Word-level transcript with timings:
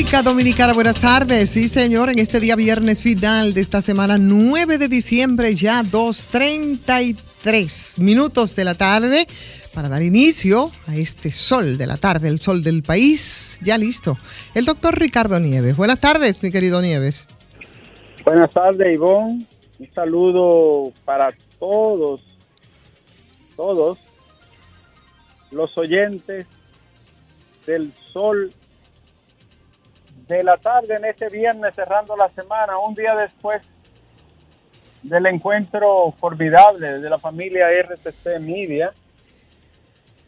Dominicana, 0.00 0.72
buenas 0.72 0.98
tardes. 0.98 1.50
Sí, 1.50 1.68
señor, 1.68 2.08
en 2.08 2.18
este 2.18 2.40
día 2.40 2.56
viernes 2.56 3.02
final 3.02 3.52
de 3.52 3.60
esta 3.60 3.82
semana, 3.82 4.16
9 4.16 4.78
de 4.78 4.88
diciembre, 4.88 5.54
ya 5.54 5.82
2.33 5.82 7.98
minutos 7.98 8.56
de 8.56 8.64
la 8.64 8.74
tarde, 8.74 9.26
para 9.74 9.90
dar 9.90 10.02
inicio 10.02 10.70
a 10.86 10.96
este 10.96 11.30
sol 11.30 11.76
de 11.76 11.86
la 11.86 11.98
tarde, 11.98 12.28
el 12.28 12.40
sol 12.40 12.64
del 12.64 12.82
país, 12.82 13.58
ya 13.62 13.76
listo. 13.76 14.16
El 14.54 14.64
doctor 14.64 14.98
Ricardo 14.98 15.38
Nieves. 15.38 15.76
Buenas 15.76 16.00
tardes, 16.00 16.42
mi 16.42 16.50
querido 16.50 16.80
Nieves. 16.80 17.26
Buenas 18.24 18.50
tardes, 18.52 18.94
Ivonne. 18.94 19.44
Un 19.78 19.94
saludo 19.94 20.94
para 21.04 21.34
todos, 21.58 22.22
todos 23.54 23.98
los 25.50 25.76
oyentes 25.76 26.46
del 27.66 27.92
sol 28.12 28.50
de 30.36 30.44
la 30.44 30.56
tarde 30.56 30.94
en 30.94 31.04
este 31.04 31.28
viernes 31.28 31.74
cerrando 31.74 32.16
la 32.16 32.28
semana, 32.28 32.78
un 32.78 32.94
día 32.94 33.16
después 33.16 33.62
del 35.02 35.26
encuentro 35.26 36.14
formidable 36.20 37.00
de 37.00 37.10
la 37.10 37.18
familia 37.18 37.68
RCC 37.70 38.40
Media. 38.40 38.92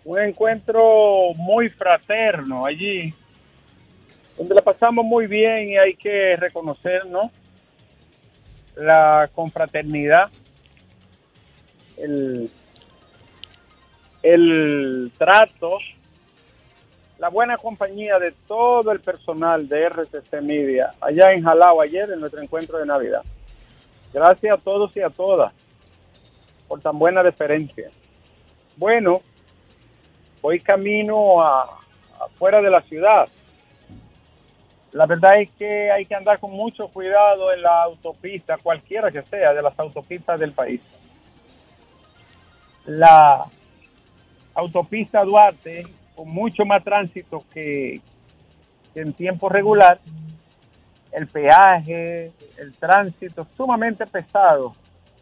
Un 0.04 0.18
encuentro 0.18 1.32
muy 1.36 1.68
fraterno 1.68 2.66
allí, 2.66 3.14
donde 4.36 4.56
la 4.56 4.62
pasamos 4.62 5.04
muy 5.04 5.28
bien 5.28 5.68
y 5.68 5.76
hay 5.76 5.94
que 5.94 6.34
reconocer, 6.34 7.06
¿no? 7.06 7.30
La 8.74 9.30
confraternidad, 9.32 10.30
el, 11.98 12.50
el 14.24 15.12
trato 15.16 15.78
la 17.22 17.28
buena 17.28 17.56
compañía 17.56 18.18
de 18.18 18.32
todo 18.48 18.90
el 18.90 18.98
personal 18.98 19.68
de 19.68 19.84
RCC 19.88 20.42
Media 20.42 20.92
allá 21.00 21.32
en 21.32 21.44
Jalao 21.44 21.80
ayer 21.80 22.10
en 22.10 22.18
nuestro 22.18 22.42
encuentro 22.42 22.78
de 22.78 22.84
Navidad. 22.84 23.22
Gracias 24.12 24.58
a 24.58 24.60
todos 24.60 24.90
y 24.96 25.02
a 25.02 25.08
todas 25.08 25.52
por 26.66 26.80
tan 26.80 26.98
buena 26.98 27.22
deferencia. 27.22 27.90
Bueno, 28.76 29.20
voy 30.40 30.58
camino 30.58 31.40
a, 31.40 31.78
afuera 32.20 32.60
de 32.60 32.70
la 32.70 32.80
ciudad. 32.80 33.28
La 34.90 35.06
verdad 35.06 35.38
es 35.40 35.52
que 35.52 35.92
hay 35.92 36.04
que 36.04 36.16
andar 36.16 36.40
con 36.40 36.50
mucho 36.50 36.88
cuidado 36.88 37.52
en 37.52 37.62
la 37.62 37.84
autopista, 37.84 38.58
cualquiera 38.60 39.12
que 39.12 39.22
sea, 39.22 39.54
de 39.54 39.62
las 39.62 39.78
autopistas 39.78 40.40
del 40.40 40.50
país. 40.50 40.80
La 42.84 43.44
autopista 44.54 45.22
Duarte 45.22 46.01
mucho 46.24 46.64
más 46.64 46.82
tránsito 46.82 47.44
que, 47.52 48.00
en 48.94 49.12
tiempo 49.12 49.48
regular, 49.48 50.00
el 51.12 51.26
peaje, 51.26 52.32
el 52.58 52.72
tránsito 52.78 53.46
sumamente 53.56 54.06
pesado, 54.06 54.74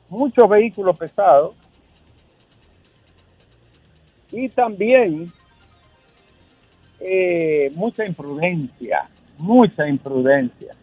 muchos 0.09 0.49
vehículos 0.49 0.99
pesados 0.99 1.55
y 4.31 4.49
también 4.49 5.33
eh, 7.01 7.73
mucha 7.75 8.05
imprudencia, 8.05 9.09
mucha 9.39 9.89
imprudencia. 9.89 10.75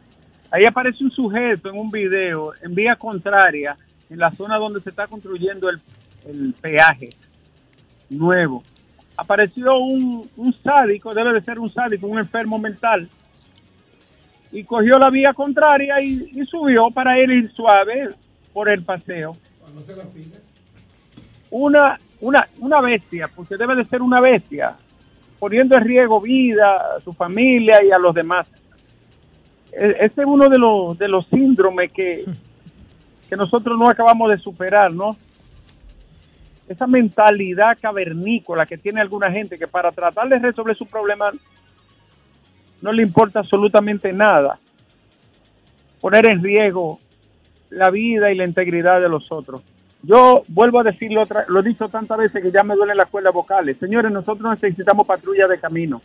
Ahí 0.51 0.65
aparece 0.65 1.03
un 1.03 1.11
sujeto 1.11 1.69
en 1.69 1.77
un 1.77 1.91
video 1.91 2.53
en 2.61 2.73
vía 2.73 2.95
contraria 2.95 3.75
en 4.09 4.19
la 4.19 4.31
zona 4.31 4.57
donde 4.57 4.79
se 4.81 4.89
está 4.89 5.07
construyendo 5.07 5.69
el, 5.69 5.81
el 6.25 6.53
peaje 6.53 7.09
nuevo 8.09 8.63
apareció 9.17 9.79
un, 9.79 10.29
sádico, 10.63 11.13
debe 11.13 11.33
de 11.33 11.41
ser 11.41 11.59
un 11.59 11.69
sádico, 11.69 12.07
un 12.07 12.19
enfermo 12.19 12.59
mental, 12.59 13.09
y 14.51 14.63
cogió 14.63 14.97
la 14.97 15.09
vía 15.09 15.33
contraria 15.33 15.99
y, 16.01 16.45
subió 16.45 16.89
para 16.91 17.19
ir 17.19 17.51
suave 17.51 18.11
por 18.53 18.69
el 18.69 18.83
paseo. 18.83 19.33
Una, 21.49 21.99
una, 22.21 22.47
una 22.59 22.81
bestia, 22.81 23.29
porque 23.35 23.57
debe 23.57 23.75
de 23.75 23.85
ser 23.85 24.01
una 24.01 24.21
bestia, 24.21 24.75
poniendo 25.39 25.75
en 25.75 25.83
riesgo 25.83 26.21
vida, 26.21 26.95
a 26.95 27.01
su 27.01 27.13
familia 27.13 27.83
y 27.83 27.91
a 27.91 27.97
los 27.97 28.13
demás. 28.13 28.47
E, 29.71 29.97
ese 29.99 30.21
es 30.21 30.27
uno 30.27 30.47
de 30.47 30.59
los, 30.59 30.97
de 30.97 31.07
los 31.07 31.25
síndromes 31.27 31.91
que, 31.91 32.25
que 33.29 33.35
nosotros 33.35 33.77
no 33.77 33.89
acabamos 33.89 34.29
de 34.29 34.37
superar, 34.37 34.93
¿no? 34.93 35.17
Esa 36.67 36.87
mentalidad 36.87 37.77
cavernícola 37.81 38.65
que 38.65 38.77
tiene 38.77 39.01
alguna 39.01 39.31
gente 39.31 39.57
que 39.57 39.67
para 39.67 39.91
tratar 39.91 40.27
de 40.27 40.39
resolver 40.39 40.75
su 40.75 40.85
problema 40.85 41.31
no 42.81 42.91
le 42.91 43.03
importa 43.03 43.39
absolutamente 43.39 44.11
nada 44.13 44.59
poner 45.99 46.25
en 46.27 46.43
riesgo 46.43 46.99
la 47.69 47.89
vida 47.89 48.31
y 48.31 48.35
la 48.35 48.45
integridad 48.45 49.01
de 49.01 49.09
los 49.09 49.31
otros. 49.31 49.61
Yo 50.03 50.43
vuelvo 50.49 50.79
a 50.79 50.83
decirlo, 50.83 51.21
otra, 51.21 51.45
lo 51.47 51.59
he 51.59 51.63
dicho 51.63 51.89
tantas 51.89 52.17
veces 52.17 52.41
que 52.41 52.51
ya 52.51 52.63
me 52.63 52.75
duelen 52.75 52.97
las 52.97 53.09
cuerdas 53.09 53.33
vocales. 53.33 53.77
Señores, 53.77 54.11
nosotros 54.11 54.57
necesitamos 54.61 55.07
patrullas 55.07 55.49
de 55.49 55.57
camino. 55.57 56.01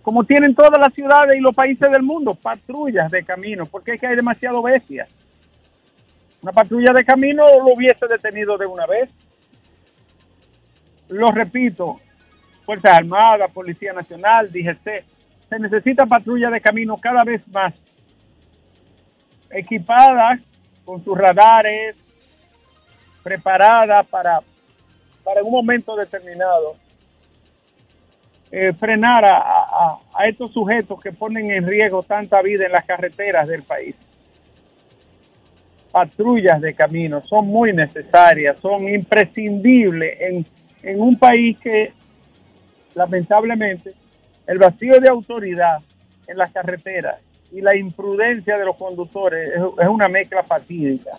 Como 0.00 0.24
tienen 0.24 0.54
todas 0.54 0.80
las 0.80 0.92
ciudades 0.94 1.38
y 1.38 1.40
los 1.40 1.54
países 1.54 1.88
del 1.92 2.02
mundo, 2.02 2.34
patrullas 2.34 3.10
de 3.10 3.22
camino, 3.22 3.66
porque 3.66 3.92
es 3.92 4.00
que 4.00 4.06
hay 4.06 4.16
demasiado 4.16 4.62
bestias. 4.62 5.08
Una 6.42 6.52
patrulla 6.52 6.92
de 6.92 7.04
camino 7.04 7.44
lo 7.46 7.72
hubiese 7.72 8.06
detenido 8.08 8.58
de 8.58 8.66
una 8.66 8.84
vez. 8.84 9.10
Lo 11.08 11.30
repito, 11.30 12.00
Fuerzas 12.64 12.98
Armadas, 12.98 13.50
Policía 13.52 13.92
Nacional, 13.92 14.50
DGC, 14.50 15.04
se 15.48 15.58
necesita 15.60 16.04
patrulla 16.06 16.50
de 16.50 16.60
camino 16.60 16.96
cada 16.96 17.22
vez 17.22 17.46
más 17.48 17.74
equipadas 19.50 20.40
con 20.84 21.04
sus 21.04 21.16
radares, 21.16 21.96
preparadas 23.22 24.04
para, 24.08 24.40
para 25.22 25.44
un 25.44 25.52
momento 25.52 25.94
determinado 25.94 26.74
eh, 28.50 28.72
frenar 28.72 29.24
a, 29.24 29.98
a 30.12 30.24
estos 30.24 30.52
sujetos 30.52 31.00
que 31.00 31.12
ponen 31.12 31.52
en 31.52 31.66
riesgo 31.66 32.02
tanta 32.02 32.42
vida 32.42 32.66
en 32.66 32.72
las 32.72 32.84
carreteras 32.84 33.46
del 33.46 33.62
país 33.62 33.94
patrullas 35.92 36.60
de 36.60 36.74
camino 36.74 37.22
son 37.26 37.46
muy 37.46 37.72
necesarias, 37.72 38.58
son 38.60 38.88
imprescindibles 38.88 40.18
en, 40.20 40.46
en 40.82 41.00
un 41.00 41.16
país 41.16 41.58
que 41.58 41.92
lamentablemente 42.94 43.92
el 44.46 44.58
vacío 44.58 44.98
de 44.98 45.08
autoridad 45.08 45.78
en 46.26 46.36
las 46.36 46.50
carreteras 46.50 47.20
y 47.52 47.60
la 47.60 47.76
imprudencia 47.76 48.58
de 48.58 48.64
los 48.64 48.76
conductores 48.76 49.50
es, 49.54 49.88
una 49.88 50.08
mezcla 50.08 50.42
fatídica. 50.42 51.10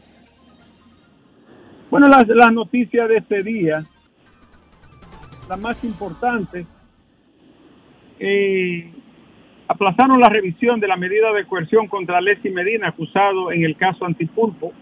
Bueno, 1.90 2.08
las, 2.08 2.52
noticias 2.52 3.08
de 3.08 3.18
este 3.18 3.44
día, 3.44 3.86
la 5.48 5.58
más 5.58 5.84
importante, 5.84 6.66
eh, 8.20 8.92
aplazaron 9.68 10.20
la 10.20 10.30
revisión 10.30 10.80
de 10.80 10.88
la 10.88 10.98
medida 10.98 11.32
de 11.34 11.46
coerción 11.46 11.88
contra 11.88 12.22
Leslie 12.22 12.54
Medina, 12.54 12.90
acusado 12.90 13.52
en 13.52 13.64
el 13.64 13.76
caso 13.76 14.06
Antipulpo. 14.06 14.74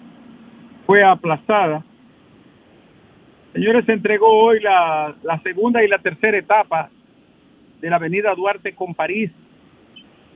Fue 0.85 1.03
aplazada. 1.03 1.83
Señores, 3.53 3.85
se 3.85 3.93
entregó 3.93 4.27
hoy 4.27 4.59
la, 4.61 5.15
la 5.23 5.39
segunda 5.41 5.83
y 5.83 5.87
la 5.87 5.99
tercera 5.99 6.37
etapa 6.37 6.89
de 7.79 7.89
la 7.89 7.97
avenida 7.97 8.33
Duarte 8.35 8.73
con 8.73 8.93
París. 8.93 9.31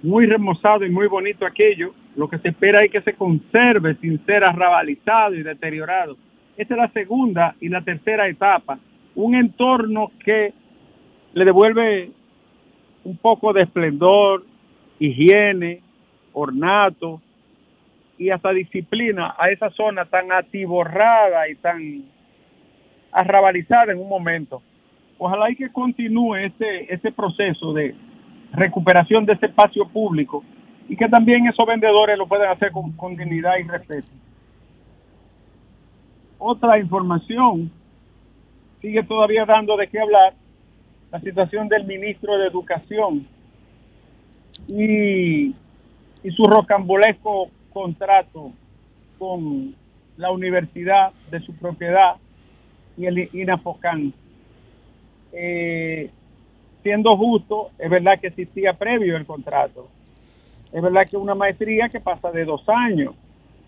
Muy 0.03 0.25
remozado 0.25 0.85
y 0.85 0.89
muy 0.89 1.07
bonito 1.07 1.45
aquello. 1.45 1.93
Lo 2.15 2.27
que 2.27 2.37
se 2.39 2.49
espera 2.49 2.79
es 2.83 2.91
que 2.91 3.01
se 3.01 3.13
conserve 3.13 3.95
sin 3.95 4.23
ser 4.25 4.43
arrabalizado 4.43 5.35
y 5.35 5.43
deteriorado. 5.43 6.17
Esta 6.57 6.73
es 6.75 6.79
la 6.79 6.89
segunda 6.89 7.55
y 7.59 7.69
la 7.69 7.81
tercera 7.81 8.27
etapa. 8.27 8.79
Un 9.15 9.35
entorno 9.35 10.11
que 10.23 10.53
le 11.33 11.45
devuelve 11.45 12.11
un 13.05 13.17
poco 13.17 13.53
de 13.53 13.61
esplendor, 13.61 14.43
higiene, 14.99 15.81
ornato 16.33 17.21
y 18.17 18.31
hasta 18.31 18.51
disciplina 18.51 19.35
a 19.37 19.49
esa 19.49 19.69
zona 19.69 20.05
tan 20.05 20.31
atiborrada 20.31 21.47
y 21.47 21.55
tan 21.55 22.03
arrabalizada 23.11 23.93
en 23.93 23.99
un 23.99 24.09
momento. 24.09 24.61
Ojalá 25.17 25.49
y 25.49 25.55
que 25.55 25.71
continúe 25.71 26.35
ese, 26.35 26.93
ese 26.93 27.11
proceso 27.11 27.73
de 27.73 27.95
recuperación 28.51 29.25
de 29.25 29.33
ese 29.33 29.45
espacio 29.45 29.87
público 29.87 30.43
y 30.89 30.97
que 30.97 31.07
también 31.07 31.47
esos 31.47 31.65
vendedores 31.65 32.17
lo 32.17 32.27
puedan 32.27 32.51
hacer 32.51 32.71
con, 32.71 32.91
con 32.93 33.15
dignidad 33.15 33.53
y 33.59 33.63
respeto. 33.67 34.11
Otra 36.39 36.79
información 36.79 37.71
sigue 38.81 39.03
todavía 39.03 39.45
dando 39.45 39.77
de 39.77 39.87
qué 39.87 39.99
hablar 39.99 40.33
la 41.15 41.21
situación 41.21 41.69
del 41.69 41.85
ministro 41.85 42.37
de 42.37 42.47
Educación 42.47 43.25
y, 44.67 45.55
su 46.35 46.43
rocambolesco 46.43 47.49
contrato 47.71 48.51
con 49.17 49.73
la 50.17 50.31
universidad 50.31 51.13
de 51.31 51.39
su 51.39 51.55
propiedad, 51.55 52.15
y 52.97 53.05
el 53.05 53.29
INAFOCAN. 53.33 54.11
Eh, 55.31 56.09
siendo 56.83 57.15
justo, 57.15 57.69
es 57.77 57.89
verdad 57.89 58.19
que 58.19 58.27
existía 58.27 58.73
previo 58.73 59.15
el 59.15 59.25
contrato. 59.25 59.87
Es 60.73 60.81
verdad 60.81 61.03
que 61.09 61.15
una 61.15 61.35
maestría 61.35 61.87
que 61.87 62.01
pasa 62.01 62.31
de 62.31 62.43
dos 62.43 62.67
años. 62.67 63.13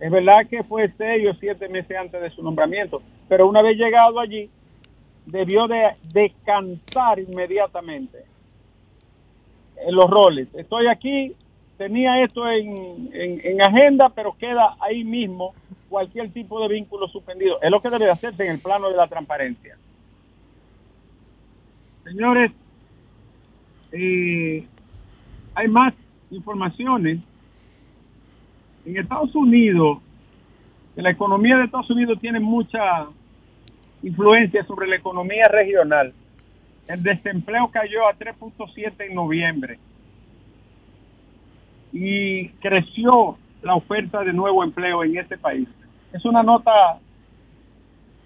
Es 0.01 0.11
verdad 0.11 0.47
que 0.50 0.63
fue 0.63 0.91
seis 0.97 1.29
o 1.29 1.33
siete 1.35 1.69
meses 1.69 1.95
antes 1.95 2.21
de 2.21 2.29
su 2.31 2.43
nombramiento. 2.43 3.01
Pero 3.29 3.47
una 3.47 3.61
vez 3.61 3.77
llegado 3.77 4.19
allí, 4.19 4.50
debió 5.27 5.68
de 5.68 5.94
descansar 6.13 7.19
inmediatamente 7.19 8.25
en 9.85 9.95
los 9.95 10.09
roles. 10.09 10.47
Estoy 10.56 10.88
aquí, 10.88 11.35
tenía 11.77 12.24
esto 12.24 12.50
en, 12.50 13.09
en, 13.13 13.62
agenda, 13.62 14.09
pero 14.09 14.35
queda 14.38 14.75
ahí 14.79 15.03
mismo 15.03 15.53
cualquier 15.89 16.31
tipo 16.31 16.59
de 16.62 16.69
vínculo 16.69 17.07
suspendido. 17.09 17.62
Es 17.62 17.69
lo 17.69 17.81
que 17.81 17.89
debe 17.89 18.09
hacerse 18.09 18.45
en 18.45 18.53
el 18.53 18.59
plano 18.59 18.89
de 18.89 18.95
la 18.95 19.07
transparencia. 19.07 19.77
Señores, 22.06 22.51
eh, 23.91 24.65
hay 25.56 25.68
más 25.68 25.94
informaciones. 26.31 27.19
En 28.85 28.97
Estados 28.97 29.35
Unidos, 29.35 30.00
la 30.95 31.12
economía 31.12 31.57
de 31.57 31.65
Estados 31.65 31.89
Unidos 31.89 32.18
tiene 32.21 32.39
mucha 32.39 33.07
influencia 34.03 34.63
sobre 34.65 34.88
la 34.88 34.95
economía 34.95 35.47
regional. 35.47 36.13
El 36.88 37.03
desempleo 37.03 37.69
cayó 37.71 38.07
a 38.07 38.13
3.7 38.17 38.94
en 39.07 39.15
noviembre 39.15 39.79
y 41.91 42.49
creció 42.61 43.38
la 43.61 43.75
oferta 43.75 44.23
de 44.23 44.33
nuevo 44.33 44.63
empleo 44.63 45.03
en 45.03 45.17
este 45.17 45.38
país. 45.38 45.67
Es 46.13 46.23
una 46.25 46.44
nota 46.44 46.71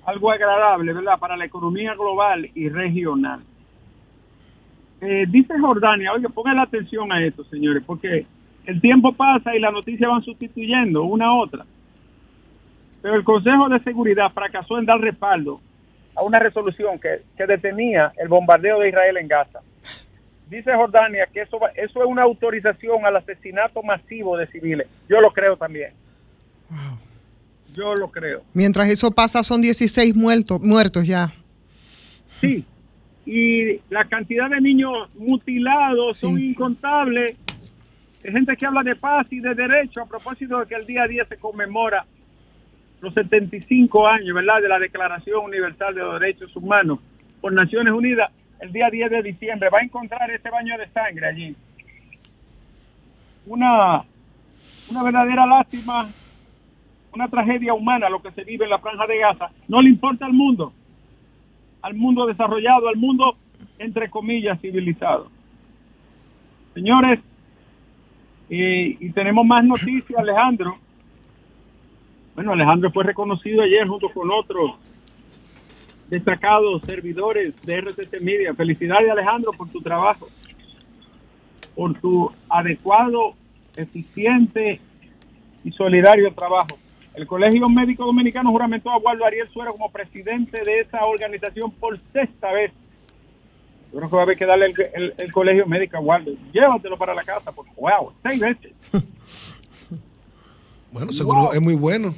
algo 0.06 0.31
agradable, 0.31 0.94
¿verdad?, 0.94 1.19
para 1.19 1.38
la 1.38 1.45
economía 1.45 1.94
global 1.94 2.50
y 2.53 2.69
regional. 2.69 3.41
Eh, 5.00 5.25
dice 5.27 5.59
Jordania, 5.59 6.13
oye, 6.13 6.29
pongan 6.29 6.57
la 6.57 6.63
atención 6.63 7.12
a 7.12 7.24
esto, 7.24 7.44
señores, 7.45 7.83
porque 7.85 8.25
el 8.65 8.81
tiempo 8.81 9.13
pasa 9.13 9.56
y 9.56 9.59
las 9.59 9.74
noticias 9.74 10.09
van 10.09 10.21
sustituyendo 10.21 11.03
una 11.03 11.27
a 11.27 11.33
otra. 11.33 11.65
Pero 13.01 13.15
el 13.15 13.24
Consejo 13.24 13.69
de 13.69 13.80
Seguridad 13.80 14.31
fracasó 14.33 14.77
en 14.77 14.86
dar 14.86 15.00
respaldo 15.00 15.59
a 16.15 16.24
una 16.24 16.39
resolución 16.39 17.00
que, 17.00 17.21
que 17.38 17.45
detenía 17.45 18.12
el 18.18 18.27
bombardeo 18.27 18.80
de 18.80 18.89
Israel 18.89 19.18
en 19.18 19.27
Gaza 19.27 19.62
dice 20.51 20.75
Jordania 20.75 21.27
que 21.33 21.42
eso, 21.42 21.57
eso 21.75 22.03
es 22.03 22.06
una 22.06 22.24
autorización 22.24 23.06
al 23.06 23.15
asesinato 23.15 23.81
masivo 23.81 24.38
de 24.38 24.48
civiles. 24.48 24.88
Yo 25.07 25.21
lo 25.21 25.31
creo 25.31 25.56
también. 25.56 25.94
Yo 27.74 27.95
lo 27.95 28.12
creo. 28.12 28.44
Mientras 28.53 28.89
eso 28.89 29.09
pasa 29.12 29.44
son 29.44 29.62
16 29.62 30.13
muertos, 30.13 30.62
muertos 30.62 31.07
ya. 31.07 31.33
Sí, 32.42 32.65
y 33.25 33.80
la 33.89 34.06
cantidad 34.09 34.50
de 34.50 34.59
niños 34.59 35.09
mutilados 35.15 36.19
son 36.19 36.38
incontables. 36.38 37.38
Hay 38.24 38.31
gente 38.31 38.56
que 38.57 38.65
habla 38.65 38.83
de 38.83 38.95
paz 38.95 39.27
y 39.31 39.39
de 39.39 39.56
derecho 39.56 40.01
a 40.01 40.06
propósito 40.06 40.59
de 40.59 40.65
que 40.65 40.75
el 40.75 40.86
día 40.86 41.03
a 41.03 41.07
día 41.07 41.25
se 41.25 41.38
conmemora 41.38 42.06
los 43.01 43.13
75 43.13 44.07
años, 44.07 44.36
¿verdad?, 44.36 44.62
de 44.62 44.69
la 44.69 44.80
Declaración 44.80 45.44
Universal 45.44 45.95
de 45.95 46.01
los 46.01 46.19
Derechos 46.19 46.56
Humanos 46.56 47.00
por 47.42 47.51
Naciones 47.51 47.94
Unidas 47.94 48.31
el 48.62 48.71
día 48.71 48.89
10 48.92 49.09
de 49.09 49.24
diciembre, 49.24 49.69
va 49.74 49.80
a 49.80 49.83
encontrar 49.83 50.30
ese 50.30 50.50
baño 50.50 50.77
de 50.77 50.88
sangre 50.89 51.27
allí. 51.27 51.56
Una, 53.48 54.03
una 54.89 55.03
verdadera 55.03 55.48
lástima, 55.48 56.07
una 57.12 57.27
tragedia 57.27 57.74
humana 57.74 58.07
lo 58.07 58.21
que 58.21 58.31
se 58.31 58.44
vive 58.44 58.65
en 58.65 58.69
la 58.69 58.77
franja 58.77 59.07
de 59.07 59.18
Gaza. 59.18 59.50
No 59.68 59.81
le 59.81 59.89
importa 59.89 60.27
al 60.27 60.33
mundo, 60.33 60.71
al 61.81 61.95
mundo 61.95 62.27
desarrollado, 62.27 62.88
al 62.88 62.98
mundo, 62.98 63.36
entre 63.80 64.12
comillas, 64.12 64.62
civilizado. 64.62 65.31
Señores, 66.75 67.19
y, 68.48 69.07
y 69.07 69.12
tenemos 69.12 69.44
más 69.44 69.65
noticias, 69.65 70.19
Alejandro. 70.19 70.77
Bueno, 72.41 72.53
Alejandro 72.53 72.89
fue 72.89 73.03
reconocido 73.03 73.61
ayer 73.61 73.88
junto 73.88 74.09
con 74.09 74.31
otros 74.31 74.71
destacados 76.09 76.81
servidores 76.81 77.53
de 77.61 77.75
RCC 77.75 78.19
Media. 78.19 78.55
Felicidades 78.55 79.11
Alejandro 79.11 79.51
por 79.51 79.69
tu 79.69 79.79
trabajo, 79.79 80.27
por 81.75 81.93
tu 82.01 82.31
adecuado, 82.49 83.35
eficiente 83.75 84.81
y 85.63 85.71
solidario 85.73 86.33
trabajo. 86.33 86.79
El 87.13 87.27
Colegio 87.27 87.69
Médico 87.69 88.07
Dominicano 88.07 88.49
juramentó 88.49 88.89
a 88.89 88.97
Waldo 88.97 89.23
Ariel 89.23 89.47
Suero 89.53 89.73
como 89.73 89.91
presidente 89.91 90.63
de 90.65 90.79
esa 90.79 91.05
organización 91.05 91.69
por 91.69 91.99
sexta 92.11 92.51
vez. 92.53 92.71
Yo 93.93 93.99
creo 93.99 94.09
que 94.09 94.15
va 94.15 94.21
a 94.21 94.25
haber 94.25 94.38
que 94.38 94.45
darle 94.47 94.73
el, 94.95 95.31
Colegio 95.31 95.67
Médico 95.67 95.97
a 95.97 95.99
Waldo. 95.99 96.31
Llévatelo 96.51 96.97
para 96.97 97.13
la 97.13 97.23
casa, 97.23 97.51
porque 97.51 97.71
wow, 97.77 98.11
seis 98.23 98.39
veces. 98.39 98.71
bueno, 100.91 101.13
seguro 101.13 101.53
es 101.53 101.61
muy 101.61 101.75
bueno. 101.75 102.15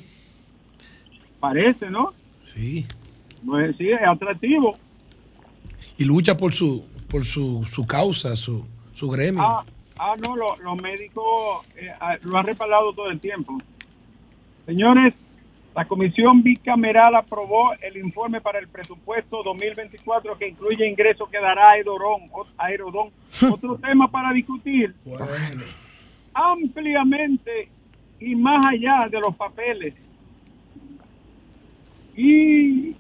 Parece, 1.43 1.89
¿no? 1.89 2.13
Sí. 2.39 2.85
No 3.43 3.59
es, 3.59 3.75
sí, 3.75 3.91
es 3.91 3.99
atractivo. 4.01 4.77
Y 5.97 6.05
lucha 6.05 6.37
por 6.37 6.53
su 6.53 6.85
por 7.09 7.25
su, 7.25 7.65
su 7.65 7.85
causa, 7.85 8.33
su, 8.37 8.65
su 8.93 9.09
gremio. 9.09 9.43
Ah, 9.43 9.65
ah 9.99 10.15
no, 10.25 10.37
los 10.37 10.81
médicos 10.81 11.67
eh, 11.75 11.91
ah, 11.99 12.15
lo 12.21 12.37
han 12.37 12.45
respaldado 12.45 12.93
todo 12.93 13.09
el 13.09 13.19
tiempo. 13.19 13.57
Señores, 14.65 15.15
la 15.75 15.83
comisión 15.83 16.43
bicameral 16.43 17.13
aprobó 17.13 17.73
el 17.81 17.97
informe 17.97 18.39
para 18.39 18.59
el 18.59 18.69
presupuesto 18.69 19.43
2024 19.43 20.37
que 20.37 20.47
incluye 20.47 20.87
ingresos 20.87 21.27
que 21.29 21.41
dará 21.41 21.71
Aerodón. 21.71 22.21
Aerodón. 22.57 23.09
Otro 23.51 23.77
tema 23.79 24.09
para 24.09 24.31
discutir. 24.31 24.95
Bueno. 25.03 25.65
Ampliamente 26.33 27.67
y 28.21 28.33
más 28.33 28.65
allá 28.65 29.09
de 29.11 29.19
los 29.19 29.35
papeles. 29.35 29.93
Y 32.15 32.95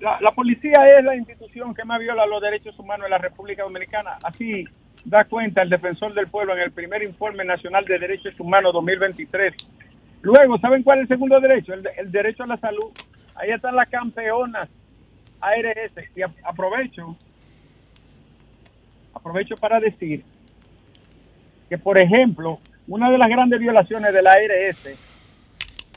la, 0.00 0.30
policía 0.32 0.86
es 0.98 1.04
la 1.04 1.16
institución 1.16 1.74
que 1.74 1.84
más 1.84 2.00
viola 2.00 2.26
los 2.26 2.40
derechos 2.40 2.78
humanos 2.78 3.06
en 3.06 3.10
la 3.10 3.18
República 3.18 3.62
Dominicana. 3.62 4.16
Así 4.22 4.64
da 5.04 5.24
cuenta 5.24 5.62
el 5.62 5.70
defensor 5.70 6.14
del 6.14 6.28
pueblo 6.28 6.54
en 6.54 6.60
el 6.60 6.72
primer 6.72 7.02
informe 7.02 7.44
nacional 7.44 7.84
de 7.84 7.98
derechos 7.98 8.38
humanos 8.38 8.72
2023. 8.72 9.54
Luego, 10.22 10.58
¿saben 10.58 10.82
cuál 10.82 10.98
es 10.98 11.02
el 11.02 11.08
segundo 11.08 11.40
derecho? 11.40 11.74
El, 11.74 12.10
derecho 12.10 12.44
a 12.44 12.48
la 12.48 12.56
salud. 12.56 12.90
Ahí 13.34 13.50
están 13.50 13.76
las 13.76 13.88
campeonas 13.88 14.68
ARS. 15.40 15.92
Y 16.16 16.22
aprovecho, 16.22 17.16
aprovecho 19.14 19.56
para 19.56 19.78
decir 19.78 20.24
que, 21.68 21.78
por 21.78 21.98
ejemplo, 21.98 22.58
una 22.88 23.10
de 23.10 23.18
las 23.18 23.28
grandes 23.28 23.60
violaciones 23.60 24.12
de 24.12 24.22
la 24.22 24.32
ARS 24.32 25.05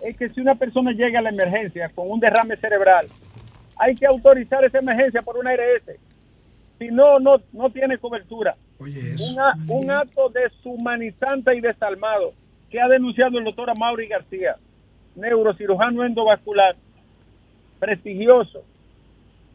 es 0.01 0.17
que 0.17 0.29
si 0.29 0.41
una 0.41 0.55
persona 0.55 0.91
llega 0.91 1.19
a 1.19 1.21
la 1.21 1.29
emergencia 1.29 1.89
con 1.89 2.09
un 2.09 2.19
derrame 2.19 2.55
cerebral, 2.57 3.07
hay 3.77 3.95
que 3.95 4.05
autorizar 4.05 4.63
esa 4.65 4.79
emergencia 4.79 5.21
por 5.21 5.37
una 5.37 5.51
ARS. 5.51 5.99
Si 6.77 6.87
no, 6.87 7.19
no, 7.19 7.37
no 7.51 7.69
tiene 7.69 7.97
cobertura. 7.97 8.55
un 9.67 9.91
acto 9.91 10.29
deshumanizante 10.29 11.55
y 11.55 11.61
desalmado 11.61 12.33
que 12.69 12.79
ha 12.79 12.87
denunciado 12.87 13.37
el 13.37 13.45
doctor 13.45 13.69
Amaury 13.69 14.07
García, 14.07 14.55
neurocirujano 15.15 16.05
endovascular, 16.05 16.75
prestigioso, 17.79 18.63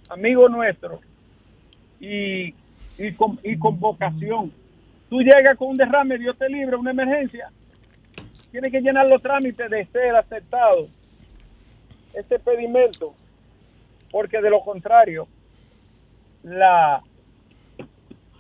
amigo 0.09 0.49
nuestro 0.49 1.01
y, 2.01 2.55
y, 2.99 3.13
con, 3.17 3.39
y 3.43 3.57
con 3.57 3.79
vocación. 3.79 4.53
Tú 5.09 5.21
llegas 5.21 5.57
con 5.57 5.69
un 5.69 5.75
derrame, 5.77 6.19
Dios 6.19 6.37
te 6.37 6.49
libre, 6.49 6.77
una 6.77 6.91
emergencia, 6.91 7.51
tiene 8.55 8.71
que 8.71 8.81
llenar 8.81 9.09
los 9.09 9.21
trámites 9.21 9.69
de 9.69 9.85
ser 9.87 10.15
aceptado. 10.15 10.87
Este 12.13 12.39
pedimento 12.39 13.13
porque 14.13 14.41
de 14.41 14.49
lo 14.49 14.61
contrario, 14.61 15.27
la 16.45 17.03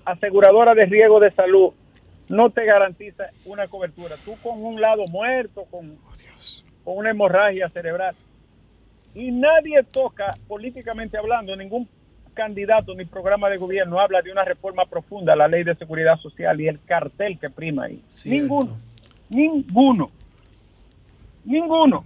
aseguradora 0.05 0.73
de 0.73 0.87
riesgo 0.87 1.19
de 1.19 1.33
salud 1.33 1.73
no 2.29 2.51
te 2.51 2.65
garantiza 2.65 3.25
una 3.45 3.67
cobertura. 3.67 4.15
Tú 4.25 4.37
con 4.41 4.65
un 4.65 4.81
lado 4.81 5.05
muerto, 5.09 5.65
con, 5.69 5.91
oh, 5.91 6.13
con 6.85 6.99
una 6.99 7.11
hemorragia 7.11 7.69
cerebral. 7.71 8.15
Y 9.17 9.33
nadie 9.33 9.83
toca, 9.83 10.35
políticamente 10.47 11.19
hablando, 11.19 11.57
ningún 11.57 11.89
candidato 12.35 12.95
ni 12.95 13.05
programa 13.05 13.51
de 13.51 13.57
gobierno 13.57 13.99
habla 13.99 14.23
de 14.23 14.31
una 14.31 14.45
reforma 14.45 14.87
profunda 14.87 15.33
a 15.33 15.37
la 15.37 15.49
ley 15.49 15.65
de 15.65 15.75
seguridad 15.75 16.19
social 16.19 16.61
y 16.61 16.69
el 16.69 16.79
cartel 16.85 17.37
que 17.41 17.51
prima 17.51 17.87
ahí. 17.87 18.01
Ninguno. 18.25 18.77
Ninguno. 19.31 20.11
Ninguno. 21.45 22.05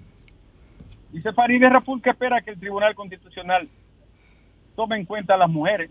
Dice 1.12 1.32
Farideh 1.32 1.68
Raful 1.68 2.02
que 2.02 2.10
espera 2.10 2.42
que 2.42 2.50
el 2.50 2.60
Tribunal 2.60 2.94
Constitucional 2.94 3.68
tome 4.76 4.96
en 4.96 5.06
cuenta 5.06 5.34
a 5.34 5.38
las 5.38 5.50
mujeres. 5.50 5.90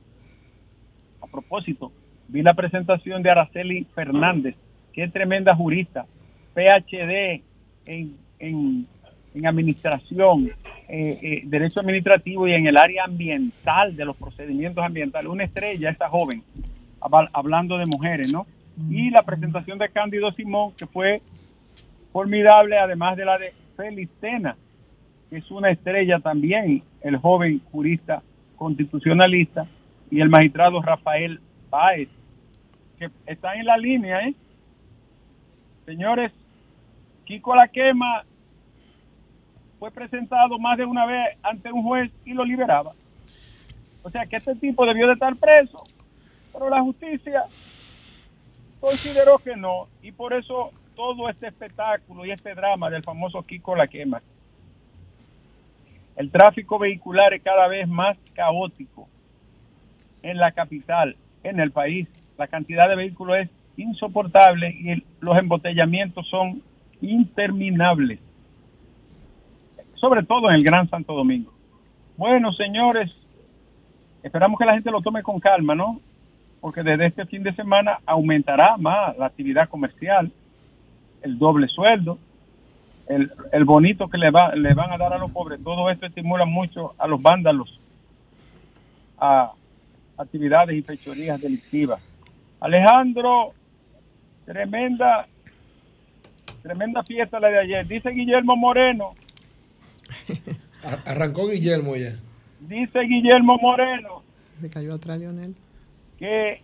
A 1.22 1.28
propósito, 1.28 1.92
vi 2.28 2.42
la 2.42 2.54
presentación 2.54 3.24
de 3.24 3.32
Araceli 3.32 3.86
Fernández, 3.96 4.56
que 4.94 5.04
es 5.04 5.12
tremenda 5.12 5.56
jurista, 5.56 6.06
PhD 6.54 7.42
en, 7.88 8.16
en, 8.40 8.88
administración, 9.46 10.52
eh, 10.88 11.20
eh, 11.22 11.42
derecho 11.46 11.80
administrativo 11.80 12.48
y 12.48 12.54
en 12.54 12.68
el 12.68 12.78
área 12.78 13.04
ambiental 13.04 13.96
de 13.96 14.06
los 14.06 14.16
procedimientos 14.16 14.84
ambientales. 14.84 15.30
Una 15.30 15.44
estrella, 15.44 15.90
esta 15.90 16.10
joven, 16.10 16.44
hablando 17.34 17.78
de 17.78 17.86
mujeres, 17.86 18.32
¿no? 18.32 18.48
Y 18.90 19.10
la 19.10 19.24
presentación 19.24 19.78
de 19.78 19.90
Cándido 19.90 20.32
Simón, 20.32 20.74
que 20.74 20.86
fue 20.86 21.22
formidable, 22.12 22.78
además 22.78 23.18
de 23.18 23.26
la 23.26 23.38
de 23.38 23.54
Felicena, 23.76 24.56
que 25.30 25.38
es 25.38 25.52
una 25.52 25.72
estrella 25.72 26.20
también, 26.20 26.84
el 27.02 27.18
joven 27.18 27.60
jurista 27.72 28.22
constitucionalista, 28.56 29.68
y 30.10 30.22
el 30.22 30.30
magistrado 30.30 30.82
Rafael 30.82 31.40
Páez, 31.70 32.10
que 32.98 33.10
está 33.26 33.56
en 33.56 33.66
la 33.66 33.78
línea, 33.78 34.22
¿eh? 34.22 34.34
Señores, 35.86 36.32
Kiko 37.26 37.56
La 37.56 37.68
Quema 37.68 38.24
fue 39.80 39.92
presentado 39.92 40.58
más 40.60 40.78
de 40.78 40.86
una 40.86 41.06
vez 41.06 41.38
ante 41.44 41.72
un 41.72 41.84
juez 41.84 42.12
y 42.26 42.34
lo 42.34 42.44
liberaba. 42.44 42.94
O 44.04 44.10
sea 44.10 44.26
que 44.26 44.38
este 44.38 44.56
tipo 44.56 44.86
debió 44.86 45.08
de 45.08 45.14
estar 45.14 45.36
preso, 45.36 45.84
pero 46.54 46.70
la 46.70 46.82
justicia 46.82 47.44
consideró 48.80 49.38
que 49.40 49.56
no, 49.56 49.88
y 50.02 50.12
por 50.12 50.34
eso 50.34 50.72
todo 50.96 51.30
este 51.30 51.48
espectáculo 51.48 52.26
y 52.26 52.32
este 52.32 52.56
drama 52.56 52.90
del 52.90 53.04
famoso 53.04 53.44
Kiko 53.44 53.76
La 53.76 53.88
Quema. 53.88 54.22
El 56.16 56.32
tráfico 56.32 56.80
vehicular 56.80 57.34
es 57.34 57.44
cada 57.44 57.68
vez 57.68 57.88
más 57.88 58.18
caótico 58.34 59.08
en 60.24 60.38
la 60.38 60.52
capital, 60.52 61.16
en 61.44 61.60
el 61.60 61.72
país. 61.72 62.08
La 62.38 62.48
cantidad 62.48 62.90
de 62.90 62.96
vehículos 62.96 63.38
es 63.38 63.50
insoportable 63.78 64.70
y 64.70 65.04
los 65.20 65.38
embotellamientos 65.38 66.28
son 66.28 66.64
interminables, 67.02 68.20
sobre 69.96 70.24
todo 70.24 70.50
en 70.50 70.56
el 70.56 70.64
Gran 70.64 70.90
Santo 70.90 71.14
Domingo. 71.14 71.54
Bueno, 72.18 72.52
señores, 72.54 73.12
esperamos 74.24 74.58
que 74.58 74.66
la 74.66 74.74
gente 74.74 74.90
lo 74.90 75.02
tome 75.02 75.22
con 75.22 75.40
calma, 75.40 75.76
¿no? 75.76 76.02
Porque 76.62 76.84
desde 76.84 77.08
este 77.08 77.26
fin 77.26 77.44
de 77.44 77.54
semana 77.54 78.00
aumentará 78.06 78.78
más 78.78 79.18
la 79.18 79.28
actividad 79.28 79.70
comercial, 79.70 80.32
el 81.22 81.38
doble 81.38 81.68
sueldo, 81.68 82.18
el, 83.08 83.32
el 83.52 83.66
bonito 83.66 84.08
que 84.08 84.18
le, 84.18 84.32
va, 84.32 84.54
le 84.56 84.74
van 84.74 84.92
a 84.92 84.98
dar 84.98 85.14
a 85.14 85.18
los 85.18 85.32
pobres. 85.32 85.64
Todo 85.64 85.90
esto 85.90 86.06
estimula 86.06 86.46
mucho 86.46 86.94
a 86.98 87.08
los 87.08 87.22
vándalos 87.22 87.80
a 89.18 89.52
actividades 90.18 90.78
y 90.78 90.82
fechorías 90.82 91.42
delictivas. 91.42 92.02
Alejandro, 92.60 93.52
tremenda, 94.46 95.28
tremenda 96.62 97.04
fiesta 97.04 97.40
la 97.40 97.50
de 97.50 97.60
ayer. 97.60 97.88
Dice 97.88 98.10
Guillermo 98.10 98.56
Moreno. 98.56 99.14
Arrancó 101.06 101.48
Guillermo 101.48 101.96
ya. 101.96 102.16
Dice 102.60 103.00
Guillermo 103.02 103.58
Moreno. 103.62 104.24
Se 104.62 104.70
cayó 104.70 104.96
atrás 104.96 105.20
Lionel. 105.20 105.56
Que 106.18 106.62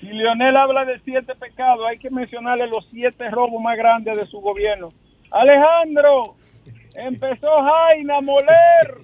si 0.00 0.06
Lionel 0.06 0.56
habla 0.56 0.84
de 0.84 1.00
siete 1.00 1.34
pecados, 1.34 1.86
hay 1.88 1.98
que 1.98 2.10
mencionarle 2.10 2.66
los 2.66 2.86
siete 2.90 3.30
robos 3.30 3.62
más 3.62 3.76
grandes 3.76 4.16
de 4.16 4.26
su 4.26 4.40
gobierno. 4.40 4.92
Alejandro, 5.30 6.22
empezó 6.94 7.48
Jaina 7.62 8.18
a 8.18 8.20
moler 8.20 9.03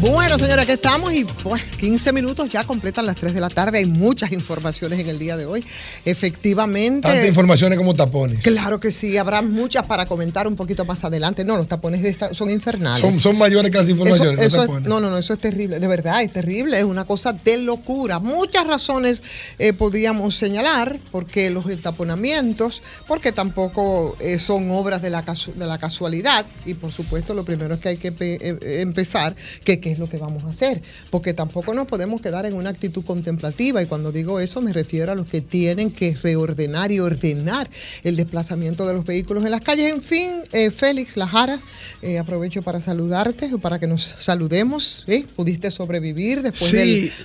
Bueno, 0.00 0.36
señora, 0.36 0.62
aquí 0.62 0.72
estamos 0.72 1.14
y 1.14 1.24
pues 1.24 1.62
15 1.78 2.12
minutos 2.12 2.48
ya 2.48 2.64
completan 2.64 3.06
las 3.06 3.14
3 3.16 3.34
de 3.34 3.40
la 3.40 3.48
tarde. 3.48 3.78
Hay 3.78 3.86
muchas 3.86 4.32
informaciones 4.32 4.98
en 4.98 5.08
el 5.08 5.18
día 5.18 5.36
de 5.36 5.46
hoy. 5.46 5.64
Efectivamente. 6.04 7.06
Tantas 7.06 7.28
informaciones 7.28 7.78
como 7.78 7.94
tapones. 7.94 8.42
Claro 8.42 8.80
que 8.80 8.90
sí, 8.90 9.16
habrá 9.16 9.42
muchas 9.42 9.84
para 9.84 10.06
comentar 10.06 10.48
un 10.48 10.56
poquito 10.56 10.84
más 10.84 11.04
adelante. 11.04 11.44
No, 11.44 11.56
los 11.56 11.68
tapones 11.68 12.18
son 12.32 12.50
infernales. 12.50 13.22
Son, 13.22 13.38
mayores 13.38 13.70
que 13.70 13.78
las 13.78 13.88
informaciones. 13.88 14.52
no, 14.82 14.98
no, 14.98 15.08
no, 15.08 15.18
eso 15.18 15.32
es 15.32 15.38
terrible. 15.38 15.78
De 15.78 15.86
verdad, 15.86 16.20
es 16.22 16.32
terrible. 16.32 16.78
Es 16.78 16.84
una 16.84 17.04
cosa 17.04 17.32
de 17.32 17.58
locura. 17.58 18.18
Muchas 18.18 18.66
razones 18.66 19.22
eh, 19.58 19.72
podríamos 19.72 20.34
señalar 20.34 20.98
porque 21.12 21.50
los 21.50 21.64
taponamientos, 21.80 22.82
porque 23.06 23.30
tampoco 23.30 24.16
eh, 24.18 24.40
son 24.40 24.68
obras 24.72 25.00
de 25.00 25.10
la, 25.10 25.22
de 25.22 25.66
la 25.66 25.78
casualidad. 25.78 26.44
Y 26.64 26.74
por 26.74 26.92
supuesto, 26.92 27.34
lo 27.34 27.44
primero 27.44 27.74
es 27.74 27.80
que 27.80 27.88
hay 27.90 27.96
que 27.98 28.12
eh, 28.18 28.80
empezar 28.80 29.36
que 29.62 29.75
qué 29.78 29.92
es 29.92 29.98
lo 29.98 30.08
que 30.08 30.18
vamos 30.18 30.44
a 30.44 30.48
hacer, 30.48 30.82
porque 31.10 31.34
tampoco 31.34 31.74
nos 31.74 31.86
podemos 31.86 32.20
quedar 32.20 32.46
en 32.46 32.54
una 32.54 32.70
actitud 32.70 33.04
contemplativa 33.04 33.82
y 33.82 33.86
cuando 33.86 34.12
digo 34.12 34.40
eso 34.40 34.60
me 34.60 34.72
refiero 34.72 35.12
a 35.12 35.14
los 35.14 35.26
que 35.26 35.40
tienen 35.40 35.90
que 35.90 36.16
reordenar 36.22 36.92
y 36.92 37.00
ordenar 37.00 37.68
el 38.04 38.16
desplazamiento 38.16 38.86
de 38.86 38.94
los 38.94 39.04
vehículos 39.04 39.44
en 39.44 39.50
las 39.50 39.60
calles. 39.60 39.92
En 39.92 40.02
fin, 40.02 40.32
eh, 40.52 40.70
Félix 40.70 41.16
Lajaras, 41.16 41.60
eh, 42.02 42.18
aprovecho 42.18 42.62
para 42.62 42.80
saludarte, 42.80 43.50
para 43.58 43.78
que 43.78 43.86
nos 43.86 44.02
saludemos. 44.18 45.04
¿eh? 45.06 45.24
Pudiste 45.34 45.70
sobrevivir 45.70 46.42
después 46.42 46.72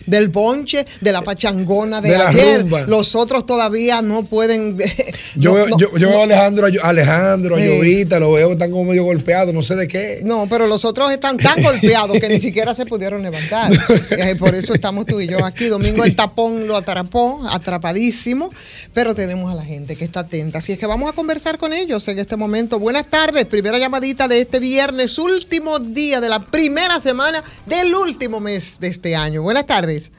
del, 0.06 0.30
bonche, 0.30 0.86
de 1.02 1.12
la 1.12 1.22
pachangona 1.22 2.02
de, 2.02 2.16
ayer. 2.16 2.66
Los 2.88 3.16
otros 3.16 3.46
todavía 3.46 4.02
no 4.02 4.24
pueden... 4.24 4.78
yo, 5.36 5.54
veo, 5.54 5.78
yo, 5.78 5.90
veo 5.94 6.22
a 6.22 6.24
Alejandro, 6.24 6.68
a 6.82 6.88
Alejandro, 6.88 7.56
a 7.56 7.60
Llovita, 7.60 8.20
lo 8.20 8.34
veo, 8.34 8.52
están 8.52 8.72
como 8.72 8.86
medio 8.86 9.04
golpeados, 9.04 9.54
no 9.54 9.62
sé 9.62 9.76
de 9.76 9.88
qué. 9.88 10.22
No, 10.24 10.48
pero 10.50 10.68
los 10.68 10.86
otros 10.86 11.12
están 11.12 11.38
tan 11.38 11.62
golpeados 11.62 12.20
que 12.20 12.30
ni 12.30 12.40
siquiera 12.42 12.74
se 12.74 12.86
pudieron 12.86 13.22
levantar. 13.22 13.72
Por 14.40 14.56
eso 14.56 14.74
estamos 14.74 15.06
tú 15.06 15.22
y 15.22 15.28
yo 15.28 15.46
aquí. 15.46 15.68
Domingo 15.68 16.04
el 16.04 16.16
tapón 16.16 16.68
lo 16.68 16.76
atrapó, 16.76 17.42
atrapadísimo, 17.50 18.52
pero 18.94 19.16
tenemos 19.16 19.52
a 19.52 19.56
la 19.56 19.64
gente 19.64 19.96
que 19.96 20.04
está 20.04 20.22
atenta. 20.22 20.60
Así 20.60 20.74
es 20.74 20.78
que 20.78 20.88
vamos 20.88 21.10
a 21.10 21.14
conversar 21.14 21.58
con 21.58 21.74
ellos 21.74 22.08
en 22.08 22.20
este 22.20 22.36
momento. 22.36 22.80
Buenas 22.80 23.08
tardes, 23.08 23.46
primera 23.46 23.78
llamadita 23.78 24.28
de 24.28 24.42
este 24.42 24.60
viernes, 24.60 25.18
último 25.18 25.80
día 25.80 26.20
de 26.20 26.30
la 26.30 26.40
primera 26.40 27.00
semana 27.00 27.44
del 27.66 27.94
último 27.94 28.40
mes 28.40 28.80
de 28.80 28.88
este 28.88 29.16
año. 29.16 29.44
Buenas 29.44 29.66
tardes. 29.66 30.12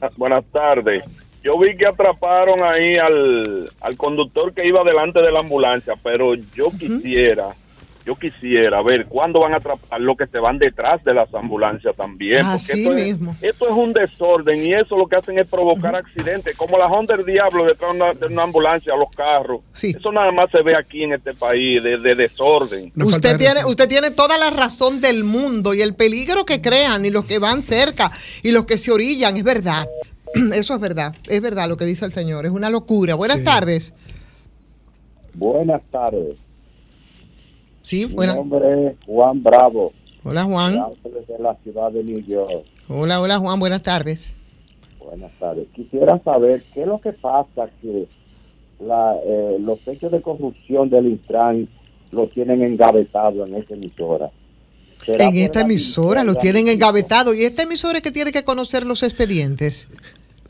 Ah, 0.00 0.10
buenas 0.16 0.44
tardes. 0.52 1.02
Yo 1.42 1.58
vi 1.58 1.76
que 1.76 1.86
atraparon 1.86 2.62
ahí 2.62 2.96
al, 2.96 3.96
conductor 3.96 4.52
que 4.54 4.66
iba 4.66 4.84
delante 4.84 5.20
de 5.20 5.32
la 5.32 5.40
ambulancia, 5.40 5.94
pero 6.02 6.34
yo 6.34 6.70
quisiera 6.78 7.56
yo 8.04 8.16
quisiera 8.16 8.82
ver 8.82 9.06
cuándo 9.06 9.40
van 9.40 9.54
a 9.54 9.56
atrapar 9.56 10.00
los 10.00 10.16
que 10.16 10.26
se 10.26 10.38
van 10.38 10.58
detrás 10.58 11.02
de 11.04 11.14
las 11.14 11.32
ambulancias 11.34 11.96
también. 11.96 12.44
Así 12.44 12.72
esto 12.72 12.90
mismo. 12.92 13.36
Es, 13.40 13.50
esto 13.50 13.68
es 13.68 13.72
un 13.72 13.92
desorden 13.92 14.64
y 14.64 14.74
eso 14.74 14.96
lo 14.96 15.06
que 15.06 15.16
hacen 15.16 15.38
es 15.38 15.48
provocar 15.48 15.94
accidentes, 15.94 16.56
como 16.56 16.78
la 16.78 16.86
Honda 16.86 17.16
del 17.16 17.26
Diablo 17.26 17.64
detrás 17.64 18.18
de 18.18 18.26
una, 18.26 18.42
ambulancia 18.42 18.92
a 18.92 18.96
los 18.96 19.10
carros. 19.10 19.60
Eso 19.74 20.12
nada 20.12 20.32
más 20.32 20.50
se 20.50 20.62
ve 20.62 20.76
aquí 20.76 21.04
en 21.04 21.14
este 21.14 21.34
país, 21.34 21.82
de, 21.82 21.98
desorden. 22.14 22.92
usted 22.96 23.38
tiene, 23.38 23.64
usted 23.64 23.88
tiene 23.88 24.10
toda 24.10 24.36
la 24.36 24.50
razón 24.50 25.00
del 25.00 25.24
mundo 25.24 25.74
y 25.74 25.80
el 25.80 25.94
peligro 25.94 26.44
que 26.44 26.60
crean 26.60 27.04
y 27.04 27.10
los 27.10 27.24
que 27.24 27.38
van 27.38 27.62
cerca 27.62 28.10
y 28.42 28.50
los 28.50 28.64
que 28.64 28.78
se 28.78 28.90
orillan, 28.90 29.36
es 29.36 29.44
verdad. 29.44 29.88
Eso 30.54 30.74
es 30.74 30.80
verdad, 30.80 31.14
es 31.28 31.40
verdad 31.40 31.68
lo 31.68 31.76
que 31.76 31.84
dice 31.84 32.04
el 32.04 32.12
señor, 32.12 32.46
es 32.46 32.52
una 32.52 32.70
locura. 32.70 33.14
Buenas 33.14 33.42
tardes. 33.44 33.94
Buenas 35.34 35.82
tardes. 35.90 36.38
Sí, 37.82 38.06
Mi 38.06 38.26
nombre 38.26 38.88
es 38.88 38.96
Juan 39.06 39.42
Bravo. 39.42 39.92
Hola, 40.24 40.44
Juan. 40.44 40.80
Desde 41.02 41.42
la 41.42 41.56
ciudad 41.62 41.90
de 41.90 42.04
New 42.04 42.24
York. 42.24 42.64
Hola, 42.88 43.20
hola, 43.20 43.38
Juan. 43.38 43.58
Buenas 43.58 43.82
tardes. 43.82 44.36
Buenas 44.98 45.32
tardes. 45.38 45.66
Quisiera 45.74 46.22
saber 46.22 46.62
qué 46.72 46.82
es 46.82 46.86
lo 46.86 47.00
que 47.00 47.12
pasa 47.12 47.68
que 47.80 48.06
la, 48.80 49.16
eh, 49.24 49.56
los 49.60 49.86
hechos 49.86 50.12
de 50.12 50.22
corrupción 50.22 50.90
del 50.90 51.06
Intran 51.06 51.68
lo 52.12 52.28
tienen 52.28 52.62
engavetado 52.62 53.44
en 53.46 53.56
esta 53.56 53.74
emisora. 53.74 54.30
En 55.06 55.34
esta 55.36 55.62
emisora 55.62 56.22
lo 56.22 56.34
tienen 56.34 56.68
engavetado. 56.68 57.34
¿Y 57.34 57.42
esta 57.42 57.64
emisora 57.64 57.98
es 57.98 58.02
que 58.02 58.12
tiene 58.12 58.30
que 58.30 58.44
conocer 58.44 58.86
los 58.86 59.02
expedientes? 59.02 59.88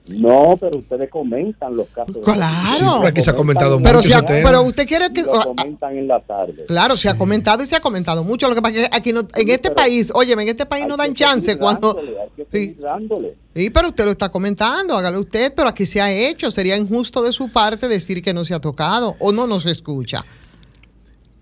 No, 0.09 0.56
pero 0.59 0.78
ustedes 0.78 1.09
comentan 1.11 1.76
los 1.76 1.87
casos. 1.90 2.18
Claro. 2.25 3.00
Sí, 3.02 3.06
aquí 3.06 3.23
se 3.23 3.30
ha 3.30 3.37
comentado 3.37 3.80
Pero, 3.80 3.99
mucho 3.99 4.09
si 4.09 4.12
ha- 4.14 4.25
pero 4.25 4.62
usted 4.62 4.87
quiere 4.88 5.12
que... 5.12 5.23
Lo 5.23 5.30
comentan 5.30 5.97
en 5.97 6.09
la 6.09 6.18
tarde. 6.21 6.64
Claro, 6.66 6.97
se 6.97 7.09
ha 7.09 7.16
comentado 7.16 7.62
y 7.62 7.66
se 7.66 7.76
ha 7.76 7.80
comentado 7.80 8.25
mucho. 8.25 8.49
Lo 8.49 8.54
que 8.56 8.62
pasa 8.62 8.80
es 8.82 8.88
que 8.88 8.97
aquí 8.97 9.12
no, 9.12 9.21
en 9.21 9.49
este 9.49 9.71
país, 9.71 10.11
oye, 10.12 10.32
en 10.32 10.40
este 10.40 10.66
país 10.66 10.87
no 10.88 10.97
dan 10.97 11.14
chance 11.14 11.56
cuando... 11.56 11.94
dándole, 11.94 12.21
hay 12.21 12.28
que 12.44 12.47
Sí. 12.59 12.76
dándole. 12.80 13.37
Sí, 13.54 13.71
pero 13.71 13.88
usted 13.88 14.04
lo 14.04 14.11
está 14.11 14.28
comentando, 14.30 14.97
hágalo 14.97 15.21
usted, 15.21 15.54
pero 15.54 15.68
aquí 15.68 15.87
se 15.87 16.00
ha 16.00 16.11
hecho. 16.11 16.50
Sería 16.50 16.76
injusto 16.76 17.23
de 17.23 17.32
su 17.32 17.49
parte 17.52 17.87
decir 17.87 18.23
que 18.23 18.35
no 18.35 18.44
se 18.44 18.54
ha 18.54 18.61
tocado 18.61 19.14
o 19.21 19.30
no 19.30 19.47
nos 19.47 19.66
escucha. 19.66 20.25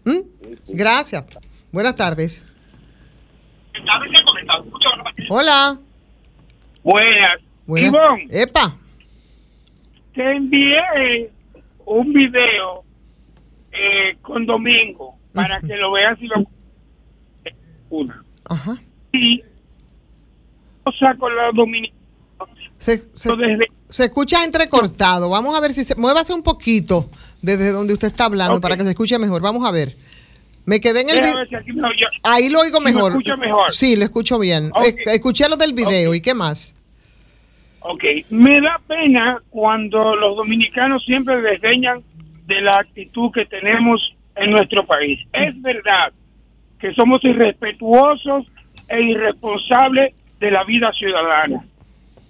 ¿Mm? 0.05 0.19
Gracias. 0.69 1.25
Buenas 1.73 1.97
tardes. 1.97 2.45
Hola. 5.31 5.79
Buenas. 6.83 7.41
Buenas. 7.67 7.93
Ivonne, 7.93 8.27
Epa. 8.31 8.77
te 10.15 10.37
envié 10.37 11.31
un 11.87 12.13
video 12.13 12.85
eh, 13.73 14.17
con 14.23 14.45
Domingo 14.47 15.15
para 15.33 15.61
que 15.61 15.77
lo 15.77 15.93
veas 15.93 16.19
y 16.21 16.27
lo 16.27 16.45
una. 17.91 18.25
Ajá. 18.49 18.77
Y 19.13 19.43
cosa 20.85 21.15
con 21.19 21.35
los 21.35 21.55
dominicanos 21.55 21.99
Se, 22.79 22.97
se- 22.99 23.37
desde 23.37 23.67
se 23.89 24.05
escucha 24.05 24.45
entrecortado. 24.45 25.29
Vamos 25.31 25.57
a 25.57 25.61
ver 25.61 25.73
si 25.73 25.85
se... 25.85 25.97
Muévase 25.97 26.33
un 26.33 26.43
poquito 26.43 27.09
desde 27.43 27.73
donde 27.73 27.93
usted 27.95 28.09
está 28.09 28.27
hablando 28.27 28.61
para 28.61 28.77
que 28.77 28.85
se 28.85 28.91
escuche 28.91 29.19
mejor. 29.19 29.43
Vamos 29.43 29.67
a 29.67 29.73
ver. 29.73 29.97
Me 30.65 30.79
quedé 30.79 31.01
en 31.01 31.11
el... 31.11 31.17
Déjame 31.17 31.33
vi- 31.33 31.39
ver 31.39 31.49
si 31.49 31.55
aquí 31.57 31.73
me 31.73 31.89
oye. 31.89 32.07
Ahí 32.23 32.49
lo 32.49 32.61
oigo 32.61 32.79
¿Sí 32.79 32.85
me 32.85 32.93
mejor. 32.93 33.39
mejor? 33.39 33.73
Sí, 33.73 33.97
lo 33.97 34.05
escucho 34.05 34.39
bien. 34.39 34.71
Es- 34.85 34.95
Escuché 35.13 35.49
lo 35.49 35.57
del 35.57 35.73
video. 35.73 36.11
Ok. 36.11 36.17
¿Y 36.17 36.21
qué 36.21 36.35
más? 36.35 36.75
Ok, 37.81 38.05
me 38.31 38.61
da 38.61 38.81
pena 38.87 39.39
cuando 39.49 40.15
los 40.15 40.37
dominicanos 40.37 41.03
siempre 41.05 41.41
desdeñan 41.41 42.03
de 42.47 42.61
la 42.61 42.75
actitud 42.77 43.31
que 43.33 43.47
tenemos 43.47 44.01
en 44.37 44.51
nuestro 44.51 44.85
país. 44.85 45.19
Es 45.33 45.61
verdad 45.63 46.13
que 46.79 46.93
somos 46.95 47.25
irrespetuosos 47.25 48.47
e 48.89 49.03
irresponsables 49.03 50.15
de 50.41 50.51
la 50.51 50.65
vida 50.65 50.91
ciudadana, 50.93 51.65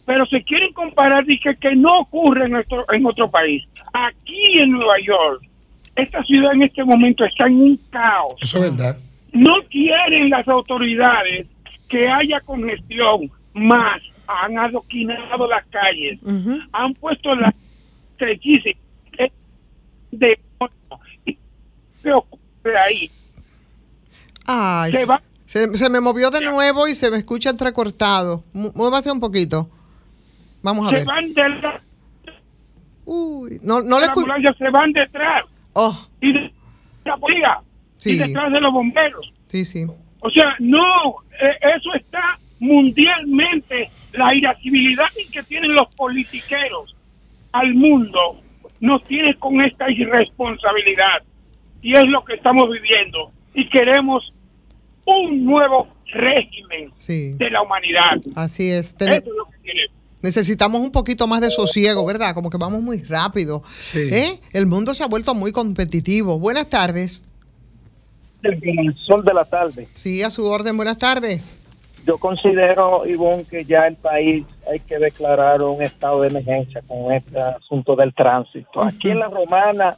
pero 0.05 0.27
se 0.27 0.43
quieren 0.43 0.73
comparar 0.73 1.25
que, 1.25 1.39
que 1.57 1.77
no 1.77 2.01
ocurre 2.01 2.47
en, 2.47 2.53
nuestro, 2.53 2.85
en 2.93 3.07
otro 3.07 3.31
país. 3.31 3.65
Aquí 3.93 4.61
en 4.61 4.73
Nueva 4.73 4.99
York, 5.05 5.43
esta 5.97 6.23
ciudad 6.25 6.53
en 6.53 6.63
este 6.63 6.85
momento 6.85 7.25
está 7.25 7.47
en 7.47 7.61
un 7.61 7.79
caos 7.91 8.35
Eso 8.41 8.65
es 8.65 8.77
verdad. 8.77 8.97
no 9.33 9.55
quieren 9.69 10.31
las 10.31 10.47
autoridades 10.49 11.47
que 11.89 12.09
haya 12.09 12.41
congestión 12.41 13.31
más 13.55 14.01
han 14.43 14.59
adoquinado 14.59 15.47
las 15.49 15.67
calles 15.67 16.19
han 16.73 16.95
puesto 16.95 17.35
la 17.35 17.53
estrechísima 18.13 18.79
de 20.13 20.39
y 21.27 21.39
¿qué 22.03 22.13
ocurre 22.13 22.73
ahí 22.87 23.09
Ay, 24.47 24.93
Se 24.93 25.05
va. 25.05 25.23
se, 25.45 25.77
se 25.77 25.91
me 25.91 26.01
movió 26.01 26.31
de 26.31 26.41
nuevo 26.41 26.89
y 26.89 26.95
se 26.95 27.11
me 27.11 27.19
escucha 27.19 27.51
entrecortado. 27.51 28.43
Mu- 28.53 28.73
Muévase 28.75 29.11
un 29.13 29.21
poquito. 29.21 29.69
Vamos 30.63 30.87
a 30.87 30.91
se 30.91 30.97
ver. 30.97 31.07
van 31.07 31.33
de 31.35 31.49
la, 31.49 31.81
Uy, 33.05 33.61
no, 33.63 33.81
no 33.83 33.97
le 34.01 34.07
la 34.07 34.13
escucho. 34.13 34.33
ambulancia 34.33 34.55
se 34.59 34.71
van 34.71 34.93
detrás 34.93 35.45
Oh, 35.73 35.97
y 36.21 36.33
de 36.33 36.53
la 37.05 37.17
policía 37.17 37.59
Sí. 37.97 38.13
y 38.13 38.19
detrás 38.19 38.51
de 38.53 38.61
los 38.61 38.73
bomberos 38.73 39.33
sí, 39.45 39.65
sí. 39.65 39.85
o 40.21 40.31
sea 40.31 40.55
no 40.59 40.83
eh, 41.41 41.77
eso 41.77 41.95
está 41.95 42.39
mundialmente 42.61 43.91
la 44.13 44.35
irascibilidad 44.35 45.07
que 45.33 45.43
tienen 45.45 45.71
los 45.73 45.89
politiqueros 45.97 46.95
al 47.53 47.75
mundo 47.75 48.41
nos 48.81 49.03
tiene 49.05 49.35
con 49.37 49.61
esta 49.61 49.91
irresponsabilidad 49.91 51.23
y 51.83 51.97
es 51.97 52.05
lo 52.07 52.25
que 52.25 52.35
estamos 52.35 52.69
viviendo 52.71 53.31
y 53.55 53.69
queremos 53.69 54.33
un 55.07 55.45
nuevo 55.45 55.89
régimen 56.13 56.93
Sí. 56.99 57.33
de 57.33 57.51
la 57.51 57.63
humanidad. 57.63 58.17
Así 58.35 58.71
es. 58.71 58.95
Tene- 58.95 59.17
Eso 59.17 59.31
es 59.31 59.37
lo 59.37 59.45
que 59.47 59.59
queremos. 59.63 59.97
necesitamos 60.23 60.81
un 60.81 60.93
poquito 60.93 61.27
más 61.27 61.41
de 61.41 61.51
sosiego, 61.51 62.05
¿verdad? 62.05 62.35
Como 62.35 62.51
que 62.51 62.59
vamos 62.59 62.81
muy 62.83 63.03
rápido. 63.03 63.63
Sí. 63.71 64.09
¿Eh? 64.13 64.41
El 64.53 64.67
mundo 64.67 64.95
se 64.95 65.03
ha 65.03 65.07
vuelto 65.07 65.35
muy 65.35 65.53
competitivo. 65.53 66.39
Buenas 66.39 66.69
tardes. 66.69 67.25
el 68.43 68.95
sol 68.97 69.23
de 69.25 69.35
la 69.35 69.45
tarde. 69.45 69.87
Sí, 69.95 70.23
a 70.23 70.31
su 70.31 70.47
orden. 70.47 70.75
Buenas 70.77 70.97
tardes. 70.99 71.61
Yo 72.11 72.19
considero, 72.19 73.07
Ivonne, 73.07 73.45
que 73.45 73.65
ya 73.65 73.87
el 73.87 73.95
país 73.95 74.45
hay 74.69 74.81
que 74.81 74.99
declarar 74.99 75.63
un 75.63 75.81
estado 75.81 76.23
de 76.23 76.27
emergencia 76.29 76.83
con 76.89 77.13
este 77.13 77.41
asunto 77.41 77.95
del 77.95 78.13
tránsito. 78.13 78.83
Aquí 78.83 79.11
en 79.11 79.21
la 79.21 79.29
Romana 79.29 79.97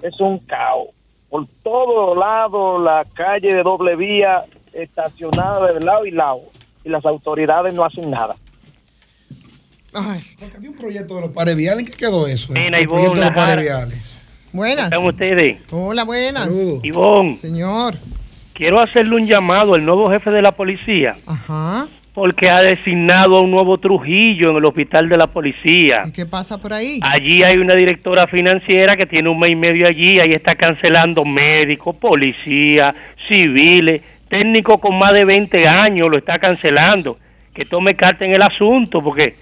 es 0.00 0.20
un 0.20 0.38
caos. 0.38 0.90
Por 1.28 1.48
todos 1.64 2.16
lados, 2.16 2.80
la 2.80 3.04
calle 3.14 3.52
de 3.52 3.64
doble 3.64 3.96
vía 3.96 4.44
estacionada 4.72 5.72
de 5.72 5.80
lado 5.84 6.06
y 6.06 6.12
lado. 6.12 6.42
Y 6.84 6.88
las 6.88 7.04
autoridades 7.04 7.74
no 7.74 7.82
hacen 7.82 8.08
nada. 8.12 8.36
Ay, 9.92 10.20
Porque 10.38 10.56
había 10.56 10.70
un 10.70 10.76
proyecto 10.76 11.16
de 11.16 11.20
los 11.22 11.30
pares 11.30 11.56
viales. 11.56 11.80
¿En 11.80 11.86
qué 11.86 11.92
quedó 11.94 12.28
eso? 12.28 12.52
Nena, 12.52 12.78
el 12.78 12.86
proyecto 12.86 13.14
de 13.14 13.20
los 13.22 13.26
Ivonne, 13.26 13.34
pares 13.34 13.66
Lara. 13.66 13.86
viales. 13.86 14.24
buenas. 14.52 14.84
¿Están 14.84 15.04
ustedes? 15.04 15.62
Hola, 15.72 16.04
buenas. 16.04 16.54
Saludos. 16.54 16.84
Ivonne, 16.84 17.36
Señor. 17.38 17.96
Quiero 18.54 18.80
hacerle 18.80 19.16
un 19.16 19.26
llamado 19.26 19.74
al 19.74 19.84
nuevo 19.84 20.10
jefe 20.10 20.30
de 20.30 20.40
la 20.40 20.52
policía, 20.52 21.16
Ajá. 21.26 21.86
porque 22.14 22.48
ha 22.48 22.62
designado 22.62 23.36
a 23.36 23.40
un 23.42 23.50
nuevo 23.50 23.76
Trujillo 23.78 24.50
en 24.52 24.56
el 24.56 24.64
hospital 24.64 25.08
de 25.08 25.18
la 25.18 25.26
policía. 25.26 26.02
¿Y 26.06 26.12
qué 26.12 26.24
pasa 26.24 26.58
por 26.58 26.72
ahí? 26.72 27.00
Allí 27.02 27.42
hay 27.42 27.58
una 27.58 27.74
directora 27.74 28.26
financiera 28.26 28.96
que 28.96 29.06
tiene 29.06 29.28
un 29.28 29.38
mes 29.38 29.50
y 29.50 29.56
medio 29.56 29.86
allí, 29.86 30.20
ahí 30.20 30.30
está 30.30 30.54
cancelando 30.54 31.24
médicos, 31.24 31.96
policías, 31.96 32.94
civiles, 33.28 34.00
técnicos 34.28 34.80
con 34.80 34.96
más 34.98 35.12
de 35.12 35.24
20 35.24 35.68
años, 35.68 36.08
lo 36.10 36.16
está 36.16 36.38
cancelando. 36.38 37.18
Que 37.52 37.64
tome 37.64 37.94
carta 37.94 38.24
en 38.24 38.32
el 38.32 38.42
asunto, 38.42 39.00
porque 39.00 39.34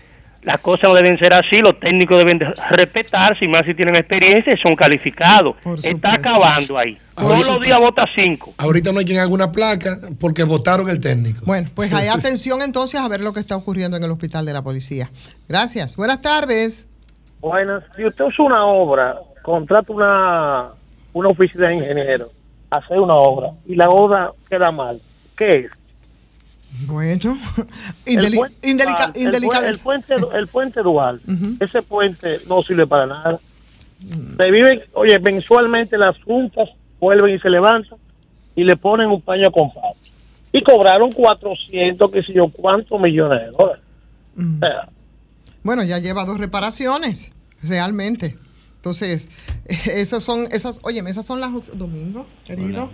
las 0.43 0.61
cosas 0.61 0.91
no 0.91 0.95
deben 0.95 1.19
ser 1.19 1.33
así, 1.33 1.59
los 1.59 1.79
técnicos 1.81 2.19
deben 2.19 2.39
de 2.39 2.53
respetarse, 2.71 3.45
y 3.45 3.49
más 3.49 3.65
si 3.65 3.75
tienen 3.75 3.97
experiencia 3.97 4.53
y 4.53 4.57
son 4.59 4.75
calificados. 4.75 5.57
Está 5.83 6.15
acabando 6.15 6.77
ahí. 6.77 6.99
Todos 7.17 7.47
los 7.47 7.61
días 7.61 7.79
vota 7.79 8.05
cinco. 8.15 8.55
Ahorita 8.57 8.91
no 8.93 8.99
hay 9.01 9.05
quien 9.05 9.19
haga 9.19 9.29
una 9.29 9.53
placa 9.53 9.99
porque 10.19 10.45
votaron 10.45 10.89
el 10.89 11.01
técnico. 11.01 11.43
Bueno, 11.45 11.69
pues 11.75 11.93
hay 11.93 12.09
atención 12.09 12.63
entonces 12.63 13.01
a 13.01 13.09
ver 13.09 13.21
lo 13.21 13.33
que 13.33 13.41
está 13.41 13.55
ocurriendo 13.57 13.97
en 13.97 14.03
el 14.05 14.11
hospital 14.11 14.47
de 14.47 14.53
la 14.53 14.63
policía. 14.63 15.11
Gracias. 15.49 15.97
Buenas 15.97 16.23
tardes. 16.23 16.89
Bueno, 17.41 17.81
si 17.97 18.05
usted 18.07 18.25
hace 18.25 18.41
una 18.41 18.65
obra, 18.65 19.17
contrata 19.43 19.93
una, 19.93 20.69
una 21.13 21.29
oficina 21.29 21.69
de 21.69 21.75
ingeniero, 21.77 22.31
hace 22.71 22.99
una 22.99 23.15
obra 23.15 23.51
y 23.67 23.75
la 23.75 23.89
obra 23.91 24.31
queda 24.49 24.71
mal, 24.71 25.01
¿qué 25.37 25.51
es? 25.51 25.71
Bueno, 26.87 27.37
El 28.07 28.15
indeli- 28.17 28.37
puente 28.39 28.69
indelica- 28.71 28.97
Dual, 29.09 29.13
el 29.17 29.23
indelicadeza. 29.23 29.73
pu- 29.73 29.75
El, 29.75 29.81
puente, 30.03 30.15
el 30.39 30.47
puente 30.47 30.81
dual, 30.83 31.21
ese 31.61 31.83
puente 31.83 32.41
no 32.49 32.63
sirve 32.63 32.87
para 32.87 33.07
nada. 33.07 33.39
Se 34.37 34.51
viven, 34.51 34.81
oye, 34.95 35.19
mensualmente 35.19 35.99
las 35.99 36.17
juntas 36.25 36.69
vuelven 37.03 37.35
y 37.35 37.39
se 37.41 37.51
levantan 37.51 37.99
y 38.55 38.63
le 38.63 38.77
ponen 38.77 39.09
un 39.09 39.21
paño 39.21 39.49
a 39.49 39.51
compás. 39.51 39.97
Y 40.53 40.63
cobraron 40.63 41.11
400, 41.11 42.11
qué 42.11 42.23
sé 42.23 42.33
yo, 42.33 42.49
cuántos 42.49 43.01
millones 43.01 43.41
de 43.41 43.51
dólares. 43.51 43.83
Mm. 44.37 44.57
O 44.57 44.59
sea, 44.61 44.89
Bueno, 45.65 45.83
ya 45.83 45.99
lleva 45.99 46.25
dos 46.25 46.39
reparaciones, 46.39 47.33
realmente. 47.63 48.39
Entonces, 48.77 49.31
esas 49.67 50.23
son, 50.23 50.47
esas, 50.53 50.79
oye, 50.83 51.03
esas 51.09 51.27
son 51.27 51.41
las, 51.41 51.77
Domingo, 51.77 52.27
querido. 52.45 52.91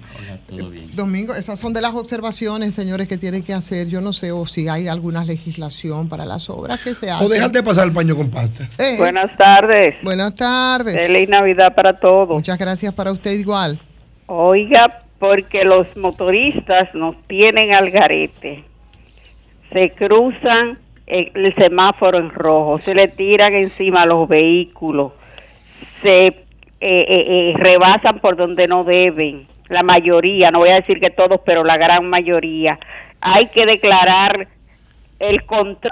Domingo, 0.95 1.35
esas 1.35 1.59
son 1.59 1.75
de 1.75 1.83
las 1.83 1.95
observaciones, 1.95 2.75
señores, 2.75 3.09
que 3.09 3.19
tienen 3.19 3.43
que 3.43 3.53
hacer. 3.53 3.89
Yo 3.89 4.01
no 4.01 4.15
sé 4.15 4.33
o 4.33 4.47
si 4.47 4.69
hay 4.69 4.89
alguna 4.89 5.25
legislación 5.25 6.09
para 6.09 6.25
las 6.25 6.49
obras 6.49 6.81
que 6.81 6.95
se 6.95 7.11
hacen. 7.11 7.27
O 7.27 7.29
dejar 7.29 7.51
de 7.53 7.63
pasar 7.63 7.87
el 7.87 7.93
paño 7.93 8.17
con 8.17 8.31
pasta. 8.31 8.69
Eh, 8.79 8.97
Buenas 8.97 9.37
tardes. 9.37 9.97
buenas 10.03 10.35
tardes. 10.35 10.95
Feliz 10.95 11.29
Navidad 11.29 11.75
para 11.75 11.99
todos. 11.99 12.37
Muchas 12.37 12.59
gracias 12.59 12.95
para 12.95 13.11
usted 13.11 13.33
igual. 13.33 13.81
Oiga, 14.31 15.01
porque 15.19 15.65
los 15.65 15.97
motoristas 15.97 16.95
nos 16.95 17.17
tienen 17.27 17.73
al 17.73 17.91
garete. 17.91 18.63
Se 19.73 19.91
cruzan 19.93 20.79
el, 21.07 21.33
el 21.35 21.55
semáforo 21.55 22.19
en 22.19 22.29
rojo, 22.29 22.79
se 22.79 22.95
le 22.95 23.09
tiran 23.09 23.55
encima 23.55 24.03
a 24.03 24.07
los 24.07 24.29
vehículos, 24.29 25.13
se 26.03 26.27
eh, 26.27 26.35
eh, 26.81 27.05
eh, 27.09 27.55
rebasan 27.57 28.21
por 28.21 28.37
donde 28.37 28.69
no 28.69 28.85
deben. 28.85 29.47
La 29.69 29.83
mayoría, 29.83 30.51
no 30.51 30.61
voy 30.61 30.71
a 30.71 30.77
decir 30.77 31.01
que 31.01 31.11
todos, 31.11 31.41
pero 31.45 31.65
la 31.65 31.79
gran 31.79 32.09
mayoría. 32.09 32.79
Hay 33.23 33.47
que 33.49 33.65
declarar 33.65 34.47
el 35.19 35.45
control 35.45 35.91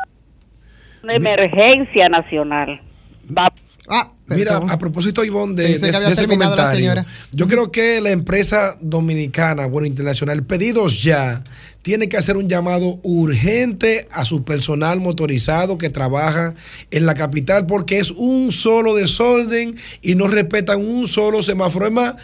de 1.02 1.14
emergencia 1.14 2.08
nacional. 2.10 2.80
Va 3.36 3.50
Ah, 3.88 4.12
Mira, 4.28 4.56
a 4.56 4.78
propósito, 4.78 5.24
Ivonne, 5.24 5.54
de, 5.54 5.68
de- 5.68 5.74
ese 5.74 5.92
la 5.92 6.26
comentario, 6.26 7.04
yo 7.32 7.46
creo 7.46 7.70
que 7.70 8.00
la 8.00 8.10
empresa 8.10 8.76
dominicana, 8.80 9.66
bueno, 9.66 9.86
internacional, 9.86 10.42
Pedidos 10.44 11.02
Ya, 11.04 11.44
tiene 11.82 12.08
que 12.08 12.16
hacer 12.16 12.36
un 12.36 12.48
llamado 12.48 12.98
urgente 13.04 14.08
a 14.10 14.24
su 14.24 14.42
personal 14.44 14.98
motorizado 14.98 15.78
que 15.78 15.90
trabaja 15.90 16.54
en 16.90 17.06
la 17.06 17.14
capital 17.14 17.66
porque 17.66 18.00
es 18.00 18.10
un 18.10 18.50
solo 18.50 18.96
desorden 18.96 19.76
y 20.02 20.16
no 20.16 20.26
respetan 20.26 20.84
un 20.84 21.06
solo 21.06 21.44
semáforo. 21.44 21.86
Es 21.86 21.92
más, 21.92 22.16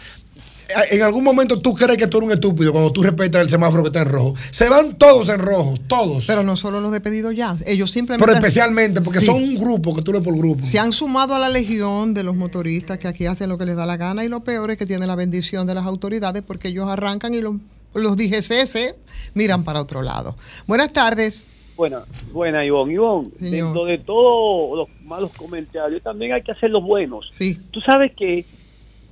en 0.91 1.01
algún 1.01 1.23
momento 1.23 1.59
tú 1.59 1.73
crees 1.73 1.97
que 1.97 2.07
tú 2.07 2.17
eres 2.17 2.27
un 2.27 2.33
estúpido 2.33 2.71
cuando 2.71 2.91
tú 2.91 3.03
respetas 3.03 3.41
el 3.41 3.49
semáforo 3.49 3.83
que 3.83 3.87
está 3.89 4.01
en 4.01 4.09
rojo. 4.09 4.35
Se 4.51 4.69
van 4.69 4.97
todos 4.97 5.29
en 5.29 5.39
rojo, 5.39 5.75
todos. 5.87 6.25
Pero 6.25 6.43
no 6.43 6.55
solo 6.55 6.79
los 6.79 6.91
de 6.91 7.01
pedido 7.01 7.31
ya, 7.31 7.55
ellos 7.65 7.91
simplemente... 7.91 8.25
Pero 8.25 8.35
especialmente 8.35 9.01
porque 9.01 9.19
Sí. 9.19 9.25
son 9.25 9.35
un 9.43 9.55
grupo 9.55 9.95
que 9.95 10.01
tú 10.01 10.11
lees 10.11 10.23
por 10.23 10.35
grupo. 10.37 10.65
Se 10.65 10.79
han 10.79 10.91
sumado 10.93 11.35
a 11.35 11.39
la 11.39 11.49
legión 11.49 12.13
de 12.13 12.23
los 12.23 12.35
motoristas 12.35 12.97
que 12.97 13.07
aquí 13.07 13.25
hacen 13.25 13.49
lo 13.49 13.57
que 13.57 13.65
les 13.65 13.75
da 13.75 13.85
la 13.85 13.97
gana 13.97 14.23
y 14.23 14.27
lo 14.27 14.43
peor 14.43 14.71
es 14.71 14.77
que 14.77 14.85
tienen 14.85 15.07
la 15.07 15.15
bendición 15.15 15.67
de 15.67 15.75
las 15.75 15.85
autoridades 15.85 16.41
porque 16.45 16.69
ellos 16.69 16.87
arrancan 16.89 17.33
y 17.33 17.41
los, 17.41 17.55
los 17.93 18.15
DGCS 18.17 18.99
miran 19.33 19.63
para 19.63 19.81
otro 19.81 20.01
lado. 20.01 20.35
Buenas 20.67 20.91
tardes. 20.93 21.45
Buena, 21.75 22.03
buena, 22.31 22.63
Ivonne. 22.63 22.93
Ivonne, 22.93 23.29
Señor. 23.39 23.65
dentro 23.67 23.85
de 23.85 23.97
todos 23.97 24.77
los 24.77 24.87
malos 25.03 25.31
comentarios, 25.35 26.03
también 26.03 26.33
hay 26.33 26.43
que 26.43 26.51
hacer 26.51 26.69
los 26.69 26.83
buenos. 26.83 27.25
Sí. 27.31 27.57
Tú 27.71 27.81
sabes 27.81 28.11
que 28.15 28.45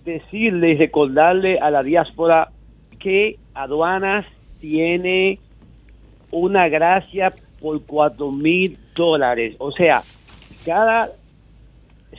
decirle 0.04 0.72
y 0.72 0.78
recordarle 0.78 1.60
a 1.60 1.70
la 1.70 1.84
diáspora 1.84 2.50
que 3.00 3.38
aduanas 3.54 4.26
tiene 4.60 5.40
una 6.32 6.70
gracia 6.70 7.34
por 7.60 7.84
cuatro 7.84 8.32
mil 8.32 8.78
dólares. 8.96 9.56
O 9.60 9.72
sea, 9.72 10.02
cada 10.66 11.12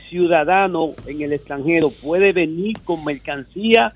ciudadano 0.09 0.91
en 1.07 1.21
el 1.21 1.33
extranjero 1.33 1.89
puede 1.89 2.31
venir 2.31 2.79
con 2.83 3.03
mercancía 3.03 3.93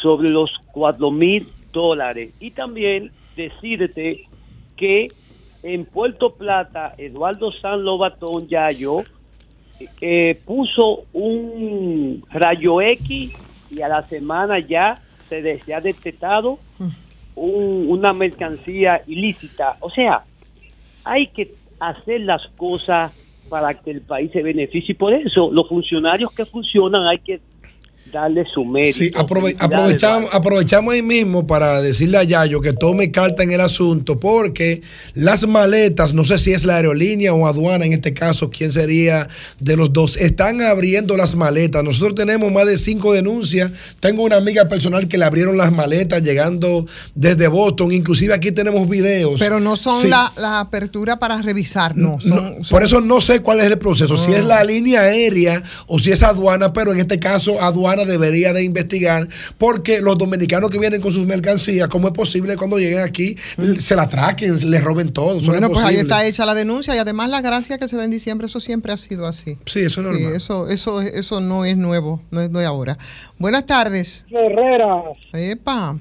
sobre 0.00 0.30
los 0.30 0.50
cuatro 0.72 1.10
mil 1.10 1.46
dólares. 1.72 2.34
Y 2.40 2.50
también 2.50 3.10
decirte 3.36 4.26
que 4.76 5.08
en 5.62 5.84
Puerto 5.84 6.34
Plata, 6.34 6.94
Eduardo 6.98 7.50
San 7.52 7.84
Lobatón 7.84 8.46
Yayo 8.48 9.02
eh, 10.00 10.40
puso 10.44 11.04
un 11.12 12.24
rayo 12.30 12.80
X 12.80 13.32
y 13.70 13.80
a 13.82 13.88
la 13.88 14.06
semana 14.08 14.58
ya 14.58 15.00
se, 15.28 15.42
de- 15.42 15.62
ha 15.74 15.80
detectado 15.80 16.60
un- 17.34 17.86
una 17.88 18.12
mercancía 18.12 19.02
ilícita. 19.06 19.76
O 19.80 19.90
sea, 19.90 20.24
hay 21.04 21.28
que 21.28 21.54
hacer 21.80 22.22
las 22.22 22.42
cosas 22.56 23.12
para 23.48 23.74
que 23.74 23.90
el 23.90 24.02
país 24.02 24.30
se 24.32 24.42
beneficie 24.42 24.94
por 24.94 25.12
eso 25.14 25.50
los 25.52 25.68
funcionarios 25.68 26.32
que 26.32 26.44
funcionan 26.46 27.06
hay 27.06 27.18
que 27.20 27.40
darle 28.12 28.44
su 28.52 28.64
mérito. 28.64 28.98
Sí, 28.98 29.10
aprove- 29.14 29.48
Felicidades, 29.56 29.60
aprovechamos, 29.60 30.30
aprovechamos 30.32 30.94
ahí 30.94 31.02
mismo 31.02 31.46
para 31.46 31.80
decirle 31.82 32.18
a 32.18 32.24
Yayo 32.24 32.60
que 32.60 32.72
tome 32.72 33.10
carta 33.10 33.42
en 33.42 33.52
el 33.52 33.60
asunto, 33.60 34.18
porque 34.18 34.82
las 35.14 35.46
maletas, 35.46 36.14
no 36.14 36.24
sé 36.24 36.38
si 36.38 36.52
es 36.52 36.64
la 36.64 36.76
aerolínea 36.76 37.32
o 37.34 37.46
aduana 37.46 37.84
en 37.86 37.92
este 37.92 38.14
caso, 38.14 38.50
quién 38.50 38.72
sería 38.72 39.28
de 39.60 39.76
los 39.76 39.92
dos, 39.92 40.16
están 40.16 40.62
abriendo 40.62 41.16
las 41.16 41.34
maletas. 41.34 41.84
Nosotros 41.84 42.14
tenemos 42.14 42.50
más 42.52 42.66
de 42.66 42.76
cinco 42.78 43.12
denuncias. 43.12 43.70
Tengo 44.00 44.22
una 44.24 44.36
amiga 44.36 44.68
personal 44.68 45.08
que 45.08 45.18
le 45.18 45.24
abrieron 45.24 45.56
las 45.56 45.72
maletas 45.72 46.22
llegando 46.22 46.86
desde 47.14 47.48
Boston. 47.48 47.92
Inclusive 47.92 48.34
aquí 48.34 48.52
tenemos 48.52 48.88
videos. 48.88 49.38
Pero 49.38 49.60
no 49.60 49.76
son 49.76 50.02
Sí. 50.02 50.08
la, 50.08 50.30
la 50.36 50.60
apertura 50.60 51.18
para 51.18 51.40
revisar, 51.42 51.96
no. 51.96 52.20
Son, 52.20 52.30
No, 52.30 52.40
son- 52.40 52.62
por 52.70 52.82
eso 52.82 53.00
no 53.00 53.20
sé 53.20 53.40
cuál 53.40 53.60
es 53.60 53.66
el 53.66 53.78
proceso, 53.78 54.16
si 54.16 54.32
Ah. 54.32 54.38
es 54.38 54.44
la 54.44 54.64
línea 54.64 55.00
aérea 55.02 55.62
o 55.86 55.98
si 55.98 56.10
es 56.12 56.22
aduana, 56.22 56.72
pero 56.72 56.92
en 56.92 56.98
este 56.98 57.18
caso 57.18 57.60
aduana 57.60 57.97
debería 58.04 58.52
de 58.52 58.62
investigar 58.62 59.28
porque 59.58 60.00
los 60.00 60.16
dominicanos 60.18 60.70
que 60.70 60.78
vienen 60.78 61.00
con 61.00 61.12
sus 61.12 61.26
mercancías, 61.26 61.88
¿cómo 61.88 62.08
es 62.08 62.14
posible 62.14 62.56
cuando 62.56 62.78
lleguen 62.78 63.00
aquí 63.00 63.36
se 63.78 63.96
la 63.96 64.02
atraquen, 64.02 64.70
les 64.70 64.82
roben 64.82 65.12
todo? 65.12 65.40
Eso 65.40 65.50
bueno, 65.50 65.66
es 65.68 65.72
pues 65.72 65.84
ahí 65.84 65.96
está 65.96 66.24
hecha 66.26 66.46
la 66.46 66.54
denuncia 66.54 66.94
y 66.94 66.98
además 66.98 67.30
la 67.30 67.40
gracia 67.40 67.78
que 67.78 67.88
se 67.88 67.96
da 67.96 68.04
en 68.04 68.10
diciembre, 68.10 68.46
eso 68.46 68.60
siempre 68.60 68.92
ha 68.92 68.96
sido 68.96 69.26
así. 69.26 69.58
Sí, 69.66 69.80
eso 69.80 70.00
es 70.00 70.06
Sí, 70.06 70.12
normal. 70.12 70.34
eso, 70.36 70.68
eso, 70.68 71.00
eso 71.00 71.40
no 71.40 71.64
es 71.64 71.76
nuevo, 71.76 72.22
no 72.30 72.40
es 72.40 72.52
de 72.52 72.64
ahora. 72.64 72.96
Buenas 73.38 73.66
tardes. 73.66 74.26
Herrera, 74.30 75.02
Epa. 75.32 75.98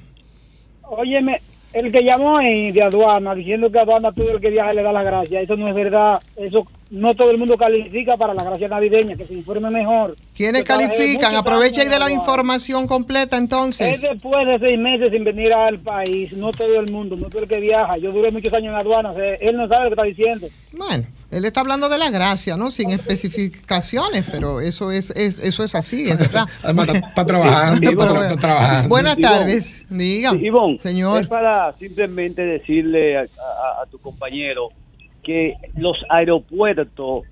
óyeme, 0.83 1.41
el 1.85 1.91
que 1.91 2.03
llamó 2.03 2.37
ahí 2.37 2.71
de 2.71 2.81
aduana 2.83 3.35
diciendo 3.35 3.71
que 3.71 3.79
aduana 3.79 4.11
todo 4.11 4.31
el 4.31 4.41
que 4.41 4.49
viaja 4.49 4.73
le 4.73 4.83
da 4.83 4.91
la 4.91 5.03
gracia, 5.03 5.41
eso 5.41 5.55
no 5.55 5.67
es 5.67 5.75
verdad, 5.75 6.19
eso 6.35 6.65
no 6.89 7.13
todo 7.13 7.31
el 7.31 7.37
mundo 7.37 7.57
califica 7.57 8.15
para 8.15 8.33
la 8.33 8.43
gracia 8.43 8.67
navideña, 8.67 9.15
que 9.15 9.25
se 9.25 9.33
informe 9.33 9.69
mejor. 9.69 10.15
¿Quiénes 10.35 10.63
trabajé 10.63 10.87
califican? 10.87 11.31
muchos 11.31 11.41
Aprovecha 11.41 11.79
y 11.79 11.81
años 11.81 11.93
de 11.93 11.99
la 11.99 12.11
información 12.11 12.87
completa 12.87 13.35
Es 13.35 13.41
entonces. 13.43 14.01
después 14.01 14.47
de 14.47 14.59
seis 14.59 14.79
meses 14.79 15.11
sin 15.11 15.23
venir 15.23 15.51
al 15.53 15.79
país, 15.79 16.31
no 16.33 16.51
todo 16.51 16.79
el 16.79 16.91
mundo, 16.91 17.15
no 17.15 17.29
todo 17.29 17.43
el 17.43 17.47
que 17.49 17.59
viaja. 17.59 17.97
Yo 17.97 18.11
duré 18.11 18.31
muchos 18.31 18.53
años 18.53 18.73
en 18.73 18.79
aduana, 18.79 19.13
eh, 19.17 19.37
él 19.41 19.57
no 19.57 19.67
sabe 19.67 19.89
lo 19.89 19.89
que 19.89 20.01
está 20.01 20.03
diciendo. 20.03 20.47
Bueno, 20.77 21.03
él 21.31 21.43
está 21.45 21.61
hablando 21.61 21.89
de 21.89 21.97
la 21.97 22.09
gracia, 22.09 22.55
¿no? 22.57 22.71
Sin 22.71 22.91
especificaciones, 22.91 24.25
pero 24.31 24.61
eso 24.61 24.91
es, 24.91 25.09
es- 25.11 25.39
eso 25.39 25.63
es 25.63 25.75
así, 25.75 26.09
es 26.09 26.17
verdad. 26.17 26.45
Además, 26.63 26.89
está, 26.89 27.25
trabajando, 27.25 27.89
está, 27.89 28.35
trabajando. 28.37 28.89
Buenas 28.89 29.17
tardes, 29.17 29.85
diga. 29.89 30.31
Sí, 30.31 30.45
Ivonne, 30.45 30.79
Señor. 30.81 31.21
es 31.21 31.27
para 31.27 31.73
simplemente 31.77 32.41
decirle 32.43 33.17
a, 33.17 33.21
a- 33.21 33.83
a 33.83 33.85
tu 33.91 33.99
compañero 33.99 34.69
que 35.23 35.55
los 35.77 35.97
aeropuertos, 36.09 37.23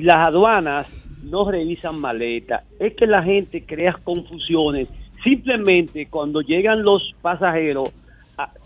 las 0.00 0.24
aduanas 0.28 0.86
no 1.24 1.50
revisan 1.50 1.98
maletas. 1.98 2.62
Es 2.78 2.94
que 2.94 3.06
la 3.06 3.22
gente 3.22 3.64
crea 3.64 3.98
confusiones. 4.04 4.88
Simplemente 5.24 6.06
cuando 6.08 6.40
llegan 6.40 6.82
los 6.82 7.14
pasajeros, 7.22 7.90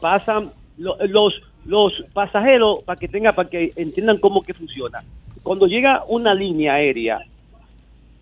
pasan 0.00 0.52
lo- 0.78 0.96
los 1.06 1.34
los 1.66 1.92
pasajeros 2.12 2.82
para 2.84 2.98
que 2.98 3.08
tenga 3.08 3.32
para 3.32 3.48
que 3.48 3.72
entiendan 3.76 4.18
cómo 4.18 4.42
que 4.42 4.54
funciona. 4.54 5.02
Cuando 5.42 5.66
llega 5.66 6.04
una 6.08 6.34
línea 6.34 6.74
aérea 6.74 7.20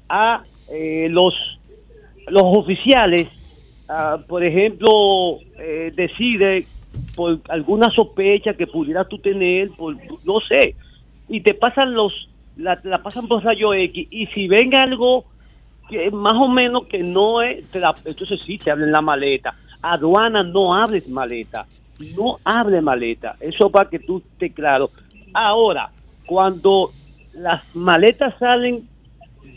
a 0.08 0.42
eh, 0.70 1.08
los 1.10 1.34
los 2.28 2.42
oficiales 2.44 3.28
ah, 3.88 4.18
por 4.26 4.42
ejemplo, 4.42 5.38
eh, 5.58 5.92
decide 5.94 6.66
por 7.14 7.40
alguna 7.48 7.90
sospecha 7.90 8.54
que 8.54 8.66
pudieras 8.66 9.08
tú 9.08 9.18
tener, 9.18 9.68
por, 9.70 9.96
no 10.24 10.40
sé, 10.40 10.74
y 11.28 11.40
te 11.40 11.54
pasan 11.54 11.92
los, 11.92 12.28
la, 12.56 12.78
la 12.84 13.02
pasan 13.02 13.26
por 13.26 13.44
rayo 13.44 13.74
X, 13.74 14.08
y 14.10 14.26
si 14.28 14.46
ven 14.48 14.74
algo 14.74 15.24
que 15.90 16.10
más 16.10 16.34
o 16.34 16.48
menos 16.48 16.86
que 16.86 17.02
no 17.02 17.42
es, 17.42 17.66
te 17.70 17.80
la- 17.80 17.94
entonces 18.04 18.40
sí, 18.42 18.56
te 18.58 18.70
abren 18.70 18.92
la 18.92 19.02
maleta. 19.02 19.54
Aduana 19.82 20.42
no 20.42 20.74
abres 20.74 21.06
maleta, 21.08 21.66
no 22.16 22.38
abre 22.44 22.80
maleta, 22.80 23.36
eso 23.40 23.70
para 23.70 23.88
que 23.88 23.98
tú 23.98 24.18
estés 24.18 24.52
claro. 24.52 24.90
Ahora, 25.32 25.90
cuando 26.26 26.90
las 27.32 27.62
maletas 27.74 28.34
salen 28.38 28.88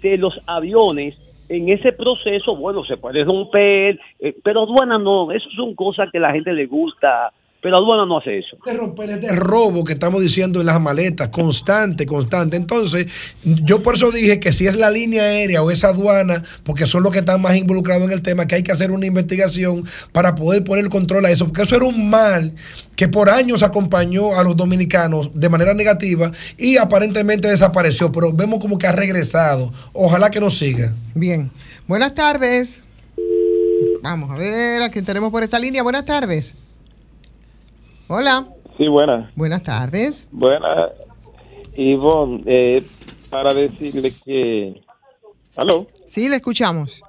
de 0.01 0.17
los 0.17 0.39
aviones, 0.45 1.15
en 1.49 1.69
ese 1.69 1.93
proceso, 1.93 2.55
bueno, 2.55 2.83
se 2.83 2.97
puede 2.97 3.23
romper, 3.23 3.99
eh, 4.19 4.35
pero 4.43 4.63
aduana 4.63 4.97
no, 4.97 5.31
eso 5.31 5.49
son 5.55 5.75
cosas 5.75 6.09
que 6.11 6.19
la 6.19 6.31
gente 6.31 6.51
le 6.51 6.65
gusta, 6.65 7.31
pero 7.67 7.79
aduana 7.79 8.05
no 8.05 8.19
hace 8.19 8.39
eso. 8.39 8.55
de 8.65 8.71
romper 8.71 9.09
este 9.09 9.27
robo 9.35 9.83
que 9.83 9.91
estamos 9.91 10.21
diciendo 10.21 10.61
en 10.61 10.67
las 10.67 10.79
maletas, 10.79 11.27
constante, 11.27 12.05
constante. 12.05 12.55
Entonces, 12.55 13.07
yo 13.43 13.83
por 13.83 13.95
eso 13.95 14.09
dije 14.09 14.39
que 14.39 14.53
si 14.53 14.67
es 14.67 14.77
la 14.77 14.89
línea 14.89 15.23
aérea 15.23 15.61
o 15.61 15.69
esa 15.69 15.89
aduana, 15.89 16.41
porque 16.63 16.85
son 16.85 17.03
los 17.03 17.11
que 17.11 17.19
están 17.19 17.41
más 17.41 17.57
involucrados 17.57 18.03
en 18.05 18.11
el 18.11 18.21
tema, 18.21 18.47
que 18.47 18.55
hay 18.55 18.63
que 18.63 18.71
hacer 18.71 18.89
una 18.93 19.05
investigación 19.05 19.83
para 20.13 20.33
poder 20.33 20.63
poner 20.63 20.87
control 20.87 21.25
a 21.25 21.29
eso, 21.29 21.45
porque 21.45 21.63
eso 21.63 21.75
era 21.75 21.83
un 21.83 22.09
mal 22.09 22.53
que 22.95 23.09
por 23.09 23.29
años 23.29 23.61
acompañó 23.63 24.39
a 24.39 24.45
los 24.45 24.55
dominicanos 24.55 25.31
de 25.33 25.49
manera 25.49 25.73
negativa 25.73 26.31
y 26.57 26.77
aparentemente 26.77 27.49
desapareció, 27.49 28.13
pero 28.13 28.31
vemos 28.31 28.59
como 28.59 28.77
que 28.77 28.87
ha 28.87 28.93
regresado. 28.93 29.73
Ojalá 29.91 30.29
que 30.29 30.39
nos 30.39 30.57
siga. 30.57 30.93
Bien. 31.15 31.51
Buenas 31.85 32.15
tardes. 32.15 32.87
Vamos 34.01 34.31
a 34.31 34.35
ver 34.35 34.83
a 34.83 34.89
quién 34.89 35.03
tenemos 35.03 35.31
por 35.31 35.43
esta 35.43 35.59
línea. 35.59 35.83
Buenas 35.83 36.05
tardes. 36.05 36.55
Hola. 38.07 38.47
Sí, 38.77 38.87
buenas. 38.87 39.33
Buenas 39.35 39.63
tardes. 39.63 40.29
Buenas. 40.31 40.91
Ivonne, 41.75 42.43
eh, 42.45 42.83
para 43.29 43.53
decirle 43.53 44.13
que... 44.25 44.81
¿Aló? 45.55 45.87
Sí, 46.07 46.29
le 46.29 46.37
escuchamos. 46.37 47.01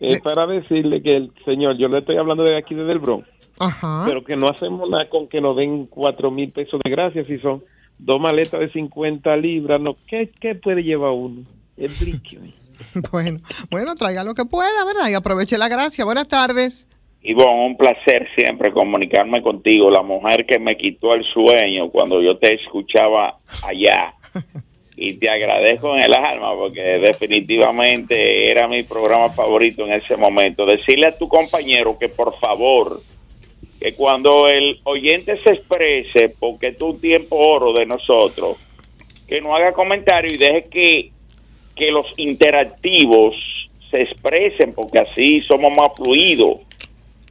Eh, 0.00 0.18
para 0.22 0.46
decirle 0.46 1.02
que 1.02 1.16
el 1.16 1.32
señor, 1.44 1.76
yo 1.78 1.88
le 1.88 2.00
estoy 2.00 2.16
hablando 2.18 2.42
de 2.44 2.58
aquí 2.58 2.74
desde 2.74 2.92
el 2.92 2.98
Bronx, 2.98 3.26
Ajá. 3.58 4.02
pero 4.06 4.22
que 4.22 4.36
no 4.36 4.50
hacemos 4.50 4.90
nada 4.90 5.06
con 5.08 5.26
que 5.26 5.40
nos 5.40 5.56
den 5.56 5.86
cuatro 5.86 6.30
mil 6.30 6.52
pesos 6.52 6.78
de 6.84 6.90
gracia 6.90 7.24
si 7.24 7.38
son 7.38 7.64
dos 7.98 8.20
maletas 8.20 8.60
de 8.60 8.70
50 8.70 9.34
libras. 9.36 9.80
No, 9.80 9.96
¿qué, 10.06 10.30
qué 10.38 10.54
puede 10.54 10.82
llevar 10.82 11.12
uno? 11.12 11.42
El 11.76 11.90
brinque. 11.98 12.38
Bueno, 13.10 13.40
bueno, 13.70 13.94
traiga 13.94 14.22
lo 14.22 14.34
que 14.34 14.44
pueda, 14.44 14.84
¿verdad? 14.84 15.08
Y 15.08 15.14
aproveche 15.14 15.56
la 15.56 15.68
gracia. 15.68 16.04
Buenas 16.04 16.28
tardes. 16.28 16.86
Ivonne, 17.28 17.66
un 17.66 17.76
placer 17.76 18.28
siempre 18.36 18.70
comunicarme 18.70 19.42
contigo, 19.42 19.90
la 19.90 20.02
mujer 20.02 20.46
que 20.46 20.60
me 20.60 20.76
quitó 20.76 21.12
el 21.14 21.24
sueño 21.24 21.88
cuando 21.88 22.22
yo 22.22 22.36
te 22.38 22.54
escuchaba 22.54 23.38
allá. 23.64 24.14
y 24.96 25.14
te 25.14 25.28
agradezco 25.28 25.94
en 25.94 26.04
el 26.04 26.14
alma 26.14 26.54
porque 26.54 26.80
definitivamente 26.80 28.50
era 28.50 28.66
mi 28.66 28.82
programa 28.84 29.28
favorito 29.28 29.84
en 29.84 29.92
ese 29.92 30.16
momento. 30.16 30.64
Decirle 30.64 31.08
a 31.08 31.18
tu 31.18 31.28
compañero 31.28 31.98
que 31.98 32.08
por 32.08 32.38
favor, 32.38 33.00
que 33.80 33.92
cuando 33.94 34.48
el 34.48 34.78
oyente 34.84 35.36
se 35.42 35.50
exprese, 35.50 36.30
porque 36.38 36.68
es 36.68 36.80
un 36.80 36.98
tiempo 37.00 37.36
oro 37.36 37.72
de 37.72 37.86
nosotros, 37.86 38.56
que 39.26 39.40
no 39.40 39.54
haga 39.54 39.72
comentario 39.72 40.32
y 40.32 40.38
deje 40.38 40.64
que, 40.70 41.10
que 41.74 41.90
los 41.90 42.06
interactivos 42.16 43.34
se 43.90 44.02
expresen, 44.02 44.72
porque 44.72 45.00
así 45.00 45.40
somos 45.42 45.72
más 45.74 45.88
fluidos. 45.96 46.65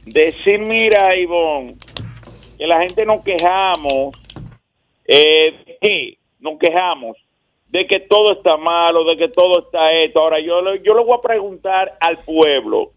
Decir, 0.06 0.60
mira, 0.60 1.16
Ivonne, 1.16 1.76
que 2.56 2.66
la 2.66 2.80
gente 2.80 3.04
nos 3.04 3.22
quejamos, 3.22 4.16
eh, 5.04 5.52
¿de 5.66 5.78
qué? 5.80 6.18
Nos 6.40 6.58
quejamos 6.58 7.16
de 7.68 7.86
que 7.86 8.00
todo 8.00 8.32
está 8.32 8.56
malo, 8.56 9.04
de 9.04 9.16
que 9.16 9.28
todo 9.28 9.58
está 9.60 9.92
esto. 9.92 10.20
Ahora, 10.20 10.40
yo, 10.40 10.60
yo 10.76 10.94
le 10.94 11.04
voy 11.04 11.18
a 11.18 11.22
preguntar 11.22 11.96
al 12.00 12.18
pueblo, 12.18 12.92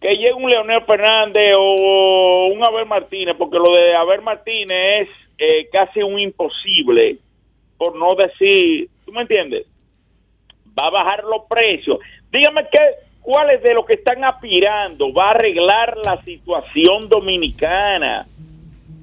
que 0.00 0.16
llegue 0.16 0.32
un 0.32 0.50
Leonel 0.50 0.82
Fernández 0.82 1.54
o 1.56 2.50
un 2.52 2.62
Abel 2.62 2.86
Martínez, 2.86 3.34
porque 3.36 3.58
lo 3.58 3.72
de 3.74 3.94
Abel 3.94 4.22
Martínez 4.22 4.68
es 5.02 5.08
eh, 5.38 5.68
casi 5.72 6.02
un 6.02 6.18
imposible, 6.18 7.18
por 7.76 7.96
no 7.96 8.14
decir, 8.14 8.88
¿tú 9.04 9.12
me 9.12 9.22
entiendes? 9.22 9.66
Va 10.78 10.86
a 10.86 10.90
bajar 10.90 11.24
los 11.24 11.44
precios. 11.48 11.98
Dígame 12.30 12.66
qué, 12.70 12.78
cuáles 13.30 13.62
de 13.62 13.74
los 13.74 13.86
que 13.86 13.94
están 13.94 14.24
aspirando 14.24 15.12
va 15.12 15.28
a 15.28 15.30
arreglar 15.30 15.96
la 16.04 16.20
situación 16.24 17.08
dominicana. 17.08 18.26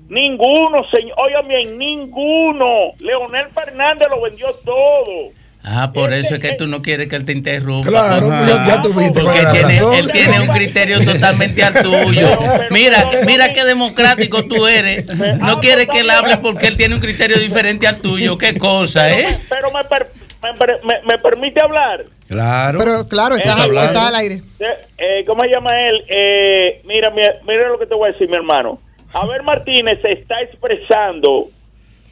Ninguno, 0.10 0.84
señor. 0.92 1.16
Oigan 1.24 1.48
bien, 1.48 1.78
ninguno. 1.78 2.66
Leonel 3.00 3.46
Fernández 3.54 4.08
lo 4.10 4.22
vendió 4.22 4.48
todo. 4.66 5.32
Ah, 5.64 5.92
por 5.94 6.12
eso 6.14 6.36
es 6.36 6.40
que 6.42 6.54
tú 6.54 6.68
no 6.68 6.82
quieres 6.82 7.08
que 7.08 7.16
él 7.16 7.24
te 7.26 7.32
interrumpa. 7.32 7.90
Claro, 7.90 8.28
ya- 8.30 8.66
ya 8.68 8.82
tuviste 8.82 9.22
Porque 9.22 9.42
la 9.42 9.50
él 9.52 9.56
tiene, 9.58 9.68
razón. 9.80 9.94
él 9.96 10.12
tiene 10.12 10.40
un 10.42 10.48
criterio 10.48 11.04
totalmente 11.06 11.64
al 11.64 11.74
tuyo. 11.84 12.28
Mira, 12.70 13.10
mira 13.26 13.52
qué 13.54 13.64
democrático 13.66 14.44
tú 14.44 14.66
eres. 14.68 15.06
No 15.40 15.60
quieres 15.62 15.88
que 15.88 16.02
él 16.02 16.10
hable 16.10 16.38
porque 16.38 16.68
él 16.68 16.76
tiene 16.78 16.96
un 16.96 17.02
criterio 17.02 17.38
diferente 17.40 17.86
al 17.88 18.00
tuyo. 18.02 18.38
Qué 18.38 18.58
cosa, 18.58 19.10
¿eh? 19.12 19.38
Pero 19.50 19.72
me, 19.72 19.84
per- 19.86 20.12
me, 20.44 20.54
per- 20.54 20.80
me- 20.86 21.02
me 21.06 21.18
permite 21.20 21.62
hablar. 21.62 22.06
Claro. 22.28 22.80
Pero 22.80 23.08
claro, 23.08 23.36
estás, 23.36 23.52
Está 23.54 23.64
hablando. 23.64 23.92
estás 23.92 24.10
al 24.10 24.16
aire. 24.16 24.36
Eh, 24.60 24.66
eh, 24.98 25.24
¿Cómo 25.26 25.44
se 25.44 25.50
llama 25.50 25.70
él? 25.88 26.04
Eh, 26.08 26.82
mira, 26.86 27.10
mira, 27.12 27.34
mira 27.48 27.70
lo 27.70 27.80
que 27.80 27.86
te 27.86 27.96
voy 27.96 28.10
a 28.10 28.12
decir, 28.12 28.30
mi 28.30 28.36
hermano. 28.36 28.80
Abel 29.14 29.44
Martínez 29.44 30.00
se 30.02 30.12
está 30.12 30.36
expresando 30.42 31.48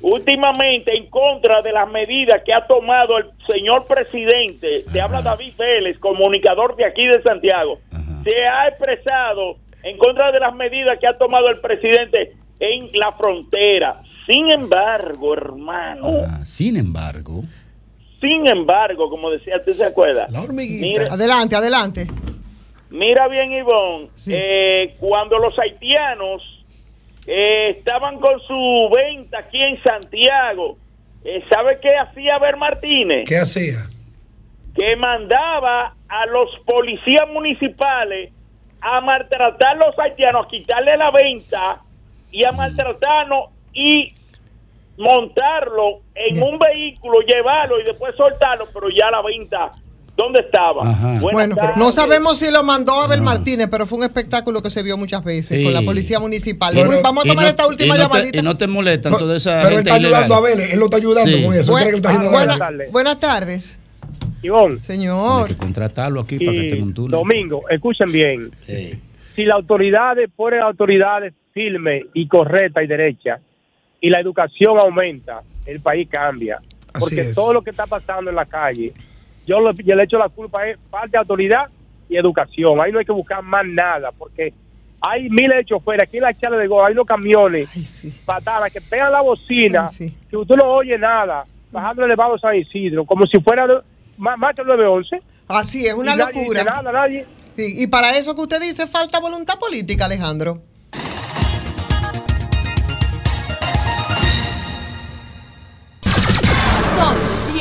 últimamente 0.02 0.96
en 0.96 1.08
contra 1.10 1.62
de 1.62 1.72
las 1.72 1.90
medidas 1.92 2.42
que 2.46 2.54
ha 2.54 2.66
tomado 2.68 3.18
el 3.18 3.26
señor 3.48 3.86
presidente. 3.88 4.82
Se 4.92 5.02
habla 5.02 5.22
David 5.22 5.54
Vélez, 5.58 5.98
comunicador 6.00 6.76
de 6.76 6.86
aquí 6.86 7.06
de 7.06 7.22
Santiago. 7.22 7.80
Se 8.24 8.46
ha 8.48 8.68
expresado 8.70 9.58
en 9.84 9.98
contra 9.98 10.32
de 10.32 10.40
las 10.40 10.54
medidas 10.56 10.98
que 11.00 11.08
ha 11.08 11.16
tomado 11.16 11.50
el 11.50 11.60
presidente 11.60 12.34
en 12.60 12.90
la 12.94 13.12
frontera. 13.12 14.02
Sin 14.28 14.52
embargo, 14.52 15.34
hermano, 15.34 16.08
Sin 16.46 16.78
embargo, 16.78 17.44
sin 18.26 18.48
embargo, 18.48 19.10
como 19.10 19.30
decía, 19.30 19.64
¿tú 19.64 19.72
se 19.74 19.86
acuerda? 19.86 20.28
Mira, 20.52 21.06
Adelante, 21.12 21.56
adelante. 21.56 22.08
Mira 22.90 23.28
bien, 23.28 23.52
Ivonne, 23.52 24.10
eh, 24.28 24.96
cuando 25.00 25.38
los 25.38 25.58
haitianos 25.60 26.42
eh, 27.28 27.76
estaban 27.78 28.20
con 28.20 28.40
su 28.48 28.90
venta 28.92 29.40
aquí 29.40 29.62
en 29.62 29.82
Santiago, 29.82 30.78
eh, 31.24 31.44
¿sabe 31.50 31.80
qué 31.82 31.96
hacía 31.96 32.40
Ver 32.40 32.58
Martínez? 32.58 33.26
¿Qué 33.28 33.38
hacía? 33.38 33.88
Que 34.76 34.96
mandaba 34.96 35.96
a 36.08 36.26
los 36.28 36.50
policías 36.66 37.28
municipales 37.32 38.32
a 38.82 39.02
maltratar 39.02 39.76
a 39.76 39.88
los 39.88 40.00
haitianos, 40.00 40.46
a 40.46 40.50
quitarle 40.50 40.98
la 40.98 41.12
venta 41.12 41.82
y 42.32 42.44
a 42.44 42.52
maltratarnos 42.52 43.50
y 43.74 44.14
montarlo 44.98 46.02
en 46.16 46.42
un 46.42 46.58
vehículo, 46.60 47.20
llevarlo 47.22 47.80
y 47.80 47.84
después 47.84 48.16
soltarlo, 48.16 48.68
pero 48.74 48.88
ya 48.90 49.12
la 49.12 49.22
venta, 49.22 49.70
¿dónde 50.16 50.42
estaba? 50.42 50.84
Buenas 50.84 51.22
Bueno, 51.22 51.56
tardes. 51.56 51.78
no 51.78 51.92
sabemos 51.92 52.38
si 52.40 52.52
lo 52.52 52.64
mandó 52.64 52.94
Abel 53.02 53.22
Martínez, 53.22 53.68
pero 53.70 53.86
fue 53.86 53.98
un 54.00 54.04
espectáculo 54.06 54.62
que 54.62 54.70
se 54.70 54.84
vio 54.84 54.98
muchas 54.98 55.24
veces 55.24 55.58
Sí. 55.58 55.64
con 55.64 55.74
la 55.74 55.82
policía 55.82 56.20
municipal. 56.20 56.74
Pero- 56.74 56.90
Vamos 57.04 57.26
a 57.26 57.28
y 57.28 57.30
tomar 57.32 57.46
no- 57.46 57.50
esta 57.50 57.68
última 57.68 57.96
y 57.96 58.00
no 58.00 58.08
te- 58.08 58.14
llamadita. 58.14 58.38
y 58.40 58.42
no 58.42 58.58
te 58.58 58.68
molestan 58.68 59.14
toda 59.18 59.38
esa 59.38 59.52
Pero 59.64 59.68
él 59.70 59.76
gente 59.76 59.90
está 59.90 60.00
ilegal. 60.00 60.24
ayudando 60.24 60.36
a 60.36 60.42
Vélez, 60.50 60.74
él 60.74 60.80
lo 60.80 60.86
está 60.86 60.98
ayudando 60.98 61.38
Sí. 61.38 61.44
con 61.44 61.54
eso. 61.56 61.78
él 61.78 61.88
él 61.88 61.96
está 61.96 62.10
haciendo 62.10 62.32
Buena- 62.32 62.58
buenas 62.92 63.20
tardes. 63.20 63.80
Ivonne. 64.42 64.80
Señor. 64.84 65.42
Hay 65.44 65.48
que 65.50 65.58
contratarlo 65.58 66.22
aquí 66.22 66.38
para 66.38 66.52
que 66.58 66.66
Y 66.66 66.68
tenga 66.70 66.84
un 66.84 66.94
túnel. 66.94 67.12
Domingo, 67.12 67.64
escuchen 67.70 68.12
bien. 68.12 68.52
Si 69.36 69.44
las 69.44 69.56
autoridades 69.56 70.30
ponen 70.36 70.62
autoridades 70.62 71.34
firmes 71.54 72.04
y 72.14 72.28
correctas 72.28 72.84
y 72.84 72.88
derechas 72.88 73.42
y 74.06 74.10
la 74.10 74.20
educación 74.20 74.78
aumenta, 74.80 75.42
el 75.66 75.80
país 75.80 76.08
cambia. 76.10 76.60
Porque 77.00 77.22
es. 77.22 77.36
todo 77.36 77.54
lo 77.54 77.62
que 77.64 77.72
está 77.72 77.88
pasando 77.88 78.30
en 78.30 78.36
la 78.36 78.46
calle, 78.46 78.94
yo, 79.48 79.60
lo- 79.60 79.72
yo 79.74 79.96
le 79.96 80.04
echo 80.04 80.18
la 80.18 80.30
culpa 80.30 80.68
es 80.68 80.78
falta 80.92 81.10
de 81.12 81.18
autoridad 81.20 81.66
y 82.08 82.16
educación. 82.18 82.80
Ahí 82.80 82.92
no 82.92 83.00
hay 83.00 83.06
que 83.06 83.12
buscar 83.12 83.42
más 83.42 83.66
nada 83.66 84.12
porque 84.12 84.54
hay 85.02 85.30
miles 85.30 85.58
de 85.58 85.66
choferes. 85.66 86.04
Aquí 86.04 86.18
en 86.18 86.24
la 86.24 86.34
charla 86.34 86.58
de 86.58 86.68
Gol 86.68 86.86
hay 86.86 86.94
unos 86.94 87.08
camiones 87.08 87.68
patadas 88.26 88.72
que 88.72 88.80
pegan 88.82 89.12
la 89.12 89.22
bocina, 89.22 89.90
que 90.30 90.38
usted 90.38 90.56
no 90.56 90.66
oye 90.68 90.98
nada, 90.98 91.46
bajando 91.72 92.04
el 92.04 92.12
elevado 92.12 92.38
San 92.38 92.56
Isidro, 92.56 93.06
como 93.06 93.26
si 93.28 93.40
fuera 93.40 93.66
de- 93.68 93.80
más, 94.18 94.38
más 94.38 94.56
que 94.56 94.62
el 94.62 94.68
911. 94.68 95.22
Así 95.48 95.86
es, 95.88 95.94
una 95.96 96.14
Y 96.14 96.18
nadie 96.18 96.34
locura. 96.42 96.62
dice 96.62 96.72
nada, 96.72 96.92
nadie. 96.92 97.26
Sí, 97.58 97.74
y 97.84 97.88
para 97.88 98.16
eso 98.18 98.36
que 98.36 98.42
usted 98.42 98.62
dice, 98.62 98.88
falta 98.88 99.20
voluntad 99.20 99.58
política, 99.60 100.06
Alejandro. 100.06 100.62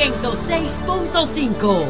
106.5. 0.05 1.83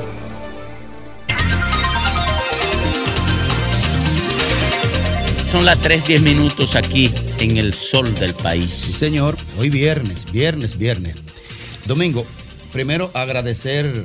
Son 5.51 5.65
las 5.65 5.77
3:10 5.81 6.21
minutos 6.21 6.75
aquí 6.75 7.11
en 7.39 7.57
el 7.57 7.73
sol 7.73 8.13
del 8.15 8.33
país. 8.33 8.71
Sí, 8.71 8.93
señor. 8.93 9.37
Hoy 9.57 9.69
viernes, 9.69 10.29
viernes, 10.31 10.77
viernes. 10.77 11.15
Domingo, 11.87 12.25
primero 12.73 13.11
agradecer 13.13 14.03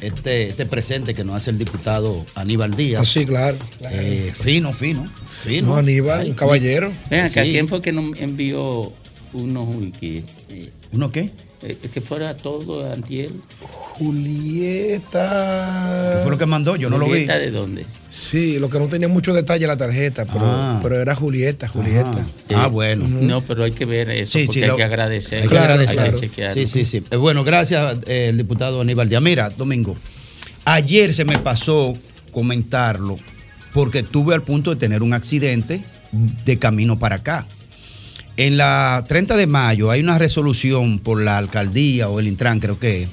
este, 0.00 0.48
este 0.48 0.66
presente 0.66 1.14
que 1.14 1.22
nos 1.24 1.36
hace 1.36 1.50
el 1.50 1.58
diputado 1.58 2.24
Aníbal 2.34 2.74
Díaz. 2.74 3.02
Ah, 3.02 3.04
sí, 3.04 3.26
claro. 3.26 3.56
Eh, 3.90 4.32
fino, 4.40 4.72
fino, 4.72 5.08
fino. 5.42 5.68
No, 5.68 5.76
Aníbal, 5.76 6.28
un 6.28 6.34
caballero. 6.34 6.92
Vean 7.10 7.26
acá, 7.26 7.44
Sí. 7.44 7.50
¿quién 7.50 7.68
fue 7.68 7.80
que 7.82 7.92
nos 7.92 8.18
envió 8.20 8.92
unos 9.34 9.74
wiki? 9.76 10.24
¿Uno 10.92 11.12
qué? 11.12 11.30
Eh, 11.62 11.76
que 11.92 12.00
fuera 12.00 12.36
todo 12.36 12.90
antiel. 12.92 13.32
Julieta. 14.86 16.12
¿Qué 16.16 16.22
fue 16.22 16.30
lo 16.32 16.38
que 16.38 16.46
mandó? 16.46 16.76
Yo 16.76 16.90
no 16.90 16.98
lo 16.98 17.06
vi. 17.06 17.10
¿Julieta 17.12 17.38
de 17.38 17.50
dónde? 17.50 17.86
Sí, 18.08 18.58
lo 18.58 18.68
que 18.70 18.78
no 18.78 18.88
tenía 18.88 19.08
mucho 19.08 19.32
detalle 19.34 19.64
en 19.64 19.68
la 19.68 19.76
tarjeta, 19.76 20.24
pero, 20.26 20.40
Ah. 20.44 20.78
pero 20.82 21.00
era 21.00 21.14
Julieta, 21.14 21.66
Julieta. 21.68 22.24
Ah, 22.54 22.68
bueno. 22.68 23.06
No, 23.08 23.40
pero 23.42 23.64
hay 23.64 23.72
que 23.72 23.84
ver 23.84 24.10
eso 24.10 24.38
porque 24.46 24.62
hay 24.64 24.68
lo- 24.68 24.76
que 24.76 24.84
agradecer. 24.84 25.42
Hay 25.42 25.48
que 25.48 25.58
agradecer. 25.58 25.98
Hay 26.00 26.10
que 26.12 26.20
chequearlo. 26.20 26.54
sí, 26.54 26.66
sí, 26.66 26.84
sí. 26.84 27.02
Eh, 27.10 27.16
Bueno, 27.16 27.42
gracias, 27.44 27.96
eh, 28.06 28.28
el 28.30 28.36
diputado 28.38 28.80
Aníbal 28.80 29.08
Díaz. 29.08 29.22
Mira, 29.22 29.50
Domingo, 29.50 29.96
ayer 30.64 31.14
se 31.14 31.24
me 31.24 31.38
pasó 31.38 31.94
comentarlo 32.32 33.18
porque 33.72 34.00
estuve 34.00 34.34
al 34.34 34.42
punto 34.42 34.70
de 34.70 34.76
tener 34.76 35.02
un 35.02 35.12
accidente 35.14 35.80
de 36.12 36.58
camino 36.58 36.98
para 36.98 37.16
acá. 37.16 37.46
En 38.36 38.56
la 38.56 39.02
30 39.08 39.36
de 39.36 39.46
mayo 39.46 39.90
hay 39.90 40.00
una 40.00 40.18
resolución 40.18 40.98
por 40.98 41.22
la 41.22 41.38
alcaldía 41.38 42.08
o 42.08 42.20
el 42.20 42.28
Intran, 42.28 42.60
creo 42.60 42.78
que 42.78 43.04
es, 43.04 43.08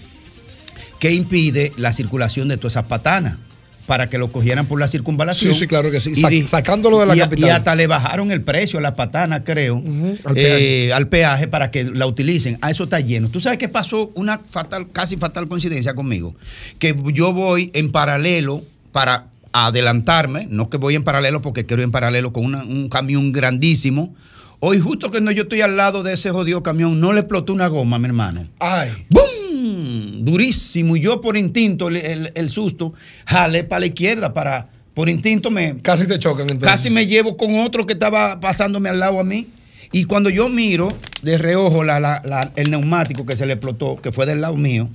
que 1.00 1.14
impide 1.14 1.72
la 1.78 1.94
circulación 1.94 2.48
de 2.50 2.58
todas 2.58 2.74
esas 2.74 2.84
patanas 2.86 3.38
para 3.86 4.10
que 4.10 4.18
lo 4.18 4.32
cogieran 4.32 4.66
por 4.66 4.80
la 4.80 4.88
circunvalación. 4.88 5.54
Sí, 5.54 5.60
sí, 5.62 5.68
claro 5.68 5.92
que 5.92 6.00
sí. 6.00 6.12
Y 6.12 6.16
Sac- 6.16 6.46
sacándolo 6.48 7.00
de 7.02 7.06
la 7.06 7.16
y 7.16 7.20
capital. 7.20 7.50
Y 7.50 7.52
hasta 7.52 7.76
le 7.76 7.88
bajaron 7.88 8.32
el 8.32 8.42
precio 8.42 8.80
a 8.80 8.82
la 8.82 8.96
patana, 8.96 9.44
creo, 9.44 9.78
al 10.26 10.38
eh, 10.38 10.42
peaje. 10.44 10.94
al 10.94 11.08
peaje 11.10 11.48
para 11.50 11.70
que 11.72 11.84
la 11.86 12.08
utilicen. 12.08 12.58
A 12.62 12.72
eso 12.72 12.86
está 12.86 13.02
lleno. 13.02 13.28
¿Tú 13.30 13.42
sabes 13.42 13.60
qué 13.60 13.68
pasó? 13.68 14.12
Una 14.16 14.40
fatal, 14.52 14.88
casi 14.92 15.18
fatal 15.18 15.48
coincidencia 15.50 15.94
conmigo. 15.96 16.34
Que 16.80 16.96
yo 17.14 17.34
voy 17.34 17.72
en 17.74 17.92
paralelo 17.92 18.64
para 18.94 19.26
adelantarme, 19.52 20.48
no 20.50 20.70
que 20.70 20.78
voy 20.78 20.96
en 20.96 21.04
paralelo 21.04 21.42
porque 21.42 21.66
quiero 21.66 21.82
ir 21.82 21.86
en 21.86 21.92
paralelo 21.92 22.32
con 22.32 22.46
una- 22.46 22.64
un 22.64 22.88
camión 22.90 23.32
grandísimo. 23.34 24.16
Hoy 24.66 24.80
justo 24.80 25.12
cuando 25.12 25.30
yo 25.32 25.44
estoy 25.44 25.60
al 25.60 25.76
lado 25.76 26.04
de 26.04 26.14
ese 26.14 26.30
jodido 26.30 26.64
camión, 26.64 26.98
no 27.02 27.12
le 27.12 27.20
explotó 27.20 27.52
una 27.52 27.68
goma, 27.68 28.00
mi 28.00 28.06
hermano. 28.06 28.48
Ay. 28.60 28.92
¡Bum! 29.10 30.24
Durísimo. 30.24 30.96
Y 30.96 31.02
yo 31.02 31.20
por 31.20 31.36
instinto, 31.36 31.90
el, 31.90 31.98
el- 31.98 32.32
el 32.34 32.50
susto, 32.50 32.94
jalé 33.26 33.66
para 33.66 33.82
la 33.82 33.86
izquierda 33.88 34.34
para... 34.34 34.70
Por 34.94 35.10
instinto 35.10 35.52
me... 35.52 35.82
Casi 35.82 36.08
te 36.08 36.18
chocan 36.18 36.44
entonces. 36.50 36.70
Casi 36.70 36.90
me 36.90 37.06
llevo 37.08 37.36
con 37.36 37.60
otro 37.60 37.86
que 37.86 37.92
estaba 37.92 38.40
pasándome 38.40 38.88
al 38.88 39.02
lado 39.02 39.20
a 39.20 39.26
mí. 39.26 39.48
Y 39.92 40.06
cuando 40.06 40.30
yo 40.30 40.48
miro 40.48 40.88
de 41.24 41.38
reojo 41.38 41.84
la- 41.84 42.00
la- 42.00 42.22
la- 42.24 42.54
el 42.56 42.72
neumático 42.72 43.26
que 43.26 43.36
se 43.36 43.46
le 43.46 43.52
explotó, 43.54 43.98
que 44.02 44.14
fue 44.14 44.26
del 44.26 44.40
lado 44.40 44.56
mío, 44.56 44.90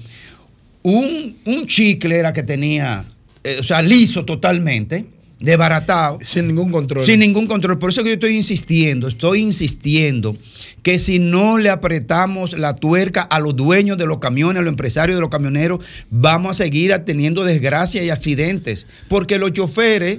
un, 0.83 1.37
un 1.45 1.67
chicle 1.67 2.17
era 2.17 2.33
que 2.33 2.43
tenía, 2.43 3.05
eh, 3.45 3.59
o 3.61 3.63
sea, 3.63 3.83
liso 3.83 4.25
totalmente, 4.25 5.05
desbaratado. 5.41 6.19
Sin 6.21 6.49
ningún 6.49 6.73
control. 6.73 7.05
Sin 7.07 7.21
ningún 7.21 7.47
control. 7.47 7.79
Por 7.79 7.91
eso 7.91 8.03
que 8.03 8.09
yo 8.11 8.15
estoy 8.15 8.35
insistiendo, 8.35 9.09
estoy 9.09 9.41
insistiendo 9.41 10.37
que 10.83 10.99
si 10.99 11.19
no 11.19 11.59
le 11.59 11.71
apretamos 11.71 12.59
la 12.59 12.75
tuerca 12.75 13.23
a 13.23 13.39
los 13.41 13.55
dueños 13.55 13.97
de 13.99 14.07
los 14.07 14.19
camiones, 14.19 14.59
a 14.59 14.63
los 14.63 14.71
empresarios 14.71 15.17
de 15.17 15.21
los 15.21 15.31
camioneros, 15.31 15.85
vamos 16.11 16.53
a 16.53 16.55
seguir 16.65 16.93
teniendo 17.05 17.45
desgracias 17.45 18.05
y 18.05 18.11
accidentes. 18.11 18.87
Porque 19.09 19.39
los 19.39 19.53
choferes 19.53 20.19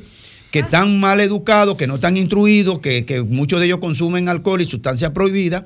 que 0.51 0.60
están 0.60 0.99
mal 0.99 1.19
educados, 1.19 1.77
que 1.77 1.86
no 1.86 1.95
están 1.95 2.17
instruidos, 2.17 2.79
que, 2.79 3.05
que 3.05 3.21
muchos 3.21 3.60
de 3.60 3.67
ellos 3.67 3.79
consumen 3.79 4.29
alcohol 4.29 4.62
y 4.62 4.65
sustancias 4.65 5.12
prohibidas, 5.12 5.63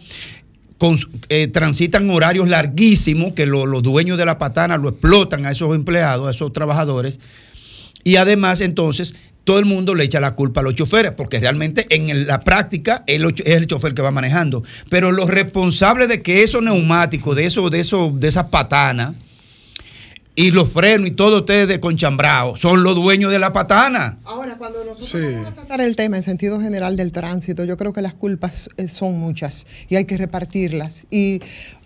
eh, 1.29 1.47
transitan 1.47 2.09
horarios 2.09 2.49
larguísimos 2.49 3.33
que 3.33 3.45
lo- 3.45 3.65
los 3.65 3.81
dueños 3.83 4.17
de 4.17 4.25
la 4.25 4.37
patana 4.37 4.77
lo 4.77 4.89
explotan 4.89 5.45
a 5.45 5.51
esos 5.51 5.73
empleados, 5.75 6.27
a 6.27 6.31
esos 6.31 6.51
trabajadores. 6.51 7.21
Y 8.03 8.17
además, 8.17 8.59
entonces, 8.59 9.15
todo 9.43 9.59
el 9.59 9.65
mundo 9.65 9.95
le 9.95 10.05
echa 10.05 10.19
la 10.19 10.35
culpa 10.35 10.61
a 10.61 10.63
los 10.63 10.75
choferes, 10.75 11.11
porque 11.11 11.39
realmente 11.39 11.85
en 11.89 12.27
la 12.27 12.41
práctica 12.41 13.03
es 13.07 13.21
el 13.45 13.67
chofer 13.67 13.93
que 13.93 14.01
va 14.01 14.11
manejando. 14.11 14.63
Pero 14.89 15.11
los 15.11 15.29
responsables 15.29 16.07
de 16.07 16.21
que 16.21 16.43
esos 16.43 16.63
neumáticos, 16.63 17.35
de 17.35 17.45
eso, 17.45 17.69
de 17.69 17.79
eso, 17.79 18.11
de 18.15 18.27
esas 18.27 18.45
patanas, 18.45 19.13
y 20.35 20.51
los 20.51 20.69
frenos 20.69 21.07
y 21.07 21.11
todo 21.11 21.39
ustedes 21.39 21.67
de 21.67 21.79
conchambrao, 21.79 22.55
son 22.57 22.83
los 22.83 22.95
dueños 22.95 23.31
de 23.31 23.37
la 23.37 23.53
patana. 23.53 24.17
Ahora, 24.23 24.57
cuando 24.57 24.83
nosotros 24.83 25.13
vamos 25.13 25.51
a 25.51 25.53
tratar 25.53 25.81
el 25.81 25.95
tema 25.95 26.17
en 26.17 26.23
sentido 26.23 26.59
general 26.59 26.97
del 26.97 27.11
tránsito, 27.11 27.65
yo 27.65 27.77
creo 27.77 27.93
que 27.93 28.01
las 28.01 28.15
culpas 28.15 28.69
eh, 28.77 28.87
son 28.87 29.19
muchas 29.19 29.67
y 29.89 29.95
hay 29.95 30.05
que 30.05 30.17
repartirlas. 30.17 31.05
Y 31.11 31.39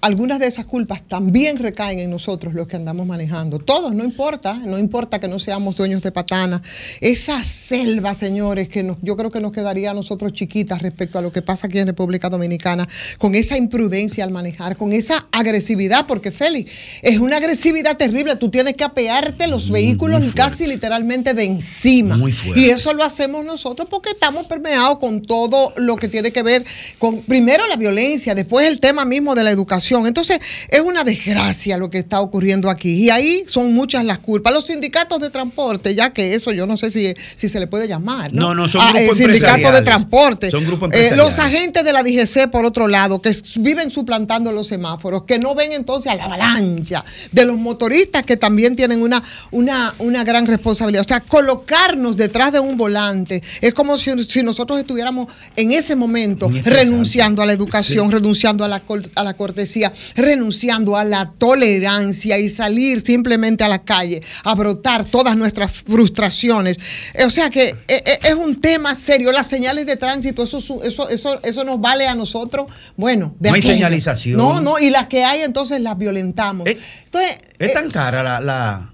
algunas 0.07 0.39
de 0.39 0.47
esas 0.47 0.65
culpas 0.65 1.01
también 1.05 1.57
recaen 1.57 1.99
en 1.99 2.09
nosotros 2.09 2.53
los 2.53 2.65
que 2.67 2.77
andamos 2.77 3.05
manejando. 3.05 3.59
Todos, 3.59 3.93
no 3.93 4.05
importa, 4.05 4.53
no 4.53 4.79
importa 4.79 5.19
que 5.19 5.27
no 5.27 5.37
seamos 5.37 5.75
dueños 5.75 6.01
de 6.01 6.13
patana. 6.13 6.61
Esa 7.01 7.43
selva, 7.43 8.15
señores, 8.15 8.69
que 8.69 8.83
nos- 8.83 8.97
yo 9.01 9.17
creo 9.17 9.31
que 9.31 9.41
nos 9.41 9.51
quedaría 9.51 9.91
a 9.91 9.93
nosotros 9.93 10.31
chiquitas 10.31 10.81
respecto 10.81 11.19
a 11.19 11.21
lo 11.21 11.33
que 11.33 11.41
pasa 11.41 11.67
aquí 11.67 11.79
en 11.79 11.87
República 11.87 12.29
Dominicana, 12.29 12.87
con 13.17 13.35
esa 13.35 13.57
imprudencia 13.57 14.23
al 14.23 14.31
manejar, 14.31 14.77
con 14.77 14.93
esa 14.93 15.27
agresividad, 15.33 16.07
porque 16.07 16.31
Félix, 16.31 16.71
es 17.01 17.19
una 17.19 17.37
agresividad 17.37 17.97
terrible. 17.97 18.37
Tú 18.37 18.49
tienes 18.49 18.75
que 18.75 18.85
apearte 18.85 19.45
los 19.47 19.69
vehículos 19.69 20.23
casi 20.33 20.67
literalmente 20.67 21.33
de 21.33 21.43
encima. 21.43 22.15
Muy 22.15 22.31
fuerte. 22.31 22.61
Y 22.61 22.69
eso 22.69 22.93
lo 22.93 23.03
hacemos 23.03 23.43
nosotros 23.43 23.89
porque 23.91 24.11
estamos 24.11 24.45
permeados 24.47 24.99
con 24.99 25.21
todo 25.21 25.73
lo 25.75 25.97
que 25.97 26.07
tiene 26.07 26.31
que 26.31 26.43
ver 26.43 26.63
con, 26.97 27.21
primero 27.23 27.67
la 27.67 27.75
violencia, 27.75 28.33
después 28.35 28.67
el 28.67 28.79
tema 28.79 29.03
mismo 29.03 29.35
de 29.35 29.43
la 29.43 29.51
educación. 29.51 29.96
Entonces, 30.05 30.39
es 30.69 30.81
una 30.81 31.03
desgracia 31.03 31.77
lo 31.77 31.89
que 31.89 31.97
está 31.99 32.19
ocurriendo 32.21 32.69
aquí. 32.69 32.93
Y 33.05 33.09
ahí 33.09 33.43
son 33.47 33.73
muchas 33.73 34.03
las 34.05 34.19
culpas. 34.19 34.53
Los 34.53 34.67
sindicatos 34.67 35.19
de 35.21 35.29
transporte, 35.29 35.95
ya 35.95 36.11
que 36.11 36.33
eso 36.35 36.51
yo 36.51 36.67
no 36.67 36.75
sé 36.77 36.91
si, 36.91 37.15
si 37.35 37.47
se 37.49 37.59
le 37.59 37.67
puede 37.67 37.87
llamar. 37.87 38.33
No, 38.33 38.47
No, 38.49 38.55
no, 38.55 38.67
son 38.67 38.81
Ah, 38.81 38.91
grupos 38.93 39.17
eh, 39.19 39.23
sindicatos 39.23 39.73
de 39.73 39.81
transporte. 39.81 40.51
Son 40.51 40.63
grupos 40.65 40.91
Eh, 40.91 41.07
empresariales. 41.07 41.17
los 41.23 41.39
agentes 41.39 41.83
de 41.85 41.93
la 41.93 42.03
DGC, 42.03 42.49
por 42.51 42.65
otro 42.65 42.87
lado, 42.87 43.21
que 43.21 43.35
viven 43.55 43.89
suplantando 43.89 44.51
los 44.51 44.67
semáforos, 44.67 45.23
que 45.23 45.39
no 45.39 45.55
ven 45.55 45.71
entonces 45.71 46.11
a 46.11 46.15
la 46.15 46.25
avalancha 46.25 47.03
de 47.31 47.45
los 47.45 47.57
motoristas 47.57 48.25
que 48.25 48.35
también 48.37 48.75
tienen 48.75 49.01
una, 49.01 49.23
una, 49.51 49.93
una 49.99 50.23
gran 50.25 50.45
responsabilidad. 50.45 51.01
O 51.01 51.07
sea, 51.07 51.21
colocarnos 51.21 52.17
detrás 52.17 52.51
de 52.51 52.59
un 52.59 52.75
volante 52.77 53.41
es 53.61 53.73
como 53.73 53.97
si, 53.97 54.11
si 54.25 54.43
nosotros 54.43 54.79
estuviéramos 54.79 55.27
en 55.55 55.71
ese 55.71 55.95
momento 55.95 56.49
renunciando 56.65 57.41
a 57.41 57.45
la 57.45 57.53
educación, 57.53 58.11
renunciando 58.11 58.63
a 58.63 58.67
la, 58.67 58.81
a 59.15 59.23
la 59.23 59.33
cortesía, 59.35 59.76
renunciando 60.15 60.95
a 60.95 61.03
la 61.03 61.29
tolerancia 61.37 62.37
y 62.37 62.49
salir 62.49 63.01
simplemente 63.01 63.63
a 63.63 63.67
la 63.67 63.83
calle 63.83 64.21
a 64.43 64.55
brotar 64.55 65.05
todas 65.05 65.35
nuestras 65.37 65.71
frustraciones. 65.71 66.77
Eh, 67.13 67.25
O 67.25 67.29
sea 67.29 67.49
que 67.49 67.69
eh, 67.69 67.75
eh, 68.05 68.19
es 68.23 68.33
un 68.33 68.59
tema 68.61 68.95
serio. 68.95 69.31
Las 69.31 69.47
señales 69.47 69.85
de 69.85 69.95
tránsito, 69.95 70.43
eso, 70.43 70.59
eso, 70.83 71.09
eso, 71.09 71.39
eso 71.43 71.63
nos 71.63 71.79
vale 71.81 72.07
a 72.07 72.15
nosotros. 72.15 72.69
Bueno, 72.95 73.35
de 73.39 73.49
No 73.49 73.55
hay 73.55 73.61
señalización. 73.61 74.37
No, 74.37 74.61
no, 74.61 74.79
y 74.79 74.89
las 74.89 75.07
que 75.07 75.23
hay 75.23 75.41
entonces 75.41 75.81
las 75.81 75.97
violentamos. 75.97 76.67
Entonces, 76.67 77.37
Es 77.59 77.69
eh, 77.69 77.73
tan 77.73 77.89
cara 77.91 78.23
la... 78.23 78.39
la- 78.39 78.93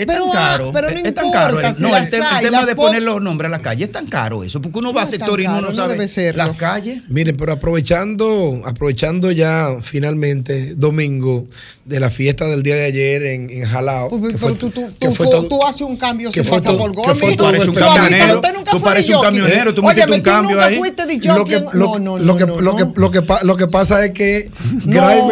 es 0.00 0.06
Pero, 0.06 0.24
tan 0.24 0.32
caro. 0.32 0.68
ah, 0.68 0.72
pero 0.74 0.90
no 0.90 0.98
es, 0.98 1.04
es 1.04 1.14
tan 1.14 1.30
caro. 1.30 1.60
el- 1.60 1.74
si 1.74 1.82
no, 1.82 1.96
el 1.96 2.10
tema, 2.10 2.28
el 2.30 2.36
hay, 2.36 2.44
tema 2.44 2.64
de 2.66 2.74
po- 2.76 2.82
poner 2.82 3.02
los 3.02 3.20
nombres 3.22 3.48
a 3.48 3.50
la 3.50 3.60
calle 3.62 3.84
es 3.84 3.92
tan 3.92 4.06
caro 4.06 4.42
eso, 4.44 4.60
porque 4.60 4.78
uno 4.78 4.92
va 4.92 5.02
a 5.02 5.04
No 5.04 5.10
tan 5.10 5.18
sector 5.20 5.40
y 5.40 5.44
uno 5.44 5.54
caro, 5.56 5.70
no 5.70 5.76
sabe 5.76 6.34
las 6.34 6.50
calles. 6.56 7.02
Miren, 7.08 7.36
pero 7.36 7.52
aprovechando, 7.52 8.62
aprovechando 8.64 9.30
ya 9.30 9.76
finalmente 9.80 10.74
domingo 10.76 11.46
de 11.84 12.00
la 12.00 12.10
fiesta 12.10 12.46
del 12.46 12.62
día 12.62 12.74
de 12.76 12.84
ayer 12.84 13.22
en, 13.24 13.50
en 13.50 13.64
Jalao, 13.66 14.10
que 14.20 14.38
fue, 14.38 14.52
tú, 14.52 14.70
tú, 14.70 14.86
que 14.98 15.08
tú- 15.08 15.14
fue 15.14 15.26
tú- 15.26 15.32
todo- 15.32 15.48
tú 15.48 15.64
haces 15.64 15.82
un 15.82 15.96
cambio 15.96 16.30
que 16.30 16.42
sin 16.42 16.48
fue 16.48 16.60
todo- 16.62 16.78
por 16.78 16.92
que 16.92 17.14
fue 17.14 17.34
Gómez. 17.34 17.36
todo 17.36 17.50
Tú 17.50 17.52
pareces 17.52 17.68
un 17.68 17.74
camionero, 17.74 18.34
usted 18.36 18.54
nunca 18.54 18.70
tú 18.70 18.78
fue 18.78 18.88
pareces 18.90 19.14
un 19.14 19.22
camionero, 19.22 19.74
tú 19.74 19.82
metiste 19.82 20.12
un 20.12 20.20
cambio 20.22 20.50
nunca 20.56 20.66
ahí. 20.66 20.80
lo 21.24 21.44
que, 21.44 21.60
lo, 21.60 21.70
No, 21.72 21.98
no, 21.98 22.18
lo 22.18 22.36
que, 22.36 22.46
no, 22.46 22.60
lo, 22.60 22.76
que, 22.76 22.84
no. 22.84 22.92
lo, 22.96 23.10
que, 23.10 23.22
pa- 23.22 23.42
lo 23.42 23.56
que 23.56 23.66
pasa 23.66 24.04
es 24.04 24.12
que 24.12 24.50
Grimer 24.84 25.22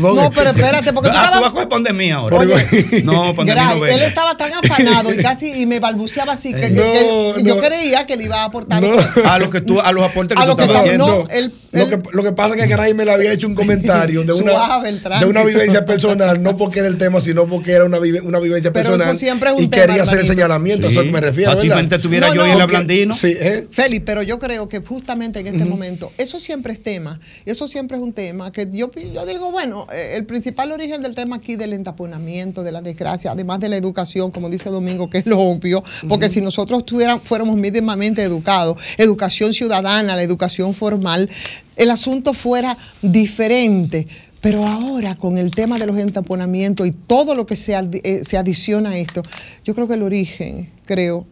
No, 0.00 0.30
pero 0.34 0.50
espérate, 0.50 0.92
porque 0.92 1.10
tú 1.12 1.16
Ah, 1.18 1.30
tú 1.34 1.40
vas 1.54 1.64
a 1.64 1.68
pandemia 1.68 2.16
ahora. 2.16 2.36
No, 3.04 3.34
pandemia 3.34 3.64
Gray, 3.64 3.78
no. 3.80 3.86
Estaba 4.08 4.36
tan 4.36 4.52
afanado 4.54 5.12
y 5.14 5.18
casi 5.18 5.48
y 5.62 5.66
me 5.66 5.80
balbuceaba 5.80 6.32
así 6.34 6.52
que, 6.52 6.60
que- 6.60 6.70
No, 6.70 7.34
que 7.36 7.42
yo 7.42 7.54
no. 7.56 7.60
creía 7.62 8.06
que 8.06 8.16
le 8.16 8.24
iba 8.24 8.42
a 8.42 8.44
aportar. 8.44 8.82
A 9.24 9.38
lo 9.38 9.50
que 9.50 9.60
tú, 9.60 9.80
a 9.80 9.92
los 9.92 10.02
aportes 10.04 10.36
que 10.36 10.42
A 10.42 10.46
tú 10.46 10.50
lo 10.50 10.56
que 10.56 10.62
estabas 10.62 10.82
haciendo. 10.84 11.06
no, 11.06 11.28
él- 11.30 11.52
lo, 11.70 11.86
que, 11.88 12.00
lo 12.12 12.22
que 12.22 12.32
pasa 12.32 12.54
es 12.56 12.62
que 12.62 12.66
Grimer 12.74 13.06
le 13.06 13.12
había 13.12 13.30
hecho 13.32 13.46
un 13.46 13.54
comentario 13.54 14.24
de 14.24 14.32
una, 14.42 14.52
Suave 14.52 14.88
el 14.88 15.02
de 15.02 15.26
una 15.26 15.44
vivencia 15.44 15.84
personal, 15.84 16.42
no 16.42 16.56
porque 16.56 16.78
era 16.80 16.88
el 16.88 16.96
tema, 16.98 17.20
sino 17.20 17.46
porque 17.46 17.72
era 17.72 17.84
una, 17.84 17.98
vive- 17.98 18.22
una 18.22 18.38
vivencia 18.40 18.72
Pero 18.72 18.90
personal. 18.90 19.08
eso 19.10 19.18
siempre 19.18 19.50
es 19.50 19.56
un 19.56 19.62
y 19.64 19.68
tema, 19.68 19.86
quería 19.86 20.02
hacer 20.02 20.18
el 20.20 20.24
señalamiento, 20.24 20.86
a 20.86 20.90
eso 20.90 21.02
Sí. 21.02 21.10
me 21.10 21.20
refiero. 21.20 21.52
Fácilmente 21.52 21.96
estuviera 21.96 22.32
yo 22.34 22.44
en 22.46 22.56
la 22.58 22.66
Blandino. 22.66 23.12
Sí, 23.14 23.36
¿eh? 23.38 23.66
Félix, 23.70 24.02
pero 24.06 24.22
yo 24.22 24.38
creo 24.38 24.68
que 24.68 24.78
justamente 24.80 25.40
en 25.40 25.46
este 25.48 25.64
momento, 25.66 26.10
eso 26.16 26.40
siempre 26.40 26.72
es 26.72 26.82
tema, 26.82 27.20
eso 27.44 27.68
siempre 27.68 27.96
es 27.98 28.02
un 28.02 28.12
tema 28.14 28.50
que 28.50 28.66
yo, 28.72 28.90
yo 29.14 29.26
digo, 29.26 29.50
bueno, 29.52 29.86
eh, 29.92 30.14
el 30.16 30.24
principal 30.24 30.72
origen 30.72 31.02
del 31.02 31.14
tema 31.14 31.36
aquí 31.36 31.56
del 31.56 31.74
entaponamiento, 31.74 32.62
de 32.62 32.72
la 32.72 32.80
desgracia, 32.80 33.32
además 33.32 33.60
de 33.60 33.68
la 33.68 33.76
educación, 33.76 33.97
como 34.32 34.48
dice 34.48 34.70
Domingo, 34.70 35.10
que 35.10 35.18
es 35.18 35.26
lo 35.26 35.40
obvio, 35.40 35.82
porque 36.08 36.28
si 36.28 36.40
nosotros 36.40 36.84
tuviéramos, 36.86 37.26
fuéramos 37.26 37.56
mínimamente 37.56 38.22
educados, 38.22 38.78
educación 38.96 39.52
ciudadana, 39.52 40.14
la 40.14 40.22
educación 40.22 40.74
formal, 40.74 41.28
el 41.76 41.90
asunto 41.90 42.34
fuera 42.34 42.76
diferente. 43.02 44.06
Pero 44.40 44.64
ahora, 44.64 45.16
con 45.16 45.36
el 45.36 45.50
tema 45.50 45.78
de 45.78 45.86
los 45.86 45.98
entaponamientos 45.98 46.86
y 46.86 46.92
todo 46.92 47.34
lo 47.34 47.44
que 47.44 47.56
se, 47.56 47.74
eh, 47.74 48.24
se 48.24 48.38
adiciona 48.38 48.90
a 48.90 48.98
esto, 48.98 49.22
yo 49.64 49.74
creo 49.74 49.88
que 49.88 49.94
el 49.94 50.02
origen, 50.02 50.70
creo, 50.84 51.26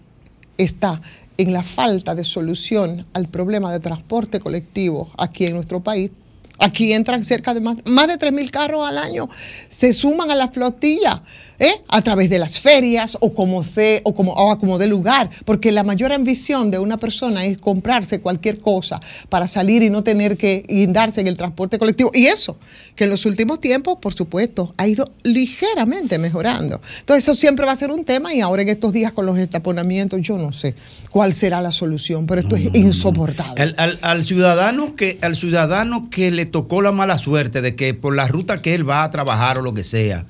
está 0.59 1.01
en 1.39 1.53
la 1.53 1.63
falta 1.63 2.15
de 2.15 2.25
solución 2.25 3.07
al 3.13 3.29
problema 3.29 3.73
de 3.73 3.79
transporte 3.79 4.41
colectivo 4.41 5.11
aquí 5.19 5.47
en 5.47 5.55
nuestro 5.55 5.81
país. 5.81 6.11
Aquí 6.59 6.93
entran 6.93 7.25
cerca 7.25 7.53
de 7.55 7.61
más, 7.61 7.77
más 7.85 8.09
de 8.09 8.19
3.000 8.19 8.51
carros 8.51 8.89
al 8.89 8.99
año, 8.99 9.29
se 9.69 9.93
suman 9.93 10.31
a 10.31 10.35
la 10.35 10.49
flotilla 10.49 11.23
¿eh? 11.59 11.83
a 11.89 12.01
través 12.03 12.31
de 12.31 12.39
las 12.39 12.59
ferias 12.59 13.17
o 13.21 13.35
como, 13.35 13.63
fe, 13.63 14.01
o 14.05 14.15
como, 14.15 14.33
o 14.33 14.59
como 14.59 14.79
de 14.79 14.87
lugar, 14.87 15.29
porque 15.45 15.71
la 15.73 15.83
mayor 15.85 16.13
ambición 16.13 16.71
de 16.71 16.79
una 16.79 16.97
persona 16.97 17.45
es 17.45 17.59
comprarse 17.59 18.21
cualquier 18.21 18.59
cosa 18.59 19.01
para 19.29 19.47
salir 19.49 19.83
y 19.83 19.91
no 19.91 20.03
tener 20.03 20.37
que 20.37 20.65
guindarse 20.69 21.21
en 21.21 21.27
el 21.27 21.37
transporte 21.37 21.79
colectivo. 21.79 22.11
Y 22.15 22.27
eso, 22.27 22.57
que 22.95 23.05
en 23.05 23.11
los 23.11 23.27
últimos 23.27 23.61
tiempos, 23.61 23.99
por 24.01 24.15
supuesto, 24.15 24.75
ha 24.79 24.87
ido 24.89 25.11
ligeramente 25.25 26.19
mejorando. 26.19 26.81
Entonces, 27.01 27.25
eso 27.25 27.35
siempre 27.35 27.67
va 27.67 27.73
a 27.73 27.77
ser 27.77 27.91
un 27.91 28.05
tema 28.05 28.33
y 28.35 28.41
ahora 28.41 28.63
en 28.63 28.69
estos 28.71 28.93
días 28.93 29.13
con 29.13 29.27
los 29.27 29.39
estaponamientos, 29.39 30.21
yo 30.23 30.39
no 30.39 30.53
sé 30.53 30.75
cuál 31.11 31.33
será 31.35 31.61
la 31.61 31.71
solución, 31.73 32.27
pero 32.27 32.41
esto 32.41 32.57
es 32.57 32.75
insoportable. 32.75 33.63
Al, 33.63 33.75
al- 33.79 33.99
al 34.03 34.25
ciudadano 34.25 34.97
que 34.97 35.19
al 35.23 35.37
ciudadano 35.37 36.09
que 36.11 36.31
le 36.31 36.46
tocó 36.47 36.81
la 36.83 36.93
mala 36.93 37.19
suerte 37.19 37.61
de 37.61 37.75
que 37.77 37.95
por 37.95 38.15
la 38.17 38.27
ruta 38.29 38.63
que 38.63 38.75
él 38.75 38.89
va 38.89 39.03
a 39.05 39.11
trabajar 39.11 39.59
o 39.59 39.63
lo 39.63 39.75
que 39.75 39.85
sea 39.85 40.27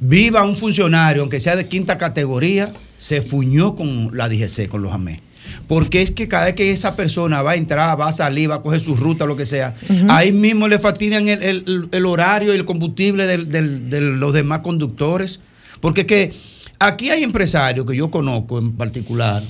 viva 0.00 0.42
un 0.44 0.56
funcionario 0.56 1.22
aunque 1.22 1.40
sea 1.40 1.56
de 1.56 1.66
quinta 1.68 1.96
categoría 1.98 2.72
se 2.96 3.20
fuñó 3.22 3.74
con 3.74 4.16
la 4.16 4.28
DGC 4.28 4.68
con 4.68 4.82
los 4.82 4.92
AME 4.92 5.20
porque 5.66 6.02
es 6.02 6.10
que 6.10 6.28
cada 6.28 6.44
vez 6.46 6.54
que 6.54 6.70
esa 6.70 6.94
persona 6.94 7.40
va 7.42 7.52
a 7.52 7.54
entrar, 7.56 7.98
va 7.98 8.08
a 8.08 8.12
salir, 8.12 8.50
va 8.50 8.56
a 8.56 8.62
coger 8.62 8.80
su 8.80 8.96
ruta, 8.96 9.24
lo 9.24 9.34
que 9.36 9.46
sea, 9.46 9.74
ahí 10.10 10.30
mismo 10.30 10.68
le 10.68 10.78
fastidian 10.78 11.26
el, 11.28 11.42
el- 11.42 11.88
el 11.90 12.06
horario 12.06 12.52
y 12.52 12.56
el 12.56 12.64
combustible 12.66 13.26
del- 13.26 13.48
del- 13.48 13.88
de 13.88 14.00
los 14.02 14.34
demás 14.34 14.60
conductores. 14.60 15.40
Porque 15.80 16.02
es 16.02 16.06
que 16.06 16.32
aquí 16.78 17.08
hay 17.10 17.22
empresarios 17.22 17.86
que 17.86 17.96
yo 17.96 18.10
conozco 18.10 18.58
en 18.58 18.72
particular, 18.72 19.42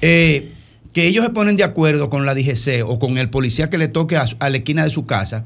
eh, 0.00 0.52
que 0.92 1.06
ellos 1.06 1.24
se 1.24 1.30
ponen 1.30 1.56
de 1.56 1.64
acuerdo 1.64 2.10
con 2.10 2.26
la 2.26 2.34
DGC 2.34 2.84
o 2.84 2.98
con 2.98 3.18
el 3.18 3.30
policía 3.30 3.70
que 3.70 3.78
le 3.78 3.88
toque 3.88 4.16
a, 4.16 4.26
la 4.40 4.56
esquina 4.56 4.84
de 4.84 4.90
su 4.90 5.06
casa, 5.06 5.44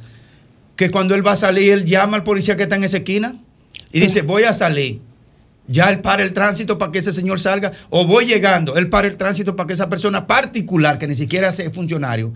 que 0.76 0.90
cuando 0.90 1.14
él 1.14 1.26
va 1.26 1.32
a 1.32 1.36
salir, 1.36 1.72
él 1.72 1.84
llama 1.84 2.16
al 2.16 2.24
policía 2.24 2.56
que 2.56 2.64
está 2.64 2.76
en 2.76 2.84
esa 2.84 2.98
esquina 2.98 3.36
y 3.92 4.00
dice, 4.00 4.22
voy 4.22 4.44
a 4.44 4.52
salir. 4.52 5.00
Ya 5.66 5.88
él 5.88 6.00
para 6.00 6.22
el 6.22 6.32
tránsito 6.32 6.76
para 6.76 6.92
que 6.92 6.98
ese 6.98 7.12
señor 7.12 7.40
salga, 7.40 7.72
o 7.88 8.06
voy 8.06 8.26
llegando, 8.26 8.76
él 8.76 8.88
para 8.88 9.06
el 9.06 9.16
tránsito 9.16 9.56
para 9.56 9.66
que 9.66 9.72
esa 9.72 9.88
persona 9.88 10.26
particular, 10.26 10.98
que 10.98 11.06
ni 11.06 11.14
siquiera 11.14 11.48
es 11.48 11.70
funcionario, 11.72 12.32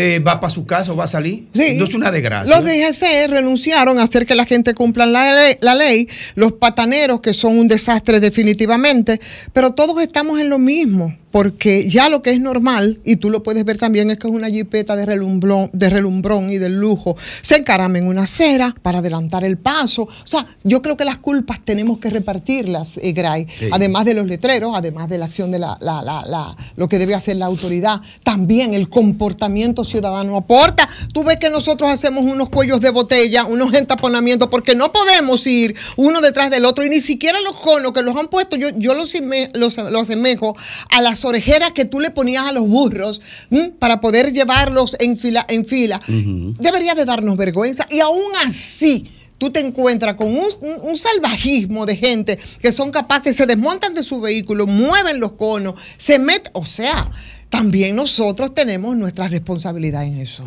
eh, 0.00 0.20
va 0.20 0.38
para 0.38 0.50
su 0.50 0.64
casa 0.64 0.92
o 0.92 0.96
va 0.96 1.04
a 1.04 1.08
salir. 1.08 1.48
Sí. 1.54 1.74
No 1.74 1.84
es 1.84 1.94
una 1.94 2.12
desgracia. 2.12 2.54
Los 2.54 2.64
DGC 2.64 3.28
renunciaron 3.28 3.98
a 3.98 4.04
hacer 4.04 4.26
que 4.26 4.36
la 4.36 4.44
gente 4.44 4.72
cumpla 4.72 5.06
la 5.06 5.34
ley, 5.34 5.56
la 5.60 5.74
ley, 5.74 6.08
los 6.36 6.52
pataneros 6.52 7.20
que 7.20 7.34
son 7.34 7.58
un 7.58 7.66
desastre 7.66 8.20
definitivamente, 8.20 9.20
pero 9.52 9.72
todos 9.72 10.00
estamos 10.00 10.40
en 10.40 10.50
lo 10.50 10.58
mismo, 10.58 11.16
porque 11.30 11.88
ya 11.88 12.08
lo 12.08 12.22
que 12.22 12.30
es 12.30 12.40
normal, 12.40 13.00
y 13.04 13.16
tú 13.16 13.30
lo 13.30 13.42
puedes 13.42 13.64
ver 13.64 13.76
también, 13.78 14.10
es 14.10 14.18
que 14.18 14.28
es 14.28 14.32
una 14.34 14.48
jipeta 14.48 14.96
de 14.96 15.06
relumbrón, 15.06 15.70
de 15.72 15.90
relumbrón 15.90 16.50
y 16.50 16.58
de 16.58 16.68
lujo, 16.70 17.16
se 17.42 17.56
encarama 17.56 17.98
en 17.98 18.06
una 18.06 18.22
acera 18.22 18.74
para 18.82 18.98
adelantar 19.00 19.44
el 19.44 19.58
paso. 19.58 20.02
O 20.02 20.26
sea, 20.26 20.46
yo 20.64 20.80
creo 20.82 20.96
que 20.96 21.04
las 21.04 21.18
culpas 21.18 21.58
tenemos 21.64 21.98
que 21.98 22.10
repartirlas, 22.10 22.96
eh, 23.02 23.12
Gray, 23.12 23.46
Sí. 23.58 23.68
además 23.72 24.04
de 24.04 24.14
los 24.14 24.26
letreros, 24.26 24.72
además 24.74 25.08
de 25.08 25.18
la 25.18 25.26
acción 25.26 25.50
de 25.50 25.58
la, 25.58 25.76
la- 25.80 26.02
la- 26.02 26.24
la- 26.26 26.56
lo 26.76 26.88
que 26.88 26.98
debe 26.98 27.14
hacer 27.14 27.36
la 27.36 27.46
autoridad, 27.46 28.00
también 28.22 28.74
el 28.74 28.88
comportamiento 28.88 29.84
ciudadano 29.84 30.36
aporta. 30.36 30.88
Tú 31.12 31.24
ves 31.24 31.36
que 31.38 31.50
nosotros 31.50 31.90
hacemos 31.90 32.24
unos 32.24 32.48
cuellos 32.48 32.80
de 32.80 32.90
botella, 32.90 33.44
unos 33.44 33.74
entaponamientos, 33.74 34.48
porque 34.48 34.74
no 34.74 34.92
podemos 34.92 35.46
ir 35.46 35.74
uno 35.96 36.20
detrás 36.20 36.50
del 36.50 36.64
otro 36.64 36.84
y 36.84 36.88
ni 36.88 37.00
siquiera 37.00 37.40
los 37.40 37.56
conos 37.56 37.92
que 37.92 38.02
los 38.02 38.16
han 38.16 38.28
puesto, 38.28 38.56
yo, 38.56 38.68
yo 38.76 38.94
los, 38.94 39.12
los, 39.54 39.76
los 39.76 40.02
asemejo 40.02 40.56
a 40.90 41.02
las 41.02 41.17
orejeras 41.24 41.72
que 41.72 41.84
tú 41.84 42.00
le 42.00 42.10
ponías 42.10 42.44
a 42.44 42.52
los 42.52 42.66
burros 42.68 43.20
¿m? 43.50 43.70
para 43.78 44.00
poder 44.00 44.32
llevarlos 44.32 44.96
en 45.00 45.16
fila. 45.18 45.44
En 45.48 45.64
fila. 45.64 46.00
Debería 46.06 46.94
de 46.94 47.04
darnos 47.04 47.36
vergüenza 47.36 47.86
y 47.90 48.00
aún 48.00 48.30
así 48.46 49.10
tú 49.38 49.50
te 49.50 49.60
encuentras 49.60 50.14
con 50.16 50.28
un, 50.28 50.38
un- 50.60 50.80
un 50.90 50.96
salvajismo 50.98 51.86
de 51.86 51.96
gente 51.96 52.38
que 52.60 52.72
son 52.72 52.90
capaces, 52.90 53.36
se 53.36 53.46
desmontan 53.46 53.94
de 53.94 54.02
su 54.02 54.20
vehículo, 54.20 54.66
mueven 54.66 55.20
los 55.20 55.32
conos, 55.32 55.74
se 55.96 56.18
meten, 56.18 56.50
o 56.54 56.66
sea, 56.66 57.10
también 57.48 57.94
nosotros 57.96 58.52
tenemos 58.52 58.96
nuestra 58.96 59.28
responsabilidad 59.28 60.04
en 60.04 60.18
eso. 60.18 60.44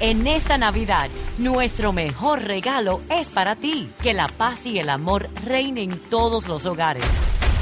En 0.00 0.28
esta 0.28 0.58
Navidad, 0.58 1.08
nuestro 1.38 1.92
mejor 1.92 2.44
regalo 2.44 3.00
es 3.10 3.30
para 3.30 3.56
ti. 3.56 3.90
Que 4.00 4.14
la 4.14 4.28
paz 4.28 4.64
y 4.64 4.78
el 4.78 4.90
amor 4.90 5.28
reinen 5.44 5.90
en 5.90 5.98
todos 6.08 6.46
los 6.46 6.66
hogares. 6.66 7.02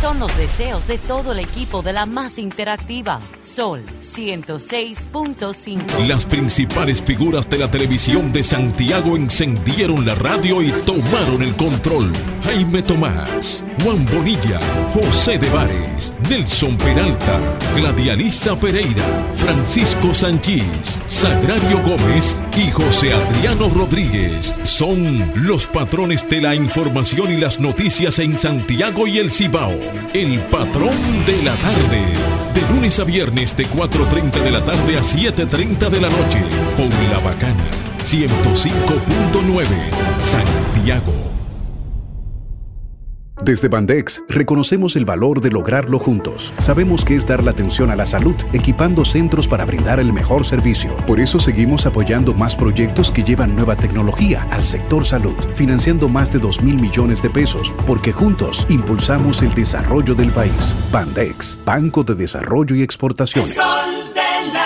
Son 0.03 0.21
los 0.21 0.37
deseos 0.37 0.87
de 0.87 0.99
todo 0.99 1.33
el 1.33 1.39
equipo 1.39 1.81
de 1.81 1.95
la 1.95 2.05
más 2.05 2.39
interactiva. 2.39 3.19
Sol 3.43 3.83
106.5. 3.87 6.07
Las 6.07 6.27
principales 6.27 7.03
figuras 7.03 7.49
de 7.49 7.57
la 7.57 7.71
televisión 7.71 8.31
de 8.33 8.45
Santiago 8.45 9.17
encendieron 9.17 10.05
la 10.05 10.15
radio 10.15 10.61
y 10.61 10.71
tomaron 10.85 11.43
el 11.43 11.57
control. 11.57 12.13
Jaime 12.45 12.83
Tomás, 12.83 13.65
Juan 13.83 14.05
Bonilla, 14.07 14.61
José 14.93 15.39
de 15.39 15.49
Vares, 15.49 16.15
Nelson 16.29 16.77
Peralta, 16.77 17.39
Gladialisa 17.77 18.59
Pereira, 18.59 19.05
Francisco 19.37 20.13
Sanchís, 20.13 20.65
Sagrario 21.07 21.81
Gómez 21.83 22.43
y 22.57 22.71
José 22.73 23.13
Adriano 23.13 23.69
Rodríguez 23.69 24.59
son 24.65 25.31
los 25.37 25.67
patrones 25.67 26.29
de 26.29 26.41
la 26.41 26.55
información 26.55 27.33
y 27.33 27.37
las 27.37 27.61
noticias 27.61 28.19
en 28.19 28.39
Santiago 28.39 29.07
y 29.07 29.19
el 29.19 29.31
Cibao. 29.31 29.73
El 30.15 30.41
patrón 30.41 30.97
de 31.27 31.43
la 31.43 31.55
tarde. 31.55 32.03
De 32.55 32.75
lunes 32.75 32.99
a 32.99 33.05
viernes 33.05 33.57
de 33.57 33.67
4.30 33.67 34.43
de 34.43 34.51
la 34.51 34.65
tarde 34.65 34.99
a 34.99 35.03
7.30 35.03 35.91
de 35.91 36.01
la 36.01 36.09
noche. 36.09 36.43
Por 36.77 36.89
La 37.11 37.21
Bacana. 37.21 37.65
105.9. 38.05 39.67
Santiago. 40.25 41.13
Desde 43.43 43.69
Bandex 43.69 44.23
reconocemos 44.29 44.97
el 44.97 45.05
valor 45.05 45.43
de 45.43 45.51
lograrlo 45.51 45.99
juntos. 45.99 46.55
Sabemos 46.59 47.05
que 47.05 47.17
es 47.17 47.27
dar 47.27 47.43
la 47.45 47.51
atención 47.51 47.91
a 47.91 47.97
la 47.97 48.07
salud, 48.07 48.35
equipando 48.55 49.05
centros 49.05 49.47
para 49.47 49.67
brindar 49.67 50.01
el 50.01 50.13
mejor 50.13 50.47
servicio. 50.47 50.97
Por 51.07 51.21
eso 51.21 51.39
seguimos 51.39 51.85
apoyando 51.85 52.33
más 52.33 52.55
proyectos 52.55 53.11
que 53.11 53.23
llevan 53.25 53.55
nueva 53.55 53.77
tecnología 53.77 54.47
al 54.51 54.65
sector 54.65 55.05
salud, 55.05 55.37
financiando 55.55 56.09
más 56.09 56.33
de 56.33 56.39
2 56.39 56.63
mil 56.63 56.77
millones 56.81 57.21
de 57.21 57.29
pesos, 57.29 57.75
porque 57.87 58.11
juntos 58.11 58.67
impulsamos 58.71 59.43
el 59.43 59.53
desarrollo 59.53 60.15
del 60.15 60.31
país. 60.31 60.75
Bandex, 60.91 61.59
Banco 61.65 62.05
de 62.05 62.15
Desarrollo 62.15 62.75
y 62.75 62.83
Exportaciones. 62.83 63.55
sol 63.55 64.15
de 64.15 64.53
la 64.53 64.66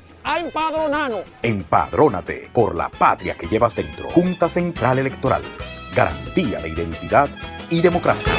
a 0.23 0.39
empadronarnos. 0.39 1.23
Empadrónate 1.41 2.49
por 2.53 2.75
la 2.75 2.89
patria 2.89 3.35
que 3.35 3.47
llevas 3.47 3.75
dentro. 3.75 4.09
Junta 4.09 4.49
Central 4.49 4.99
Electoral. 4.99 5.41
Garantía 5.95 6.59
de 6.59 6.69
identidad 6.69 7.29
y 7.69 7.81
democracia. 7.81 8.31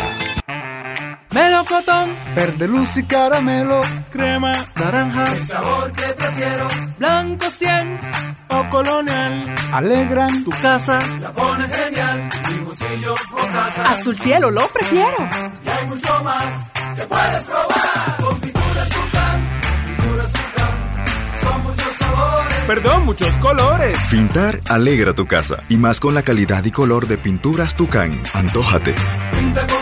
Melocotón, 1.33 2.11
verde 2.35 2.69
luz 2.69 2.95
y 2.99 3.05
caramelo, 3.05 3.81
crema, 4.11 4.53
naranja, 4.77 5.33
el 5.35 5.47
sabor 5.47 5.91
que 5.93 6.03
prefiero, 6.03 6.69
blanco 6.99 7.49
100 7.49 8.01
o 8.51 8.69
colonial, 8.69 9.55
alegran 9.73 10.45
tu 10.45 10.51
casa, 10.51 10.99
la 11.23 11.33
pone 11.33 11.67
genial, 11.69 12.29
mi 12.51 12.65
bolsillo 12.65 13.15
o 13.15 13.37
casa. 13.51 13.89
Azul 13.89 14.19
cielo, 14.19 14.51
lo 14.51 14.69
prefiero. 14.69 15.17
Y 15.65 15.69
hay 15.71 15.87
mucho 15.87 16.23
más 16.23 16.45
que 16.97 17.03
puedes 17.05 17.45
probar 17.45 17.72
Perdón, 22.75 23.05
muchos 23.05 23.37
colores. 23.37 23.99
Pintar 24.11 24.59
alegra 24.67 25.13
tu 25.13 25.27
casa 25.27 25.63
y 25.69 25.77
más 25.77 26.01
con 26.01 26.15
la 26.15 26.23
calidad 26.23 26.65
y 26.65 26.71
color 26.71 27.07
de 27.07 27.19
pinturas 27.19 27.77
Tucán. 27.77 28.19
Antójate. 28.33 28.95
Pinta 29.31 29.67
con 29.67 29.82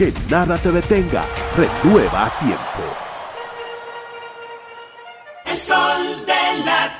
que 0.00 0.14
nada 0.30 0.56
te 0.56 0.72
detenga. 0.72 1.26
Renueva 1.58 2.24
a 2.24 2.30
tiempo. 2.38 2.82
El 5.44 5.58
sol 5.58 6.24
de 6.24 6.64
la. 6.64 6.99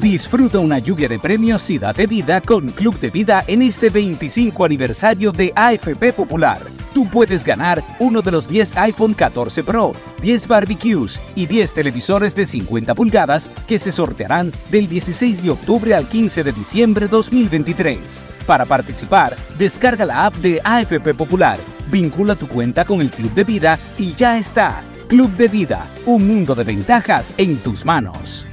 Disfruta 0.00 0.58
una 0.58 0.80
lluvia 0.80 1.08
de 1.08 1.18
premios 1.18 1.70
y 1.70 1.78
date 1.78 2.06
vida 2.06 2.40
con 2.40 2.68
Club 2.70 2.98
de 2.98 3.10
Vida 3.10 3.44
en 3.46 3.62
este 3.62 3.90
25 3.90 4.64
aniversario 4.64 5.30
de 5.30 5.52
AFP 5.54 6.12
Popular. 6.12 6.60
Tú 6.92 7.08
puedes 7.08 7.44
ganar 7.44 7.82
uno 8.00 8.20
de 8.20 8.32
los 8.32 8.48
10 8.48 8.76
iPhone 8.76 9.14
14 9.14 9.62
Pro, 9.62 9.92
10 10.20 10.48
barbecues 10.48 11.20
y 11.36 11.46
10 11.46 11.74
televisores 11.74 12.34
de 12.34 12.46
50 12.46 12.94
pulgadas 12.94 13.50
que 13.68 13.78
se 13.78 13.92
sortearán 13.92 14.52
del 14.70 14.88
16 14.88 15.42
de 15.42 15.50
octubre 15.50 15.94
al 15.94 16.06
15 16.08 16.42
de 16.42 16.52
diciembre 16.52 17.06
2023. 17.06 18.24
Para 18.46 18.64
participar, 18.64 19.36
descarga 19.58 20.04
la 20.04 20.26
app 20.26 20.34
de 20.36 20.60
AFP 20.62 21.14
Popular, 21.14 21.58
vincula 21.90 22.34
tu 22.34 22.48
cuenta 22.48 22.84
con 22.84 23.00
el 23.00 23.10
Club 23.10 23.32
de 23.34 23.44
Vida 23.44 23.78
y 23.96 24.12
ya 24.14 24.38
está. 24.38 24.82
Club 25.08 25.30
de 25.36 25.48
Vida, 25.48 25.88
un 26.06 26.26
mundo 26.26 26.54
de 26.54 26.64
ventajas 26.64 27.32
en 27.36 27.58
tus 27.58 27.84
manos. 27.84 28.46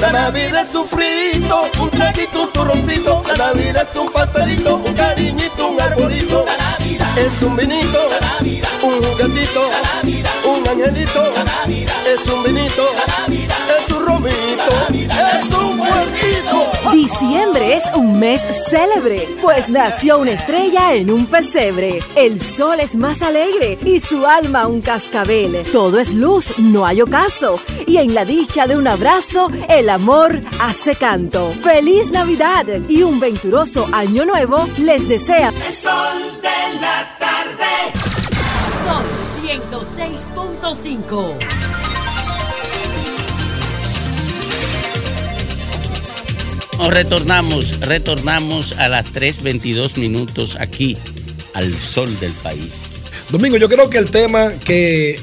La 0.00 0.12
Navidad 0.12 0.66
es 0.68 0.74
un 0.74 0.86
frito, 0.86 1.62
un 1.80 1.90
traguito, 1.90 2.42
un 2.42 2.52
turroncito. 2.52 3.22
La 3.28 3.34
Navidad 3.34 3.88
es 3.90 3.98
un 3.98 4.12
pastelito, 4.12 4.76
un 4.76 4.92
cariñito, 4.92 5.68
un 5.68 5.80
arbolito. 5.80 6.44
La 6.44 6.56
Navidad 6.56 7.18
es 7.18 7.42
un 7.42 7.56
vinito, 7.56 7.98
la 8.20 8.28
Navidad 8.28 8.68
un 8.82 9.02
juguetito, 9.02 9.62
la 9.70 9.94
Navidad 9.94 10.30
un 10.44 10.68
angelito. 10.68 11.32
La 11.34 11.44
Navidad 11.44 12.06
es 12.06 12.26
un 12.30 12.42
vinito, 12.42 12.82
la 12.94 13.22
Navidad 13.22 13.56
es 13.78 13.92
un 13.94 14.06
romito, 14.06 14.70
la 14.70 14.80
Navidad 14.80 15.40
es 15.40 15.54
un. 15.54 15.66
Diciembre 16.92 17.74
es 17.74 17.82
un 17.94 18.18
mes 18.18 18.42
célebre, 18.68 19.28
pues 19.42 19.68
nació 19.68 20.18
una 20.18 20.32
estrella 20.32 20.94
en 20.94 21.10
un 21.10 21.26
pesebre. 21.26 21.98
El 22.14 22.40
sol 22.40 22.80
es 22.80 22.94
más 22.94 23.20
alegre 23.22 23.78
y 23.84 24.00
su 24.00 24.26
alma 24.26 24.66
un 24.66 24.80
cascabel. 24.80 25.62
Todo 25.72 25.98
es 25.98 26.14
luz, 26.14 26.58
no 26.58 26.86
hay 26.86 27.02
ocaso. 27.02 27.60
Y 27.86 27.98
en 27.98 28.14
la 28.14 28.24
dicha 28.24 28.66
de 28.66 28.76
un 28.76 28.86
abrazo, 28.86 29.48
el 29.68 29.88
amor 29.88 30.40
hace 30.60 30.94
canto. 30.94 31.50
¡Feliz 31.62 32.10
Navidad! 32.10 32.66
Y 32.88 33.02
un 33.02 33.18
venturoso 33.18 33.86
año 33.92 34.24
nuevo 34.24 34.68
les 34.78 35.08
desea. 35.08 35.52
El 35.66 35.74
sol 35.74 36.40
de 36.40 36.80
la 36.80 37.16
tarde. 37.18 37.92
Son 38.84 39.04
106.5. 39.44 41.85
Nos 46.78 46.92
retornamos, 46.92 47.80
retornamos 47.80 48.72
a 48.72 48.88
las 48.88 49.06
3.22 49.06 49.96
minutos 49.98 50.56
aquí, 50.60 50.96
al 51.54 51.72
sol 51.74 52.08
del 52.20 52.32
país. 52.32 52.82
Domingo, 53.30 53.56
yo 53.56 53.68
creo 53.68 53.88
que 53.88 53.98
el 53.98 54.10
tema 54.10 54.52
que 54.64 55.18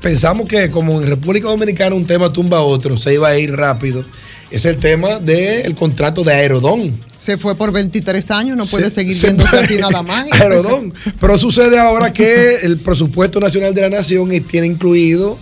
pensamos 0.00 0.48
que 0.48 0.70
como 0.70 1.00
en 1.02 1.08
República 1.08 1.48
Dominicana 1.48 1.94
un 1.94 2.06
tema 2.06 2.32
tumba 2.32 2.58
a 2.58 2.62
otro, 2.62 2.96
se 2.96 3.14
iba 3.14 3.28
a 3.28 3.36
ir 3.38 3.52
rápido, 3.54 4.04
es 4.50 4.64
el 4.64 4.78
tema 4.78 5.18
del 5.18 5.74
contrato 5.74 6.24
de 6.24 6.32
Aerodón. 6.32 6.98
Se 7.20 7.36
fue 7.38 7.54
por 7.54 7.70
23 7.70 8.30
años, 8.32 8.56
no 8.56 8.66
puede 8.66 8.86
Se- 8.86 8.90
seguir 8.96 9.14
se 9.14 9.26
viendo 9.28 9.44
así 9.52 9.76
nada 9.78 10.02
más. 10.02 10.26
Aerodón. 10.32 10.92
Pero 11.20 11.38
sucede 11.38 11.78
ahora 11.78 12.12
que 12.12 12.56
el 12.62 12.78
presupuesto 12.78 13.38
nacional 13.38 13.74
de 13.74 13.82
la 13.82 13.90
nación 13.90 14.28
tiene 14.50 14.66
incluido 14.66 15.38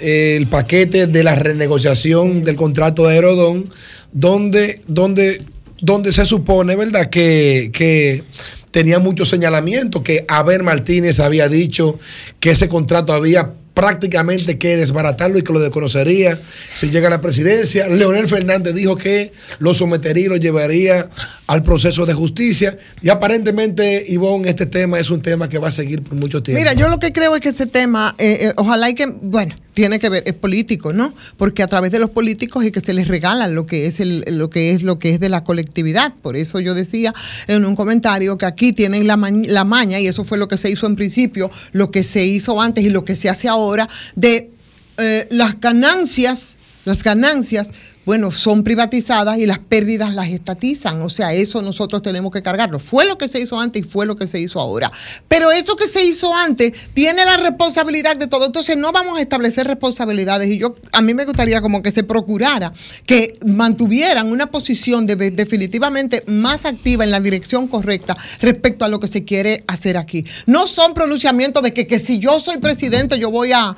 el 0.00 0.46
paquete 0.46 1.06
de 1.06 1.22
la 1.22 1.34
renegociación 1.34 2.42
del 2.42 2.56
contrato 2.56 3.06
de 3.06 3.14
Aerodón, 3.14 3.68
donde, 4.12 4.80
donde, 4.86 5.42
donde 5.80 6.12
se 6.12 6.24
supone, 6.26 6.76
¿verdad?, 6.76 7.10
que, 7.10 7.70
que 7.72 8.24
tenía 8.70 8.98
muchos 8.98 9.28
señalamientos, 9.28 10.02
que 10.02 10.24
Abel 10.28 10.62
Martínez 10.62 11.20
había 11.20 11.48
dicho 11.48 11.98
que 12.38 12.52
ese 12.52 12.68
contrato 12.68 13.12
había 13.12 13.52
prácticamente 13.74 14.58
que 14.58 14.76
desbaratarlo 14.76 15.38
y 15.38 15.42
que 15.42 15.52
lo 15.52 15.60
desconocería 15.60 16.40
si 16.74 16.90
llega 16.90 17.06
a 17.06 17.10
la 17.10 17.20
presidencia. 17.20 17.88
Leonel 17.88 18.26
Fernández 18.26 18.74
dijo 18.74 18.96
que 18.96 19.32
lo 19.58 19.74
sometería 19.74 20.26
y 20.26 20.28
lo 20.28 20.36
llevaría 20.36 21.08
al 21.46 21.62
proceso 21.62 22.04
de 22.04 22.12
justicia. 22.12 22.76
Y 23.00 23.08
aparentemente, 23.08 24.04
Ivonne, 24.08 24.50
este 24.50 24.66
tema 24.66 24.98
es 24.98 25.08
un 25.10 25.22
tema 25.22 25.48
que 25.48 25.58
va 25.58 25.68
a 25.68 25.70
seguir 25.70 26.02
por 26.02 26.14
mucho 26.14 26.42
tiempo. 26.42 26.60
Mira, 26.60 26.74
yo 26.74 26.88
lo 26.88 26.98
que 26.98 27.12
creo 27.12 27.34
es 27.34 27.40
que 27.40 27.50
ese 27.50 27.66
tema, 27.66 28.14
eh, 28.18 28.38
eh, 28.40 28.52
ojalá 28.56 28.90
y 28.90 28.94
que, 28.94 29.06
bueno, 29.22 29.56
tiene 29.72 29.98
que 29.98 30.08
ver, 30.08 30.22
es 30.26 30.34
político, 30.34 30.92
¿no? 30.92 31.14
Porque 31.36 31.62
a 31.62 31.66
través 31.66 31.90
de 31.90 31.98
los 31.98 32.10
políticos 32.10 32.64
es 32.64 32.72
que 32.72 32.80
se 32.80 32.92
les 32.92 33.08
regala 33.08 33.46
lo 33.48 33.66
que 33.66 33.86
es 33.86 34.00
el, 34.00 34.24
lo 34.26 34.50
que 34.50 34.72
es 34.72 34.82
lo 34.82 34.98
que 34.98 35.14
es 35.14 35.20
de 35.20 35.28
la 35.28 35.44
colectividad. 35.44 36.12
Por 36.22 36.36
eso 36.36 36.60
yo 36.60 36.74
decía 36.74 37.14
en 37.46 37.64
un 37.64 37.76
comentario 37.76 38.36
que 38.36 38.46
aquí 38.46 38.72
tienen 38.72 39.06
la, 39.06 39.16
ma- 39.16 39.30
la 39.30 39.64
maña, 39.64 40.00
y 40.00 40.06
eso 40.06 40.24
fue 40.24 40.38
lo 40.38 40.48
que 40.48 40.58
se 40.58 40.70
hizo 40.70 40.86
en 40.86 40.96
principio, 40.96 41.50
lo 41.72 41.90
que 41.90 42.02
se 42.04 42.24
hizo 42.26 42.60
antes 42.60 42.84
y 42.84 42.90
lo 42.90 43.04
que 43.04 43.16
se 43.16 43.28
hace 43.28 43.48
ahora, 43.48 43.88
de 44.16 44.50
eh, 44.98 45.26
las 45.30 45.60
ganancias, 45.60 46.58
las 46.84 47.02
ganancias, 47.02 47.68
bueno, 48.06 48.32
son 48.32 48.64
privatizadas 48.64 49.38
y 49.38 49.46
las 49.46 49.58
pérdidas 49.58 50.14
las 50.14 50.28
estatizan. 50.28 51.02
O 51.02 51.10
sea, 51.10 51.32
eso 51.34 51.62
nosotros 51.62 52.02
tenemos 52.02 52.32
que 52.32 52.42
cargarlo. 52.42 52.78
Fue 52.80 53.04
lo 53.04 53.18
que 53.18 53.28
se 53.28 53.40
hizo 53.40 53.60
antes 53.60 53.82
y 53.82 53.88
fue 53.88 54.06
lo 54.06 54.16
que 54.16 54.26
se 54.26 54.40
hizo 54.40 54.58
ahora. 54.58 54.90
Pero 55.28 55.52
eso 55.52 55.76
que 55.76 55.86
se 55.86 56.02
hizo 56.04 56.34
antes 56.34 56.88
tiene 56.94 57.24
la 57.24 57.36
responsabilidad 57.36 58.16
de 58.16 58.26
todo. 58.26 58.46
Entonces 58.46 58.76
no 58.76 58.90
vamos 58.90 59.18
a 59.18 59.20
establecer 59.20 59.66
responsabilidades. 59.66 60.48
Y 60.48 60.58
yo, 60.58 60.74
a 60.92 61.02
mí 61.02 61.14
me 61.14 61.24
gustaría 61.24 61.60
como 61.60 61.82
que 61.82 61.92
se 61.92 62.02
procurara 62.02 62.72
que 63.06 63.38
mantuvieran 63.46 64.32
una 64.32 64.46
posición 64.50 65.06
de- 65.06 65.30
definitivamente 65.30 66.24
más 66.26 66.64
activa 66.64 67.04
en 67.04 67.10
la 67.10 67.20
dirección 67.20 67.68
correcta 67.68 68.16
respecto 68.40 68.84
a 68.84 68.88
lo 68.88 68.98
que 68.98 69.08
se 69.08 69.24
quiere 69.24 69.62
hacer 69.68 69.96
aquí. 69.98 70.24
No 70.46 70.66
son 70.66 70.94
pronunciamientos 70.94 71.62
de 71.62 71.74
que, 71.74 71.98
si 71.98 72.18
yo 72.18 72.40
soy 72.40 72.56
presidente 72.58 73.18
yo 73.18 73.30
voy 73.30 73.52
a- 73.52 73.76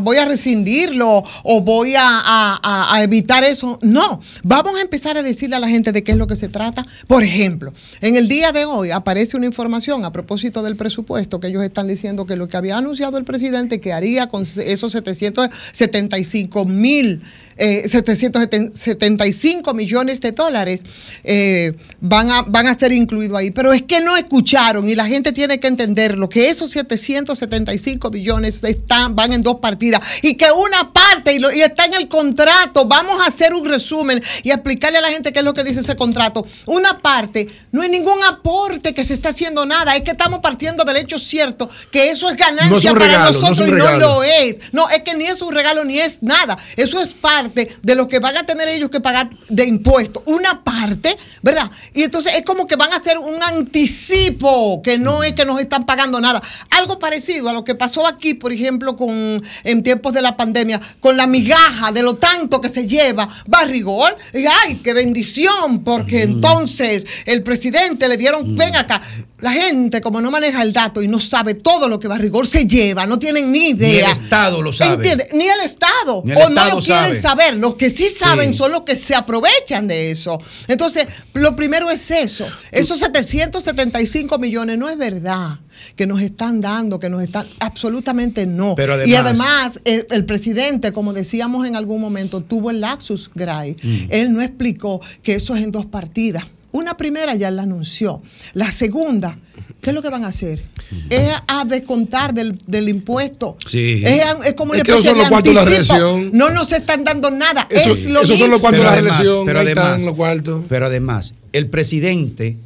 voy 0.00 0.16
a 0.16 0.24
rescindirlo 0.24 1.22
o 1.44 1.60
voy 1.60 1.94
a, 1.96 3.01
evitar 3.02 3.44
eso. 3.44 3.78
No, 3.82 4.20
vamos 4.42 4.74
a 4.76 4.80
empezar 4.82 5.16
a 5.18 5.22
decirle 5.22 5.56
a 5.56 5.60
la 5.60 5.68
gente 5.68 5.92
de 5.92 6.02
qué 6.04 6.12
es 6.12 6.18
lo 6.18 6.26
que 6.26 6.36
se 6.36 6.48
trata. 6.48 6.86
Por 7.06 7.22
ejemplo, 7.22 7.72
en 8.00 8.16
el 8.16 8.28
día 8.28 8.52
de 8.52 8.64
hoy 8.64 8.90
aparece 8.90 9.36
una 9.36 9.46
información 9.46 10.04
a 10.04 10.12
propósito 10.12 10.62
del 10.62 10.76
presupuesto 10.76 11.40
que 11.40 11.48
ellos 11.48 11.62
están 11.64 11.88
diciendo 11.88 12.26
que 12.26 12.36
lo 12.36 12.48
que 12.48 12.56
había 12.56 12.76
anunciado 12.78 13.18
el 13.18 13.24
presidente 13.24 13.80
que 13.80 13.92
haría 13.92 14.28
con 14.28 14.42
esos 14.56 14.92
775 14.92 16.64
mil 16.66 17.22
eh, 17.58 17.86
775 17.86 19.74
millones 19.74 20.20
de 20.22 20.32
dólares 20.32 20.82
eh, 21.22 21.74
van, 22.00 22.30
a, 22.30 22.42
van 22.42 22.66
a 22.66 22.74
ser 22.74 22.92
incluidos 22.92 23.36
ahí. 23.36 23.50
Pero 23.50 23.72
es 23.74 23.82
que 23.82 24.00
no 24.00 24.16
escucharon 24.16 24.88
y 24.88 24.94
la 24.94 25.06
gente 25.06 25.32
tiene 25.32 25.60
que 25.60 25.68
entenderlo, 25.68 26.28
que 26.30 26.48
esos 26.48 26.70
775 26.70 28.10
millones 28.10 28.64
están, 28.64 29.14
van 29.14 29.32
en 29.34 29.42
dos 29.42 29.56
partidas 29.60 30.00
y 30.22 30.34
que 30.36 30.46
una 30.50 30.92
parte 30.92 31.34
y, 31.34 31.38
lo- 31.38 31.52
y 31.52 31.60
está 31.60 31.84
en 31.84 31.94
el 31.94 32.08
contrato. 32.08 32.86
Vamos 32.92 33.22
a 33.22 33.28
hacer 33.28 33.54
un 33.54 33.64
resumen 33.64 34.22
y 34.42 34.50
explicarle 34.50 34.98
a 34.98 35.00
la 35.00 35.08
gente 35.08 35.32
qué 35.32 35.38
es 35.38 35.44
lo 35.46 35.54
que 35.54 35.64
dice 35.64 35.80
ese 35.80 35.96
contrato. 35.96 36.46
Una 36.66 36.98
parte, 36.98 37.48
no 37.70 37.80
hay 37.80 37.88
ningún 37.88 38.22
aporte 38.22 38.92
que 38.92 39.02
se 39.02 39.14
está 39.14 39.30
haciendo 39.30 39.64
nada, 39.64 39.96
es 39.96 40.02
que 40.02 40.10
estamos 40.10 40.40
partiendo 40.40 40.84
del 40.84 40.98
hecho 40.98 41.18
cierto, 41.18 41.70
que 41.90 42.10
eso 42.10 42.28
es 42.28 42.36
ganancia 42.36 42.68
No 42.68 42.76
es 42.76 43.08
para 43.08 43.18
no 43.18 43.32
nosotros 43.32 43.60
un 43.60 43.68
y 43.68 43.70
no 43.70 43.98
lo 43.98 44.22
es. 44.22 44.58
No, 44.72 44.90
es 44.90 45.00
que 45.04 45.14
ni 45.14 45.24
es 45.24 45.40
un 45.40 45.54
regalo 45.54 45.86
ni 45.86 46.00
es 46.00 46.22
nada. 46.22 46.58
Eso 46.76 47.00
es 47.00 47.14
parte 47.14 47.74
de 47.80 47.94
lo 47.94 48.08
que 48.08 48.18
van 48.18 48.36
a 48.36 48.44
tener 48.44 48.68
ellos 48.68 48.90
que 48.90 49.00
pagar 49.00 49.30
de 49.48 49.64
impuestos. 49.64 50.22
Una 50.26 50.62
parte, 50.62 51.16
¿verdad? 51.40 51.70
Y 51.94 52.02
entonces 52.02 52.34
es 52.36 52.44
como 52.44 52.66
que 52.66 52.76
van 52.76 52.92
a 52.92 52.96
hacer 52.96 53.16
un 53.16 53.42
anticipo, 53.42 54.82
que 54.82 54.98
no 54.98 55.22
es 55.22 55.32
que 55.32 55.46
nos 55.46 55.58
están 55.62 55.86
pagando 55.86 56.20
nada. 56.20 56.42
algo 56.68 56.98
parecido 56.98 57.48
a 57.48 57.54
lo 57.54 57.64
que 57.64 57.74
pasó 57.74 58.06
aquí, 58.06 58.34
por 58.34 58.52
ejemplo, 58.52 58.98
con 58.98 59.42
en 59.64 59.82
tiempos 59.82 60.12
de 60.12 60.20
la 60.20 60.36
pandemia, 60.36 60.78
con 61.00 61.16
la 61.16 61.26
migaja 61.26 61.90
de 61.90 62.02
lo 62.02 62.16
tanto 62.16 62.60
que 62.60 62.68
se 62.68 62.81
lleva 62.86 63.28
Barrigol. 63.46 64.14
Y 64.34 64.44
ay, 64.46 64.76
qué 64.82 64.92
bendición, 64.92 65.84
porque 65.84 66.22
entonces 66.22 67.04
el 67.26 67.42
presidente 67.42 68.08
le 68.08 68.16
dieron, 68.16 68.56
ven 68.56 68.76
acá. 68.76 69.00
La 69.40 69.50
gente, 69.52 70.00
como 70.00 70.20
no 70.20 70.30
maneja 70.30 70.62
el 70.62 70.72
dato 70.72 71.02
y 71.02 71.08
no 71.08 71.18
sabe 71.18 71.54
todo 71.54 71.88
lo 71.88 71.98
que 71.98 72.06
Barrigol 72.06 72.46
se 72.46 72.64
lleva, 72.64 73.06
no 73.06 73.18
tienen 73.18 73.50
ni 73.50 73.70
idea. 73.70 73.90
Ni 73.90 73.98
el 73.98 74.10
Estado 74.12 74.62
lo 74.62 74.72
sabe. 74.72 74.94
¿Entiende? 74.94 75.28
Ni 75.32 75.48
el 75.48 75.60
Estado. 75.62 76.22
Ni 76.24 76.30
el 76.32 76.38
o 76.38 76.48
no 76.50 76.64
lo 76.68 76.80
quieren 76.80 77.08
sabe. 77.08 77.20
saber. 77.20 77.54
Los 77.54 77.74
que 77.74 77.90
sí 77.90 78.06
saben 78.16 78.52
Sí. 78.52 78.58
son 78.58 78.70
los 78.70 78.82
que 78.82 78.94
se 78.94 79.16
aprovechan 79.16 79.88
de 79.88 80.12
eso. 80.12 80.40
Entonces, 80.68 81.06
lo 81.34 81.56
primero 81.56 81.90
es 81.90 82.08
eso. 82.10 82.46
Esos 82.70 82.98
775 83.00 84.38
millones 84.38 84.78
no 84.78 84.88
es 84.88 84.96
verdad 84.96 85.58
que 85.96 86.06
nos 86.06 86.20
están 86.22 86.60
dando, 86.60 86.98
que 87.00 87.08
nos 87.08 87.22
están, 87.22 87.46
absolutamente 87.60 88.46
no. 88.46 88.74
Pero 88.76 89.04
y 89.06 89.14
además- 89.14 89.80
el, 89.84 90.06
el 90.10 90.24
presidente, 90.24 90.92
como 90.92 91.12
decíamos 91.12 91.66
en 91.66 91.76
algún 91.76 92.00
momento, 92.00 92.40
tuvo 92.42 92.70
el 92.70 92.80
laxus 92.80 93.30
Gray. 93.34 93.76
Mm. 93.82 93.96
Él 94.10 94.32
no 94.32 94.42
explicó 94.42 95.00
que 95.22 95.34
eso 95.34 95.54
es 95.56 95.62
en 95.62 95.70
dos 95.72 95.86
partidas. 95.86 96.44
Una 96.70 96.96
primera 96.96 97.34
ya 97.34 97.50
la 97.50 97.64
anunció. 97.64 98.22
La 98.54 98.70
segunda, 98.70 99.38
¿qué 99.82 99.90
es 99.90 99.94
lo 99.94 100.00
que 100.00 100.08
van 100.08 100.24
a 100.24 100.28
hacer? 100.28 100.64
Es 101.10 101.30
a 101.46 101.66
descontar 101.66 102.32
del, 102.32 102.58
del 102.66 102.88
impuesto. 102.88 103.58
Sí. 103.66 104.02
Es, 104.02 104.24
a- 104.24 104.38
es 104.46 104.54
como 104.54 104.72
Es 104.72 104.82
que 104.82 104.90
especie 104.92 105.10
son 105.10 105.18
los 105.18 105.26
de 105.26 105.30
cuartos 105.30 105.50
de 105.52 105.60
la 105.60 105.64
reelección. 105.66 106.30
No 106.32 106.48
nos 106.48 106.72
están 106.72 107.04
dando 107.04 107.30
nada. 107.30 107.66
Eso- 107.68 107.92
es 107.92 108.06
lo 108.06 108.22
esos 108.22 108.38
son 108.38 108.48
los 108.50 108.58
mismo. 108.58 108.60
cuartos 108.60 108.78
de 108.80 108.84
la 108.84 108.94
reelección, 108.94 109.48
además-. 109.50 110.64
Pero 110.70 110.86
además, 110.86 111.34
el 111.52 111.66
presidente 111.66 112.56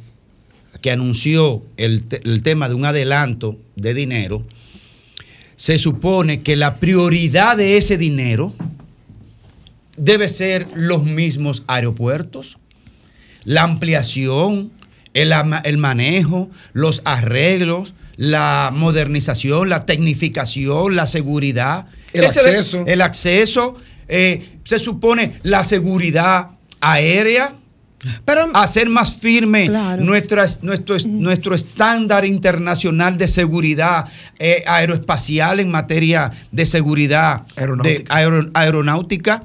que 0.81 0.91
anunció 0.91 1.63
el, 1.77 2.05
el 2.23 2.43
tema 2.43 2.69
de 2.69 2.75
un 2.75 2.85
adelanto 2.85 3.57
de 3.75 3.93
dinero, 3.93 4.45
se 5.55 5.77
supone 5.77 6.41
que 6.43 6.55
la 6.55 6.79
prioridad 6.79 7.57
de 7.57 7.77
ese 7.77 7.97
dinero 7.97 8.53
debe 9.95 10.27
ser 10.29 10.67
los 10.75 11.03
mismos 11.03 11.63
aeropuertos, 11.67 12.57
la 13.43 13.63
ampliación, 13.63 14.71
el, 15.13 15.33
el 15.63 15.77
manejo, 15.77 16.49
los 16.73 17.01
arreglos, 17.05 17.93
la 18.17 18.71
modernización, 18.73 19.69
la 19.69 19.85
tecnificación, 19.85 20.95
la 20.95 21.07
seguridad. 21.07 21.87
El 22.13 22.25
Ese 22.25 22.41
de- 22.43 22.49
acceso. 22.49 22.83
el 22.87 23.01
acceso, 23.01 23.75
eh, 24.07 24.59
se 24.63 24.79
supone 24.79 25.39
la 25.43 25.63
seguridad 25.63 26.49
aérea. 26.81 27.55
Hacer 28.55 28.89
más 28.89 29.13
firme 29.15 29.67
nuestra- 30.05 30.47
nuestro, 30.61 30.97
nuestro 31.05 31.55
estándar 31.55 32.25
internacional 32.25 33.17
de 33.17 33.27
seguridad 33.27 34.05
eh, 34.39 34.63
aeroespacial 34.67 35.59
en 35.59 35.71
materia 35.71 36.31
de 36.51 36.65
seguridad 36.65 37.43
de 37.83 38.05
aeronáutica, 38.53 39.43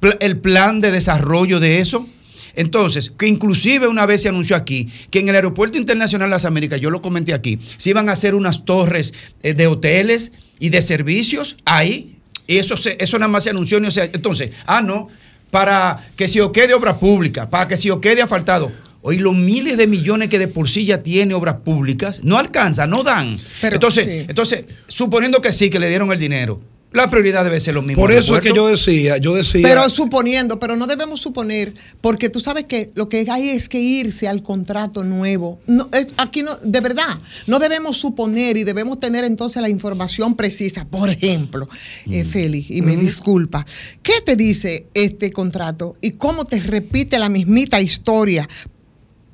pl- 0.00 0.16
el 0.20 0.38
plan 0.38 0.80
de 0.80 0.90
desarrollo 0.90 1.60
de 1.60 1.80
eso. 1.80 2.06
Entonces, 2.54 3.10
que 3.16 3.26
inclusive 3.26 3.88
una 3.88 4.04
vez 4.04 4.22
se 4.22 4.28
anunció 4.28 4.56
aquí 4.56 4.86
que 5.10 5.20
en 5.20 5.28
el 5.30 5.34
Aeropuerto 5.36 5.78
Internacional 5.78 6.28
de 6.28 6.32
las 6.32 6.44
Américas, 6.44 6.80
yo 6.80 6.90
lo 6.90 7.00
comenté 7.00 7.32
aquí, 7.32 7.58
se 7.78 7.90
iban 7.90 8.08
a 8.10 8.12
hacer 8.12 8.34
unas 8.34 8.64
torres 8.66 9.14
eh, 9.42 9.54
de 9.54 9.66
hoteles 9.66 10.32
y 10.58 10.68
de 10.68 10.82
servicios 10.82 11.56
ahí. 11.64 12.16
Y 12.46 12.58
eso, 12.58 12.76
se- 12.76 12.96
eso 13.02 13.18
nada 13.18 13.28
más 13.32 13.44
se 13.44 13.50
anunció. 13.50 13.80
no 13.80 13.90
se- 13.90 14.10
entonces, 14.12 14.50
ah, 14.66 14.82
no, 14.82 15.08
para 15.52 15.98
que 16.16 16.28
se 16.28 16.40
o 16.40 16.50
quede 16.50 16.72
obra 16.72 16.96
pública, 16.96 17.50
para 17.50 17.68
que 17.68 17.76
se 17.76 17.90
o 17.90 18.00
quede 18.00 18.22
asfaltado. 18.22 18.72
Hoy 19.02 19.18
los 19.18 19.36
miles 19.36 19.76
de 19.76 19.86
millones 19.86 20.30
que 20.30 20.38
de 20.38 20.48
por 20.48 20.66
sí 20.66 20.86
ya 20.86 21.02
tiene 21.02 21.34
obras 21.34 21.56
públicas, 21.56 22.20
no 22.24 22.38
alcanza, 22.38 22.86
no 22.86 23.02
dan. 23.02 23.36
Pero, 23.60 23.76
entonces, 23.76 24.06
sí. 24.06 24.24
entonces, 24.26 24.64
suponiendo 24.86 25.42
que 25.42 25.52
sí, 25.52 25.68
que 25.68 25.78
le 25.78 25.90
dieron 25.90 26.10
el 26.10 26.18
dinero, 26.18 26.58
la 26.92 27.10
prioridad 27.10 27.44
debe 27.44 27.58
ser 27.60 27.74
lo 27.74 27.82
mismo. 27.82 28.02
Por 28.02 28.12
eso 28.12 28.34
es 28.36 28.40
que 28.42 28.52
yo 28.54 28.66
decía, 28.68 29.16
yo 29.18 29.34
decía. 29.34 29.62
Pero 29.62 29.88
suponiendo, 29.90 30.58
pero 30.58 30.76
no 30.76 30.86
debemos 30.86 31.20
suponer, 31.20 31.74
porque 32.00 32.28
tú 32.28 32.40
sabes 32.40 32.64
que 32.66 32.90
lo 32.94 33.08
que 33.08 33.26
hay 33.30 33.50
es 33.50 33.68
que 33.68 33.80
irse 33.80 34.28
al 34.28 34.42
contrato 34.42 35.04
nuevo. 35.04 35.58
No, 35.66 35.88
es- 35.92 36.08
aquí 36.16 36.42
no, 36.42 36.56
de 36.56 36.80
verdad, 36.80 37.18
no 37.46 37.58
debemos 37.58 37.96
suponer 37.96 38.56
y 38.56 38.64
debemos 38.64 39.00
tener 39.00 39.24
entonces 39.24 39.62
la 39.62 39.68
información 39.68 40.34
precisa. 40.36 40.84
Por 40.86 41.08
ejemplo, 41.10 41.68
eh, 42.10 42.24
Félix, 42.24 42.70
y 42.70 42.82
me 42.82 42.96
disculpa, 42.96 43.64
¿qué 44.02 44.20
te 44.24 44.36
dice 44.36 44.86
este 44.94 45.30
contrato 45.30 45.96
y 46.00 46.12
cómo 46.12 46.44
te 46.44 46.60
repite 46.60 47.18
la 47.18 47.28
mismita 47.28 47.80
historia? 47.80 48.48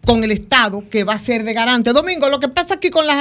Con 0.04 0.24
el 0.24 0.30
Estado 0.30 0.84
que 0.90 1.04
va 1.04 1.14
a 1.14 1.18
ser 1.18 1.44
de 1.44 1.52
garante. 1.52 1.92
Domingo, 1.92 2.28
lo 2.30 2.40
que 2.40 2.48
pasa 2.48 2.74
aquí 2.74 2.88
con 2.90 3.06
las, 3.06 3.16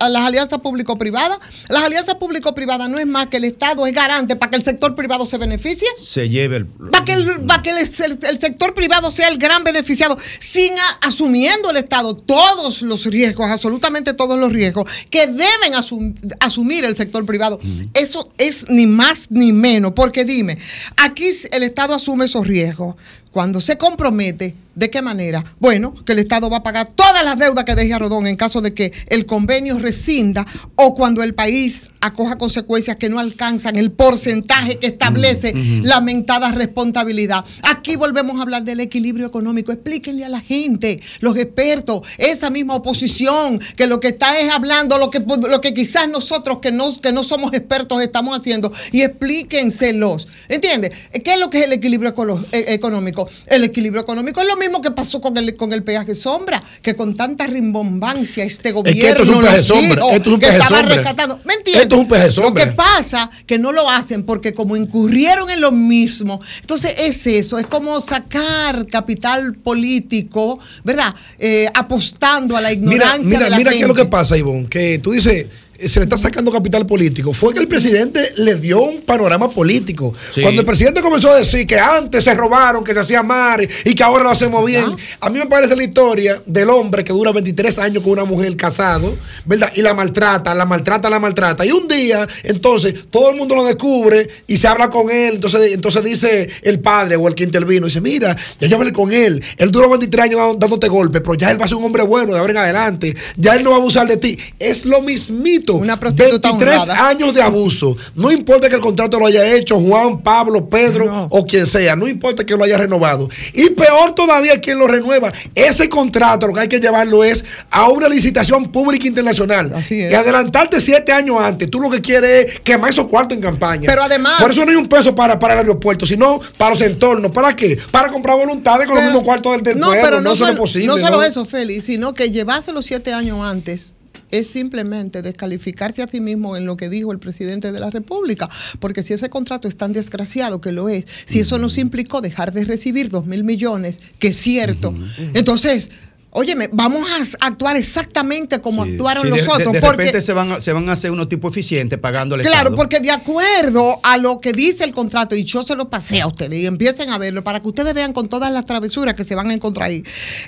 alianzas 0.00 0.58
público-privadas, 0.60 1.38
las 1.68 1.82
alianzas 1.84 2.16
público-privadas 2.16 2.88
no 2.88 2.98
es 2.98 3.06
más 3.06 3.28
que 3.28 3.36
el 3.36 3.44
Estado 3.44 3.86
es 3.86 3.94
garante 3.94 4.34
para 4.36 4.50
que 4.50 4.56
el 4.56 4.64
sector 4.64 4.94
privado 4.96 5.26
se 5.26 5.38
beneficie. 5.38 5.86
Se 6.02 6.28
lleve 6.28 6.56
el. 6.56 6.66
Para 6.66 7.04
que, 7.04 7.12
el, 7.12 7.40
para 7.46 7.62
que 7.62 7.70
el, 7.70 7.76
el- 7.78 8.18
el 8.28 8.38
sector 8.40 8.74
privado 8.74 9.10
sea 9.10 9.28
el 9.28 9.38
gran 9.38 9.62
beneficiado, 9.64 10.18
sin 10.40 10.72
a- 10.78 10.98
asumiendo 11.06 11.70
el 11.70 11.76
Estado 11.76 12.16
todos 12.16 12.82
los 12.82 13.04
riesgos, 13.06 13.48
absolutamente 13.50 14.12
todos 14.12 14.38
los 14.38 14.52
riesgos 14.52 14.90
que 15.10 15.26
deben 15.28 15.72
asum- 15.74 16.14
asumir 16.40 16.84
el 16.84 16.96
sector 16.96 17.24
privado. 17.26 17.60
Eso 17.94 18.28
es 18.38 18.68
ni 18.68 18.86
más 18.86 19.26
ni 19.30 19.52
menos, 19.52 19.92
porque 19.94 20.24
dime, 20.24 20.58
aquí 20.96 21.30
el 21.52 21.62
Estado 21.62 21.94
asume 21.94 22.24
esos 22.24 22.46
riesgos. 22.46 22.96
Cuando 23.34 23.60
se 23.60 23.76
compromete, 23.76 24.54
¿de 24.76 24.90
qué 24.90 25.02
manera? 25.02 25.44
Bueno, 25.58 25.92
que 26.04 26.12
el 26.12 26.20
Estado 26.20 26.48
va 26.48 26.58
a 26.58 26.62
pagar 26.62 26.92
todas 26.94 27.24
las 27.24 27.36
deudas 27.36 27.64
que 27.64 27.74
deje 27.74 27.92
a 27.92 27.98
Rodón 27.98 28.28
en 28.28 28.36
caso 28.36 28.60
de 28.60 28.74
que 28.74 28.92
el 29.08 29.26
convenio 29.26 29.76
rescinda 29.80 30.46
o 30.76 30.94
cuando 30.94 31.20
el 31.20 31.34
país 31.34 31.88
acoja 32.00 32.36
consecuencias 32.36 32.96
que 32.96 33.08
no 33.08 33.18
alcanzan 33.18 33.76
el 33.76 33.90
porcentaje 33.90 34.78
que 34.78 34.86
establece 34.86 35.54
la 35.82 36.00
mentada 36.00 36.52
responsabilidad. 36.52 37.44
Aquí 37.62 37.96
volvemos 37.96 38.38
a 38.38 38.42
hablar 38.42 38.62
del 38.62 38.80
equilibrio 38.80 39.26
económico. 39.26 39.72
Explíquenle 39.72 40.24
a 40.24 40.28
la 40.28 40.40
gente, 40.40 41.00
los 41.20 41.36
expertos, 41.36 42.06
esa 42.18 42.50
misma 42.50 42.74
oposición, 42.74 43.58
que 43.74 43.86
lo 43.86 44.00
que 44.00 44.08
está 44.08 44.38
es 44.38 44.50
hablando 44.50 44.98
lo 44.98 45.10
que, 45.10 45.20
lo 45.20 45.60
que 45.60 45.72
quizás 45.72 46.08
nosotros 46.08 46.58
que 46.60 46.70
no, 46.70 47.00
que 47.00 47.10
no 47.10 47.24
somos 47.24 47.54
expertos 47.54 48.02
estamos 48.02 48.38
haciendo 48.38 48.72
y 48.92 49.00
explíquenselos. 49.02 50.28
¿Entiendes? 50.48 50.92
¿Qué 51.24 51.32
es 51.32 51.40
lo 51.40 51.48
que 51.48 51.60
es 51.60 51.64
el 51.64 51.72
equilibrio 51.72 52.14
eh, 52.52 52.78
económico? 53.26 53.54
El 53.54 53.64
equilibrio 53.64 54.02
económico 54.02 54.40
es 54.40 54.48
lo 54.48 54.56
mismo 54.56 54.80
que 54.80 54.90
pasó 54.90 55.20
con 55.20 55.36
el, 55.36 55.54
con 55.56 55.72
el 55.72 55.82
peaje 55.82 56.14
sombra, 56.14 56.62
que 56.82 56.94
con 56.96 57.16
tanta 57.16 57.46
rimbombancia 57.46 58.44
este 58.44 58.72
gobierno 58.72 59.00
que 59.00 59.08
esto 59.10 59.22
es 59.22 59.28
un 59.28 59.40
peje 59.42 59.62
sombra, 59.62 59.94
dijo 59.96 60.10
esto 60.10 60.30
es 60.30 60.34
un 60.36 60.42
estaba 60.44 60.78
sombra. 60.80 60.94
rescatando. 60.96 61.40
¿Me 61.44 61.54
entiendes? 61.54 61.82
Esto 61.82 61.94
es 61.96 62.00
un 62.00 62.08
peje 62.08 62.26
Lo 62.26 62.32
sombra. 62.32 62.64
que 62.64 62.72
pasa 62.72 63.30
que 63.46 63.58
no 63.58 63.72
lo 63.72 63.88
hacen 63.90 64.22
porque 64.24 64.54
como 64.54 64.76
incurrieron 64.76 65.50
en 65.50 65.60
lo 65.60 65.72
mismo, 65.72 66.40
entonces 66.60 66.94
es 66.98 67.26
eso, 67.26 67.58
es 67.58 67.66
como 67.66 68.00
sacar 68.00 68.86
capital 68.86 69.54
político, 69.56 70.58
¿verdad? 70.84 71.14
Eh, 71.38 71.68
apostando 71.74 72.56
a 72.56 72.60
la 72.60 72.70
Mira, 72.70 72.80
ignorancia 72.82 73.24
mira, 73.28 73.44
de 73.44 73.50
la 73.50 73.56
mira 73.58 73.70
qué 73.70 73.76
es 73.76 73.82
lo 73.82 73.94
gente. 73.94 74.02
que 74.02 74.08
pasa, 74.10 74.36
Ivonne, 74.36 74.68
que 74.68 74.98
tú 74.98 75.12
dices, 75.12 75.46
se 75.78 76.00
le 76.00 76.04
está 76.04 76.16
sacando 76.16 76.50
capital 76.50 76.86
político. 76.86 77.32
Fue 77.32 77.52
que 77.52 77.60
el 77.60 77.68
presidente 77.68 78.32
le 78.36 78.54
dio 78.56 78.82
un 78.82 79.02
panorama 79.02 79.50
político. 79.50 80.14
Sí. 80.34 80.42
Cuando 80.42 80.60
el 80.60 80.66
presidente 80.66 81.00
comenzó 81.00 81.30
a 81.30 81.36
decir 81.36 81.66
que 81.66 81.78
antes 81.78 82.24
se 82.24 82.34
robaron, 82.34 82.84
que 82.84 82.94
se 82.94 83.00
hacía 83.00 83.22
mal 83.22 83.66
y 83.84 83.94
que 83.94 84.02
ahora 84.02 84.24
lo 84.24 84.30
hacemos 84.30 84.64
bien. 84.64 84.84
A 85.20 85.30
mí 85.30 85.38
me 85.38 85.46
parece 85.46 85.76
la 85.76 85.84
historia 85.84 86.42
del 86.46 86.70
hombre 86.70 87.04
que 87.04 87.12
dura 87.12 87.32
23 87.32 87.78
años 87.78 88.02
con 88.02 88.12
una 88.12 88.24
mujer 88.24 88.56
casado, 88.56 89.16
¿verdad? 89.44 89.70
Y 89.74 89.82
la 89.82 89.94
maltrata, 89.94 90.54
la 90.54 90.64
maltrata, 90.64 91.10
la 91.10 91.18
maltrata. 91.18 91.66
Y 91.66 91.72
un 91.72 91.88
día, 91.88 92.26
entonces, 92.42 92.94
todo 93.10 93.30
el 93.30 93.36
mundo 93.36 93.54
lo 93.54 93.64
descubre 93.64 94.28
y 94.46 94.56
se 94.56 94.68
habla 94.68 94.90
con 94.90 95.10
él. 95.10 95.34
Entonces, 95.34 95.72
entonces 95.72 96.04
dice 96.04 96.48
el 96.62 96.80
padre 96.80 97.16
o 97.16 97.28
el 97.28 97.34
que 97.34 97.44
intervino, 97.44 97.86
dice, 97.86 98.00
mira, 98.00 98.36
ya 98.60 98.68
yo 98.68 98.76
hablé 98.76 98.92
con 98.92 99.12
él. 99.12 99.42
Él 99.56 99.70
duró 99.70 99.90
23 99.90 100.24
años 100.24 100.58
dándote 100.58 100.88
golpes, 100.88 101.20
pero 101.22 101.34
ya 101.34 101.50
él 101.50 101.60
va 101.60 101.64
a 101.64 101.68
ser 101.68 101.76
un 101.76 101.84
hombre 101.84 102.02
bueno 102.02 102.32
de 102.32 102.38
ahora 102.38 102.52
en 102.52 102.58
adelante. 102.58 103.16
Ya 103.36 103.54
él 103.56 103.64
no 103.64 103.70
va 103.70 103.76
a 103.76 103.78
abusar 103.80 104.06
de 104.06 104.16
ti. 104.16 104.38
Es 104.58 104.84
lo 104.84 105.02
mismito. 105.02 105.63
Una 105.72 105.98
prostituta 105.98 106.50
23 106.50 106.80
honrada. 106.80 107.08
años 107.08 107.34
de 107.34 107.42
abuso. 107.42 107.96
No 108.14 108.30
importa 108.30 108.68
que 108.68 108.74
el 108.74 108.80
contrato 108.80 109.18
lo 109.18 109.26
haya 109.26 109.54
hecho 109.54 109.80
Juan, 109.80 110.22
Pablo, 110.22 110.68
Pedro 110.68 111.28
o 111.30 111.46
quien 111.46 111.66
sea. 111.66 111.96
No 111.96 112.06
importa 112.06 112.44
que 112.44 112.54
lo 112.56 112.64
haya 112.64 112.78
renovado. 112.78 113.28
Y 113.54 113.70
peor 113.70 114.14
todavía 114.14 114.60
quien 114.60 114.78
lo 114.78 114.86
renueva. 114.86 115.32
Ese 115.54 115.88
contrato 115.88 116.46
lo 116.46 116.52
que 116.52 116.60
hay 116.60 116.68
que 116.68 116.80
llevarlo 116.80 117.24
es 117.24 117.44
a 117.70 117.88
una 117.88 118.08
licitación 118.08 118.70
pública 118.70 119.06
internacional. 119.06 119.72
Y 119.90 120.12
adelantarte 120.14 120.80
siete 120.80 121.12
años 121.12 121.36
antes. 121.40 121.70
Tú 121.70 121.80
lo 121.80 121.90
que 121.90 122.00
quieres 122.00 122.52
es 122.54 122.60
quemar 122.60 122.90
esos 122.90 123.06
cuartos 123.06 123.36
en 123.36 123.42
campaña. 123.42 123.86
Pero 123.86 124.02
además- 124.02 124.40
Por 124.40 124.50
eso 124.50 124.64
no 124.64 124.70
hay 124.70 124.76
un 124.76 124.88
peso 124.88 125.14
para, 125.14 125.38
para 125.38 125.54
el 125.54 125.60
aeropuerto, 125.60 126.06
sino 126.06 126.40
para 126.58 126.70
los 126.72 126.80
entornos. 126.80 127.30
¿Para 127.30 127.54
qué? 127.54 127.78
Para 127.90 128.10
comprar 128.10 128.36
voluntades 128.36 128.86
con 128.86 128.96
los 128.96 129.04
mismos 129.04 129.22
cuartos 129.22 129.52
del, 129.52 129.62
del 129.62 129.78
no, 129.78 129.86
pueblo. 129.88 130.02
pero 130.04 130.20
no, 130.20 130.34
solo, 130.34 130.52
es 130.52 130.58
posible. 130.58 130.86
no 130.86 130.98
solo 130.98 131.16
¿no? 131.18 131.22
eso, 131.22 131.44
Félix, 131.44 131.84
sino 131.86 132.14
que 132.14 132.30
llevarse 132.30 132.72
los 132.72 132.86
siete 132.86 133.12
años 133.12 133.40
antes 133.44 133.93
es 134.38 134.48
simplemente 134.48 135.22
descalificarte 135.22 136.02
a 136.02 136.06
ti 136.06 136.20
mismo 136.20 136.56
en 136.56 136.66
lo 136.66 136.76
que 136.76 136.88
dijo 136.88 137.12
el 137.12 137.18
presidente 137.18 137.72
de 137.72 137.80
la 137.80 137.90
República. 137.90 138.48
Porque 138.80 139.02
si 139.02 139.12
ese 139.12 139.30
contrato 139.30 139.68
es 139.68 139.76
tan 139.76 139.92
desgraciado 139.92 140.60
que 140.60 140.72
lo 140.72 140.88
es, 140.88 141.04
si 141.26 141.40
eso 141.40 141.58
nos 141.58 141.78
implicó 141.78 142.20
dejar 142.20 142.52
de 142.52 142.64
recibir 142.64 143.10
dos 143.10 143.26
mil 143.26 143.44
millones, 143.44 144.00
que 144.18 144.28
es 144.28 144.36
cierto, 144.36 144.94
entonces... 145.34 145.90
Óyeme, 146.36 146.68
vamos 146.72 147.06
a 147.40 147.46
actuar 147.46 147.76
exactamente 147.76 148.60
como 148.60 148.82
actuaron 148.82 149.22
Sí, 149.22 149.30
de- 149.30 149.36
los 149.36 149.46
de- 149.46 149.52
otros. 149.52 149.72
De, 149.72 149.80
porque, 149.80 149.96
repente 149.98 150.20
se 150.20 150.32
van, 150.32 150.50
a- 150.52 150.60
se 150.60 150.72
van 150.72 150.88
a 150.88 150.92
hacer 150.92 151.12
unos 151.12 151.28
tipos 151.28 151.52
eficientes 151.52 151.96
pagando 151.98 152.34
al 152.34 152.40
claro, 152.40 152.56
Estado. 152.56 152.76
porque 152.76 152.98
de 152.98 153.12
acuerdo 153.12 154.00
a 154.02 154.16
lo 154.16 154.40
que 154.40 154.52
dice 154.52 154.82
el 154.82 154.90
contrato, 154.90 155.36
y 155.36 155.44
yo 155.44 155.62
se 155.62 155.76
lo 155.76 155.88
pasé 155.88 156.20
a 156.20 156.26
ustedes 156.26 156.54
y 156.54 156.66
empiecen 156.66 157.10
a 157.10 157.18
verlo 157.18 157.44
para 157.44 157.60
que 157.60 157.68
ustedes 157.68 157.94
vean 157.94 158.12
con 158.12 158.28
todas 158.28 158.52
las 158.52 158.66
travesuras 158.66 159.14
que 159.14 159.22
se 159.22 159.36
van 159.36 159.48
a 159.50 159.54
encontrar 159.54 159.88
ahí. 159.90 160.02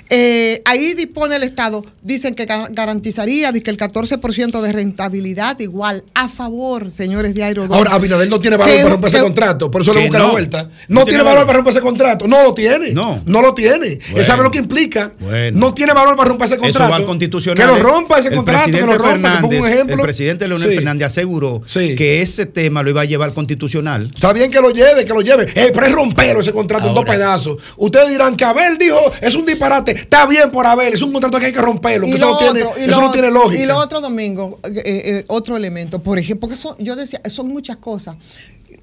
Eh, 0.09 0.61
ahí 0.65 0.93
dispone 0.93 1.37
el 1.37 1.43
Estado, 1.43 1.85
dicen 2.01 2.35
que 2.35 2.45
ga- 2.45 2.67
garantizaría 2.69 3.53
que 3.53 3.69
el 3.71 3.77
14% 3.77 4.61
de 4.61 4.71
rentabilidad 4.73 5.57
igual 5.59 6.03
a 6.13 6.27
favor, 6.27 6.91
señores 6.95 7.33
de 7.33 7.43
Aerodón. 7.43 7.77
Ahora, 7.77 7.93
Abinader 7.93 8.29
no 8.29 8.39
tiene 8.41 8.57
valor 8.57 8.73
Que- 8.75 8.81
para 8.81 8.91
romper 8.91 9.07
ese 9.09 9.19
contrato, 9.21 9.71
por 9.71 9.81
eso 9.83 9.93
le 9.93 10.01
busca 10.01 10.19
la 10.19 10.25
vuelta. 10.31 10.63
No, 10.63 10.69
No 10.69 11.05
tiene 11.05 11.05
tiene 11.05 11.23
valor 11.23 11.33
valor. 11.35 11.47
para 11.47 11.57
romper 11.59 11.71
ese 11.71 11.81
contrato. 11.81 12.27
No 12.27 12.43
lo 12.43 12.53
tiene. 12.53 12.91
No. 12.91 13.21
No 13.25 13.41
lo 13.41 13.53
tiene. 13.53 13.87
Él 13.87 13.99
Bueno. 14.11 14.25
sabe 14.27 14.43
lo 14.43 14.51
que 14.51 14.57
implica. 14.59 15.13
Bueno. 15.19 15.57
No 15.57 15.73
tiene 15.77 15.93
valor 15.93 16.15
para 16.17 16.27
romper 16.29 16.45
ese 16.45 16.55
Eso 16.55 16.61
contrato. 16.63 16.89
va 16.91 16.95
al 16.97 17.05
constitucional. 17.05 17.57
Que 17.69 17.73
lo 17.77 17.81
rompa 17.83 18.19
ese 18.19 18.27
El 18.29 18.35
contrato, 18.35 18.65
que 18.65 18.71
presidente 18.71 18.97
lo 18.97 19.03
rompa. 19.11 19.31
Te 19.35 19.41
pongo 19.41 19.47
un 19.47 19.53
Fernández- 19.63 19.73
ejemplo. 19.73 19.95
El 19.95 20.01
presidente 20.01 20.47
Leonel 20.47 20.69
Sí. 20.69 20.75
Fernández 20.75 21.05
aseguró 21.07 21.61
Sí. 21.65 21.95
que 21.95 22.21
ese 22.21 22.45
tema 22.45 22.83
lo 22.83 22.89
iba 22.89 23.01
a 23.01 23.05
llevar 23.05 23.29
al 23.29 23.33
constitucional. 23.33 24.11
Está 24.13 24.33
bien 24.33 24.51
que 24.51 24.59
lo 24.59 24.71
lleve, 24.71 25.05
que 25.05 25.13
lo 25.13 25.21
lleve. 25.21 25.43
Eh, 25.55 25.71
pero 25.73 25.85
es 25.85 25.91
romperlo 25.93 26.41
ese 26.41 26.51
contrato 26.51 26.89
en 26.89 26.93
dos 26.93 27.05
pedazos. 27.05 27.57
Ustedes 27.77 28.09
dirán 28.09 28.35
que 28.35 28.43
Abel 28.45 28.77
dijo, 28.77 28.99
es 29.21 29.35
un 29.35 29.45
disparate. 29.45 29.91
Está 29.91 30.25
bien 30.25 30.51
por 30.51 30.65
Abel, 30.65 30.93
es 30.93 31.01
un 31.01 31.13
contrato 31.13 31.39
que 31.39 31.45
hay 31.47 31.53
que 31.53 31.61
romperlo. 31.61 32.05
Que 32.07 32.13
eso 32.13 32.19
lo, 32.25 32.31
no 32.31 32.37
tiene, 32.37 32.63
otro, 32.63 32.79
y 32.79 32.83
eso 32.83 32.91
lo 32.91 33.01
no 33.01 33.11
tiene 33.11 33.27
otro- 33.29 33.43
lógica. 33.43 33.63
Y 33.63 33.65
lo 33.65 33.77
otro 33.77 34.01
domingo, 34.01 34.59
eh, 34.65 34.81
eh, 34.85 35.23
otro 35.27 35.55
elemento, 35.55 35.99
por 36.01 36.17
ejemplo, 36.19 36.49
que 36.49 36.55
son, 36.55 36.75
yo 36.79 36.95
decía, 36.95 37.21
son 37.29 37.47
muchas 37.49 37.77
cosas, 37.77 38.15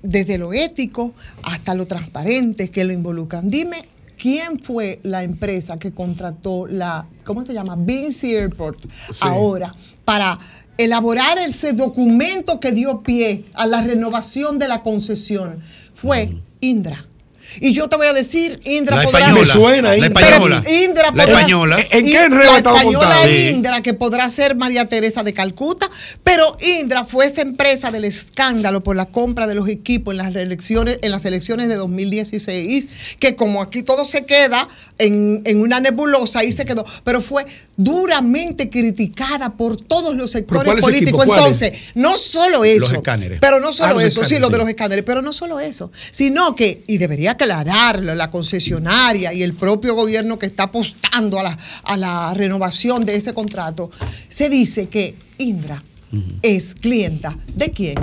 desde 0.02 0.38
lo 0.38 0.52
ético 0.52 1.12
hasta 1.42 1.74
lo 1.74 1.86
transparente 1.86 2.70
que 2.70 2.84
lo 2.84 2.92
involucran. 2.92 3.48
Dime, 3.50 3.88
¿quién 4.20 4.58
fue 4.58 5.00
la 5.02 5.22
empresa 5.22 5.78
que 5.78 5.92
contrató 5.92 6.66
la, 6.66 7.06
¿cómo 7.24 7.44
se 7.44 7.52
llama? 7.52 7.76
Vinci 7.76 8.34
Airport 8.34 8.86
ahora 9.20 9.72
para 10.04 10.38
elaborar 10.76 11.38
ese 11.38 11.72
documento 11.72 12.60
que 12.60 12.72
dio 12.72 13.02
pie 13.02 13.46
a 13.54 13.66
la 13.66 13.82
renovación 13.82 14.58
de 14.58 14.68
la 14.68 14.82
concesión? 14.82 15.62
Fue 15.94 16.36
Indra. 16.60 17.04
Y 17.60 17.72
yo 17.72 17.88
te 17.88 17.96
voy 17.96 18.06
a 18.06 18.12
decir, 18.12 18.60
Indra 18.64 18.96
La 18.96 19.02
podrá- 19.04 19.18
española. 19.20 19.40
Me 19.46 19.52
suena, 19.52 19.90
Pero 19.90 20.04
Indra. 20.06 20.20
La 20.20 20.26
española. 20.30 20.62
Indra 20.70 21.02
La 21.02 21.12
podrá- 21.12 21.24
española. 21.38 21.76
¿En 21.90 22.06
qué 22.06 22.24
enredo 22.24 22.50
la 22.52 22.56
estamos 22.58 22.80
española. 22.80 23.30
Indra, 23.30 23.82
que 23.82 23.94
podrá 23.94 24.30
ser 24.30 24.56
María 24.56 24.86
Teresa 24.88 25.22
de 25.22 25.32
Calcuta, 25.32 25.90
pero 26.22 26.56
Indra 26.60 27.04
fue 27.04 27.26
esa 27.26 27.42
empresa 27.42 27.90
del 27.90 28.04
escándalo 28.04 28.82
por 28.82 28.96
la 28.96 29.06
compra 29.06 29.46
de 29.46 29.54
los 29.54 29.68
equipos 29.68 30.12
en 30.12 30.18
las 30.18 30.34
elecciones, 30.34 30.98
en 31.02 31.10
las 31.10 31.24
elecciones 31.24 31.68
de 31.68 31.76
2016, 31.76 32.88
que 33.18 33.36
como 33.36 33.62
aquí 33.62 33.82
todo 33.82 34.04
se 34.04 34.24
queda 34.24 34.68
en, 34.98 35.42
en 35.44 35.60
una 35.60 35.80
nebulosa, 35.80 36.40
ahí 36.40 36.52
se 36.52 36.64
quedó, 36.64 36.84
pero 37.04 37.20
fue 37.20 37.46
duramente 37.76 38.70
criticada 38.70 39.50
por 39.56 39.80
todos 39.82 40.14
los 40.14 40.30
sectores 40.30 40.80
políticos. 40.80 41.26
Entonces, 41.28 41.72
no 41.94 42.16
solo 42.16 42.64
eso, 42.64 42.80
Los 42.80 42.92
escáneres. 42.92 43.38
pero 43.40 43.60
no 43.60 43.72
solo 43.72 43.98
Ah, 43.98 44.04
eso, 44.04 44.24
sí, 44.24 44.38
lo 44.38 44.48
de 44.50 44.58
los 44.58 44.68
escáneres, 44.68 45.04
pero 45.04 45.22
no 45.22 45.32
solo 45.32 45.60
eso, 45.60 45.90
sino 46.12 46.54
que, 46.54 46.82
y 46.86 46.98
debería 46.98 47.36
aclararlo, 47.44 48.14
la 48.14 48.30
concesionaria 48.30 49.32
y 49.32 49.42
el 49.42 49.54
propio 49.54 49.94
gobierno 49.94 50.38
que 50.38 50.46
está 50.46 50.64
apostando 50.64 51.38
a 51.38 51.42
la, 51.42 51.58
a 51.84 51.96
la 51.96 52.34
renovación 52.34 53.04
de 53.04 53.16
ese 53.16 53.34
contrato, 53.34 53.90
se 54.28 54.48
dice 54.48 54.88
que 54.88 55.14
Indra 55.38 55.82
es 56.42 56.74
clienta 56.74 57.36
de 57.54 57.70
quién? 57.70 57.98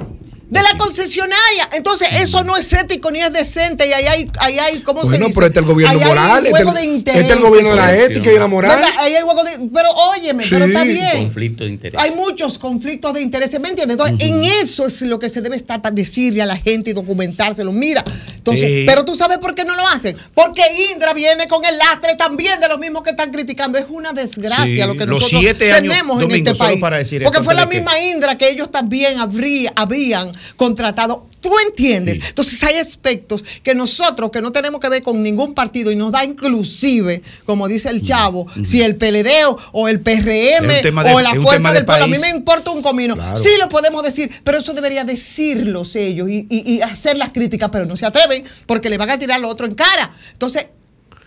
De 0.52 0.62
la 0.62 0.78
concesionaria. 0.78 1.70
Entonces, 1.72 2.10
eso 2.12 2.43
no 2.43 2.58
es 2.58 2.72
ético 2.74 3.10
ni 3.10 3.22
es 3.22 3.32
decente. 3.32 3.88
Y 3.88 3.93
ahí 3.93 4.06
hay, 4.06 4.32
ahí 4.39 4.60
hay 4.60 4.80
¿cómo 4.82 5.02
se 5.04 5.08
Bueno, 5.08 5.28
dice? 5.28 5.36
pero 5.36 5.47
este 5.47 5.60
es 5.60 5.66
el 5.66 5.72
gobierno 5.72 5.95
Ahí 5.97 6.02
hay 6.04 6.10
moral, 6.10 6.45
este 6.45 6.52
juego 6.64 6.72
es 6.78 6.84
el- 6.84 6.89
de 7.06 7.12
este 7.12 7.22
es 7.22 7.32
el 7.32 7.39
gobierno 7.39 7.70
de 7.70 7.76
la 7.78 7.95
ética 7.97 8.30
y 8.30 8.34
de 8.34 8.39
la 8.39 8.47
moral. 8.47 8.78
¿Verdad? 8.78 8.89
Ahí 8.99 9.16
hay 9.16 9.24
juego 9.24 9.43
de. 9.45 9.52
Pero 9.74 9.89
óyeme, 9.91 10.43
pero 10.49 10.66
está 10.66 10.84
bien. 10.84 11.24
Conflicto 11.24 11.64
de 11.64 11.70
interés. 11.70 12.02
Hay 12.02 12.12
muchos 12.16 12.58
conflictos 12.60 13.14
de 13.14 13.22
interés, 13.22 13.49
¿me 13.62 13.70
entiendes? 13.70 13.91
Entonces, 13.97 14.28
en 14.28 14.43
eso 14.43 14.86
es 14.88 15.02
lo 15.02 15.20
que 15.20 15.30
se 15.30 15.41
debe 15.41 15.56
estar 15.56 15.82
para 15.82 15.95
decirle 15.95 16.41
a 16.41 16.45
la 16.45 16.58
gente 16.58 16.89
y 16.89 16.93
documentárselo. 16.93 17.72
Mira, 17.72 18.04
entonces, 18.36 18.68
Sí. 18.68 18.84
pero 18.86 19.06
tú 19.06 19.16
sabes 19.16 19.38
por 19.38 19.56
qué 19.56 19.64
no 19.64 19.74
lo 19.76 19.88
hacen. 19.88 20.18
Porque 20.36 20.64
Indra 20.93 21.14
viene 21.14 21.47
con 21.47 21.64
el 21.64 21.78
lastre 21.78 22.16
también 22.16 22.60
de 22.60 22.68
los 22.68 22.78
mismos 22.78 23.04
que 23.04 23.12
están 23.12 23.32
criticando. 23.32 23.78
Es 23.78 23.86
una 23.88 24.12
desgracia 24.12 24.66
Sí, 24.66 24.88
lo 24.88 24.93
que 24.97 25.06
los 25.06 25.16
nosotros 25.22 25.39
siete 25.39 25.72
años, 25.72 25.93
tenemos 25.93 26.22
en 26.22 26.28
Domingo, 26.28 26.52
este 26.52 26.60
país. 26.62 26.82
para 26.82 26.97
decir 26.97 27.24
Porque 27.24 27.41
fue 27.41 27.56
la 27.56 27.70
que- 27.70 27.76
misma 27.78 27.97
Indra 27.99 28.38
que 28.38 28.49
ellos 28.49 28.70
también 28.70 29.18
habría, 29.18 29.72
habían 29.78 30.34
contratado. 30.56 31.28
¿Tú 31.42 31.52
entiendes? 31.68 32.20
Entonces 32.30 32.62
hay 32.64 32.76
aspectos 32.76 33.44
que 33.64 33.74
nosotros, 33.74 34.30
que 34.32 34.42
no 34.42 34.52
tenemos 34.52 34.80
que 34.80 34.89
ver 34.89 35.02
con 35.02 35.24
ningún 35.24 35.54
partido 35.56 35.92
y 35.92 35.96
nos 35.96 36.12
da 36.12 36.24
inclusive, 36.24 37.24
como 37.46 37.68
dice 37.68 37.89
el 37.89 38.02
chavo, 38.04 38.46
si 38.64 38.82
el 38.82 38.96
PLD 38.96 39.30
o, 39.72 39.88
el 39.88 40.00
PRM 40.02 40.68
de- 40.68 40.82
o 41.16 41.20
la 41.22 41.32
fuerza 41.42 41.70
del 41.74 41.80
de 41.82 41.86
pueblo, 41.86 42.04
a 42.04 42.08
mí 42.08 42.18
me 42.22 42.30
importa 42.30 42.70
un 42.72 42.82
comino. 42.84 43.16
Claro. 43.16 43.38
Sí 43.44 43.50
lo 43.60 43.70
podemos 43.70 44.04
decir, 44.04 44.30
pero 44.44 44.60
eso 44.60 44.74
debería 44.74 45.04
decirlos 45.04 45.96
ellos 45.96 46.30
y, 46.30 46.46
y- 46.50 46.74
y 46.76 46.82
hacer 46.82 47.18
las 47.18 47.30
críticas, 47.30 47.70
pero 47.72 47.86
no 47.86 47.96
se 47.98 48.06
atreven 48.06 48.44
porque 48.68 48.89
le 48.89 48.98
van 49.00 49.10
a 49.10 49.18
tirar 49.18 49.39
lo 49.39 49.50
otro 49.50 49.66
en 49.66 49.74
cara. 49.74 50.12
Entonces, 50.34 50.68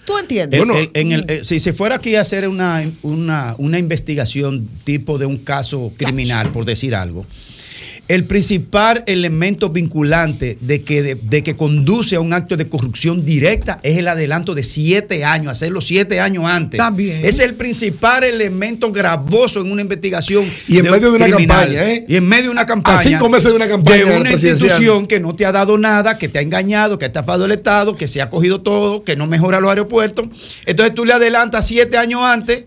¿tú 0.07 0.17
entiendes? 0.19 0.61
En- 0.95 1.12
el- 1.12 1.25
eh, 1.29 1.41
si 1.43 1.59
se 1.59 1.73
fuera 1.73 1.97
aquí 1.97 2.15
a 2.15 2.21
hacer 2.21 2.47
una, 2.47 2.85
una, 3.03 3.57
una 3.59 3.79
investigación 3.81 4.69
tipo 4.85 5.19
de 5.19 5.27
un 5.27 5.39
caso 5.39 5.93
criminal, 5.97 6.53
por 6.53 6.65
decir 6.65 6.95
algo, 6.95 7.27
el 8.09 8.26
principal 8.26 9.02
elemento 9.07 9.70
vinculante 9.70 10.59
de 10.61 10.82
que, 10.82 11.02
de, 11.02 11.14
de 11.14 11.42
que 11.42 11.57
conduce 11.57 12.16
a 12.16 12.20
un 12.20 12.32
acto 12.32 12.57
de 12.57 12.68
corrupción 12.68 13.24
directa 13.24 13.80
es 13.82 13.96
el 13.96 14.09
adelanto 14.09 14.55
de 14.55 14.62
siete 14.62 15.24
años, 15.24 15.52
hacerlo 15.52 15.80
siete 15.80 16.20
años 16.20 16.44
antes. 16.46 16.78
También. 16.78 17.24
Es 17.24 17.38
el 17.38 17.55
principal 17.55 18.24
elemento 18.24 18.92
gravoso 18.92 19.61
en 19.61 19.72
una 19.72 19.82
investigación. 19.82 20.44
Y 20.68 20.78
en 20.78 20.90
medio 20.90 21.11
de 21.11 21.16
una 21.16 21.26
criminal. 21.26 21.59
campaña, 21.61 21.90
¿eh? 21.90 22.05
Y 22.07 22.16
en 22.16 22.28
medio 22.28 22.44
de 22.44 22.50
una 22.50 22.66
campaña. 22.66 22.98
A 22.98 23.02
cinco 23.02 23.28
meses 23.28 23.48
de 23.48 23.57
una 23.57 23.68
campaña 23.68 23.96
De 23.96 24.20
una 24.20 24.30
institución 24.30 25.07
que 25.07 25.20
no 25.20 25.34
te 25.34 25.46
ha 25.46 25.52
dado 25.52 25.78
nada, 25.78 26.18
que 26.18 26.28
te 26.28 26.38
ha 26.38 26.42
engañado, 26.42 26.98
que 26.98 27.07
ha 27.07 27.09
estafado 27.09 27.46
el 27.46 27.52
Estado, 27.52 27.96
que 27.96 28.07
se 28.07 28.20
ha 28.20 28.28
cogido 28.28 28.61
todo, 28.61 29.02
que 29.02 29.16
no 29.16 29.26
mejora 29.26 29.61
los 29.61 29.70
aeropuertos. 29.70 30.28
Entonces 30.66 30.94
tú 30.94 31.05
le 31.05 31.14
adelantas 31.14 31.66
siete 31.66 31.96
años 31.96 32.20
antes 32.22 32.64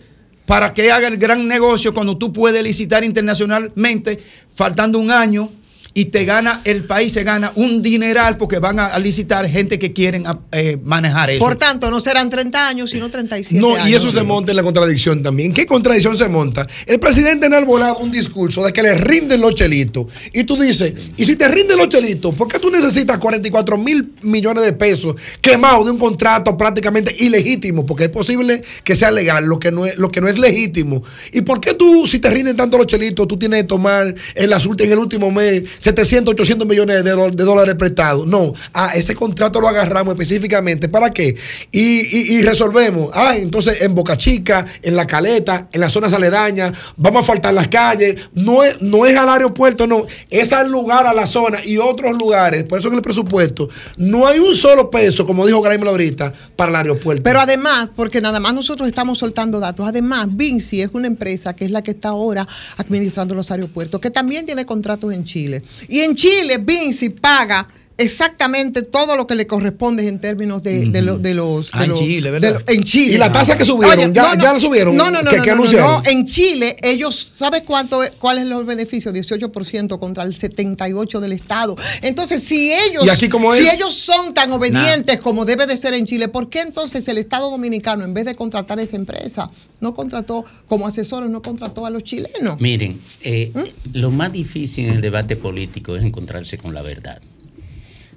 para 0.47 0.73
que 0.73 0.89
haga 0.89 1.09
el 1.09 1.17
gran 1.17 1.45
negocio 1.45 1.93
cuando 1.93 2.17
tú 2.17 2.31
puedes 2.31 2.63
licitar 2.63 3.03
internacionalmente, 3.03 4.17
faltando 4.55 4.97
un 4.97 5.11
año. 5.11 5.51
Y 5.97 6.05
te 6.05 6.25
gana, 6.25 6.61
el 6.63 6.83
país 6.83 7.11
se 7.11 7.23
gana 7.23 7.51
un 7.55 7.81
dineral 7.81 8.37
porque 8.37 8.59
van 8.59 8.79
a, 8.79 8.85
a 8.85 8.99
licitar 8.99 9.49
gente 9.49 9.79
que 9.79 9.93
quieren 9.93 10.25
eh, 10.51 10.77
manejar 10.83 11.31
eso. 11.31 11.39
Por 11.39 11.55
tanto, 11.55 11.89
no 11.89 11.99
serán 11.99 12.29
30 12.29 12.67
años, 12.67 12.91
sino 12.91 13.09
37 13.09 13.59
No, 13.59 13.73
años. 13.73 13.89
y 13.89 13.95
eso 13.95 14.11
se 14.11 14.21
monta 14.21 14.51
en 14.51 14.57
la 14.57 14.61
contradicción 14.61 15.23
también. 15.23 15.55
¿Qué 15.55 15.65
contradicción 15.65 16.15
se 16.15 16.29
monta? 16.29 16.67
El 16.85 16.99
presidente 16.99 17.47
ha 17.47 17.65
volado 17.65 17.97
un 17.97 18.11
discurso 18.11 18.63
de 18.63 18.71
que 18.73 18.83
le 18.83 18.93
rinden 18.93 19.41
los 19.41 19.55
chelitos. 19.55 20.05
Y 20.33 20.43
tú 20.43 20.55
dices, 20.55 20.93
y 21.17 21.25
si 21.25 21.35
te 21.35 21.47
rinden 21.47 21.79
los 21.79 21.89
chelitos, 21.89 22.35
¿por 22.35 22.47
qué 22.47 22.59
tú 22.59 22.69
necesitas 22.69 23.17
44 23.17 23.75
mil 23.79 24.13
millones 24.21 24.65
de 24.65 24.73
pesos 24.73 25.15
quemados 25.41 25.85
de 25.85 25.93
un 25.93 25.97
contrato 25.97 26.55
prácticamente 26.55 27.15
ilegítimo? 27.17 27.87
Porque 27.87 28.03
es 28.03 28.09
posible 28.09 28.61
que 28.83 28.95
sea 28.95 29.09
legal, 29.09 29.45
lo 29.45 29.57
que 29.57 29.71
no 29.71 29.87
es, 29.87 29.97
lo 29.97 30.09
que 30.09 30.21
no 30.21 30.27
es 30.27 30.37
legítimo. 30.37 31.01
¿Y 31.31 31.41
por 31.41 31.59
qué 31.59 31.73
tú, 31.73 32.05
si 32.05 32.19
te 32.19 32.29
rinden 32.29 32.55
tanto 32.55 32.77
los 32.77 32.85
chelitos, 32.85 33.27
tú 33.27 33.35
tienes 33.39 33.61
que 33.63 33.67
tomar 33.67 34.13
en, 34.35 34.49
las, 34.51 34.63
en 34.63 34.91
el 34.91 34.99
último 34.99 35.31
mes 35.31 35.63
700, 35.87 36.33
800 36.33 36.67
millones 36.67 37.03
de, 37.03 37.11
dólares 37.11 37.75
prestados? 37.75 38.27
No, 38.27 38.51
ah, 38.73 38.91
ese 38.95 39.15
contrato 39.15 39.61
lo 39.61 39.69
agarramos 39.69 40.13
específicamente. 40.15 40.89
¿Para 40.89 41.11
qué? 41.11 41.33
Y, 41.71 41.79
y- 42.01 42.37
y 42.37 42.41
resolvemos. 42.41 43.09
Ah, 43.13 43.35
entonces 43.37 43.81
en 43.81 43.95
Boca 43.95 44.17
Chica, 44.17 44.65
en 44.81 44.95
La 44.97 45.07
Caleta, 45.07 45.69
en 45.71 45.79
las 45.79 45.93
zonas 45.93 46.11
aledañas, 46.11 46.77
vamos 46.97 47.23
a 47.23 47.25
faltar 47.25 47.53
las 47.53 47.69
calles. 47.69 48.29
No 48.33 48.63
es, 48.65 48.81
no 48.81 49.05
es 49.05 49.15
al 49.15 49.29
aeropuerto, 49.29 49.87
no. 49.87 50.05
Es 50.29 50.51
al 50.51 50.69
lugar, 50.69 51.07
a 51.07 51.13
la 51.13 51.25
zona 51.25 51.57
y 51.65 51.77
otros 51.77 52.17
lugares. 52.17 52.63
Por 52.65 52.79
eso 52.79 52.89
en 52.89 52.95
el 52.95 53.01
presupuesto 53.01 53.69
no 53.95 54.27
hay 54.27 54.39
un 54.39 54.53
solo 54.55 54.89
peso, 54.89 55.25
como 55.25 55.45
dijo 55.45 55.61
Graeme 55.61 55.87
ahorita, 55.87 56.33
para 56.57 56.69
el 56.71 56.75
aeropuerto. 56.75 57.23
Pero 57.23 57.39
además, 57.39 57.89
porque 57.95 58.19
nada 58.19 58.39
más 58.41 58.53
nosotros 58.53 58.89
estamos 58.89 59.19
soltando 59.19 59.59
datos, 59.61 59.87
además 59.87 60.27
Vinci 60.31 60.81
es 60.81 60.89
una 60.93 61.07
empresa 61.07 61.55
que 61.55 61.63
es 61.65 61.71
la 61.71 61.81
que 61.81 61.91
está 61.91 62.09
ahora 62.09 62.45
administrando 62.75 63.35
los 63.35 63.51
aeropuertos, 63.51 64.01
que 64.01 64.11
también 64.11 64.45
tiene 64.45 64.65
contratos 64.65 65.13
en 65.13 65.23
Chile. 65.23 65.63
Y 65.87 65.99
en 66.01 66.15
Chile 66.15 66.57
Vinci 66.59 67.09
paga 67.09 67.67
exactamente 67.97 68.81
todo 68.83 69.15
lo 69.15 69.27
que 69.27 69.35
le 69.35 69.47
corresponde 69.47 70.07
en 70.07 70.19
términos 70.19 70.63
de, 70.63 70.85
de 70.89 71.01
lo- 71.01 71.17
de 71.17 71.33
los... 71.33 71.65
de 71.65 71.71
Ah, 71.73 71.85
en 71.85 71.93
Chile, 71.95 72.31
de 72.31 72.39
¿verdad? 72.39 72.61
en 72.67 72.83
Chile. 72.83 73.13
¿Y 73.15 73.17
la 73.17 73.31
tasa 73.31 73.57
que 73.57 73.65
subieron? 73.65 74.13
¿Ya- 74.13 74.35
ya 74.37 74.53
la 74.53 74.59
subieron? 74.59 74.95
No, 74.95 75.09
no, 75.11 75.21
no, 75.21 75.29
¿Qué- 75.31 75.37
no, 75.37 75.43
qué 75.43 75.49
no, 75.49 75.55
no, 75.55 75.61
anunciaron? 75.63 76.03
no. 76.03 76.09
En 76.09 76.25
Chile, 76.25 76.77
ellos, 76.81 77.33
¿sabes 77.37 77.61
cuánto, 77.65 78.03
es- 78.03 78.11
cuál 78.11 78.37
es 78.39 78.47
los 78.47 78.65
beneficios? 78.65 79.13
18% 79.13 79.99
contra 79.99 80.23
el 80.23 80.37
78% 80.37 81.19
del 81.19 81.33
Estado. 81.33 81.75
Entonces, 82.01 82.43
si 82.43 82.71
ellos, 82.73 83.05
¿Y 83.05 83.09
aquí 83.09 83.29
cómo 83.29 83.53
si 83.53 83.65
es? 83.67 83.73
ellos 83.73 83.93
son 83.93 84.33
tan 84.33 84.51
obedientes 84.51 85.19
como 85.19 85.45
debe 85.45 85.65
de 85.65 85.77
ser 85.77 85.93
en 85.93 86.05
Chile, 86.05 86.27
¿por 86.27 86.49
qué 86.49 86.61
entonces 86.61 87.07
el 87.07 87.17
Estado 87.17 87.49
Dominicano, 87.51 88.03
en 88.05 88.13
vez 88.13 88.25
de 88.25 88.35
contratar 88.35 88.79
a 88.79 88.83
esa 88.83 88.95
empresa, 88.95 89.49
no 89.79 89.93
contrató 89.93 90.45
como 90.67 90.87
asesores, 90.87 91.29
no 91.29 91.41
contrató 91.41 91.85
a 91.85 91.89
los 91.89 92.03
chilenos? 92.03 92.59
Miren, 92.59 92.99
eh, 93.21 93.51
¿Mm? 93.53 93.97
lo 93.97 94.11
más 94.11 94.31
difícil 94.31 94.85
en 94.85 94.95
el 94.95 95.01
debate 95.01 95.35
político 95.35 95.95
es 95.95 96.03
encontrarse 96.03 96.57
con 96.57 96.73
la 96.73 96.81
verdad. 96.81 97.21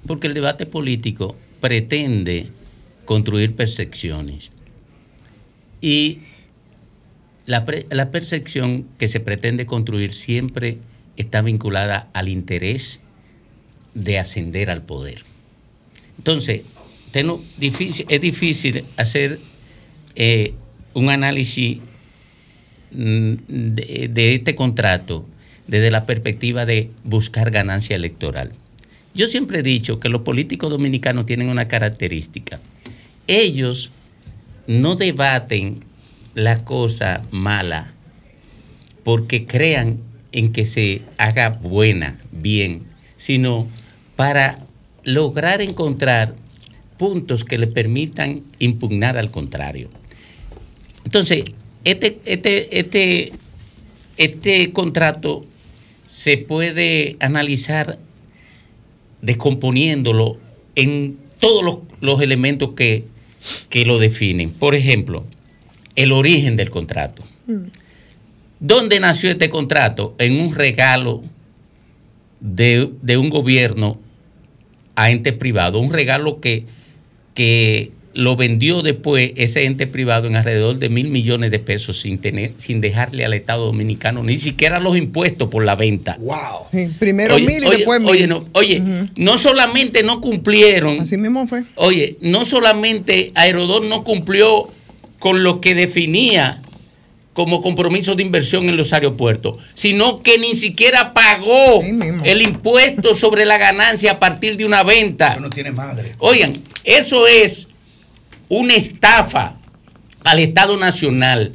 Porque 0.05 0.27
el 0.27 0.33
debate 0.33 0.65
político 0.65 1.35
pretende 1.59 2.47
construir 3.05 3.55
percepciones. 3.55 4.51
Y 5.79 6.19
la, 7.45 7.65
la 7.89 8.11
percepción 8.11 8.87
que 8.97 9.07
se 9.07 9.19
pretende 9.19 9.65
construir 9.65 10.13
siempre 10.13 10.77
está 11.17 11.41
vinculada 11.41 12.09
al 12.13 12.29
interés 12.29 12.99
de 13.93 14.19
ascender 14.19 14.69
al 14.69 14.83
poder. 14.83 15.23
Entonces, 16.17 16.61
es 17.13 18.21
difícil 18.21 18.85
hacer 18.97 19.39
eh, 20.15 20.53
un 20.93 21.09
análisis 21.09 21.79
mm, 22.91 23.33
de 23.47 24.35
este 24.35 24.55
contrato 24.55 25.25
desde 25.67 25.91
la 25.91 26.05
perspectiva 26.05 26.65
de 26.65 26.89
buscar 27.03 27.51
ganancia 27.51 27.95
electoral. 27.95 28.51
Yo 29.13 29.27
siempre 29.27 29.59
he 29.59 29.63
dicho 29.63 29.99
que 29.99 30.09
los 30.09 30.21
políticos 30.21 30.69
dominicanos 30.69 31.25
tienen 31.25 31.49
una 31.49 31.67
característica. 31.67 32.59
Ellos 33.27 33.91
no 34.67 34.95
debaten 34.95 35.83
la 36.33 36.63
cosa 36.63 37.23
mala 37.31 37.93
porque 39.03 39.45
crean 39.45 39.99
en 40.31 40.53
que 40.53 40.65
se 40.65 41.01
haga 41.17 41.49
buena, 41.49 42.19
bien, 42.31 42.83
sino 43.17 43.67
para 44.15 44.59
lograr 45.03 45.61
encontrar 45.61 46.35
puntos 46.97 47.43
que 47.43 47.57
le 47.57 47.67
permitan 47.67 48.43
impugnar 48.59 49.17
al 49.17 49.31
contrario. 49.31 49.89
Entonces, 51.03 51.43
este, 51.83 52.19
este, 52.25 52.79
este, 52.79 53.33
este 54.17 54.71
contrato 54.71 55.45
se 56.05 56.37
puede 56.37 57.17
analizar 57.19 57.97
descomponiéndolo 59.21 60.37
en 60.75 61.17
todos 61.39 61.63
los, 61.63 61.77
los 61.99 62.21
elementos 62.21 62.71
que, 62.75 63.05
que 63.69 63.85
lo 63.85 63.99
definen. 63.99 64.51
Por 64.51 64.75
ejemplo, 64.75 65.25
el 65.95 66.11
origen 66.11 66.55
del 66.55 66.69
contrato. 66.69 67.23
¿Dónde 68.59 68.99
nació 68.99 69.29
este 69.29 69.49
contrato? 69.49 70.15
En 70.17 70.39
un 70.39 70.55
regalo 70.55 71.23
de, 72.39 72.89
de 73.01 73.17
un 73.17 73.29
gobierno 73.29 73.99
a 74.95 75.11
ente 75.11 75.33
privado, 75.33 75.79
un 75.79 75.91
regalo 75.91 76.39
que, 76.39 76.65
que 77.33 77.91
lo 78.13 78.35
vendió 78.35 78.81
después 78.81 79.31
ese 79.35 79.65
ente 79.65 79.87
privado 79.87 80.27
en 80.27 80.35
alrededor 80.35 80.77
de 80.77 80.89
mil 80.89 81.07
millones 81.07 81.51
de 81.51 81.59
pesos 81.59 81.99
sin 81.99 82.19
tener, 82.19 82.53
sin 82.57 82.81
dejarle 82.81 83.25
al 83.25 83.33
Estado 83.33 83.65
Dominicano 83.65 84.23
ni 84.23 84.37
siquiera 84.37 84.79
los 84.79 84.97
impuestos 84.97 85.49
por 85.49 85.63
la 85.63 85.75
venta. 85.75 86.17
Wow. 86.19 86.89
primero 86.99 87.35
Oye, 87.35 87.45
mil 87.45 87.63
y 87.63 87.67
oye, 87.67 87.77
después 87.77 88.01
mil. 88.01 88.09
Oye, 88.09 88.27
no, 88.27 88.45
oye, 88.53 88.81
no 89.15 89.37
solamente 89.37 90.03
no 90.03 90.21
cumplieron. 90.21 90.99
Así 90.99 91.17
mismo 91.17 91.47
fue. 91.47 91.63
Oye, 91.75 92.17
no 92.21 92.45
solamente 92.45 93.31
Aerodón 93.35 93.89
no 93.89 94.03
cumplió 94.03 94.67
con 95.19 95.43
lo 95.43 95.61
que 95.61 95.75
definía 95.75 96.61
como 97.33 97.61
compromiso 97.61 98.15
de 98.15 98.23
inversión 98.23 98.67
en 98.67 98.75
los 98.75 98.91
aeropuertos, 98.91 99.55
sino 99.73 100.21
que 100.21 100.37
ni 100.37 100.53
siquiera 100.55 101.13
pagó 101.13 101.81
el 102.23 102.41
impuesto 102.41 103.15
sobre 103.15 103.45
la 103.45 103.57
ganancia 103.57 104.11
a 104.11 104.19
partir 104.19 104.57
de 104.57 104.65
una 104.65 104.83
venta. 104.83 105.29
Eso 105.31 105.39
no 105.39 105.49
tiene 105.49 105.71
madre. 105.71 106.15
Oigan, 106.19 106.61
eso 106.83 107.27
es 107.27 107.69
una 108.51 108.75
estafa 108.75 109.55
al 110.25 110.39
Estado 110.39 110.75
Nacional. 110.75 111.53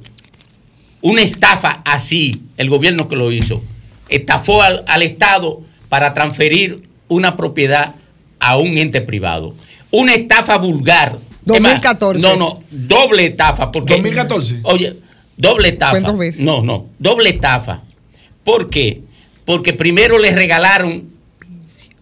Una 1.02 1.20
estafa 1.20 1.82
así, 1.84 2.40
el 2.56 2.70
gobierno 2.70 3.06
que 3.06 3.16
lo 3.16 3.30
hizo. 3.30 3.62
Estafó 4.08 4.62
al, 4.62 4.82
al 4.88 5.02
Estado 5.02 5.60
para 5.90 6.14
transferir 6.14 6.88
una 7.08 7.36
propiedad 7.36 7.96
a 8.40 8.56
un 8.56 8.78
ente 8.78 9.02
privado. 9.02 9.54
Una 9.90 10.14
estafa 10.14 10.56
vulgar. 10.56 11.18
Es 11.44 11.60
más, 11.60 11.82
2014. 11.82 12.22
No, 12.22 12.36
no, 12.36 12.62
doble 12.70 13.26
estafa. 13.26 13.70
Porque, 13.70 13.92
2014. 13.92 14.60
Oye, 14.62 14.96
doble 15.36 15.68
estafa. 15.68 16.00
No, 16.38 16.62
no, 16.62 16.86
doble 16.98 17.28
estafa. 17.28 17.82
¿Por 18.42 18.70
qué? 18.70 19.02
Porque 19.44 19.74
primero 19.74 20.18
les 20.18 20.34
regalaron 20.34 21.10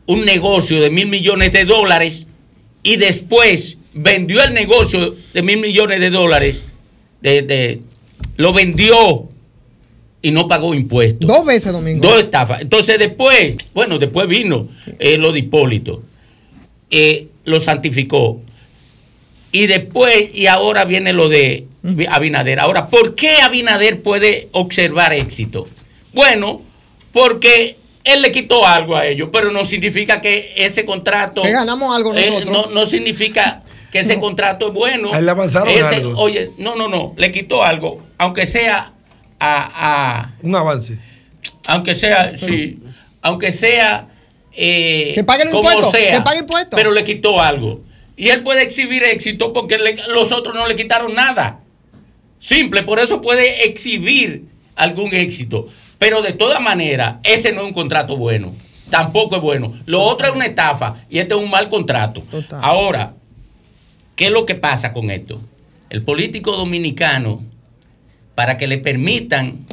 un 0.06 0.24
negocio 0.24 0.80
de 0.80 0.90
mil 0.90 1.08
millones 1.08 1.50
de 1.50 1.64
dólares 1.64 2.28
y 2.84 2.94
después 2.94 3.78
vendió 3.94 4.42
el 4.42 4.52
negocio 4.54 5.16
de 5.32 5.42
mil 5.42 5.58
millones 5.60 6.00
de 6.00 6.10
dólares, 6.10 6.64
de, 7.20 7.42
de- 7.42 7.80
lo 8.36 8.52
vendió 8.52 9.28
y 10.22 10.30
no 10.30 10.48
pagó 10.48 10.74
impuestos. 10.74 11.28
Dos 11.28 11.44
veces, 11.44 11.72
Domingo. 11.72 12.06
Dos 12.06 12.22
estafas. 12.22 12.62
Entonces 12.62 12.98
después, 12.98 13.56
bueno, 13.74 13.98
después 13.98 14.26
vino 14.28 14.68
eh, 14.98 15.18
lo 15.18 15.32
de 15.32 15.40
Hipólito. 15.40 16.02
Eh, 16.90 17.28
lo 17.44 17.60
santificó. 17.60 18.40
Y 19.52 19.66
después, 19.66 20.30
y 20.34 20.46
ahora 20.46 20.84
viene 20.84 21.12
lo 21.12 21.28
de 21.28 21.66
Abinader. 22.08 22.58
Ahora, 22.60 22.88
¿por 22.88 23.14
qué 23.14 23.36
Abinader 23.42 24.02
puede 24.02 24.48
observar 24.52 25.12
éxito? 25.12 25.68
Bueno, 26.12 26.62
porque 27.12 27.76
él 28.04 28.22
le 28.22 28.32
quitó 28.32 28.66
algo 28.66 28.96
a 28.96 29.06
ellos, 29.06 29.28
pero 29.32 29.50
no 29.52 29.64
significa 29.64 30.20
que 30.20 30.52
ese 30.56 30.84
contrato... 30.84 31.42
Que 31.42 31.52
ganamos 31.52 31.94
algo 31.94 32.14
eh, 32.14 32.30
nosotros. 32.30 32.68
no, 32.68 32.74
no 32.74 32.86
significa 32.86 33.62
que 33.94 34.00
ese 34.00 34.18
contrato 34.18 34.66
es 34.66 34.74
bueno. 34.74 35.14
A 35.14 35.20
él 35.20 35.24
le 35.24 35.30
avanzaron 35.30 35.68
Ese- 35.68 35.84
algo. 35.86 36.18
Oye, 36.20 36.50
no, 36.58 36.74
no, 36.74 36.88
no, 36.88 37.14
le 37.16 37.30
quitó 37.30 37.62
algo, 37.62 38.02
aunque 38.18 38.44
sea 38.44 38.92
a- 39.38 39.70
a 40.18 40.34
Un 40.42 40.56
avance. 40.56 40.98
aunque 41.68 41.94
sea, 41.94 42.36
sí, 42.36 42.80
aunque 43.22 43.52
sea 43.52 44.08
eh, 44.56 45.12
Que 45.14 45.22
paguen 45.22 45.50
como 45.52 45.68
impuestos, 45.70 45.92
sea, 45.92 46.16
que 46.18 46.20
paguen 46.22 46.42
impuestos. 46.42 46.76
pero 46.76 46.90
le 46.90 47.04
quitó 47.04 47.40
algo. 47.40 47.82
Y 48.16 48.30
él 48.30 48.42
puede 48.42 48.62
exhibir 48.62 49.04
éxito 49.04 49.52
porque 49.52 49.78
le- 49.78 49.96
los 50.08 50.32
otros 50.32 50.56
no 50.56 50.66
le 50.66 50.74
quitaron 50.74 51.14
nada. 51.14 51.60
Simple, 52.40 52.82
por 52.82 52.98
eso 52.98 53.20
puede 53.20 53.64
exhibir 53.68 54.44
algún 54.74 55.14
éxito. 55.14 55.68
Pero 55.98 56.20
de 56.20 56.32
todas 56.32 56.60
maneras, 56.60 57.16
ese 57.22 57.52
no 57.52 57.60
es 57.60 57.66
un 57.68 57.72
contrato 57.72 58.16
bueno. 58.16 58.52
Tampoco 58.90 59.36
es 59.36 59.42
bueno. 59.42 59.72
Lo 59.86 60.02
otro 60.02 60.26
es 60.28 60.32
una 60.34 60.46
estafa 60.46 60.96
y 61.08 61.18
este 61.18 61.34
es 61.34 61.40
un 61.40 61.48
mal 61.50 61.68
contrato. 61.68 62.22
Ahora, 62.60 63.14
¿qué 64.16 64.26
es 64.26 64.30
lo 64.30 64.46
que 64.46 64.54
pasa 64.54 64.92
con 64.92 65.10
esto? 65.10 65.40
El 65.90 66.02
político 66.02 66.56
dominicano, 66.56 67.44
para 68.34 68.56
que 68.56 68.66
le 68.66 68.78
permitan 68.78 69.66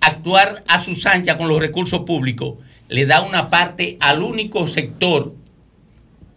actuar 0.00 0.62
a 0.68 0.80
sus 0.80 1.06
anchas 1.06 1.36
con 1.36 1.48
los 1.48 1.60
recursos 1.60 2.00
públicos, 2.00 2.56
le 2.88 3.06
da 3.06 3.22
una 3.22 3.50
parte 3.50 3.96
al 4.00 4.22
único 4.22 4.66
sector 4.66 5.34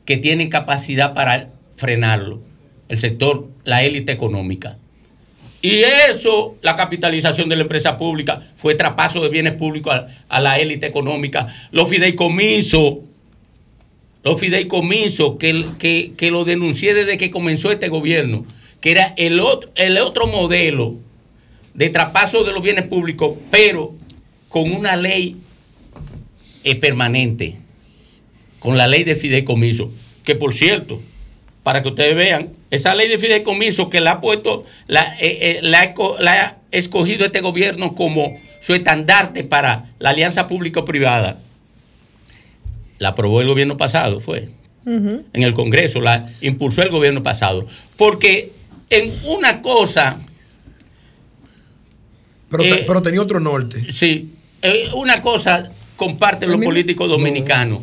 que 0.06 0.18
tiene 0.18 0.50
capacidad 0.50 1.14
para 1.14 1.52
frenarlo, 1.76 2.42
el 2.88 3.00
sector, 3.00 3.50
la 3.64 3.84
élite 3.84 4.12
económica. 4.12 4.78
Y 5.62 5.82
eso, 6.10 6.56
la 6.62 6.76
capitalización 6.76 7.50
de 7.50 7.58
la 7.58 7.64
empresa 7.64 7.98
pública, 7.98 8.42
fue 8.56 8.76
traspaso 8.76 9.22
de 9.22 9.30
bienes 9.30 9.54
públicos 9.54 9.94
a, 9.94 10.08
a 10.30 10.40
la 10.40 10.58
élite 10.60 10.88
económica, 10.88 11.48
los 11.72 11.90
fideicomisos, 11.90 13.00
los 14.24 14.40
fideicomisos 14.40 15.38
que, 15.38 15.66
que, 15.80 16.14
que 16.18 16.32
lo 16.32 16.46
denuncié 16.46 16.94
desde 16.94 17.18
que 17.18 17.32
comenzó 17.32 17.72
este 17.72 17.90
gobierno, 17.90 18.46
que 18.82 18.92
era 18.92 19.14
el 19.18 19.40
otro, 19.40 19.72
el 19.76 19.98
otro 19.98 20.28
modelo 20.28 20.96
de 21.74 21.90
traspaso 21.90 22.44
de 22.44 22.52
los 22.52 22.62
bienes 22.62 22.86
públicos, 22.86 23.38
pero 23.52 23.94
con 24.50 24.72
una 24.72 24.96
ley 24.96 25.38
eh, 26.64 26.76
permanente, 26.76 27.56
con 28.60 28.78
la 28.78 28.88
ley 28.88 29.04
de 29.04 29.16
fideicomiso, 29.16 29.92
que 30.24 30.36
por 30.36 30.54
cierto, 30.54 31.02
para 31.64 31.82
que 31.82 31.90
ustedes 31.90 32.16
vean, 32.16 32.50
esa 32.72 32.96
ley 32.96 33.08
de 33.08 33.18
fideicomiso 33.18 33.90
que 33.90 34.02
la 34.02 34.12
ha 34.12 34.22
puesto, 34.22 34.66
la, 34.88 35.16
eh, 35.20 35.38
eh, 35.42 35.60
la 35.62 35.82
ha 35.82 35.94
esco- 35.96 36.18
la 36.20 36.34
ha 36.42 36.58
escogido 36.72 37.26
este 37.26 37.42
gobierno 37.42 37.96
como 37.96 38.38
su 38.62 38.74
estandarte 38.74 39.44
para 39.44 39.92
la 40.00 40.10
alianza 40.10 40.48
público-privada, 40.48 41.40
la 43.00 43.10
aprobó 43.10 43.42
el 43.42 43.48
gobierno 43.48 43.78
pasado, 43.78 44.20
fue 44.20 44.50
en 44.86 45.44
el 45.44 45.54
Congreso, 45.54 46.00
la 46.02 46.30
impulsó 46.42 46.82
el 46.82 46.90
gobierno 46.90 47.22
pasado. 47.22 47.66
Porque 47.96 48.52
en 48.90 49.20
una 49.26 49.62
cosa. 49.62 50.20
Pero, 52.50 52.64
eh, 52.64 52.84
pero 52.88 53.02
tenía 53.02 53.22
otro 53.22 53.40
norte. 53.40 53.92
Sí, 53.92 54.34
eh, 54.62 54.90
una 54.96 55.22
cosa 55.22 55.72
comparten 55.96 56.50
los 56.52 56.64
políticos 56.64 57.10
dominicanos, 57.10 57.82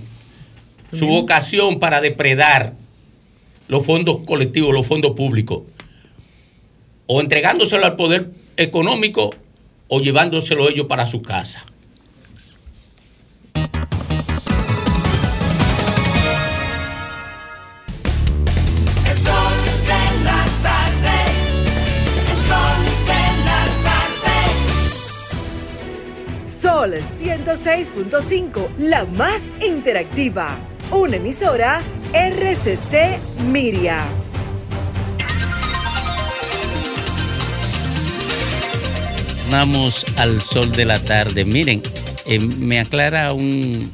su 0.93 1.07
vocación 1.07 1.79
para 1.79 2.01
depredar 2.01 2.73
los 3.69 3.85
fondos 3.85 4.19
colectivos, 4.27 4.75
los 4.75 4.87
fondos 4.87 5.13
públicos, 5.13 5.63
o 7.07 7.21
entregándoselo 7.21 7.85
al 7.85 7.95
poder 7.95 8.31
económico 8.57 9.31
o 9.89 10.01
llevándoselo 10.01 10.69
ellos 10.69 10.87
para 10.87 11.07
su 11.07 11.23
casa. 11.23 11.65
Sol 26.87 26.95
106.5, 26.95 28.77
la 28.79 29.05
más 29.05 29.53
interactiva. 29.61 30.57
Una 30.93 31.17
emisora 31.17 31.83
RCC 32.13 33.19
Miria. 33.51 34.07
Retornamos 39.27 40.05
al 40.17 40.41
sol 40.41 40.71
de 40.71 40.85
la 40.85 41.03
tarde. 41.03 41.45
Miren, 41.45 41.83
eh, 42.27 42.39
me 42.39 42.79
aclara 42.79 43.33
un 43.33 43.91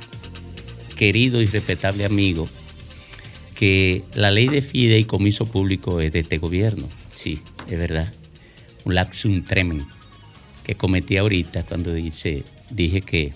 querido 0.94 1.40
y 1.40 1.46
respetable 1.46 2.04
amigo 2.04 2.46
que 3.54 4.04
la 4.12 4.30
ley 4.30 4.48
de 4.48 4.60
fideicomiso 4.60 5.46
público 5.46 5.98
es 6.00 6.12
de 6.12 6.20
este 6.20 6.36
gobierno. 6.36 6.86
Sí, 7.14 7.40
es 7.70 7.78
verdad. 7.78 8.12
Un 8.84 8.96
lapsum 8.96 9.42
tremens 9.46 9.86
que 10.62 10.74
cometí 10.74 11.16
ahorita 11.16 11.64
cuando 11.64 11.94
dice, 11.94 12.44
dije 12.74 13.00
que 13.00 13.32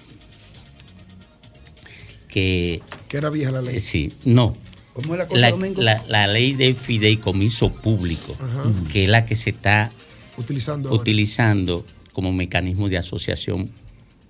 que 2.29 2.81
Que 3.09 3.17
era 3.19 3.31
vieja 3.31 3.51
la 3.51 3.63
ley. 3.63 3.77
eh, 3.77 3.81
sí, 3.81 4.13
no. 4.25 4.53
¿Cómo 4.93 5.15
es 5.15 5.19
la 5.19 5.27
cosa, 5.29 5.41
La, 5.41 5.51
Domingo? 5.51 5.83
la- 5.83 6.03
la 6.09 6.27
ley 6.27 6.53
de 6.55 6.75
fideicomiso 6.75 7.71
público, 7.73 8.35
Ajá. 8.41 8.65
que 8.93 9.05
es 9.05 9.09
la 9.11 9.27
que 9.27 9.35
se 9.37 9.51
está 9.51 9.91
Utilizando 10.39 10.89
ahora. 10.89 11.01
utilizando 11.03 11.85
como 12.13 12.33
mecanismo 12.33 12.89
de 12.89 12.97
asociación 12.99 13.71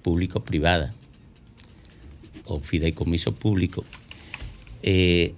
público-privada 0.03 0.93
o 2.47 2.61
fideicomiso 2.61 3.33
público, 3.35 3.85
eh, 4.83 5.35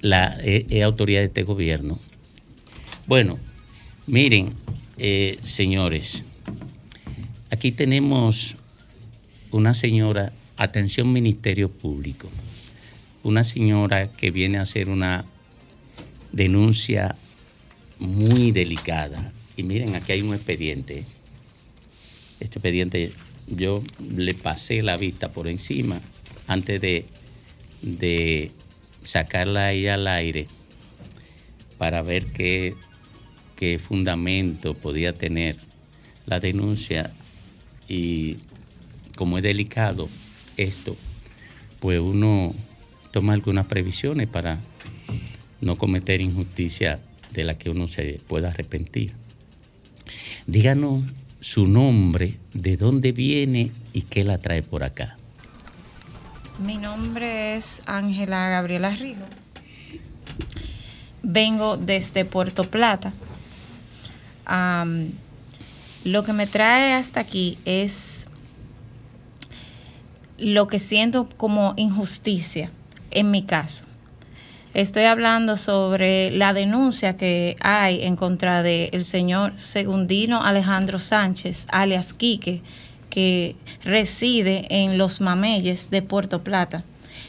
la 0.00 0.36
eh, 0.42 0.66
es 0.68 0.82
autoridad 0.82 1.20
de 1.20 1.26
este 1.26 1.42
gobierno. 1.42 1.98
Bueno, 3.06 3.38
miren, 4.06 4.52
eh, 4.98 5.38
señores, 5.42 6.24
aquí 7.52 7.70
tenemos 7.70 8.56
una 9.50 9.74
señora, 9.74 10.32
atención 10.56 11.12
Ministerio 11.12 11.68
Público, 11.68 12.30
una 13.22 13.44
señora 13.44 14.10
que 14.10 14.30
viene 14.30 14.56
a 14.56 14.62
hacer 14.62 14.88
una 14.88 15.26
denuncia 16.32 17.14
muy 17.98 18.52
delicada. 18.52 19.32
Y 19.54 19.64
miren, 19.64 19.94
aquí 19.94 20.12
hay 20.12 20.22
un 20.22 20.34
expediente. 20.34 21.04
Este 22.40 22.58
expediente 22.58 23.12
yo 23.46 23.84
le 24.00 24.32
pasé 24.32 24.82
la 24.82 24.96
vista 24.96 25.30
por 25.30 25.46
encima 25.46 26.00
antes 26.46 26.80
de, 26.80 27.04
de 27.82 28.50
sacarla 29.04 29.66
ahí 29.66 29.86
al 29.88 30.06
aire 30.06 30.48
para 31.76 32.00
ver 32.00 32.26
qué, 32.32 32.74
qué 33.56 33.78
fundamento 33.78 34.72
podía 34.72 35.12
tener 35.12 35.58
la 36.24 36.40
denuncia. 36.40 37.12
Y 37.92 38.38
como 39.16 39.36
es 39.36 39.44
delicado 39.44 40.08
esto, 40.56 40.96
pues 41.78 42.00
uno 42.00 42.54
toma 43.10 43.34
algunas 43.34 43.66
previsiones 43.66 44.28
para 44.28 44.60
no 45.60 45.76
cometer 45.76 46.22
injusticia 46.22 47.00
de 47.34 47.44
la 47.44 47.58
que 47.58 47.68
uno 47.68 47.88
se 47.88 48.18
pueda 48.28 48.48
arrepentir. 48.48 49.12
Díganos 50.46 51.02
su 51.40 51.68
nombre, 51.68 52.38
de 52.54 52.78
dónde 52.78 53.12
viene 53.12 53.72
y 53.92 54.00
qué 54.00 54.24
la 54.24 54.38
trae 54.38 54.62
por 54.62 54.84
acá. 54.84 55.18
Mi 56.64 56.78
nombre 56.78 57.56
es 57.56 57.82
Ángela 57.84 58.48
Gabriela 58.48 58.96
Rigo. 58.96 59.26
Vengo 61.22 61.76
desde 61.76 62.24
Puerto 62.24 62.70
Plata. 62.70 63.12
Lo 66.04 66.24
que 66.24 66.32
me 66.32 66.46
trae 66.46 66.94
hasta 66.94 67.20
aquí 67.20 67.58
es 67.64 68.26
lo 70.38 70.66
que 70.66 70.78
siento 70.78 71.28
como 71.36 71.74
injusticia 71.76 72.70
en 73.10 73.30
mi 73.30 73.42
caso. 73.42 73.84
Estoy 74.74 75.04
hablando 75.04 75.58
sobre 75.58 76.30
la 76.30 76.54
denuncia 76.54 77.16
que 77.16 77.56
hay 77.60 78.02
en 78.04 78.16
contra 78.16 78.62
del 78.62 79.04
señor 79.04 79.52
Segundino 79.56 80.42
Alejandro 80.42 80.98
Sánchez, 80.98 81.66
alias 81.70 82.14
Quique, 82.14 82.62
que 83.10 83.54
reside 83.84 84.66
en 84.70 84.96
Los 84.96 85.20
Mameyes 85.20 85.90
de 85.90 86.00
Puerto 86.00 86.42
Plata, 86.42 86.84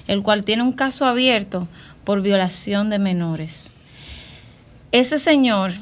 el 0.07 0.23
cual 0.23 0.45
tiene 0.45 0.63
un 0.63 0.71
caso 0.71 1.05
abierto 1.05 1.67
por 2.05 2.21
violación 2.21 2.89
de 2.89 2.99
menores. 2.99 3.69
Ese 4.93 5.19
señor 5.19 5.73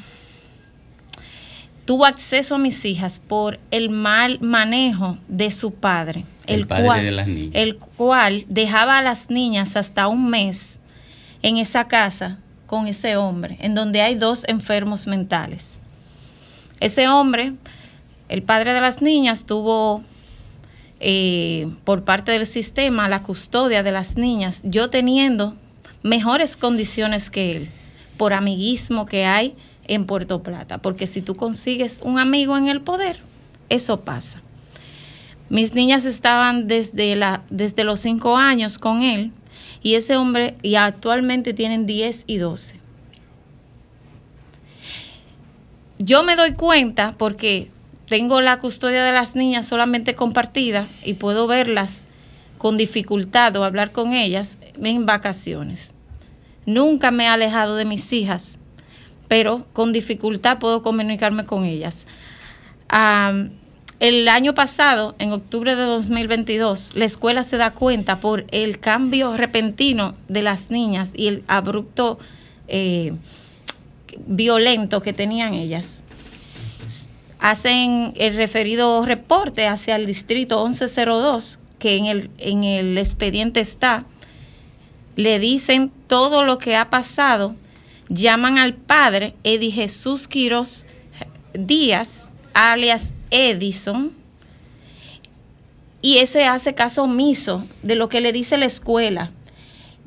tuvo 1.91 2.05
acceso 2.05 2.55
a 2.55 2.57
mis 2.57 2.85
hijas 2.85 3.19
por 3.19 3.57
el 3.69 3.89
mal 3.89 4.39
manejo 4.39 5.17
de 5.27 5.51
su 5.51 5.73
padre, 5.73 6.23
El 6.47 6.65
padre 6.65 7.03
de 7.03 7.11
las 7.11 7.27
niñas. 7.27 7.51
el 7.53 7.75
cual 7.75 8.45
dejaba 8.47 8.99
a 8.99 9.01
las 9.01 9.29
niñas 9.29 9.75
hasta 9.75 10.07
un 10.07 10.29
mes 10.29 10.79
en 11.41 11.57
esa 11.57 11.89
casa 11.89 12.37
con 12.65 12.87
ese 12.87 13.17
hombre, 13.17 13.57
en 13.59 13.75
donde 13.75 14.01
hay 14.01 14.15
dos 14.15 14.45
enfermos 14.47 15.05
mentales. 15.05 15.81
Ese 16.79 17.09
hombre, 17.09 17.55
el 18.29 18.41
padre 18.41 18.71
de 18.71 18.79
las 18.79 19.01
niñas, 19.01 19.45
tuvo 19.45 20.01
eh, 21.01 21.69
por 21.83 22.05
parte 22.05 22.31
del 22.31 22.47
sistema 22.47 23.09
la 23.09 23.21
custodia 23.21 23.83
de 23.83 23.91
las 23.91 24.15
niñas, 24.15 24.61
yo 24.63 24.89
teniendo 24.89 25.57
mejores 26.03 26.55
condiciones 26.55 27.29
que 27.29 27.57
él, 27.57 27.69
por 28.15 28.31
amiguismo 28.31 29.05
que 29.05 29.25
hay 29.25 29.55
en 29.93 30.05
Puerto 30.05 30.41
Plata, 30.41 30.77
porque 30.77 31.05
si 31.05 31.21
tú 31.21 31.35
consigues 31.35 31.99
un 32.01 32.17
amigo 32.17 32.57
en 32.57 32.69
el 32.69 32.79
poder, 32.79 33.19
eso 33.67 33.99
pasa. 33.99 34.41
Mis 35.49 35.73
niñas 35.73 36.05
estaban 36.05 36.67
desde, 36.67 37.13
la, 37.17 37.43
desde 37.49 37.83
los 37.83 37.99
cinco 37.99 38.37
años 38.37 38.77
con 38.77 39.03
él 39.03 39.33
y 39.83 39.95
ese 39.95 40.15
hombre 40.15 40.55
y 40.61 40.75
actualmente 40.75 41.53
tienen 41.53 41.85
10 41.85 42.23
y 42.25 42.37
12. 42.37 42.79
Yo 45.99 46.23
me 46.23 46.37
doy 46.37 46.53
cuenta 46.53 47.13
porque 47.17 47.69
tengo 48.07 48.39
la 48.39 48.59
custodia 48.59 49.03
de 49.03 49.11
las 49.11 49.35
niñas 49.35 49.67
solamente 49.67 50.15
compartida 50.15 50.87
y 51.03 51.15
puedo 51.15 51.47
verlas 51.47 52.07
con 52.57 52.77
dificultad 52.77 53.53
o 53.57 53.65
hablar 53.65 53.91
con 53.91 54.13
ellas 54.13 54.57
en 54.81 55.05
vacaciones. 55.05 55.93
Nunca 56.65 57.11
me 57.11 57.25
he 57.25 57.27
alejado 57.27 57.75
de 57.75 57.83
mis 57.83 58.13
hijas, 58.13 58.57
pero 59.31 59.65
con 59.71 59.93
dificultad 59.93 60.59
puedo 60.59 60.83
comunicarme 60.83 61.45
con 61.45 61.63
ellas. 61.63 62.05
El 64.01 64.27
año 64.27 64.53
pasado, 64.53 65.15
en 65.19 65.31
octubre 65.31 65.73
de 65.77 65.83
2022, 65.83 66.91
la 66.95 67.05
escuela 67.05 67.45
se 67.45 67.55
da 67.55 67.71
cuenta 67.71 68.19
por 68.19 68.43
el 68.51 68.81
cambio 68.81 69.37
repentino 69.37 70.15
de 70.27 70.41
las 70.41 70.69
niñas 70.69 71.13
y 71.15 71.27
el 71.27 71.45
abrupto 71.47 72.19
eh, 72.67 73.13
violento 74.27 75.01
que 75.01 75.13
tenían 75.13 75.53
ellas. 75.53 76.01
Hacen 77.39 78.11
el 78.17 78.35
referido 78.35 79.05
reporte 79.05 79.65
hacia 79.65 79.95
el 79.95 80.07
distrito 80.07 80.61
1102, 80.61 81.57
que 81.79 81.95
en 81.95 82.07
el, 82.07 82.29
en 82.37 82.65
el 82.65 82.97
expediente 82.97 83.61
está. 83.61 84.03
Le 85.15 85.39
dicen 85.39 85.89
todo 86.07 86.43
lo 86.43 86.57
que 86.57 86.75
ha 86.75 86.89
pasado. 86.89 87.55
Llaman 88.13 88.57
al 88.57 88.73
padre 88.73 89.35
Eddie 89.45 89.71
Jesús 89.71 90.27
Quiroz 90.27 90.85
Díaz, 91.53 92.27
alias 92.53 93.13
Edison, 93.29 94.11
y 96.01 96.17
ese 96.17 96.43
hace 96.43 96.73
caso 96.73 97.03
omiso 97.03 97.65
de 97.83 97.95
lo 97.95 98.09
que 98.09 98.19
le 98.19 98.33
dice 98.33 98.57
la 98.57 98.65
escuela. 98.65 99.31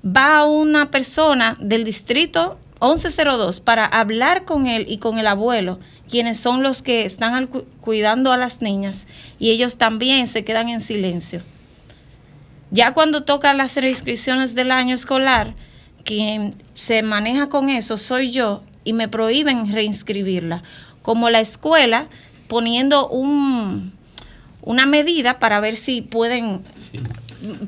Va 0.05 0.44
una 0.44 0.90
persona 0.90 1.57
del 1.61 1.84
distrito 1.84 2.59
1102 2.82 3.61
para 3.61 3.86
hablar 3.86 4.44
con 4.44 4.66
él 4.66 4.84
y 4.86 4.98
con 4.98 5.18
el 5.18 5.26
abuelo, 5.26 5.80
quienes 6.07 6.38
son 6.38 6.62
los 6.62 6.82
que 6.82 7.07
están 7.07 7.46
cuidando 7.80 8.32
a 8.32 8.36
las 8.36 8.61
niñas, 8.61 9.07
y 9.38 9.48
ellos 9.48 9.78
también 9.78 10.26
se 10.26 10.44
quedan 10.44 10.68
en 10.68 10.82
silencio. 10.82 11.40
Ya 12.70 12.92
cuando 12.92 13.24
tocan 13.24 13.57
las 13.57 13.74
reinscripciones 13.76 14.55
del 14.55 14.72
año 14.72 14.94
escolar, 14.94 15.55
quien 16.05 16.55
se 16.74 17.02
maneja 17.02 17.48
con 17.48 17.70
eso 17.70 17.96
soy 17.96 18.30
yo 18.30 18.62
y 18.84 18.92
me 18.92 19.09
prohíben 19.09 19.72
reinscribirla. 19.72 20.62
Como 21.02 21.30
la 21.30 21.40
escuela 21.40 22.09
poniendo 22.48 23.09
un, 23.09 23.92
una 24.62 24.86
medida 24.86 25.38
para 25.38 25.61
ver 25.61 25.76
si 25.76 26.02
pueden 26.02 26.62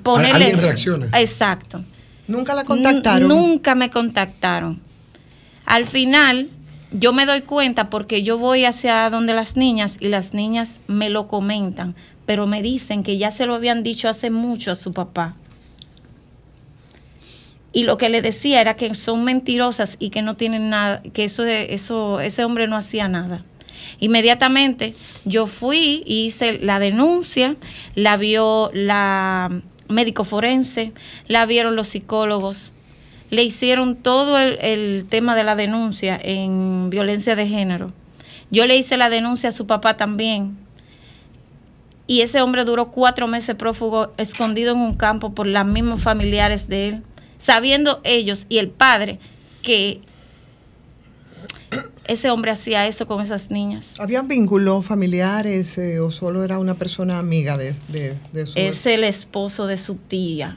ponerle. 0.03 0.33
Alguien 0.47 0.59
reacciona. 0.61 1.09
Exacto. 1.19 1.85
Nunca 2.29 2.55
la 2.55 2.65
contactaron. 2.65 3.31
N- 3.31 3.41
Nunca 3.41 3.75
me 3.75 3.91
contactaron. 3.91 4.81
Al 5.65 5.87
final, 5.87 6.49
yo 6.93 7.13
me 7.13 7.27
doy 7.27 7.43
cuenta 7.43 7.91
porque 7.91 8.23
yo 8.23 8.39
voy 8.39 8.65
hacia 8.65 9.09
donde 9.11 9.35
las 9.35 9.57
niñas 9.57 9.97
y 10.01 10.09
las 10.09 10.33
niñas 10.35 10.81
me 10.87 11.11
lo 11.11 11.29
comentan, 11.29 11.95
pero 12.25 12.47
me 12.47 12.63
dicen 12.63 13.03
que 13.03 13.19
ya 13.19 13.31
se 13.31 13.47
lo 13.47 13.55
habían 13.55 13.83
dicho 13.83 14.09
hace 14.09 14.31
mucho 14.31 14.73
a 14.73 14.77
su 14.77 14.93
papá. 14.93 15.35
Y 17.77 17.83
lo 17.83 17.99
que 17.99 18.09
le 18.09 18.23
decía 18.23 18.63
era 18.63 18.75
que 18.75 18.95
son 18.95 19.23
mentirosas 19.23 19.97
y 19.99 20.09
que 20.09 20.23
no 20.23 20.35
tienen 20.35 20.71
nada, 20.71 21.03
que 21.13 21.25
eso, 21.25 21.45
eso, 21.45 22.21
ese 22.21 22.43
hombre 22.43 22.67
no 22.69 22.75
hacía 22.75 23.07
nada. 23.07 23.45
Inmediatamente 24.01 24.95
yo 25.27 25.47
fui 25.47 26.03
y 26.07 26.25
hice 26.25 26.59
la 26.59 26.79
denuncia, 26.79 27.55
la 27.95 28.17
vio 28.17 28.71
la 28.73 29.61
médico 29.91 30.25
forense, 30.25 30.95
la 31.29 31.45
vieron 31.45 31.77
los 31.77 31.89
psicólogos, 31.89 32.73
le 33.29 33.45
hicieron 33.45 33.95
todo 33.95 34.39
el, 34.39 34.57
el 34.63 35.05
tema 35.05 35.37
de 35.37 35.45
la 35.45 35.55
denuncia 35.55 36.19
en 36.23 36.89
violencia 36.89 37.37
de 37.37 37.47
género. 37.47 37.93
Yo 38.51 38.65
le 38.65 38.79
hice 38.79 38.97
la 38.97 39.11
denuncia 39.11 39.51
a 39.51 39.53
su 39.53 39.67
papá 39.67 39.99
también. 39.99 40.57
Y 42.07 42.23
ese 42.23 42.41
hombre 42.41 42.65
duró 42.65 42.91
cuatro 42.91 43.27
meses 43.27 43.55
prófugo, 43.55 44.15
escondido 44.17 44.73
en 44.73 44.81
un 44.81 44.95
campo 44.95 45.35
por 45.35 45.47
las 45.47 45.67
mismos 45.67 46.01
familiares 46.01 46.69
de 46.69 46.89
él, 46.89 47.03
sabiendo 47.39 48.01
ellos 48.05 48.47
y 48.49 48.59
el 48.59 48.69
padre 48.69 49.19
que 49.63 50.01
ese 52.07 52.31
hombre 52.31 52.51
hacía 52.53 52.87
eso 52.87 53.07
con 53.07 53.21
esas 53.21 53.51
niñas. 53.51 53.95
¿Habían 53.99 54.29
vínculos 54.29 54.87
familiares 54.87 55.77
eh, 55.79 56.01
o 56.01 56.11
solo 56.11 56.45
era 56.45 56.59
una 56.59 56.75
persona 56.75 57.19
amiga 57.19 57.57
de, 57.57 57.75
de, 57.89 58.15
de 58.33 58.47
su 58.47 58.53
Es 58.55 58.87
el 58.87 59.05
esposo 59.05 59.67
de 59.67 59.77
su 59.77 59.97
tía. 59.97 60.57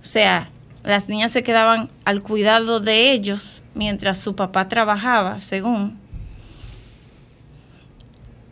O 0.00 0.04
sea, 0.04 0.50
las 0.84 1.08
niñas 1.08 1.32
se 1.32 1.42
quedaban 1.42 1.90
al 2.04 2.22
cuidado 2.22 2.80
de 2.80 3.12
ellos 3.12 3.62
mientras 3.74 4.18
su 4.18 4.34
papá 4.34 4.68
trabajaba, 4.68 5.38
según. 5.38 5.98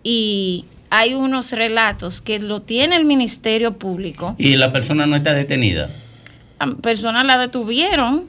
Y 0.03 0.67
hay 0.91 1.15
unos 1.15 1.53
relatos 1.53 2.21
que 2.21 2.39
lo 2.39 2.63
tiene 2.63 2.97
el 2.97 3.05
Ministerio 3.05 3.77
Público. 3.77 4.37
Y 4.39 4.57
la 4.57 4.73
persona 4.73 5.07
no 5.07 5.17
está 5.17 5.33
detenida. 5.33 5.91
Personas 6.81 7.25
la 7.27 7.39
detuvieron 7.39 8.25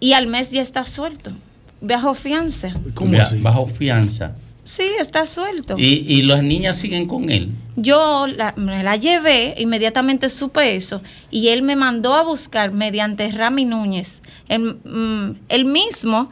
y 0.00 0.12
al 0.12 0.26
mes 0.26 0.50
ya 0.50 0.62
está 0.62 0.86
suelto. 0.86 1.30
Bajo 1.80 2.14
fianza. 2.14 2.70
Via- 3.00 3.28
Bajo 3.42 3.66
fianza. 3.66 4.34
Sí, 4.64 4.82
está 5.00 5.24
suelto. 5.24 5.76
Y, 5.78 6.04
y 6.06 6.22
las 6.22 6.42
niñas 6.42 6.76
siguen 6.76 7.06
con 7.08 7.30
él. 7.30 7.50
Yo 7.76 8.26
la- 8.26 8.52
me 8.56 8.82
la 8.82 8.96
llevé, 8.96 9.54
inmediatamente 9.58 10.28
supe 10.28 10.76
eso, 10.76 11.00
y 11.30 11.48
él 11.48 11.62
me 11.62 11.74
mandó 11.74 12.14
a 12.14 12.22
buscar 12.22 12.72
mediante 12.72 13.30
Rami 13.30 13.64
Núñez, 13.64 14.20
el, 14.48 14.76
mm, 14.84 15.36
el 15.48 15.64
mismo 15.64 16.28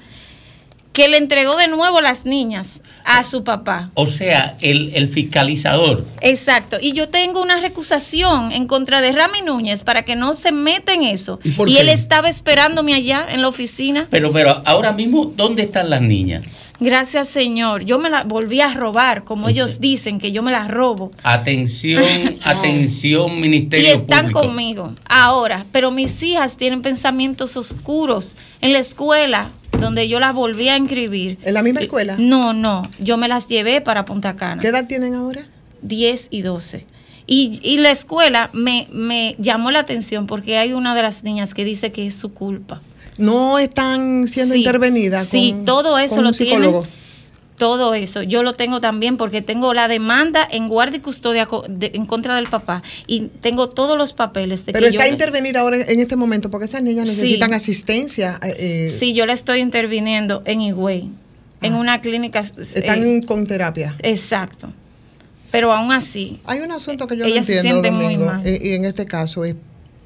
que 0.97 1.09
le 1.09 1.19
entregó 1.19 1.57
de 1.57 1.69
nuevo 1.69 2.01
las 2.01 2.25
niñas 2.25 2.81
a 3.05 3.23
su 3.23 3.45
papá. 3.45 3.91
O 3.93 4.07
sea, 4.07 4.57
el, 4.63 4.93
el 4.95 5.09
fiscalizador. 5.09 6.07
Exacto. 6.23 6.79
Y 6.81 6.95
yo 6.95 7.11
tengo 7.11 7.43
una 7.43 7.61
recusación 7.61 8.51
en 8.51 8.67
contra 8.67 9.03
de 9.03 9.13
Rami 9.13 9.43
Núñez 9.43 9.85
para 9.85 10.07
que 10.07 10.17
no 10.17 10.33
se 10.33 10.53
meta 10.53 10.95
en 10.95 11.03
eso. 11.03 11.39
¿Y 11.45 11.51
Y 11.71 11.77
él 11.77 11.91
estaba 11.91 12.31
esperándome 12.31 12.95
allá 12.95 13.27
en 13.29 13.43
la 13.43 13.49
oficina. 13.49 14.07
Pero, 14.09 14.33
pero 14.33 14.63
ahora 14.65 14.93
mismo, 14.93 15.27
¿dónde 15.27 15.65
están 15.65 15.91
las 15.91 16.01
niñas? 16.01 16.47
Gracias, 16.79 17.29
Señor. 17.29 17.85
Yo 17.85 17.99
me 17.99 18.11
la 18.11 18.21
volví 18.23 18.61
a 18.61 18.73
robar, 18.75 19.25
como 19.25 19.49
ellos 19.49 19.81
dicen 19.81 20.19
que 20.19 20.33
yo 20.33 20.43
me 20.43 20.53
las 20.53 20.69
robo. 20.69 21.11
Atención, 21.23 22.05
atención, 22.45 23.41
Ministerio 23.41 23.87
y 23.89 23.91
están 23.93 24.27
Público. 24.27 24.41
conmigo 24.41 24.93
ahora, 25.09 25.65
pero 25.73 25.91
mis 25.91 26.23
hijas 26.23 26.57
tienen 26.57 26.83
pensamientos 26.83 27.57
oscuros 27.57 28.37
en 28.61 28.73
la 28.73 28.79
escuela 28.79 29.51
donde 29.81 30.09
yo 30.09 30.21
las 30.21 30.35
volví 30.35 30.69
a 30.69 30.77
inscribir. 30.77 31.39
¿En 31.43 31.55
la 31.55 31.63
misma 31.63 31.81
escuela? 31.81 32.17
No, 32.19 32.53
no, 32.53 32.83
yo 32.99 33.17
me 33.17 33.29
las 33.29 33.49
llevé 33.49 33.81
para 33.81 34.05
Punta 34.05 34.37
Cana. 34.37 34.61
¿Qué 34.61 34.69
edad 34.69 34.87
tienen 34.87 35.15
ahora? 35.15 35.47
10 35.83 36.29
y 36.31 36.43
12. 36.43 36.87
Y, 37.27 37.59
y 37.63 37.79
la 37.79 37.91
escuela 37.91 38.51
me, 38.53 38.87
me 38.93 39.35
llamó 39.39 39.71
la 39.71 39.81
atención 39.81 40.27
porque 40.27 40.59
hay 40.59 40.73
una 40.73 40.95
de 40.95 41.03
las 41.03 41.25
niñas 41.25 41.55
que 41.55 41.65
dice 41.65 41.91
que 41.91 42.07
es 42.07 42.15
su 42.15 42.33
culpa. 42.33 42.81
No 43.19 43.59
están 43.59 44.29
siendo 44.29 44.55
Sí, 44.55 44.61
intervenidas. 44.61 45.27
Sí, 45.29 45.53
con- 45.53 45.65
todo 45.65 45.99
eso 45.99 46.17
con 46.17 46.25
lo 46.25 46.33
tienen. 46.33 46.75
Todo 47.57 47.95
eso. 47.95 48.23
Yo 48.23 48.43
lo 48.43 48.53
tengo 48.53 48.83
también 48.83 49.17
porque 49.17 49.41
tengo 49.41 49.73
la 49.73 49.89
demanda 49.89 50.47
en 50.51 50.69
guardia 50.69 50.99
y 50.99 51.01
custodia 51.01 51.49
de- 51.71 51.93
en 51.95 52.05
contra 52.05 52.37
del 52.37 52.49
papá. 52.49 52.83
Y 53.07 53.29
tengo 53.41 53.71
todos 53.71 53.97
los 53.97 54.13
papeles 54.13 54.67
de 54.67 54.75
Pero 54.75 54.85
que 54.89 54.91
está 54.93 55.07
yo. 55.07 55.13
intervenida 55.13 55.61
ahora 55.61 55.79
en 55.79 56.01
este 56.01 56.17
momento 56.17 56.51
porque 56.51 56.67
esas 56.67 56.83
niñas 56.83 57.09
Sí. 57.09 57.17
necesitan 57.17 57.55
asistencia. 57.55 58.39
eh, 58.43 58.55
eh, 58.59 58.91
Sí, 58.91 59.15
yo 59.15 59.25
la 59.25 59.33
estoy 59.33 59.61
interviniendo 59.61 60.43
en 60.45 60.61
Higüey, 60.61 61.09
en 61.63 61.73
una 61.73 62.03
clínica. 62.03 62.41
Ah. 62.45 62.61
Están 62.75 63.03
eh, 63.03 63.23
con 63.25 63.47
terapia. 63.47 63.97
Exacto. 64.03 64.71
Pero 65.51 65.73
aún 65.73 65.93
así. 65.93 66.41
Hay 66.45 66.61
un 66.61 66.73
asunto 66.73 67.07
que 67.07 67.17
yo 67.17 67.25
Ellas 67.25 67.39
no 67.39 67.45
se 67.45 67.57
entiendo, 67.57 67.81
sienten 67.81 68.03
muy 68.05 68.19
mal. 68.19 68.43
eh, 68.47 68.59
y 68.63 68.73
en 68.75 68.85
este 68.85 69.07
caso 69.07 69.47
es 69.47 69.55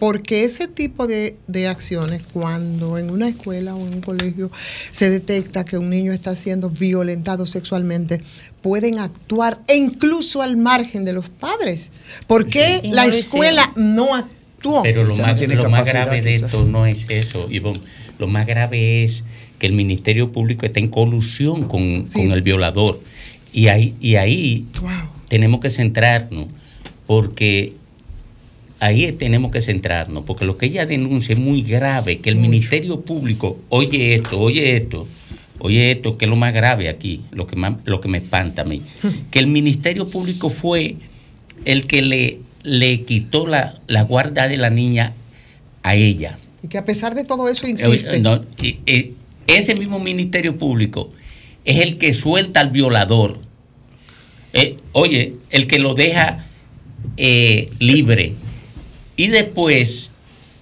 porque 0.01 0.45
ese 0.45 0.67
tipo 0.67 1.07
de, 1.07 1.37
de 1.47 1.69
acciones, 1.69 2.23
cuando 2.33 2.97
en 2.97 3.11
una 3.11 3.29
escuela 3.29 3.75
o 3.75 3.87
en 3.87 3.95
un 3.95 4.01
colegio 4.01 4.51
se 4.93 5.11
detecta 5.11 5.67
que 5.67 5.77
un 5.77 5.91
niño 5.91 6.13
está 6.13 6.35
siendo 6.35 6.71
violentado 6.71 7.45
sexualmente, 7.45 8.23
pueden 8.63 8.99
actuar 8.99 9.61
e 9.69 9.77
incluso 9.77 10.41
al 10.41 10.57
margen 10.57 11.05
de 11.05 11.13
los 11.13 11.29
padres. 11.29 11.91
¿Por 12.27 12.47
qué 12.47 12.81
la 12.83 13.05
escuela 13.05 13.75
no 13.77 14.15
actuó? 14.15 14.83
Pero 14.83 15.05
lo, 15.05 15.13
O 15.13 15.17
sea, 15.17 15.27
más, 15.27 15.35
no 15.35 15.39
tiene 15.39 15.57
lo 15.57 15.69
más 15.69 15.81
capacidad, 15.81 16.07
grave 16.07 16.23
de 16.23 16.33
esto 16.33 16.65
no 16.65 16.87
es 16.87 17.05
eso, 17.11 17.47
Ivonne. 17.51 17.81
Lo 18.19 18.27
más 18.27 18.47
grave 18.47 19.05
es 19.05 19.23
que 19.59 19.67
el 19.67 19.75
Ministerio 19.75 20.33
Público 20.33 20.65
está 20.65 20.81
en 20.81 20.89
colusión 20.89 21.69
con, 21.69 22.07
con 22.07 22.33
el 22.33 22.41
violador. 22.41 23.01
Y 23.53 23.69
ahí, 23.69 23.95
y 24.01 24.15
ahí 24.15 24.65
tenemos 25.29 25.61
que 25.61 25.69
centrarnos, 25.69 26.47
porque 27.07 27.75
ahí 28.81 29.13
tenemos 29.13 29.51
que 29.53 29.63
centrarnos, 29.63 30.25
porque 30.25 30.45
lo 30.45 30.57
que 30.57 30.67
ella 30.67 30.87
denuncia 30.87 31.35
es 31.35 31.39
muy 31.39 31.63
grave, 31.63 32.19
que 32.19 32.31
el 32.31 32.37
Ministerio 32.37 33.03
Público, 33.03 33.59
oye 33.69 34.15
esto, 34.15 34.41
oye 34.41 34.77
esto, 34.77 35.07
oye 35.59 35.91
esto, 35.93 36.17
que 36.17 36.25
es 36.25 36.29
lo 36.29 36.37
más 36.37 36.53
grave 36.55 36.89
aquí, 36.89 37.21
lo 37.31 37.47
que, 37.47 37.57
más, 37.57 37.75
lo 37.85 38.01
que 38.01 38.09
me 38.09 38.19
espanta 38.19 38.63
a 38.63 38.65
mí, 38.65 38.83
que 39.31 39.39
el 39.39 39.47
Ministerio 39.47 40.09
Público 40.09 40.51
fue 40.51 40.97
el 41.65 41.87
que 41.87 42.03
le, 42.03 42.39
le 42.63 43.03
quitó 43.03 43.47
la, 43.47 43.79
la 43.87 44.03
guarda 44.03 44.49
de 44.49 44.57
la 44.57 44.71
niña 44.71 45.13
a 45.83 45.95
ella. 45.95 46.39
Y 46.63 46.69
que 46.69 46.79
a 46.79 46.85
pesar 46.85 47.15
de 47.15 47.25
todo 47.25 47.49
eso 47.49 47.67
Eh, 47.67 47.71
insiste. 47.71 48.19
no, 48.21 48.45
y 48.63 48.79
ese 49.47 49.75
mismo 49.75 49.99
Ministerio 49.99 50.57
Público 50.57 51.13
es 51.65 51.81
el 51.81 51.99
que 51.99 52.13
suelta 52.13 52.61
al 52.61 52.71
violador. 52.71 53.41
Eh, 54.53 54.77
oye, 54.93 55.35
el 55.51 55.67
que 55.67 55.79
lo 55.79 55.95
deja 55.95 56.47
eh, 57.17 57.71
libre. 57.79 58.33
Y 59.21 59.29
después 59.29 60.11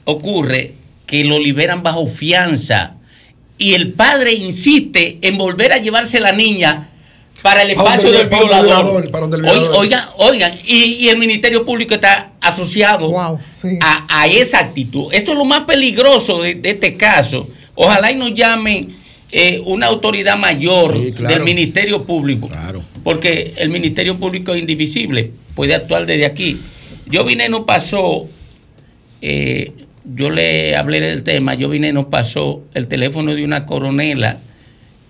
ocurre 0.04 0.72
que 1.06 1.22
lo 1.24 1.38
liberan 1.38 1.82
bajo 1.82 2.06
fianza. 2.06 2.94
Y 3.56 3.74
el 3.74 3.92
padre 3.92 4.32
insiste 4.32 5.18
en 5.22 5.38
volver 5.38 5.72
a 5.72 5.78
llevarse 5.78 6.18
la 6.20 6.32
niña 6.32 6.88
para 7.42 7.62
el 7.62 7.70
espacio 7.70 8.10
el- 8.10 8.16
del 8.16 8.28
violador. 8.28 9.08
Oigan, 9.76 10.08
oigan, 10.16 10.58
y, 10.66 10.76
y 11.04 11.08
el 11.08 11.18
Ministerio 11.18 11.64
Público 11.64 11.94
está 11.94 12.32
asociado 12.40 13.10
a, 13.80 14.06
a 14.08 14.26
esa 14.26 14.58
actitud. 14.58 15.12
Esto 15.12 15.32
es 15.32 15.38
lo 15.38 15.44
más 15.44 15.60
peligroso 15.64 16.42
de, 16.42 16.56
de 16.56 16.70
este 16.70 16.96
caso. 16.96 17.48
Ojalá 17.76 18.10
y 18.10 18.16
nos 18.16 18.34
llamen 18.34 18.96
eh, 19.30 19.62
una 19.66 19.86
autoridad 19.86 20.36
mayor 20.36 21.12
claro. 21.12 21.34
del 21.34 21.44
Ministerio 21.44 22.02
Público. 22.02 22.48
Porque 23.04 23.52
el 23.56 23.68
Ministerio 23.68 24.16
Público 24.18 24.52
es 24.52 24.60
indivisible, 24.60 25.30
puede 25.54 25.74
actuar 25.76 26.06
desde 26.06 26.26
aquí. 26.26 26.58
Yo 27.06 27.24
vine, 27.24 27.48
no 27.48 27.64
pasó, 27.64 28.26
eh, 29.22 29.72
yo 30.14 30.30
le 30.30 30.74
hablé 30.76 31.00
del 31.00 31.22
tema, 31.22 31.54
yo 31.54 31.68
vine, 31.68 31.92
nos 31.92 32.06
pasó 32.06 32.62
el 32.74 32.86
teléfono 32.86 33.34
de 33.34 33.44
una 33.44 33.66
coronela. 33.66 34.38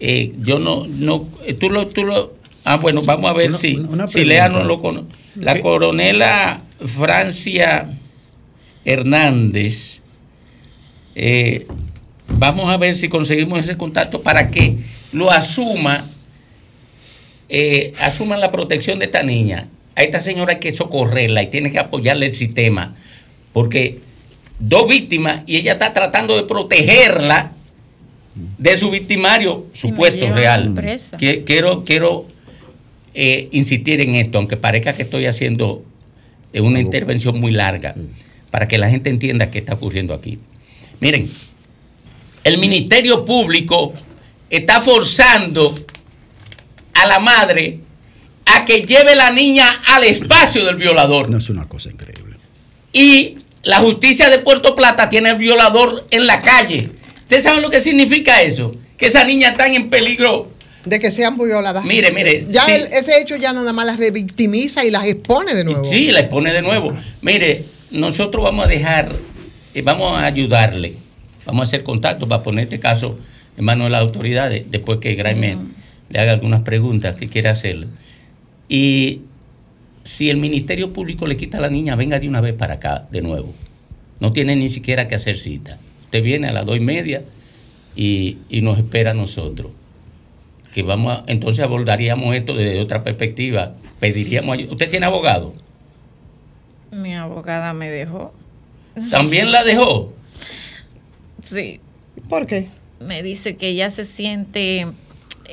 eh, 0.00 0.32
yo 0.40 0.58
no, 0.58 0.86
no, 0.86 1.28
eh, 1.46 1.54
tú 1.54 1.70
lo, 1.70 1.86
tú 1.88 2.04
lo, 2.04 2.34
ah, 2.64 2.76
bueno, 2.76 3.02
vamos 3.02 3.30
a 3.30 3.32
ver 3.34 3.50
Una- 3.50 3.58
si, 3.58 3.74
una 3.76 4.08
si 4.08 4.24
Lea 4.24 4.48
no 4.48 4.62
lo 4.64 4.80
conoce. 4.80 5.06
La 5.36 5.60
coronela 5.60 6.62
Francia 6.84 7.90
Hernández, 8.84 10.00
eh, 11.14 11.66
vamos 12.28 12.68
a 12.70 12.76
ver 12.76 12.96
si 12.96 13.08
conseguimos 13.08 13.58
ese 13.60 13.76
contacto 13.76 14.22
para 14.22 14.48
que 14.48 14.76
lo 15.12 15.30
asuma, 15.30 16.06
eh, 17.48 17.92
asuman 18.00 18.40
la 18.40 18.50
protección 18.50 18.98
de 18.98 19.06
esta 19.06 19.22
niña. 19.22 19.68
A 19.96 20.02
esta 20.02 20.20
señora 20.20 20.52
hay 20.54 20.58
que 20.60 20.72
socorrerla 20.72 21.42
y 21.42 21.48
tiene 21.48 21.70
que 21.72 21.78
apoyarle 21.78 22.26
el 22.26 22.34
sistema, 22.34 22.94
porque 23.52 23.98
dos 24.58 24.88
víctimas 24.88 25.42
y 25.46 25.56
ella 25.56 25.72
está 25.72 25.92
tratando 25.92 26.36
de 26.36 26.44
protegerla 26.44 27.52
de 28.34 28.78
su 28.78 28.90
victimario 28.90 29.66
supuesto 29.72 30.32
real. 30.32 30.74
Quiero, 31.18 31.84
quiero 31.84 32.26
eh, 33.14 33.48
insistir 33.52 34.00
en 34.00 34.14
esto, 34.14 34.38
aunque 34.38 34.56
parezca 34.56 34.94
que 34.94 35.02
estoy 35.02 35.26
haciendo 35.26 35.82
eh, 36.52 36.60
una 36.60 36.80
intervención 36.80 37.40
muy 37.40 37.50
larga, 37.50 37.94
para 38.50 38.68
que 38.68 38.78
la 38.78 38.88
gente 38.88 39.10
entienda 39.10 39.50
qué 39.50 39.58
está 39.58 39.74
ocurriendo 39.74 40.14
aquí. 40.14 40.38
Miren, 41.00 41.28
el 42.44 42.58
Ministerio 42.58 43.24
Público 43.24 43.92
está 44.50 44.80
forzando 44.80 45.74
a 46.94 47.06
la 47.06 47.18
madre 47.18 47.80
a 48.46 48.64
que 48.64 48.82
lleve 48.82 49.14
la 49.14 49.30
niña 49.30 49.82
al 49.86 50.04
espacio 50.04 50.64
del 50.64 50.76
violador. 50.76 51.28
No 51.28 51.38
es 51.38 51.50
una 51.50 51.68
cosa 51.68 51.90
increíble. 51.90 52.36
Y 52.92 53.36
la 53.62 53.78
justicia 53.80 54.30
de 54.30 54.38
Puerto 54.38 54.74
Plata 54.74 55.08
tiene 55.08 55.30
al 55.30 55.38
violador 55.38 56.06
en 56.10 56.26
la 56.26 56.40
calle. 56.40 56.90
¿Ustedes 57.18 57.42
saben 57.42 57.62
lo 57.62 57.70
que 57.70 57.80
significa 57.80 58.40
eso? 58.42 58.74
Que 58.96 59.06
esa 59.06 59.24
niña 59.24 59.50
está 59.50 59.66
en 59.66 59.90
peligro. 59.90 60.50
De 60.84 60.98
que 61.00 61.12
sean 61.12 61.36
violadas. 61.36 61.84
Mire, 61.84 62.10
mire, 62.12 62.46
Ya 62.50 62.64
sí. 62.64 62.72
el- 62.72 62.92
ese 62.92 63.20
hecho 63.20 63.36
ya 63.36 63.52
no 63.52 63.60
nada 63.60 63.72
más 63.72 63.84
las 63.86 63.98
revictimiza 63.98 64.84
y 64.84 64.90
las 64.90 65.04
expone 65.06 65.54
de 65.54 65.64
nuevo. 65.64 65.84
Sí, 65.84 66.10
la 66.12 66.20
expone 66.20 66.52
de 66.52 66.62
nuevo. 66.62 66.94
Mire, 67.20 67.64
nosotros 67.90 68.42
vamos 68.42 68.64
a 68.64 68.68
dejar, 68.68 69.10
eh, 69.74 69.82
vamos 69.82 70.18
a 70.18 70.24
ayudarle, 70.24 70.94
vamos 71.44 71.60
a 71.60 71.68
hacer 71.68 71.82
contacto 71.82 72.26
para 72.28 72.42
poner 72.42 72.64
este 72.64 72.80
caso 72.80 73.18
en 73.58 73.64
manos 73.64 73.86
de 73.86 73.90
las 73.90 74.00
autoridades, 74.00 74.64
después 74.70 74.98
que 75.00 75.14
Graeme 75.14 75.58
le 76.08 76.18
haga 76.20 76.32
algunas 76.32 76.62
preguntas 76.62 77.16
que 77.16 77.28
quiere 77.28 77.50
hacerle. 77.50 77.88
Y 78.68 79.20
si 80.08 80.30
el 80.30 80.38
Ministerio 80.38 80.92
Público 80.92 81.26
le 81.26 81.36
quita 81.36 81.58
a 81.58 81.60
la 81.60 81.68
niña, 81.68 81.94
venga 81.96 82.18
de 82.18 82.28
una 82.28 82.40
vez 82.40 82.54
para 82.54 82.74
acá, 82.74 83.06
de 83.10 83.20
nuevo. 83.20 83.52
No 84.20 84.32
tiene 84.32 84.56
ni 84.56 84.68
siquiera 84.70 85.06
que 85.06 85.14
hacer 85.14 85.36
cita. 85.38 85.78
Usted 86.04 86.22
viene 86.22 86.48
a 86.48 86.52
las 86.52 86.64
dos 86.64 86.76
y 86.76 86.80
media 86.80 87.22
y, 87.94 88.38
y 88.48 88.62
nos 88.62 88.78
espera 88.78 89.10
a 89.10 89.14
nosotros. 89.14 89.70
Que 90.72 90.82
vamos 90.82 91.12
a- 91.12 91.24
entonces 91.26 91.62
abordaríamos 91.62 92.34
esto 92.34 92.54
desde 92.54 92.80
otra 92.80 93.02
perspectiva. 93.04 93.74
Pediríamos 94.00 94.54
ayuda. 94.54 94.72
¿Usted 94.72 94.88
tiene 94.90 95.04
abogado? 95.06 95.52
Mi 96.90 97.14
abogada 97.14 97.74
me 97.74 97.90
dejó. 97.90 98.32
¿También 99.10 99.52
la 99.52 99.62
dejó? 99.62 100.12
Sí. 101.42 101.80
¿Por 102.30 102.46
qué? 102.46 102.68
Me 103.00 103.22
dice 103.22 103.56
que 103.56 103.68
ella 103.68 103.90
se 103.90 104.04
siente 104.04 104.86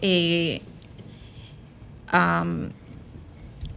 eh, 0.01 0.61
am, 2.07 2.71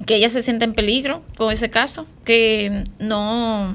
que 0.08 0.16
ella 0.16 0.30
se 0.30 0.40
siente 0.40 0.64
en 0.64 0.72
peligro 0.72 1.22
con 1.36 1.52
ese 1.52 1.68
caso, 1.68 2.06
que 2.24 2.82
no, 2.98 3.74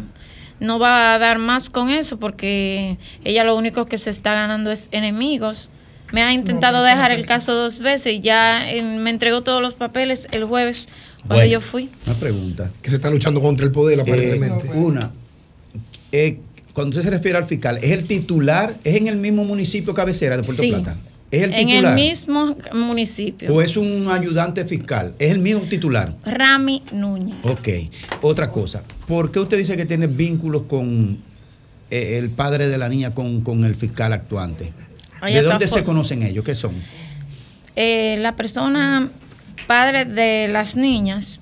no 0.60 0.80
va 0.80 1.14
a 1.14 1.19
dar 1.19 1.38
más 1.38 1.69
con 1.69 1.91
eso 1.91 2.18
porque 2.18 2.97
ella 3.23 3.43
lo 3.43 3.55
único 3.55 3.85
que 3.85 3.99
se 3.99 4.10
está 4.10 4.34
ganando 4.34 4.72
es 4.72 4.89
enemigos. 4.91 5.69
Me 6.11 6.23
ha 6.23 6.34
intentado 6.34 6.84
dejar 6.84 7.11
el 7.11 7.27
caso 7.27 7.53
dos 7.53 7.77
veces 7.77 8.14
y 8.15 8.19
ya 8.19 8.65
me 8.84 9.11
entregó 9.11 9.43
todos 9.43 9.61
los 9.61 9.76
papeles 9.76 10.27
el 10.31 10.45
jueves 10.45 10.88
cuando 11.19 11.35
Bueno. 11.35 11.51
yo 11.51 11.61
fui. 11.61 11.91
Una 12.07 12.15
pregunta. 12.15 12.72
Que 12.81 12.89
se 12.89 12.95
está 12.95 13.11
luchando 13.11 13.39
contra 13.39 13.64
el 13.68 13.72
poder, 13.72 13.99
aparentemente. 14.01 14.68
Eh, 14.68 14.72
una. 14.73 15.11
Eh, 16.11 16.39
cuando 16.73 16.97
usted 16.97 17.03
se 17.11 17.15
refiere 17.15 17.38
al 17.38 17.43
fiscal, 17.45 17.77
¿es 17.77 17.91
el 17.91 18.05
titular? 18.07 18.76
¿Es 18.84 18.95
en 18.95 19.05
el 19.07 19.18
mismo 19.18 19.43
municipio 19.43 19.93
cabecera 19.93 20.35
de 20.35 20.41
Puerto 20.41 20.64
Sí. 20.64 20.69
Plata? 20.72 20.95
¿Es 21.34 21.43
el 21.43 21.53
en 21.53 21.68
titular? 21.68 21.97
el 21.97 22.05
mismo 22.05 22.55
municipio. 22.73 23.51
¿O 23.51 23.61
es 23.61 23.76
un 23.76 24.07
ayudante 24.07 24.65
fiscal? 24.65 25.15
¿Es 25.18 25.31
el 25.31 25.39
mismo 25.39 25.61
titular? 25.61 26.14
Rami 26.23 26.84
Núñez. 26.91 27.43
Ok. 27.43 27.69
Otra 28.22 28.51
cosa. 28.51 28.84
¿Por 29.07 29.31
qué 29.31 29.39
usted 29.39 29.57
dice 29.57 29.76
que 29.76 29.85
tiene 29.85 30.05
vínculos 30.05 30.64
con 30.69 31.18
eh, 31.89 32.19
el 32.19 32.30
padre 32.30 32.68
de 32.68 32.77
la 32.77 32.88
niña, 32.88 33.15
con, 33.15 33.41
con 33.41 33.64
el 33.64 33.73
fiscal 33.73 34.14
actuante? 34.14 34.72
¿De 35.26 35.41
dónde 35.41 35.68
se 35.68 35.84
conocen 35.84 36.22
ellos? 36.22 36.45
¿Qué 36.45 36.53
son? 36.53 36.76
Eh, 37.76 38.18
la 38.19 38.35
persona 38.35 39.10
padre 39.65 40.05
de 40.05 40.47
las 40.49 40.76
niñas 40.76 41.39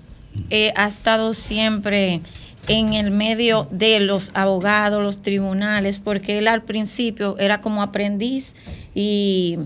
eh, 0.50 0.72
ha 0.78 0.88
estado 0.88 1.34
siempre 1.34 2.22
en 2.68 2.94
el 2.94 3.12
medio 3.12 3.68
de 3.72 4.00
los 4.00 4.32
abogados, 4.36 5.02
los 5.02 5.22
tribunales, 5.22 6.00
porque 6.00 6.38
él 6.38 6.48
al 6.48 6.62
principio 6.64 7.36
era 7.40 7.60
como 7.62 7.82
aprendiz 7.82 8.54
y, 8.96 9.58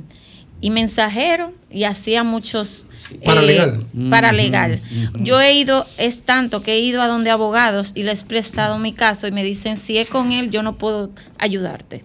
y 0.62 0.70
mensajero 0.70 1.52
y 1.72 1.84
hacía 1.84 2.24
muchos... 2.24 2.86
eh, 3.12 3.20
Paralegal. 3.26 3.86
paralegal. 4.10 4.72
Ujú, 4.92 5.16
ujú. 5.16 5.24
Yo 5.24 5.42
he 5.42 5.54
ido, 5.54 5.86
es 5.98 6.20
tanto 6.24 6.62
que 6.62 6.74
he 6.74 6.80
ido 6.80 7.02
a 7.02 7.08
donde 7.08 7.30
abogados 7.30 7.92
y 7.96 8.04
les 8.04 8.24
he 8.24 8.26
prestado 8.26 8.78
mi 8.80 8.94
caso 8.94 9.28
y 9.28 9.32
me 9.32 9.44
dicen, 9.44 9.78
si 9.78 9.98
es 9.98 10.08
con 10.08 10.32
él, 10.32 10.52
yo 10.52 10.64
no 10.64 10.74
puedo 10.74 11.10
ayudarte. 11.38 12.04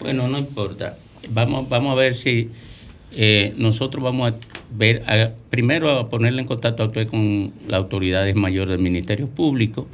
Bueno, 0.00 0.28
no 0.28 0.38
importa. 0.38 0.98
Vamos, 1.30 1.68
vamos 1.68 1.92
a 1.92 1.94
ver 1.94 2.14
si 2.14 2.50
eh, 3.12 3.54
nosotros 3.56 4.02
vamos 4.02 4.32
a 4.32 4.34
ver, 4.76 5.02
a- 5.06 5.30
primero 5.50 5.88
a 5.90 6.10
ponerle 6.10 6.40
en 6.42 6.46
contacto 6.48 6.82
a 6.82 6.86
usted 6.86 7.06
con 7.06 7.52
las 7.68 7.78
autoridades 7.78 8.34
mayores 8.34 8.70
del 8.70 8.80
Ministerio 8.80 9.28
Público 9.28 9.86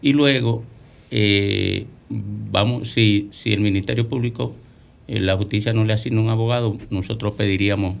y 0.00 0.12
luego 0.12 0.62
eh, 1.10 1.86
vamos, 2.08 2.88
si, 2.90 3.28
si 3.32 3.52
el 3.52 3.60
Ministerio 3.60 4.08
Público, 4.08 4.54
la 5.08 5.36
justicia 5.36 5.72
no 5.72 5.84
le 5.84 5.94
asigna 5.94 6.20
un 6.20 6.28
abogado, 6.28 6.76
nosotros 6.90 7.34
pediríamos 7.34 7.96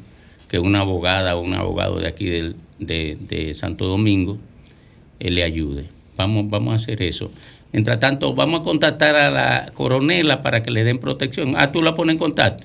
que 0.48 0.58
una 0.58 0.80
abogada 0.80 1.36
o 1.36 1.40
un 1.40 1.54
abogado 1.54 1.98
de 1.98 2.06
aquí 2.06 2.26
de, 2.26 2.54
de 2.78 3.54
Santo 3.54 3.86
Domingo 3.86 4.38
le 5.18 5.42
ayude. 5.42 5.84
Vamos, 6.16 6.48
vamos 6.50 6.72
a 6.72 6.76
hacer 6.76 7.02
eso. 7.02 7.30
Mientras 7.72 8.00
tanto, 8.00 8.34
vamos 8.34 8.60
a 8.60 8.62
contactar 8.62 9.14
a 9.14 9.30
la 9.30 9.72
coronela 9.74 10.42
para 10.42 10.62
que 10.62 10.70
le 10.70 10.84
den 10.84 10.98
protección. 10.98 11.54
Ah, 11.56 11.70
tú 11.70 11.82
la 11.82 11.94
pones 11.94 12.14
en 12.14 12.18
contacto. 12.18 12.64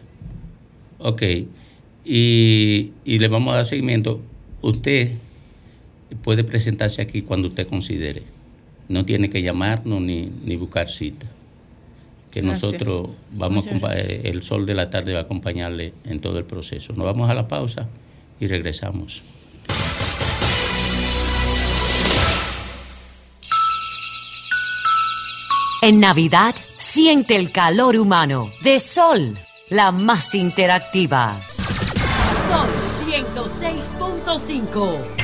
Ok. 0.99 1.21
Y, 2.05 2.91
y 3.05 3.19
le 3.19 3.27
vamos 3.27 3.53
a 3.53 3.57
dar 3.57 3.65
seguimiento. 3.65 4.21
Usted 4.61 5.11
puede 6.23 6.43
presentarse 6.43 7.01
aquí 7.01 7.21
cuando 7.21 7.49
usted 7.49 7.67
considere. 7.67 8.23
No 8.87 9.05
tiene 9.05 9.29
que 9.29 9.41
llamarnos 9.41 10.01
ni, 10.01 10.31
ni 10.43 10.55
buscar 10.55 10.89
cita. 10.89 11.27
Que 12.33 12.41
Gracias. 12.41 12.63
nosotros 12.63 13.09
vamos 13.29 13.67
a 13.67 13.93
el 13.93 14.41
sol 14.41 14.65
de 14.65 14.73
la 14.73 14.89
tarde 14.89 15.13
va 15.13 15.19
a 15.19 15.21
acompañarle 15.21 15.93
en 16.03 16.19
todo 16.19 16.39
el 16.39 16.45
proceso. 16.45 16.91
Nos 16.93 17.05
vamos 17.05 17.29
a 17.29 17.35
la 17.35 17.47
pausa 17.47 17.87
y 18.39 18.47
regresamos. 18.47 19.21
En 25.83 25.99
Navidad, 25.99 26.55
siente 26.79 27.35
el 27.35 27.51
calor 27.51 27.97
humano 27.97 28.49
de 28.63 28.79
Sol, 28.79 29.37
la 29.69 29.91
más 29.91 30.33
interactiva. 30.33 31.39
Sol 32.49 32.67
106.5. 33.05 35.22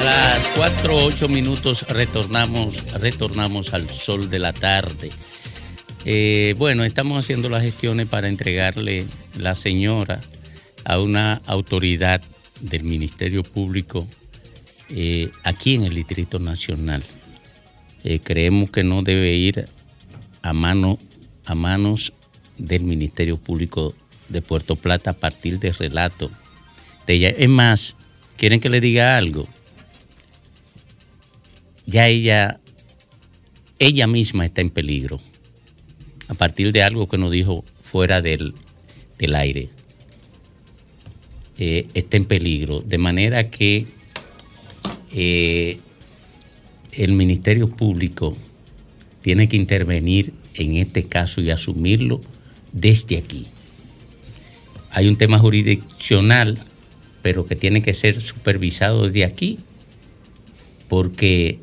A 0.00 0.04
las 0.04 0.48
4 0.56 0.96
8 0.96 1.28
minutos 1.28 1.86
retornamos, 1.88 2.92
retornamos 2.92 3.72
al 3.72 3.88
sol 3.88 4.28
de 4.28 4.38
la 4.38 4.52
tarde. 4.52 5.10
Eh, 6.04 6.54
bueno, 6.58 6.84
estamos 6.84 7.18
haciendo 7.18 7.48
las 7.48 7.62
gestiones 7.62 8.06
para 8.06 8.28
entregarle 8.28 9.06
la 9.38 9.54
señora 9.54 10.20
a 10.84 11.00
una 11.00 11.40
autoridad 11.46 12.20
del 12.60 12.84
Ministerio 12.84 13.42
Público 13.42 14.06
eh, 14.90 15.30
aquí 15.42 15.74
en 15.74 15.84
el 15.84 15.94
Distrito 15.94 16.38
Nacional. 16.38 17.02
Eh, 18.04 18.20
creemos 18.22 18.70
que 18.70 18.84
no 18.84 19.02
debe 19.02 19.34
ir 19.34 19.64
a, 20.42 20.52
mano, 20.52 20.98
a 21.44 21.54
manos 21.54 22.12
del 22.58 22.84
Ministerio 22.84 23.36
Público 23.36 23.94
de 24.28 24.42
Puerto 24.42 24.76
Plata 24.76 25.10
a 25.10 25.14
partir 25.14 25.58
del 25.58 25.74
relato 25.74 26.30
de 27.06 27.14
ella. 27.14 27.28
Es 27.30 27.48
más, 27.48 27.96
¿quieren 28.36 28.60
que 28.60 28.68
le 28.68 28.80
diga 28.80 29.16
algo? 29.16 29.48
Ya 31.86 32.08
ella, 32.08 32.60
ella 33.78 34.06
misma 34.06 34.44
está 34.44 34.60
en 34.60 34.70
peligro 34.70 35.20
a 36.28 36.34
partir 36.34 36.72
de 36.72 36.82
algo 36.82 37.08
que 37.08 37.18
nos 37.18 37.30
dijo 37.30 37.64
fuera 37.84 38.20
del, 38.20 38.54
del 39.18 39.34
aire. 39.34 39.68
Eh, 41.58 41.86
está 41.94 42.16
en 42.16 42.26
peligro, 42.26 42.80
de 42.80 42.98
manera 42.98 43.48
que 43.48 43.86
eh, 45.12 45.78
el 46.92 47.12
Ministerio 47.12 47.70
Público 47.70 48.36
tiene 49.22 49.48
que 49.48 49.56
intervenir 49.56 50.32
en 50.54 50.76
este 50.76 51.04
caso 51.04 51.40
y 51.40 51.50
asumirlo 51.50 52.20
desde 52.72 53.16
aquí. 53.16 53.46
Hay 54.90 55.08
un 55.08 55.16
tema 55.16 55.38
jurisdiccional, 55.38 56.58
pero 57.22 57.46
que 57.46 57.56
tiene 57.56 57.82
que 57.82 57.94
ser 57.94 58.20
supervisado 58.20 59.06
desde 59.06 59.24
aquí, 59.24 59.58
porque 60.88 61.58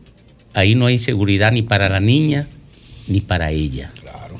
ahí 0.53 0.75
no 0.75 0.85
hay 0.85 0.99
seguridad 0.99 1.51
ni 1.51 1.61
para 1.61 1.89
la 1.89 1.99
niña 1.99 2.47
ni 3.07 3.21
para 3.21 3.51
ella. 3.51 3.91
Claro. 4.01 4.35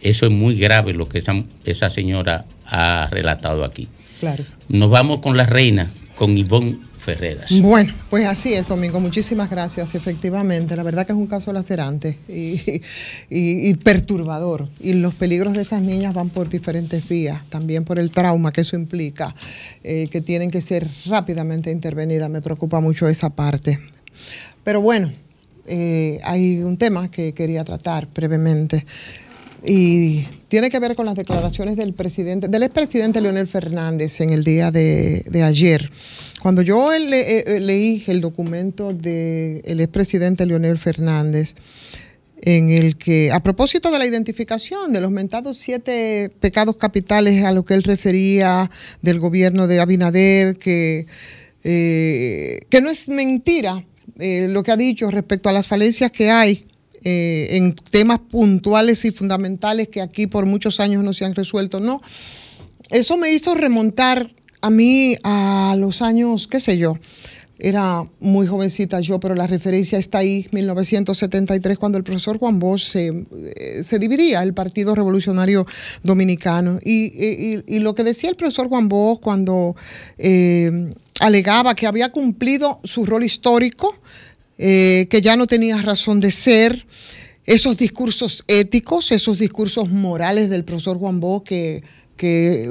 Eso 0.00 0.26
es 0.26 0.32
muy 0.32 0.56
grave 0.58 0.92
lo 0.94 1.06
que 1.08 1.18
esa, 1.18 1.34
esa 1.64 1.90
señora 1.90 2.44
ha 2.66 3.08
relatado 3.10 3.64
aquí. 3.64 3.88
Claro. 4.20 4.44
Nos 4.68 4.90
vamos 4.90 5.20
con 5.20 5.36
la 5.36 5.46
reina, 5.46 5.90
con 6.14 6.36
Ivonne 6.36 6.78
Ferreras. 6.98 7.58
Bueno, 7.60 7.94
pues 8.10 8.26
así 8.26 8.52
es, 8.52 8.68
Domingo. 8.68 9.00
Muchísimas 9.00 9.48
gracias. 9.50 9.94
Efectivamente, 9.94 10.76
la 10.76 10.82
verdad 10.82 11.06
que 11.06 11.12
es 11.12 11.18
un 11.18 11.26
caso 11.26 11.52
lacerante 11.52 12.18
y, 12.28 12.60
y- 13.30 13.68
y 13.70 13.74
perturbador. 13.74 14.68
Y 14.78 14.92
los 14.92 15.14
peligros 15.14 15.54
de 15.54 15.62
esas 15.62 15.80
niñas 15.80 16.12
van 16.14 16.28
por 16.28 16.50
diferentes 16.50 17.08
vías, 17.08 17.42
también 17.48 17.84
por 17.84 17.98
el 17.98 18.10
trauma 18.10 18.52
que 18.52 18.60
eso 18.60 18.76
implica, 18.76 19.34
eh, 19.82 20.08
que 20.10 20.20
tienen 20.20 20.50
que 20.50 20.60
ser 20.60 20.86
rápidamente 21.06 21.70
intervenidas. 21.70 22.28
Me 22.28 22.42
preocupa 22.42 22.80
mucho 22.80 23.08
esa 23.08 23.30
parte. 23.30 23.78
Pero 24.64 24.80
bueno, 24.80 25.12
eh, 25.66 26.18
hay 26.24 26.58
un 26.62 26.76
tema 26.76 27.10
que 27.10 27.32
quería 27.32 27.64
tratar 27.64 28.08
brevemente 28.12 28.84
y 29.64 30.26
tiene 30.48 30.70
que 30.70 30.78
ver 30.80 30.96
con 30.96 31.04
las 31.06 31.14
declaraciones 31.14 31.76
del 31.76 31.92
presidente, 31.92 32.48
del 32.48 32.62
expresidente 32.62 33.20
Leonel 33.20 33.46
Fernández 33.46 34.20
en 34.20 34.30
el 34.30 34.42
día 34.42 34.70
de, 34.70 35.22
de 35.30 35.42
ayer. 35.42 35.90
Cuando 36.40 36.62
yo 36.62 36.90
le- 36.98 37.40
eh, 37.40 37.60
leí 37.60 38.02
el 38.06 38.20
documento 38.22 38.92
del 38.94 39.80
expresidente 39.80 40.46
Leonel 40.46 40.78
Fernández, 40.78 41.54
en 42.42 42.70
el 42.70 42.96
que, 42.96 43.30
a 43.32 43.42
propósito 43.42 43.90
de 43.90 43.98
la 43.98 44.06
identificación 44.06 44.94
de 44.94 45.02
los 45.02 45.10
mentados 45.10 45.58
siete 45.58 46.30
pecados 46.40 46.76
capitales 46.76 47.44
a 47.44 47.52
lo 47.52 47.66
que 47.66 47.74
él 47.74 47.82
refería 47.82 48.70
del 49.02 49.20
gobierno 49.20 49.66
de 49.66 49.78
Abinader, 49.78 50.56
que, 50.56 51.06
eh, 51.64 52.60
que 52.70 52.80
no 52.80 52.88
es 52.88 53.10
mentira 53.10 53.84
eh, 54.18 54.46
lo 54.48 54.62
que 54.62 54.72
ha 54.72 54.76
dicho 54.76 55.10
respecto 55.10 55.48
a 55.48 55.52
las 55.52 55.68
falencias 55.68 56.10
que 56.10 56.30
hay 56.30 56.66
eh, 57.04 57.48
en 57.52 57.74
temas 57.74 58.18
puntuales 58.20 59.04
y 59.04 59.10
fundamentales 59.10 59.88
que 59.88 60.00
aquí 60.02 60.26
por 60.26 60.46
muchos 60.46 60.80
años 60.80 61.02
no 61.02 61.12
se 61.12 61.24
han 61.24 61.34
resuelto. 61.34 61.80
No, 61.80 62.00
eso 62.90 63.16
me 63.16 63.32
hizo 63.32 63.54
remontar 63.54 64.34
a 64.60 64.70
mí 64.70 65.16
a 65.22 65.74
los 65.78 66.02
años, 66.02 66.46
qué 66.46 66.60
sé 66.60 66.76
yo, 66.76 66.98
era 67.62 68.04
muy 68.20 68.46
jovencita 68.46 69.00
yo, 69.00 69.20
pero 69.20 69.34
la 69.34 69.46
referencia 69.46 69.98
está 69.98 70.18
ahí, 70.18 70.46
1973, 70.50 71.78
cuando 71.78 71.98
el 71.98 72.04
profesor 72.04 72.38
Juan 72.38 72.58
Bosch 72.58 72.84
se, 72.90 73.08
eh, 73.08 73.82
se 73.84 73.98
dividía 73.98 74.42
el 74.42 74.54
Partido 74.54 74.94
Revolucionario 74.94 75.66
Dominicano. 76.02 76.78
Y, 76.84 77.06
y- 77.14 77.62
y 77.66 77.78
lo 77.80 77.94
que 77.94 78.02
decía 78.04 78.30
el 78.30 78.36
profesor 78.36 78.68
Juan 78.68 78.88
Bosch 78.88 79.20
cuando 79.20 79.76
eh, 80.18 80.94
alegaba 81.20 81.74
que 81.74 81.86
había 81.86 82.10
cumplido 82.10 82.80
su 82.82 83.06
rol 83.06 83.22
histórico, 83.22 83.96
eh, 84.58 85.06
que 85.10 85.20
ya 85.20 85.36
no 85.36 85.46
tenía 85.46 85.80
razón 85.80 86.18
de 86.18 86.32
ser, 86.32 86.86
esos 87.46 87.76
discursos 87.76 88.44
éticos, 88.46 89.12
esos 89.12 89.38
discursos 89.38 89.88
morales 89.90 90.50
del 90.50 90.64
profesor 90.64 90.98
Juan 90.98 91.20
Bosch 91.20 91.44
que, 91.44 91.82
que 92.20 92.68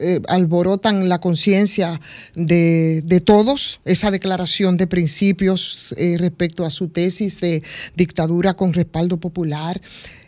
eh, 0.00 0.20
alborotan 0.26 1.08
la 1.08 1.20
conciencia 1.20 2.00
de, 2.34 3.00
de 3.04 3.20
todos, 3.20 3.80
esa 3.84 4.10
declaración 4.10 4.76
de 4.76 4.88
principios 4.88 5.78
eh, 5.96 6.16
respecto 6.18 6.64
a 6.64 6.70
su 6.70 6.88
tesis 6.88 7.40
de 7.40 7.62
dictadura 7.94 8.54
con 8.54 8.72
respaldo 8.72 9.18
popular, 9.18 9.80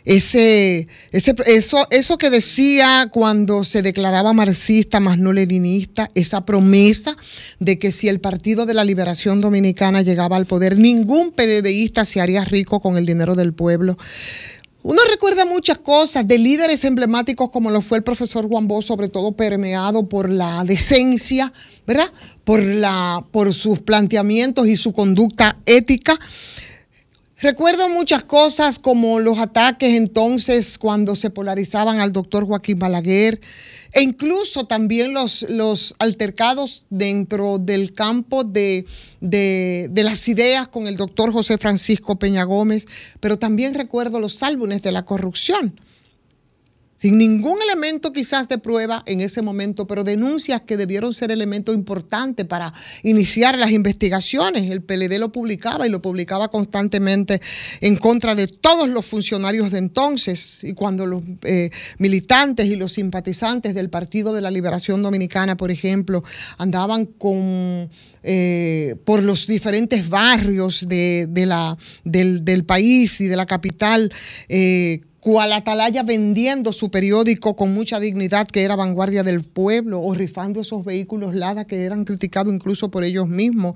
ese, 0.05 0.87
ese, 1.11 1.35
eso, 1.47 1.85
eso 1.91 2.17
que 2.17 2.29
decía 2.29 3.09
cuando 3.11 3.65
se 3.65 3.81
declaraba 3.81 4.31
marxista 4.31 5.01
más 5.01 5.17
no 5.17 5.33
leninista, 5.33 6.09
esa 6.15 6.45
promesa 6.45 7.17
de 7.59 7.77
que 7.77 7.91
si 7.91 8.07
el 8.07 8.21
Partido 8.21 8.65
de 8.65 8.73
la 8.73 8.85
Liberación 8.85 9.41
Dominicana 9.41 10.01
llegaba 10.01 10.37
al 10.37 10.45
poder, 10.45 10.77
ningún 10.77 11.33
PLDista 11.33 12.05
se 12.05 12.21
haría 12.21 12.45
rico 12.45 12.79
con 12.79 12.97
el 12.97 13.05
dinero 13.05 13.35
del 13.35 13.53
pueblo. 13.53 13.97
Uno 14.83 14.99
recuerda 15.07 15.45
muchas 15.45 15.77
cosas 15.77 16.27
de 16.27 16.39
líderes 16.39 16.83
emblemáticos 16.85 17.51
como 17.51 17.69
lo 17.69 17.81
fue 17.81 17.99
el 17.99 18.03
profesor 18.03 18.47
Juan 18.47 18.67
Bosch, 18.67 18.85
sobre 18.85 19.09
todo 19.09 19.33
permeado 19.33 20.09
por 20.09 20.29
la 20.29 20.63
decencia, 20.63 21.53
¿verdad? 21.85 22.11
Por, 22.43 22.63
la, 22.63 23.23
por 23.31 23.53
sus 23.53 23.79
planteamientos 23.79 24.67
y 24.67 24.77
su 24.77 24.91
conducta 24.91 25.57
ética. 25.67 26.19
Recuerdo 27.41 27.89
muchas 27.89 28.23
cosas 28.23 28.77
como 28.77 29.19
los 29.19 29.39
ataques 29.39 29.95
entonces 29.95 30.77
cuando 30.77 31.15
se 31.15 31.31
polarizaban 31.31 31.99
al 31.99 32.11
doctor 32.11 32.45
Joaquín 32.45 32.77
Balaguer 32.77 33.41
e 33.93 34.03
incluso 34.03 34.67
también 34.67 35.13
los, 35.13 35.41
los 35.49 35.95
altercados 35.97 36.85
dentro 36.91 37.57
del 37.57 37.93
campo 37.93 38.43
de, 38.43 38.85
de- 39.21 39.87
de 39.89 40.03
las 40.03 40.27
ideas 40.27 40.67
con 40.67 40.85
el 40.85 40.97
doctor 40.97 41.33
José 41.33 41.57
Francisco 41.57 42.17
Peña 42.19 42.43
Gómez, 42.43 42.85
pero 43.19 43.37
también 43.37 43.73
recuerdo 43.73 44.19
los 44.19 44.43
álbumes 44.43 44.83
de 44.83 44.91
la 44.91 45.03
corrupción 45.03 45.79
sin 47.01 47.17
ningún 47.17 47.57
elemento 47.63 48.13
quizás 48.13 48.47
de 48.47 48.59
prueba 48.59 49.01
en 49.07 49.21
ese 49.21 49.41
momento, 49.41 49.87
pero 49.87 50.03
denuncias 50.03 50.61
que 50.61 50.77
debieron 50.77 51.15
ser 51.15 51.31
elemento 51.31 51.73
importante 51.73 52.45
para 52.45 52.73
iniciar 53.01 53.57
las 53.57 53.71
investigaciones. 53.71 54.69
El 54.69 54.83
PLD 54.83 55.17
lo 55.17 55.31
publicaba 55.31 55.87
y 55.87 55.89
lo 55.89 55.99
publicaba 55.99 56.49
constantemente 56.49 57.41
en 57.79 57.95
contra 57.95 58.35
de 58.35 58.45
todos 58.45 58.87
los 58.87 59.03
funcionarios 59.03 59.71
de 59.71 59.79
entonces. 59.79 60.59
Y 60.61 60.73
cuando 60.73 61.07
los 61.07 61.23
eh, 61.41 61.71
militantes 61.97 62.67
y 62.67 62.75
los 62.75 62.93
simpatizantes 62.93 63.73
del 63.73 63.89
Partido 63.89 64.31
de 64.31 64.41
la 64.41 64.51
Liberación 64.51 65.01
Dominicana, 65.01 65.57
por 65.57 65.71
ejemplo, 65.71 66.23
andaban 66.59 67.09
eh, 68.21 68.95
por 69.05 69.23
los 69.23 69.47
diferentes 69.47 70.07
barrios 70.07 70.87
de, 70.87 71.25
del 72.03 72.65
país 72.65 73.19
y 73.21 73.25
de 73.25 73.35
la 73.35 73.47
capital, 73.47 74.13
eh, 74.49 75.01
cual 75.21 75.53
atalaya 75.53 76.01
vendiendo 76.01 76.73
su 76.73 76.89
periódico 76.89 77.55
con 77.55 77.73
mucha 77.73 77.99
dignidad, 77.99 78.47
que 78.47 78.63
era 78.63 78.75
vanguardia 78.75 79.23
del 79.23 79.43
pueblo, 79.43 80.01
o 80.01 80.13
rifando 80.13 80.61
esos 80.61 80.83
vehículos 80.83 81.35
Lada 81.35 81.65
que 81.65 81.85
eran 81.85 82.03
criticados 82.03 82.53
incluso 82.53 82.89
por 82.89 83.03
ellos 83.03 83.29
mismos. 83.29 83.75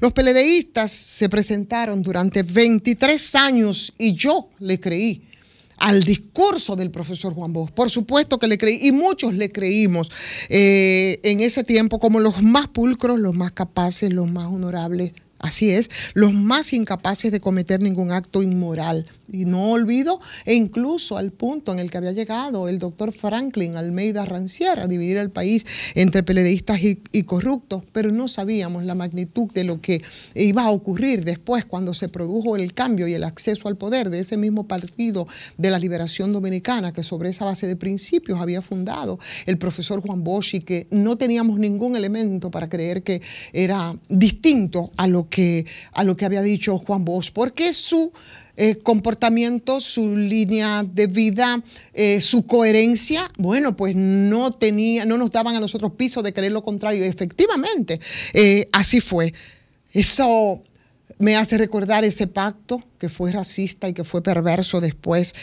Los 0.00 0.12
peledeístas 0.12 0.90
se 0.90 1.28
presentaron 1.28 2.02
durante 2.02 2.42
23 2.42 3.34
años 3.34 3.92
y 3.98 4.14
yo 4.14 4.48
le 4.58 4.80
creí 4.80 5.28
al 5.76 6.02
discurso 6.02 6.74
del 6.74 6.90
profesor 6.90 7.34
Juan 7.34 7.52
Bosch. 7.52 7.70
Por 7.70 7.90
supuesto 7.90 8.38
que 8.38 8.46
le 8.46 8.56
creí, 8.56 8.80
y 8.82 8.90
muchos 8.90 9.34
le 9.34 9.52
creímos 9.52 10.10
eh, 10.48 11.20
en 11.22 11.40
ese 11.40 11.64
tiempo 11.64 12.00
como 12.00 12.18
los 12.18 12.42
más 12.42 12.68
pulcros, 12.68 13.20
los 13.20 13.34
más 13.34 13.52
capaces, 13.52 14.12
los 14.12 14.28
más 14.28 14.46
honorables. 14.46 15.12
Así 15.38 15.70
es, 15.70 15.88
los 16.14 16.32
más 16.32 16.72
incapaces 16.72 17.30
de 17.30 17.40
cometer 17.40 17.80
ningún 17.80 18.10
acto 18.10 18.42
inmoral. 18.42 19.06
Y 19.30 19.44
no 19.44 19.72
olvido, 19.72 20.20
e 20.46 20.54
incluso 20.54 21.18
al 21.18 21.32
punto 21.32 21.72
en 21.72 21.78
el 21.78 21.90
que 21.90 21.98
había 21.98 22.12
llegado 22.12 22.66
el 22.66 22.78
doctor 22.78 23.12
Franklin 23.12 23.76
Almeida 23.76 24.24
Rancière 24.24 24.80
a 24.80 24.86
dividir 24.86 25.18
el 25.18 25.30
país 25.30 25.66
entre 25.94 26.22
peledeístas 26.22 26.82
y, 26.82 27.02
y 27.12 27.24
corruptos, 27.24 27.84
pero 27.92 28.10
no 28.10 28.26
sabíamos 28.28 28.84
la 28.84 28.94
magnitud 28.94 29.52
de 29.52 29.64
lo 29.64 29.82
que 29.82 30.02
iba 30.34 30.64
a 30.64 30.70
ocurrir 30.70 31.24
después 31.24 31.66
cuando 31.66 31.92
se 31.92 32.08
produjo 32.08 32.56
el 32.56 32.72
cambio 32.72 33.06
y 33.06 33.14
el 33.14 33.22
acceso 33.22 33.68
al 33.68 33.76
poder 33.76 34.08
de 34.08 34.20
ese 34.20 34.38
mismo 34.38 34.66
partido 34.66 35.28
de 35.58 35.70
la 35.70 35.78
liberación 35.78 36.32
dominicana 36.32 36.92
que 36.92 37.02
sobre 37.02 37.28
esa 37.28 37.44
base 37.44 37.66
de 37.66 37.76
principios 37.76 38.40
había 38.40 38.62
fundado 38.62 39.18
el 39.46 39.58
profesor 39.58 40.00
Juan 40.00 40.24
Bosch 40.24 40.54
y 40.54 40.60
que 40.60 40.86
no 40.90 41.16
teníamos 41.16 41.58
ningún 41.58 41.96
elemento 41.96 42.50
para 42.50 42.68
creer 42.68 43.02
que 43.02 43.20
era 43.52 43.94
distinto 44.08 44.90
a 44.96 45.06
lo 45.06 45.27
que, 45.28 45.66
a 45.92 46.04
lo 46.04 46.16
que 46.16 46.24
había 46.24 46.42
dicho 46.42 46.78
Juan 46.78 47.04
Bosch, 47.04 47.30
porque 47.32 47.74
su 47.74 48.12
eh, 48.60 48.74
comportamiento, 48.74 49.80
su 49.80 50.16
línea 50.16 50.82
de 50.82 51.06
vida, 51.06 51.62
eh, 51.94 52.20
su 52.20 52.44
coherencia, 52.44 53.30
bueno, 53.38 53.76
pues 53.76 53.94
no 53.94 54.50
tenía, 54.50 55.04
no 55.04 55.16
nos 55.16 55.30
daban 55.30 55.54
a 55.54 55.60
nosotros 55.60 55.92
piso 55.92 56.22
de 56.22 56.32
creer 56.32 56.50
lo 56.50 56.64
contrario. 56.64 57.04
Efectivamente, 57.04 58.00
eh, 58.34 58.68
así 58.72 59.00
fue. 59.00 59.32
Eso 59.92 60.64
me 61.20 61.36
hace 61.36 61.56
recordar 61.56 62.04
ese 62.04 62.26
pacto 62.26 62.82
que 62.98 63.08
fue 63.08 63.30
racista 63.30 63.88
y 63.88 63.92
que 63.92 64.02
fue 64.02 64.24
perverso 64.24 64.80
después. 64.80 65.34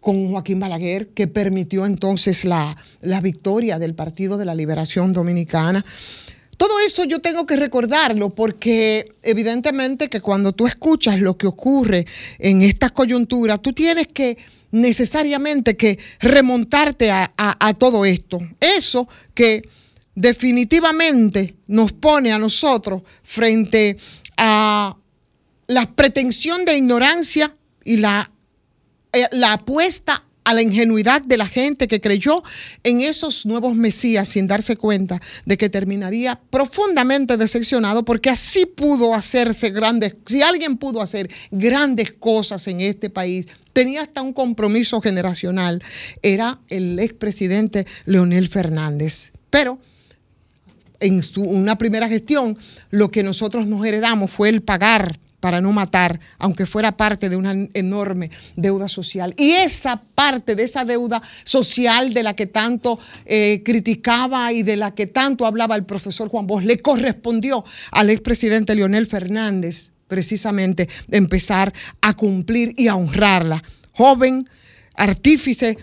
con 0.00 0.30
Joaquín 0.30 0.60
Balaguer, 0.60 1.08
que 1.08 1.26
permitió 1.26 1.84
entonces 1.84 2.46
la, 2.46 2.78
la 3.02 3.20
victoria 3.20 3.78
del 3.78 3.94
Partido 3.94 4.38
de 4.38 4.46
la 4.46 4.54
Liberación 4.54 5.12
Dominicana. 5.12 5.84
Todo 6.58 6.80
eso 6.80 7.04
yo 7.04 7.20
tengo 7.20 7.46
que 7.46 7.56
recordarlo 7.56 8.30
porque 8.30 9.14
evidentemente 9.22 10.08
que 10.10 10.20
cuando 10.20 10.52
tú 10.52 10.66
escuchas 10.66 11.20
lo 11.20 11.38
que 11.38 11.46
ocurre 11.46 12.04
en 12.38 12.62
estas 12.62 12.92
coyunturas, 12.92 13.62
tú 13.62 13.72
tienes 13.72 14.08
que 14.08 14.36
necesariamente 14.72 15.76
que 15.76 15.98
remontarte 16.20 17.10
a, 17.10 17.32
a- 17.38 17.72
todo 17.74 18.04
esto. 18.04 18.38
Eso 18.60 19.08
que 19.34 19.62
definitivamente 20.14 21.54
nos 21.68 21.92
pone 21.92 22.32
a 22.32 22.38
nosotros 22.38 23.02
frente 23.22 23.96
a 24.36 24.96
la 25.68 25.94
pretensión 25.94 26.64
de 26.64 26.76
ignorancia 26.76 27.54
y 27.84 27.98
la 27.98 28.30
eh, 29.12 29.26
la 29.32 29.54
apuesta 29.54 30.24
a 30.48 30.54
la 30.54 30.62
ingenuidad 30.62 31.20
de 31.20 31.36
la 31.36 31.46
gente 31.46 31.86
que 31.88 32.00
creyó 32.00 32.42
en 32.82 33.02
esos 33.02 33.44
nuevos 33.44 33.76
mesías 33.76 34.28
sin 34.28 34.46
darse 34.46 34.76
cuenta 34.76 35.20
de 35.44 35.58
que 35.58 35.68
terminaría 35.68 36.40
profundamente 36.48 37.36
decepcionado 37.36 38.02
porque 38.02 38.30
así 38.30 38.64
pudo 38.64 39.14
hacerse 39.14 39.68
grandes, 39.68 40.16
si 40.24 40.40
alguien 40.40 40.78
pudo 40.78 41.02
hacer 41.02 41.28
grandes 41.50 42.12
cosas 42.12 42.66
en 42.66 42.80
este 42.80 43.10
país, 43.10 43.46
tenía 43.74 44.00
hasta 44.00 44.22
un 44.22 44.32
compromiso 44.32 45.02
generacional, 45.02 45.82
era 46.22 46.60
el 46.70 46.98
expresidente 46.98 47.86
Leonel 48.06 48.48
Fernández. 48.48 49.32
Pero 49.50 49.78
en 50.98 51.22
su, 51.22 51.42
una 51.42 51.76
primera 51.76 52.08
gestión, 52.08 52.56
lo 52.88 53.10
que 53.10 53.22
nosotros 53.22 53.66
nos 53.66 53.84
heredamos 53.84 54.30
fue 54.30 54.48
el 54.48 54.62
pagar 54.62 55.18
para 55.40 55.60
no 55.60 55.72
matar, 55.72 56.20
aunque 56.38 56.66
fuera 56.66 56.96
parte 56.96 57.28
de 57.28 57.36
una 57.36 57.54
enorme 57.74 58.30
deuda 58.56 58.88
social. 58.88 59.34
Y 59.36 59.52
esa 59.52 60.02
parte 60.14 60.54
de 60.54 60.64
esa 60.64 60.84
deuda 60.84 61.22
social 61.44 62.12
de 62.12 62.22
la 62.22 62.34
que 62.34 62.46
tanto 62.46 62.98
eh, 63.24 63.62
criticaba 63.64 64.52
y 64.52 64.62
de 64.62 64.76
la 64.76 64.94
que 64.94 65.06
tanto 65.06 65.46
hablaba 65.46 65.76
el 65.76 65.84
profesor 65.84 66.28
Juan 66.28 66.46
Bosch, 66.46 66.64
le 66.64 66.78
correspondió 66.78 67.64
al 67.92 68.10
expresidente 68.10 68.74
Leonel 68.74 69.06
Fernández 69.06 69.92
precisamente 70.08 70.88
empezar 71.10 71.72
a 72.00 72.14
cumplir 72.14 72.74
y 72.76 72.88
a 72.88 72.96
honrarla. 72.96 73.62
Joven, 73.92 74.48
artífice 74.94 75.78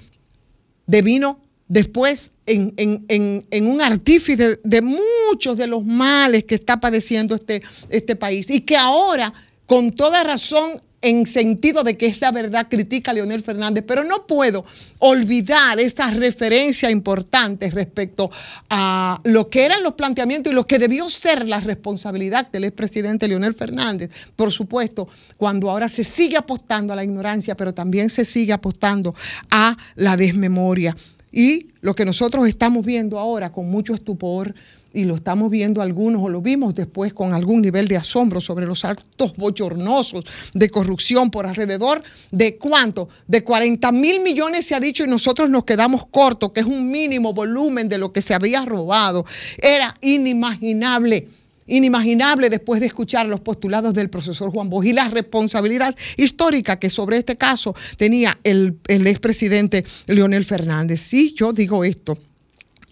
devino 0.88 1.40
después 1.68 2.32
en, 2.46 3.68
un 3.68 3.82
artífice 3.82 4.60
de 4.64 4.82
muchos 4.82 5.58
de 5.58 5.68
los 5.68 5.84
males 5.84 6.44
que 6.44 6.56
está 6.56 6.80
padeciendo 6.80 7.36
este, 7.36 7.64
este 7.90 8.16
país 8.16 8.50
y 8.50 8.62
que 8.62 8.76
ahora, 8.76 9.34
con 9.66 9.92
toda 9.92 10.24
razón, 10.24 10.82
en 11.02 11.28
sentido 11.28 11.84
de 11.84 11.98
que 11.98 12.08
es 12.08 12.20
la 12.20 12.32
verdad, 12.32 12.68
critica 12.68 13.12
a 13.12 13.14
Leonel 13.14 13.44
Fernández, 13.44 13.84
pero 13.88 14.04
no 14.04 14.26
puedo 14.26 14.66
olvidar 14.98 15.80
esa 15.80 16.10
referencia 16.10 16.90
importante 16.90 17.70
respecto 17.70 18.32
a 18.70 19.22
lo 19.24 19.50
que 19.50 19.66
eran 19.66 19.84
los 19.84 19.94
planteamientos 19.94 20.52
y 20.52 20.56
lo 20.56 20.66
que 20.66 20.80
debió 20.80 21.10
ser 21.12 21.48
la 21.48 21.60
responsabilidad 21.60 22.50
del 22.52 22.64
expresidente 22.64 23.28
Leonel 23.28 23.54
Fernández. 23.54 24.10
Por 24.36 24.52
supuesto, 24.52 25.08
cuando 25.38 25.70
ahora 25.70 25.90
se 25.90 26.04
sigue 26.04 26.38
apostando 26.38 26.92
a 26.92 26.96
la 26.96 27.04
ignorancia, 27.04 27.56
pero 27.56 27.74
también 27.74 28.10
se 28.10 28.26
sigue 28.26 28.54
apostando 28.54 29.14
a 29.52 29.78
la 29.96 30.18
desmemoria. 30.18 30.98
Y 31.32 31.68
lo 31.82 31.94
que 31.94 32.06
nosotros 32.06 32.48
estamos 32.48 32.84
viendo 32.86 33.20
ahora 33.20 33.52
con 33.52 33.70
mucho 33.70 33.94
estupor, 33.94 34.56
y 34.96 35.04
lo 35.04 35.16
estamos 35.16 35.50
viendo 35.50 35.82
algunos 35.82 36.22
o 36.24 36.30
lo 36.30 36.42
vimos 36.42 36.74
después 36.74 37.14
con 37.14 37.34
algún 37.34 37.62
nivel 37.62 37.88
de 37.88 37.98
asombro 37.98 38.40
sobre 38.40 38.66
los 38.66 38.86
actos 38.86 39.36
bochornosos 39.36 40.24
de 40.54 40.70
corrupción 40.70 41.30
por 41.30 41.46
alrededor 41.46 42.02
de 42.32 42.58
cuánto, 42.58 43.10
de 43.28 43.44
40 43.44 43.92
mil 43.92 44.22
millones 44.22 44.66
se 44.66 44.74
ha 44.74 44.80
dicho 44.80 45.04
y 45.04 45.08
nosotros 45.08 45.50
nos 45.50 45.66
quedamos 45.66 46.08
cortos, 46.08 46.52
que 46.54 46.62
es 46.62 46.66
un 46.66 46.90
mínimo 46.90 47.34
volumen 47.34 47.90
de 47.90 47.98
lo 47.98 48.14
que 48.14 48.22
se 48.22 48.34
había 48.34 48.64
robado. 48.66 49.26
Era 49.62 49.96
inimaginable 50.02 51.28
inimaginable 51.68 52.52
después 52.52 52.80
de 52.80 52.86
escuchar 52.86 53.26
los 53.26 53.40
postulados 53.40 53.92
del 53.96 54.08
profesor 54.08 54.52
Juan 54.52 54.70
Bosch 54.70 54.86
y 54.86 54.94
la 54.94 55.10
responsabilidad 55.10 55.96
histórica 56.16 56.78
que 56.78 56.92
sobre 56.92 57.18
este 57.18 57.38
caso 57.38 57.74
tenía 57.98 58.38
el, 58.44 58.78
el 58.88 59.08
expresidente 59.08 59.84
Leonel 60.06 60.46
Fernández. 60.46 61.02
Sí, 61.02 61.34
yo 61.36 61.54
digo 61.54 61.84
esto 61.84 62.20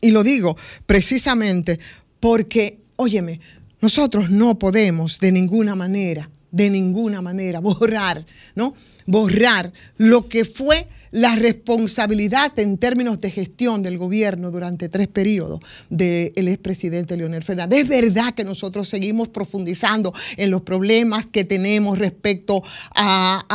y 0.04 0.12
lo 0.12 0.24
digo 0.24 0.56
precisamente 0.86 1.80
porque, 2.20 2.80
óyeme, 2.98 3.40
nosotros 3.82 4.30
no 4.30 4.60
podemos 4.60 5.20
de 5.20 5.32
ninguna 5.32 5.76
manera, 5.76 6.30
de 6.52 6.70
ninguna 6.70 7.22
manera 7.22 7.60
borrar, 7.60 8.26
¿no? 8.54 8.76
Borrar 9.06 9.74
lo 9.98 10.30
que 10.30 10.46
fue 10.46 10.88
la 11.14 11.36
responsabilidad 11.36 12.58
en 12.60 12.80
términos 12.80 13.20
de 13.20 13.30
gestión 13.30 13.84
del 13.84 14.00
gobierno 14.00 14.50
durante 14.50 14.90
tres 14.90 15.08
periodos 15.08 15.60
del 15.92 16.48
expresidente 16.48 17.16
Leonel 17.16 17.44
Fernández. 17.44 17.82
Es 17.84 17.88
verdad 17.88 18.34
que 18.34 18.44
nosotros 18.44 18.90
seguimos 18.90 19.28
profundizando 19.30 20.12
en 20.38 20.50
los 20.50 20.64
problemas 20.64 21.28
que 21.28 21.44
tenemos 21.44 22.00
respecto 22.00 22.64
a, 22.96 23.46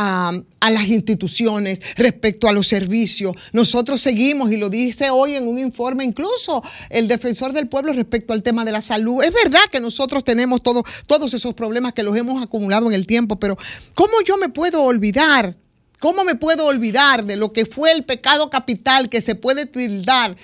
a- 0.61 0.69
las 0.69 0.87
instituciones, 0.87 1.79
respecto 1.97 2.47
a 2.47 2.53
los 2.53 2.67
servicios. 2.67 3.33
Nosotros 3.51 3.99
seguimos, 3.99 4.51
y 4.51 4.57
lo 4.57 4.69
dice 4.69 5.09
hoy 5.09 5.33
en 5.35 5.45
un 5.47 5.57
informe 5.59 6.05
incluso 6.05 6.63
el 6.89 7.07
defensor 7.09 7.51
del 7.51 7.67
pueblo 7.67 7.91
respecto 7.91 8.31
al 8.33 8.41
tema 8.41 8.63
de 8.63 8.71
la 8.71 8.81
salud. 8.81 9.21
Es 9.21 9.33
verdad 9.33 9.61
que 9.69 9.79
nosotros 9.81 10.23
tenemos 10.23 10.63
todo- 10.63 10.83
todos 11.07 11.33
esos 11.33 11.53
problemas 11.55 11.91
que 11.93 12.03
los 12.03 12.15
hemos 12.15 12.41
acumulado 12.41 12.87
en 12.87 12.93
el 12.93 13.05
tiempo, 13.05 13.37
pero 13.37 13.57
¿cómo 13.95 14.13
yo 14.25 14.37
me 14.37 14.47
puedo 14.49 14.81
olvidar? 14.83 15.57
¿Cómo 15.99 16.23
me 16.23 16.35
puedo 16.35 16.65
olvidar 16.65 17.25
de 17.25 17.35
lo 17.35 17.51
que 17.51 17.65
fue 17.65 17.91
el 17.91 18.05
pecado 18.05 18.49
capital 18.49 19.09
que 19.09 19.21
se 19.21 19.35
puede 19.35 19.65
tildar 19.65 20.37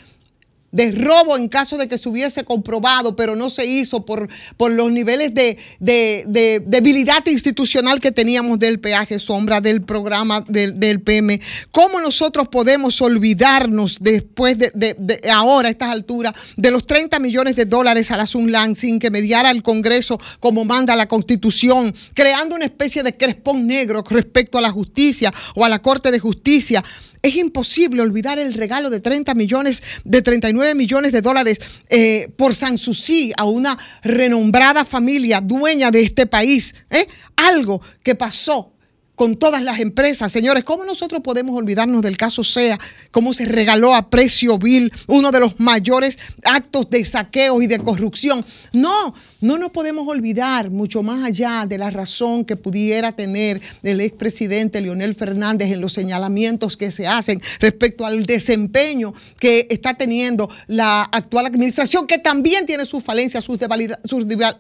de 0.76 0.92
robo 0.92 1.38
en 1.38 1.48
caso 1.48 1.78
de 1.78 1.88
que 1.88 1.98
se 1.98 2.10
hubiese 2.10 2.44
comprobado, 2.44 3.16
pero 3.16 3.36
no 3.38 3.50
se 3.50 3.66
hizo 3.66 4.06
por, 4.06 4.28
por 4.58 4.72
los 4.72 4.92
niveles 4.92 5.34
de, 5.34 5.58
de- 5.80 6.26
de 6.28 6.62
debilidad 6.66 7.26
institucional 7.28 8.02
que 8.02 8.12
teníamos 8.12 8.60
del 8.60 8.80
peaje 8.82 9.20
sombra, 9.20 9.62
del 9.62 9.82
programa 9.84 10.42
del, 10.48 10.78
del 10.80 11.00
PM. 11.02 11.40
¿Cómo 11.72 12.02
nosotros 12.02 12.50
podemos 12.50 13.02
olvidarnos 13.02 13.98
después 14.02 14.58
de, 14.60 14.72
de- 14.76 15.22
ahora, 15.32 15.70
a 15.70 15.72
estas 15.72 15.90
alturas, 15.92 16.34
de 16.58 16.72
los 16.72 16.86
30 16.86 17.20
millones 17.20 17.56
de 17.56 17.64
dólares 17.66 18.12
a 18.12 18.18
la 18.18 18.26
Sunlan 18.26 18.76
sin 18.76 19.00
que 19.00 19.10
mediara 19.10 19.52
el 19.52 19.64
Congreso 19.64 20.20
como 20.42 20.66
manda 20.66 20.96
la 20.98 21.08
Constitución, 21.08 21.96
creando 22.14 22.56
una 22.56 22.66
especie 22.66 23.02
de 23.02 23.16
crespón 23.16 23.66
negro 23.66 24.04
respecto 24.10 24.58
a 24.58 24.62
la 24.62 24.72
justicia 24.72 25.34
o 25.56 25.64
a 25.64 25.70
la 25.70 25.82
Corte 25.82 26.12
de 26.12 26.20
Justicia? 26.20 26.84
Es 27.26 27.36
imposible 27.38 28.04
olvidar 28.04 28.38
el 28.38 28.54
regalo 28.54 28.92
de 28.92 29.00
30 29.00 29.34
millones, 29.34 29.82
de 30.04 30.22
39 30.22 30.76
millones 30.76 31.12
de 31.12 31.22
dólares 31.24 31.58
eh, 31.90 32.30
por 32.38 32.54
Sanssouci 32.54 33.34
a 33.36 33.46
una 33.46 33.80
renombrada 34.04 34.86
familia 34.86 35.42
dueña 35.42 35.90
de 35.90 36.02
este 36.02 36.28
país. 36.28 36.76
¿eh? 36.92 37.08
Algo 37.36 37.82
que 38.04 38.14
pasó 38.14 38.76
con 39.16 39.38
todas 39.38 39.64
las 39.64 39.80
empresas. 39.80 40.32
Señores, 40.32 40.64
¿cómo 40.64 40.86
nosotros 40.86 41.22
podemos 41.24 41.58
olvidarnos 41.58 42.04
del 42.04 42.16
caso 42.16 42.44
SEA? 42.44 42.78
¿Cómo 43.10 43.34
se 43.34 43.46
regaló 43.46 43.96
a 43.96 44.10
precio 44.10 44.60
vil 44.60 44.92
uno 45.08 45.32
de 45.32 45.40
los 45.40 45.60
mayores 45.60 46.20
actos 46.44 46.90
de 46.92 47.04
saqueo 47.06 47.62
y 47.62 47.68
de 47.68 47.80
corrupción? 47.80 48.46
No, 48.74 49.16
no 49.46 49.60
nos 49.60 49.70
podemos 49.70 50.08
olvidar, 50.08 50.72
mucho 50.72 51.04
más 51.04 51.24
allá 51.24 51.66
de 51.68 51.78
la 51.78 51.92
razón 51.92 52.46
que 52.46 52.56
pudiera 52.56 53.12
tener 53.12 53.62
el 53.84 54.02
expresidente 54.02 54.82
Leonel 54.82 55.14
Fernández 55.14 55.72
en 55.72 55.82
los 55.82 55.94
señalamientos 55.94 56.76
que 56.76 56.92
se 56.92 57.06
hacen 57.06 57.40
respecto 57.60 58.08
al 58.08 58.26
desempeño 58.26 59.14
que 59.40 59.68
está 59.70 59.94
teniendo 59.94 60.50
la 60.66 61.04
actual 61.04 61.46
administración, 61.46 62.08
que 62.08 62.18
también 62.18 62.66
tiene 62.66 62.88
sus 62.88 63.04
falencias, 63.04 63.44
sus, 63.44 63.60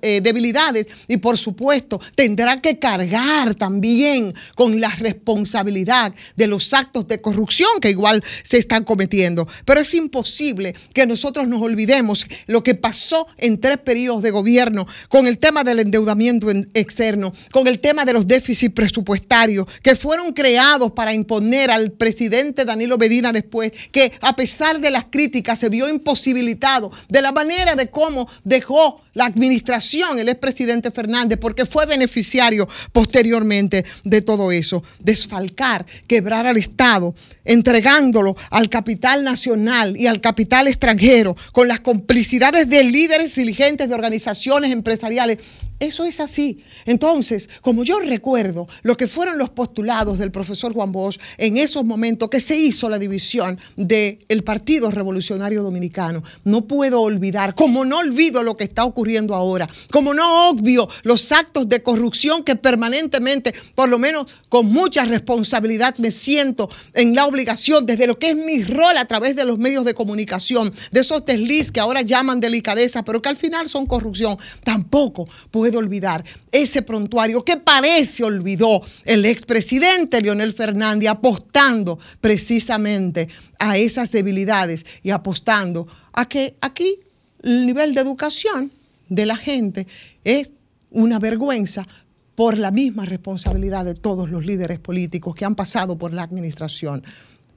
eh, 0.03 0.22
debilidades, 0.22 0.86
y 1.07 1.18
por 1.18 1.40
supuesto 1.40 1.99
tendrá 2.14 2.62
que 2.62 2.78
cargar 2.78 3.56
también 3.56 4.36
con 4.53 4.80
la 4.80 4.90
responsabilidad 4.90 6.14
de 6.36 6.45
los 6.45 6.72
actos 6.76 7.07
de 7.07 7.20
corrupción 7.20 7.80
que 7.82 7.90
igual 7.90 8.24
se 8.44 8.60
están 8.60 8.84
cometiendo. 8.84 9.48
Pero 9.66 9.82
es 9.82 9.91
imposible 9.95 10.76
que 10.94 11.07
nosotros 11.07 11.48
nos 11.48 11.64
olvidemos 11.64 12.28
lo 12.45 12.62
que 12.62 12.76
pasó 12.76 13.26
en 13.40 13.60
tres 13.60 13.80
periodos 13.80 14.22
de 14.22 14.30
gobierno 14.30 14.74
con 15.10 15.27
el 15.27 15.38
tema 15.38 15.64
del 15.64 15.80
endeudamiento 15.80 16.49
en- 16.49 16.69
externo, 16.73 17.34
con 17.52 17.68
el 17.68 17.80
tema 17.80 18.03
de 18.03 18.14
los 18.14 18.27
déficits 18.27 18.73
presupuestarios 18.73 19.68
que 19.81 19.95
fueron 19.95 20.34
creados 20.34 20.91
para 20.91 21.14
imponer 21.14 21.69
al 21.72 21.91
presidente 21.91 22.65
Danilo 22.65 22.97
Medina 22.97 23.31
después, 23.31 23.72
que 23.91 24.11
a 24.22 24.35
pesar 24.35 24.80
de 24.81 24.89
las 24.89 25.06
críticas 25.06 25.60
se 25.60 25.69
vio 25.69 25.88
imposibilitado 25.88 26.91
de 27.07 27.22
la 27.22 27.31
manera 27.31 27.76
de 27.76 27.89
cómo 27.89 28.27
dejó 28.43 29.02
la 29.14 29.26
administración 29.26 30.19
el 30.19 30.27
expresidente 30.30 30.91
Fernández, 30.91 31.39
porque 31.39 31.65
fue 31.65 31.85
beneficiario 31.85 32.68
posteriormente 32.91 33.85
de 34.03 34.22
todo 34.22 34.52
eso. 34.52 34.84
Desfalcar, 34.99 35.85
quebrar 36.07 36.45
al 36.47 36.57
Estado, 36.57 37.15
entregándolo 37.46 38.36
al 38.50 38.70
capital 38.70 39.24
nacional 39.24 39.96
y 39.98 40.08
al 40.08 40.20
capital 40.20 40.68
extranjero, 40.68 41.38
con 41.52 41.68
las 41.68 41.80
complicidades 41.80 42.70
de 42.70 42.84
líderes 42.84 43.36
dirigentes 43.36 43.88
de 43.88 43.96
organizaciones 43.96 44.72
empresariales. 44.72 45.38
Eso 45.80 46.06
es 46.06 46.22
así. 46.22 46.64
Entonces, 46.85 47.49
como 47.61 47.84
yo 47.84 47.99
recuerdo 47.99 48.68
lo 48.84 48.95
que 48.95 49.10
fueron 49.10 49.38
los 49.38 49.49
postulados 49.49 50.18
del 50.18 50.31
profesor 50.31 50.73
Juan 50.73 50.93
Bosch 50.93 51.19
en 51.38 51.57
esos 51.57 51.84
momentos 51.84 52.30
que 52.30 52.39
se 52.39 52.56
hizo 52.56 52.88
la 52.89 52.97
división 52.97 53.60
del 53.76 54.43
Partido 54.45 54.89
Revolucionario 54.89 55.64
Dominicano, 55.64 56.23
no 56.45 56.65
puedo 56.65 57.02
olvidar, 57.02 57.56
como 57.56 57.84
no 57.84 57.97
olvido 57.97 58.41
lo 58.41 58.56
que 58.56 58.64
está 58.64 58.85
ocurriendo 58.85 59.35
ahora, 59.35 59.68
como 59.91 60.14
no 60.14 60.49
obvio 60.49 60.88
los 61.03 61.34
actos 61.34 61.68
de 61.68 61.84
corrupción 61.84 62.45
que 62.45 62.56
permanentemente, 62.56 63.53
por 63.76 63.89
lo 63.89 63.99
menos 63.99 64.27
con 64.47 64.68
mucha 64.68 65.03
responsabilidad, 65.03 65.95
me 65.97 66.11
siento 66.11 66.69
en 66.93 67.15
la 67.15 67.26
obligación 67.26 67.85
desde 67.85 68.07
lo 68.07 68.18
que 68.18 68.30
es 68.30 68.38
mi 68.38 68.64
rol 68.64 68.97
a 68.97 69.06
través 69.06 69.35
de 69.35 69.43
los 69.43 69.57
medios 69.57 69.84
de 69.84 69.93
comunicación, 69.93 70.73
de 70.91 71.02
esos 71.02 71.26
desliz 71.26 71.69
que 71.69 71.81
ahora 71.81 72.02
llaman 72.02 72.39
delicadeza, 72.39 73.03
pero 73.03 73.22
que 73.22 73.27
al 73.27 73.35
final 73.35 73.68
son 73.68 73.85
corrupción. 73.85 74.38
Tampoco 74.64 75.27
puedo 75.52 75.65
olvidar 75.74 76.24
ese 76.52 76.82
prontuario 76.82 77.44
que 77.44 77.58
parece 77.58 78.24
olvidó 78.24 78.82
el 79.06 79.26
expresidente 79.26 80.22
Leonel 80.22 80.54
Fernández 80.54 81.10
apostando 81.10 82.00
precisamente 82.22 83.30
a 83.60 83.78
esas 83.78 84.12
debilidades 84.12 84.86
y 85.02 85.10
apostando 85.10 85.88
a 86.14 86.28
que 86.28 86.56
aquí 86.62 87.00
el 87.42 87.66
nivel 87.66 87.94
de 87.94 88.02
educación 88.02 88.72
de 89.10 89.26
la 89.26 89.38
gente 89.38 89.88
es 90.24 90.52
una 90.92 91.20
vergüenza 91.20 91.88
por 92.36 92.58
la 92.58 92.72
misma 92.72 93.06
responsabilidad 93.06 93.86
de 93.86 93.96
todos 93.96 94.30
los 94.30 94.46
líderes 94.46 94.80
políticos 94.80 95.36
que 95.36 95.46
han 95.46 95.56
pasado 95.56 95.98
por 95.98 96.14
la 96.14 96.24
administración 96.24 97.04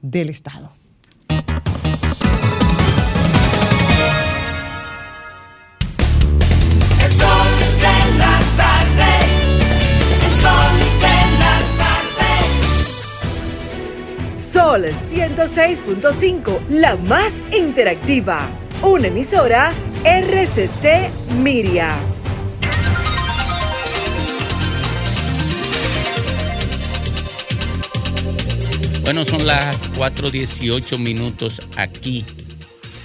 del 0.00 0.30
Estado. 0.30 0.72
Sol 14.48 14.86
106.5, 14.86 16.68
la 16.70 16.96
más 16.96 17.44
interactiva. 17.52 18.48
Una 18.82 19.08
emisora 19.08 19.74
RCC 20.04 21.10
Miria. 21.42 21.94
Bueno, 29.02 29.26
son 29.26 29.46
las 29.46 29.92
4.18 29.92 30.96
minutos 30.96 31.60
aquí 31.76 32.24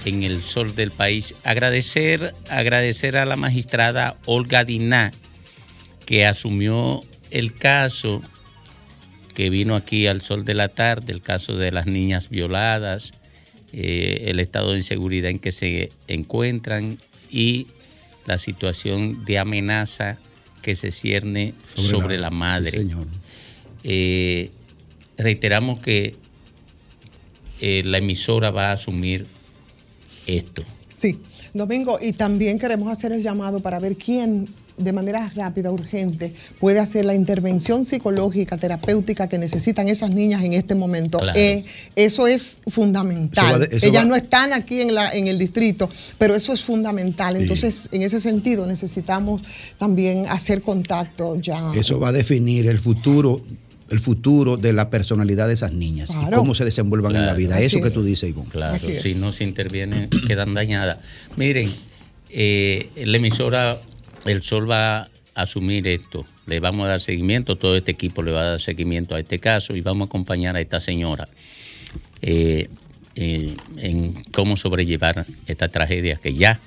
en 0.06 0.22
el 0.22 0.40
sol 0.40 0.74
del 0.74 0.92
país. 0.92 1.34
Agradecer, 1.44 2.32
agradecer 2.48 3.18
a 3.18 3.26
la 3.26 3.36
magistrada 3.36 4.16
Olga 4.24 4.64
Diná 4.64 5.10
que 6.06 6.24
asumió 6.24 7.02
el 7.30 7.52
caso 7.52 8.22
que 9.34 9.50
vino 9.50 9.74
aquí 9.76 10.06
al 10.06 10.22
sol 10.22 10.44
de 10.44 10.54
la 10.54 10.68
tarde, 10.68 11.12
el 11.12 11.20
caso 11.20 11.56
de 11.56 11.70
las 11.72 11.86
niñas 11.86 12.28
violadas, 12.30 13.12
eh, 13.72 14.24
el 14.28 14.38
estado 14.40 14.70
de 14.72 14.78
inseguridad 14.78 15.30
en 15.30 15.38
que 15.40 15.50
se 15.52 15.90
encuentran 16.08 16.98
y 17.30 17.66
la 18.26 18.38
situación 18.38 19.24
de 19.24 19.38
amenaza 19.38 20.18
que 20.62 20.76
se 20.76 20.92
cierne 20.92 21.52
Sobre 21.74 21.88
sobre, 21.88 22.14
la- 22.16 22.22
la, 22.22 22.30
madre. 22.30 22.70
sí, 22.70 22.78
señor. 22.78 23.06
Eh, 23.82 24.50
reiteramos 25.18 25.80
que 25.80 26.14
eh, 27.60 27.82
la 27.84 27.98
emisora 27.98 28.50
va 28.50 28.70
a 28.70 28.72
asumir 28.72 29.26
esto. 30.26 30.64
Sí, 30.98 31.18
Domingo, 31.52 31.98
y 32.00 32.12
también 32.12 32.58
queremos 32.58 32.90
hacer 32.92 33.12
el 33.12 33.22
llamado 33.22 33.60
para 33.60 33.78
ver 33.78 33.96
quién 33.96 34.46
de 34.76 34.92
manera 34.92 35.30
rápida, 35.36 35.70
urgente, 35.70 36.32
puede 36.58 36.80
hacer 36.80 37.04
la 37.04 37.14
intervención 37.14 37.84
psicológica, 37.84 38.56
terapéutica 38.56 39.28
que 39.28 39.38
necesitan 39.38 39.88
esas 39.88 40.10
niñas 40.10 40.42
en 40.42 40.52
este 40.52 40.74
momento. 40.74 41.18
Claro. 41.18 41.38
Eh, 41.38 41.64
eso 41.94 42.26
es 42.26 42.58
fundamental. 42.66 43.44
Eso 43.46 43.52
va 43.52 43.58
de- 43.66 43.76
eso 43.76 43.86
Ellas 43.86 44.02
va- 44.04 44.08
no 44.08 44.16
están 44.16 44.52
aquí 44.52 44.80
en, 44.80 44.94
la, 44.94 45.12
en 45.14 45.28
el 45.28 45.38
distrito, 45.38 45.88
pero 46.18 46.34
eso 46.34 46.52
es 46.52 46.64
fundamental. 46.64 47.36
Entonces, 47.36 47.88
en 47.92 48.02
ese 48.02 48.20
sentido, 48.20 48.66
necesitamos 48.66 49.42
también 49.78 50.26
hacer 50.28 50.62
contacto 50.62 51.36
ya. 51.40 51.70
Eso 51.74 52.00
va 52.00 52.08
a 52.08 52.12
definir 52.12 52.66
el 52.66 52.80
futuro, 52.80 53.40
el 53.90 54.00
futuro 54.00 54.56
de 54.56 54.72
la 54.72 54.90
personalidad 54.90 55.46
de 55.46 55.54
esas 55.54 55.72
niñas 55.72 56.08
y 56.10 56.30
cómo 56.34 56.54
se 56.56 56.64
desenvuelvan 56.64 57.14
en 57.14 57.26
la 57.26 57.34
vida. 57.34 57.56
Así 57.56 57.66
Eso 57.66 57.80
que 57.80 57.88
es. 57.88 57.94
tú 57.94 58.02
dices, 58.02 58.28
Ivonne. 58.28 58.50
Claro, 58.50 58.78
si 59.00 59.14
no 59.14 59.32
se 59.32 59.44
intervienen, 59.44 60.08
quedan 60.26 60.52
dañadas. 60.52 60.98
Miren, 61.36 61.70
eh, 62.30 62.88
la 63.04 63.16
emisora 63.18 63.78
El 64.24 64.42
Sol 64.42 64.70
va 64.70 64.98
a 65.00 65.08
asumir 65.34 65.86
esto. 65.86 66.24
Le 66.46 66.60
vamos 66.60 66.86
a 66.86 66.90
dar 66.90 67.00
seguimiento, 67.00 67.56
todo 67.56 67.76
este 67.76 67.92
equipo 67.92 68.22
le 68.22 68.32
va 68.32 68.40
a 68.42 68.50
dar 68.50 68.60
seguimiento 68.60 69.14
a 69.14 69.20
este 69.20 69.38
caso 69.38 69.74
y 69.74 69.80
vamos 69.80 70.06
a 70.06 70.08
acompañar 70.08 70.56
a 70.56 70.60
esta 70.60 70.80
señora 70.80 71.28
eh, 72.22 72.68
eh, 73.16 73.56
en 73.78 74.24
cómo 74.32 74.56
sobrellevar 74.56 75.26
esta 75.46 75.68
tragedia, 75.68 76.16
que 76.16 76.34
ya 76.34 76.58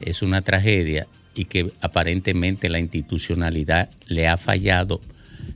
es 0.00 0.22
una 0.22 0.42
tragedia 0.42 1.06
y 1.34 1.44
que 1.44 1.72
aparentemente 1.80 2.68
la 2.68 2.78
institucionalidad 2.78 3.90
le 4.06 4.26
ha 4.28 4.36
fallado 4.36 5.00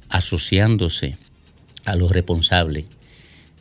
asociándose 0.09 1.17
a 1.85 1.97
los 1.97 2.11
responsables 2.13 2.85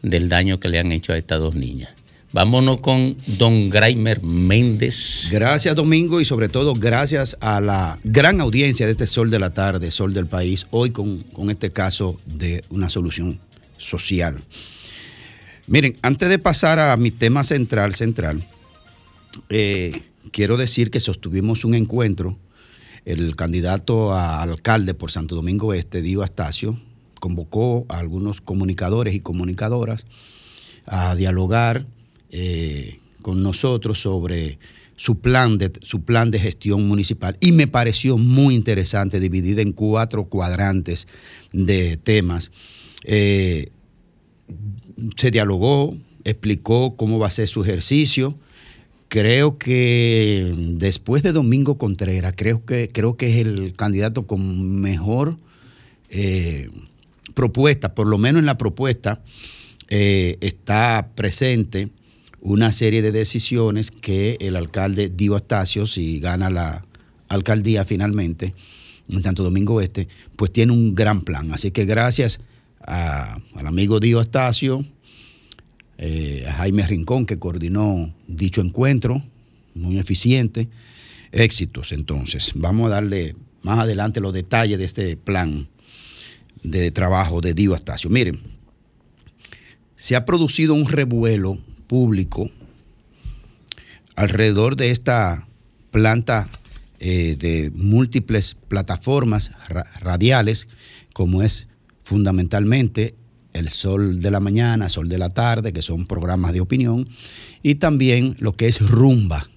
del 0.02 0.30
daño 0.30 0.60
que 0.60 0.70
le 0.70 0.80
han 0.80 0.92
hecho 0.92 1.14
a 1.14 1.18
estas 1.18 1.40
dos 1.40 1.56
niñas. 1.56 1.90
Vámonos 2.32 2.82
con 2.82 3.18
don 3.26 3.72
Graimer 3.72 4.22
Méndez. 4.22 5.30
Gracias, 5.32 5.76
Domingo, 5.76 6.22
y 6.22 6.26
sobre 6.26 6.48
todo 6.48 6.76
gracias 6.76 7.36
a 7.42 7.60
la 7.60 8.00
gran 8.04 8.40
audiencia 8.40 8.86
de 8.86 8.92
este 8.92 9.08
Sol 9.08 9.32
de 9.32 9.40
la 9.40 9.50
Tarde, 9.50 9.90
Sol 9.90 10.14
del 10.14 10.28
País, 10.28 10.68
hoy 10.70 10.92
con, 10.92 11.22
con 11.24 11.50
este 11.50 11.72
caso 11.72 12.20
de 12.28 12.64
una 12.70 12.88
solución 12.92 13.40
social. 13.80 14.38
Miren, 15.66 15.98
antes 16.04 16.30
de 16.30 16.38
pasar 16.38 16.80
a 16.80 16.96
mi 16.98 17.10
tema 17.10 17.44
central, 17.44 17.96
central, 17.96 18.44
eh, 19.50 19.92
quiero 20.32 20.56
decir 20.56 20.92
que 20.92 21.00
sostuvimos 21.00 21.66
un 21.66 21.74
encuentro. 21.74 22.38
El 23.06 23.36
candidato 23.36 24.14
a 24.14 24.44
alcalde 24.44 24.94
por 24.94 25.12
Santo 25.12 25.34
Domingo 25.34 25.74
Este, 25.74 26.04
Dio 26.04 26.22
Astacio, 26.22 26.80
convocó 27.20 27.88
a 27.90 27.98
algunos 27.98 28.40
comunicadores 28.40 29.16
y 29.16 29.20
comunicadoras 29.20 30.06
a 30.86 31.16
dialogar 31.16 31.88
eh, 32.32 33.00
con 33.24 33.42
nosotros 33.42 34.00
sobre 34.00 34.60
su 34.96 35.20
plan, 35.20 35.58
de, 35.58 35.72
su 35.82 36.04
plan 36.04 36.30
de 36.30 36.40
gestión 36.40 36.88
municipal 36.88 37.36
y 37.42 37.52
me 37.52 37.68
pareció 37.68 38.18
muy 38.18 38.54
interesante, 38.54 39.20
dividida 39.20 39.62
en 39.62 39.74
cuatro 39.74 40.26
cuadrantes 40.26 41.08
de 41.52 41.98
temas. 41.98 42.52
Eh, 43.04 43.72
se 45.18 45.32
dialogó, 45.32 45.98
explicó 46.24 46.96
cómo 46.96 47.18
va 47.18 47.28
a 47.28 47.32
ser 47.32 47.48
su 47.48 47.64
ejercicio. 47.64 48.38
Creo 49.08 49.58
que 49.58 50.54
después 50.76 51.24
de 51.24 51.32
Domingo 51.32 51.78
Contreras, 51.80 52.34
creo 52.36 52.64
que, 52.64 52.90
creo 52.90 53.18
que 53.18 53.30
es 53.30 53.46
el 53.46 53.74
candidato 53.76 54.28
con 54.28 54.82
mejor 54.82 55.38
eh, 56.10 56.70
propuesta, 57.34 57.96
por 57.96 58.06
lo 58.06 58.20
menos 58.20 58.40
en 58.40 58.46
la 58.46 58.58
propuesta 58.58 59.22
está 59.90 61.10
presente 61.16 61.90
una 62.42 62.72
serie 62.72 63.02
de 63.02 63.12
decisiones 63.12 63.92
que 63.92 64.38
el 64.40 64.56
alcalde 64.56 65.10
Dio 65.10 65.36
Astacio, 65.36 65.86
si 65.86 66.20
gana 66.20 66.50
la 66.50 66.86
alcaldía 67.28 67.86
finalmente 67.86 68.54
en 69.10 69.24
Santo 69.24 69.44
Domingo 69.44 69.82
Este, 69.82 70.08
pues 70.36 70.52
tiene 70.52 70.72
un 70.72 70.96
gran 70.96 71.22
plan. 71.22 71.52
Así 71.52 71.72
que 71.72 71.86
gracias 71.86 72.40
a- 72.82 73.40
al 73.56 73.68
amigo 73.68 74.00
Dio 74.00 74.20
Astacio, 74.20 74.86
eh, 75.98 76.46
a 76.48 76.54
Jaime 76.54 76.86
Rincón, 76.88 77.26
que 77.26 77.38
coordinó 77.40 78.14
dicho 78.28 78.62
encuentro, 78.62 79.22
muy 79.76 80.00
eficiente. 80.00 80.70
Éxitos, 81.32 81.92
entonces. 81.92 82.54
Vamos 82.56 82.88
a 82.88 82.96
darle 82.96 83.36
más 83.62 83.80
adelante 83.80 84.22
los 84.22 84.34
detalles 84.34 84.80
de 84.80 84.86
este 84.86 85.18
plan 85.18 85.68
de 86.64 86.92
trabajo 86.92 87.42
de 87.42 87.54
Dio 87.54 87.74
Astacio. 87.76 88.10
Miren, 88.10 88.40
se 89.96 90.16
ha 90.16 90.26
producido 90.26 90.74
un 90.74 90.88
revuelo 90.88 91.60
público 91.90 92.50
alrededor 94.16 94.76
de 94.76 94.92
esta 94.92 95.48
planta 95.92 96.48
eh, 97.00 97.36
de 97.40 97.72
múltiples 97.74 98.56
plataformas 98.68 99.52
ra- 99.68 99.90
radiales, 100.00 100.68
como 101.14 101.42
es 101.42 101.68
fundamentalmente 102.04 103.16
el 103.54 103.70
Sol 103.70 104.22
de 104.22 104.30
la 104.30 104.40
Mañana, 104.40 104.88
Sol 104.90 105.10
de 105.10 105.18
la 105.18 105.30
Tarde, 105.30 105.74
que 105.74 105.82
son 105.82 106.06
programas 106.06 106.54
de 106.54 106.62
opinión, 106.62 107.08
y 107.64 107.76
también 107.76 108.36
lo 108.40 108.54
que 108.54 108.68
es 108.68 108.80
Rumba. 108.82 109.48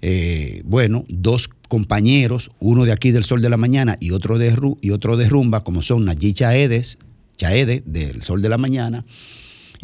Eh, 0.00 0.62
bueno, 0.64 1.04
dos 1.08 1.48
compañeros, 1.68 2.50
uno 2.60 2.84
de 2.84 2.92
aquí 2.92 3.10
del 3.10 3.24
Sol 3.24 3.42
de 3.42 3.50
la 3.50 3.56
Mañana 3.56 3.96
y 4.00 4.12
otro 4.12 4.38
de, 4.38 4.56
y 4.80 4.90
otro 4.90 5.16
de 5.16 5.28
Rumba, 5.28 5.64
como 5.64 5.82
son 5.82 6.04
Nayí 6.04 6.32
Chaedes, 6.32 6.98
Chaede 7.36 7.82
del 7.84 8.22
Sol 8.22 8.40
de 8.40 8.48
la 8.48 8.58
Mañana, 8.58 9.04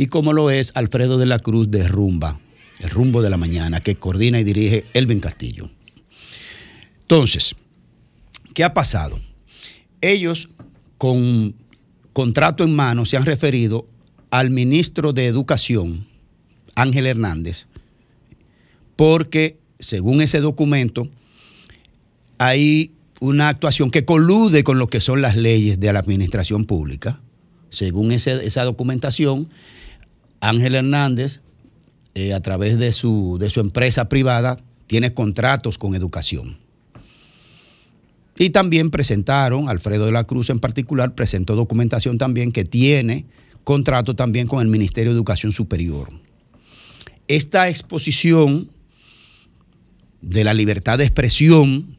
y 0.00 0.06
como 0.06 0.32
lo 0.32 0.50
es 0.50 0.72
Alfredo 0.76 1.18
de 1.18 1.26
la 1.26 1.40
Cruz 1.40 1.70
de 1.70 1.86
Rumba, 1.86 2.40
el 2.78 2.88
Rumbo 2.88 3.20
de 3.20 3.28
la 3.28 3.36
Mañana, 3.36 3.82
que 3.82 3.96
coordina 3.96 4.40
y 4.40 4.44
dirige 4.44 4.86
Elvin 4.94 5.20
Castillo. 5.20 5.68
Entonces, 7.02 7.54
¿qué 8.54 8.64
ha 8.64 8.72
pasado? 8.72 9.20
Ellos, 10.00 10.48
con 10.96 11.54
contrato 12.14 12.64
en 12.64 12.74
mano, 12.74 13.04
se 13.04 13.18
han 13.18 13.26
referido 13.26 13.86
al 14.30 14.48
ministro 14.48 15.12
de 15.12 15.26
Educación, 15.26 16.06
Ángel 16.76 17.06
Hernández, 17.06 17.66
porque 18.96 19.58
según 19.80 20.22
ese 20.22 20.40
documento, 20.40 21.10
hay 22.38 22.92
una 23.20 23.50
actuación 23.50 23.90
que 23.90 24.06
colude 24.06 24.64
con 24.64 24.78
lo 24.78 24.86
que 24.86 25.02
son 25.02 25.20
las 25.20 25.36
leyes 25.36 25.78
de 25.78 25.92
la 25.92 25.98
administración 25.98 26.64
pública. 26.64 27.20
Según 27.68 28.12
esa 28.12 28.64
documentación, 28.64 29.50
Ángel 30.40 30.74
Hernández, 30.74 31.40
eh, 32.14 32.34
a 32.34 32.40
través 32.40 32.78
de 32.78 32.92
su, 32.92 33.36
de 33.38 33.50
su 33.50 33.60
empresa 33.60 34.08
privada, 34.08 34.56
tiene 34.86 35.14
contratos 35.14 35.78
con 35.78 35.94
educación. 35.94 36.58
Y 38.38 38.50
también 38.50 38.90
presentaron, 38.90 39.68
Alfredo 39.68 40.06
de 40.06 40.12
la 40.12 40.24
Cruz 40.24 40.50
en 40.50 40.58
particular, 40.58 41.14
presentó 41.14 41.56
documentación 41.56 42.16
también 42.18 42.52
que 42.52 42.64
tiene 42.64 43.26
contrato 43.64 44.16
también 44.16 44.46
con 44.46 44.62
el 44.62 44.68
Ministerio 44.68 45.12
de 45.12 45.16
Educación 45.16 45.52
Superior. 45.52 46.08
Esta 47.28 47.68
exposición 47.68 48.70
de 50.22 50.44
la 50.44 50.54
libertad 50.54 50.98
de 50.98 51.04
expresión, 51.04 51.98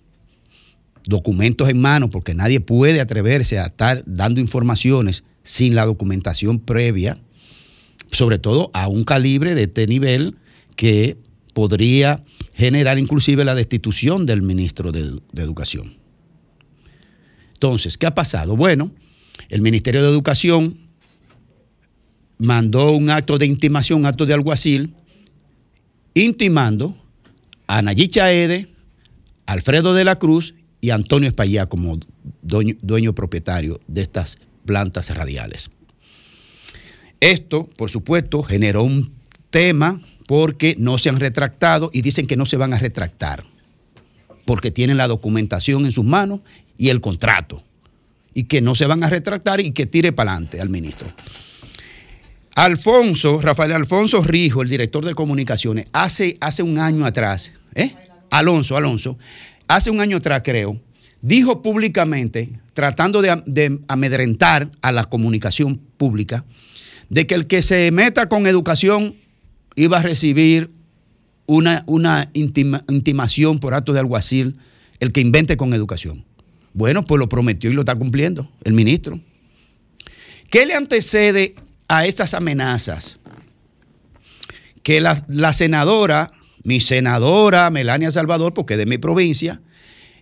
documentos 1.06 1.70
en 1.70 1.80
mano, 1.80 2.10
porque 2.10 2.34
nadie 2.34 2.60
puede 2.60 3.02
atreverse 3.02 3.60
a 3.60 3.68
estar 3.68 4.04
dando 4.06 4.42
informaciones 4.42 5.24
sin 5.44 5.76
la 5.76 5.86
documentación 5.86 6.60
previa, 6.60 7.20
sobre 8.12 8.40
todo 8.40 8.70
a 8.74 8.88
un 8.88 9.04
calibre 9.04 9.56
de 9.56 9.64
este 9.64 9.88
nivel 9.88 10.36
que 10.76 11.18
podría 11.54 12.24
generar 12.54 13.00
inclusive 13.00 13.46
la 13.46 13.56
destitución 13.56 14.26
del 14.26 14.42
ministro 14.42 14.92
de, 14.92 15.20
Educación. 15.36 15.94
Entonces, 17.54 17.98
¿qué 17.98 18.06
ha 18.06 18.16
pasado? 18.16 18.56
Bueno, 18.56 18.92
el 19.50 19.62
Ministerio 19.62 20.02
de 20.02 20.10
Educación 20.10 20.78
mandó 22.38 22.92
un 22.92 23.10
acto 23.10 23.38
de 23.38 23.46
intimación, 23.46 24.00
un 24.00 24.06
acto 24.06 24.26
de 24.26 24.34
alguacil, 24.34 24.94
intimando 26.14 26.98
a 27.68 27.82
Nayí 27.82 28.08
Chaede, 28.08 28.68
Alfredo 29.46 29.94
de 29.94 30.06
la 30.06 30.18
Cruz 30.18 30.56
y 30.82 30.90
Antonio 30.90 31.28
Espaillá 31.28 31.66
como 31.68 32.00
dueño 32.42 33.14
propietario 33.14 33.80
de 33.88 34.02
estas 34.02 34.40
plantas 34.66 35.10
radiales. 35.16 35.70
Esto, 37.22 37.70
por 37.78 37.90
supuesto, 37.90 38.44
generó 38.44 38.84
un 38.84 39.14
tema 39.50 40.02
porque 40.28 40.76
no 40.78 40.98
se 40.98 41.08
han 41.08 41.20
retractado 41.20 41.90
y 41.94 42.02
dicen 42.02 42.28
que 42.28 42.36
no 42.36 42.46
se 42.46 42.58
van 42.58 42.74
a 42.74 42.80
retractar, 42.80 43.46
porque 44.46 44.72
tienen 44.72 44.98
la 44.98 45.08
documentación 45.08 45.86
en 45.86 45.94
sus 45.94 46.04
manos 46.04 46.42
y 46.78 46.90
el 46.90 47.00
contrato. 47.00 47.64
y 48.34 48.44
que 48.44 48.62
no 48.62 48.76
se 48.76 48.86
van 48.86 49.04
a 49.04 49.10
retractar 49.10 49.60
y 49.60 49.72
que 49.72 49.86
tire 49.86 50.12
para 50.12 50.32
adelante 50.32 50.62
al 50.62 50.70
ministro. 50.70 51.08
Alfonso, 52.56 53.42
Rafael 53.42 53.72
Alfonso 53.72 54.24
Rijo, 54.24 54.62
el 54.62 54.70
director 54.70 55.06
de 55.06 55.16
comunicaciones, 55.16 55.88
hace, 55.94 56.38
hace 56.42 56.64
un 56.64 56.80
año 56.80 57.06
atrás, 57.06 57.54
¿eh? 57.76 57.94
Alonso, 58.30 58.78
Alonso, 58.78 59.18
hace 59.68 59.90
un 59.90 60.00
año 60.02 60.18
atrás 60.18 60.42
creo, 60.44 60.80
dijo 61.22 61.62
públicamente, 61.62 62.50
tratando 62.74 63.22
de, 63.22 63.42
de 63.46 63.80
amedrentar 63.88 64.70
a 64.82 64.92
la 64.92 65.06
comunicación 65.06 65.78
pública, 65.98 66.46
de 67.12 67.28
que 67.28 67.36
el 67.36 67.46
que 67.46 67.62
se 67.62 67.92
meta 67.92 68.30
con 68.30 68.48
educación 68.48 69.18
iba 69.76 70.00
a 70.00 70.02
recibir 70.02 70.72
una, 71.46 71.84
una 71.86 72.32
intima- 72.34 72.86
intimación 72.90 73.60
por 73.60 73.74
acto 73.74 73.92
de 73.92 74.00
alguacil, 74.00 74.56
el 75.02 75.12
que 75.12 75.20
invente 75.20 75.58
con 75.58 75.74
educación. 75.74 76.24
Bueno, 76.74 77.04
pues 77.04 77.20
lo 77.20 77.28
prometió 77.28 77.70
y 77.70 77.74
lo 77.74 77.82
está 77.82 77.96
cumpliendo 77.96 78.50
el 78.64 78.72
ministro. 78.72 79.20
¿Qué 80.50 80.66
le 80.66 80.74
antecede 80.74 81.56
a 81.90 82.06
estas 82.06 82.34
amenazas? 82.34 83.20
Que 84.82 85.02
la, 85.02 85.22
la 85.28 85.52
senadora, 85.52 86.32
mi 86.64 86.80
senadora 86.80 87.70
Melania 87.72 88.10
Salvador, 88.12 88.54
porque 88.54 88.76
es 88.76 88.78
de 88.78 88.86
mi 88.86 88.98
provincia, 88.98 89.62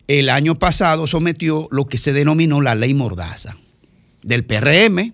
el 0.08 0.30
año 0.30 0.58
pasado 0.58 1.06
sometió 1.06 1.68
lo 1.70 1.86
que 1.86 2.00
se 2.00 2.14
denominó 2.14 2.62
la 2.62 2.74
ley 2.74 2.96
Mordaza 2.96 3.56
del 4.24 4.44
PRM. 4.44 5.14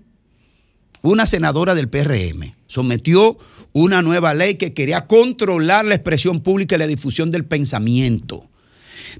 Una 1.06 1.26
senadora 1.28 1.76
del 1.76 1.88
PRM 1.88 2.54
sometió 2.68 3.38
una 3.74 4.02
nueva 4.02 4.34
ley 4.34 4.56
que 4.56 4.74
quería 4.74 5.02
controlar 5.02 5.86
la 5.86 5.96
expresión 5.96 6.40
pública 6.40 6.76
y 6.76 6.80
la 6.80 6.88
difusión 6.88 7.30
del 7.30 7.46
pensamiento. 7.46 8.50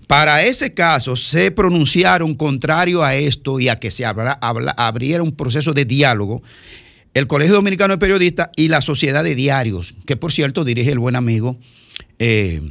Para 0.08 0.44
ese 0.44 0.74
caso 0.74 1.16
se 1.16 1.52
pronunciaron 1.52 2.34
contrario 2.36 3.04
a 3.04 3.16
esto 3.16 3.60
y 3.60 3.70
a 3.70 3.80
que 3.80 3.92
se 3.92 4.04
abra- 4.04 4.38
habla- 4.42 4.74
abriera 4.78 5.22
un 5.24 5.32
proceso 5.34 5.74
de 5.74 5.86
diálogo 5.86 6.42
el 7.14 7.28
Colegio 7.28 7.56
Dominicano 7.56 7.94
de 7.94 7.98
Periodistas 7.98 8.50
y 8.58 8.68
la 8.68 8.82
Sociedad 8.82 9.24
de 9.24 9.36
Diarios, 9.36 9.94
que 10.06 10.18
por 10.18 10.34
cierto 10.34 10.66
dirige 10.66 10.92
el 10.92 11.00
buen 11.00 11.16
amigo, 11.16 11.58
eh, 12.20 12.62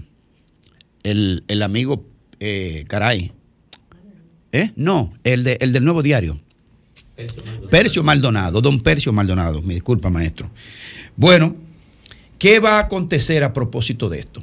el, 1.03 1.45
el 1.49 1.63
amigo, 1.63 2.05
eh, 2.41 2.85
caray, 2.89 3.33
¿eh? 4.53 4.71
No, 4.77 5.15
el, 5.25 5.45
de- 5.45 5.57
el 5.61 5.73
del 5.73 5.85
nuevo 5.85 6.03
diario. 6.03 6.41
Percio 7.71 8.03
Maldonado, 8.03 8.61
don 8.61 8.81
Percio 8.81 9.13
Maldonado, 9.13 9.63
me 9.63 9.75
disculpa 9.75 10.11
maestro. 10.11 10.51
Bueno, 11.17 11.57
¿qué 12.39 12.59
va 12.59 12.77
a 12.77 12.81
acontecer 12.81 13.45
a 13.45 13.53
propósito 13.53 14.09
de 14.09 14.21
esto? 14.21 14.43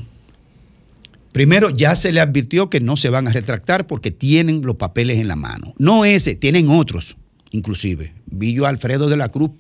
Primero, 1.32 1.70
ya 1.70 1.96
se 1.96 2.12
le 2.12 2.20
advirtió 2.20 2.70
que 2.70 2.82
no 2.82 2.98
se 2.98 3.10
van 3.10 3.28
a 3.28 3.32
retractar 3.32 3.88
porque 3.88 4.12
tienen 4.12 4.64
los 4.64 4.76
papeles 4.76 5.20
en 5.20 5.28
la 5.28 5.36
mano. 5.36 5.74
No 5.78 6.04
ese, 6.04 6.36
tienen 6.36 6.70
otros, 6.70 7.16
inclusive. 7.52 8.14
Vi 8.26 8.54
yo 8.54 8.66
a 8.66 8.70
Alfredo 8.70 9.10
de 9.10 9.18
la 9.18 9.30
Cruz 9.30 9.52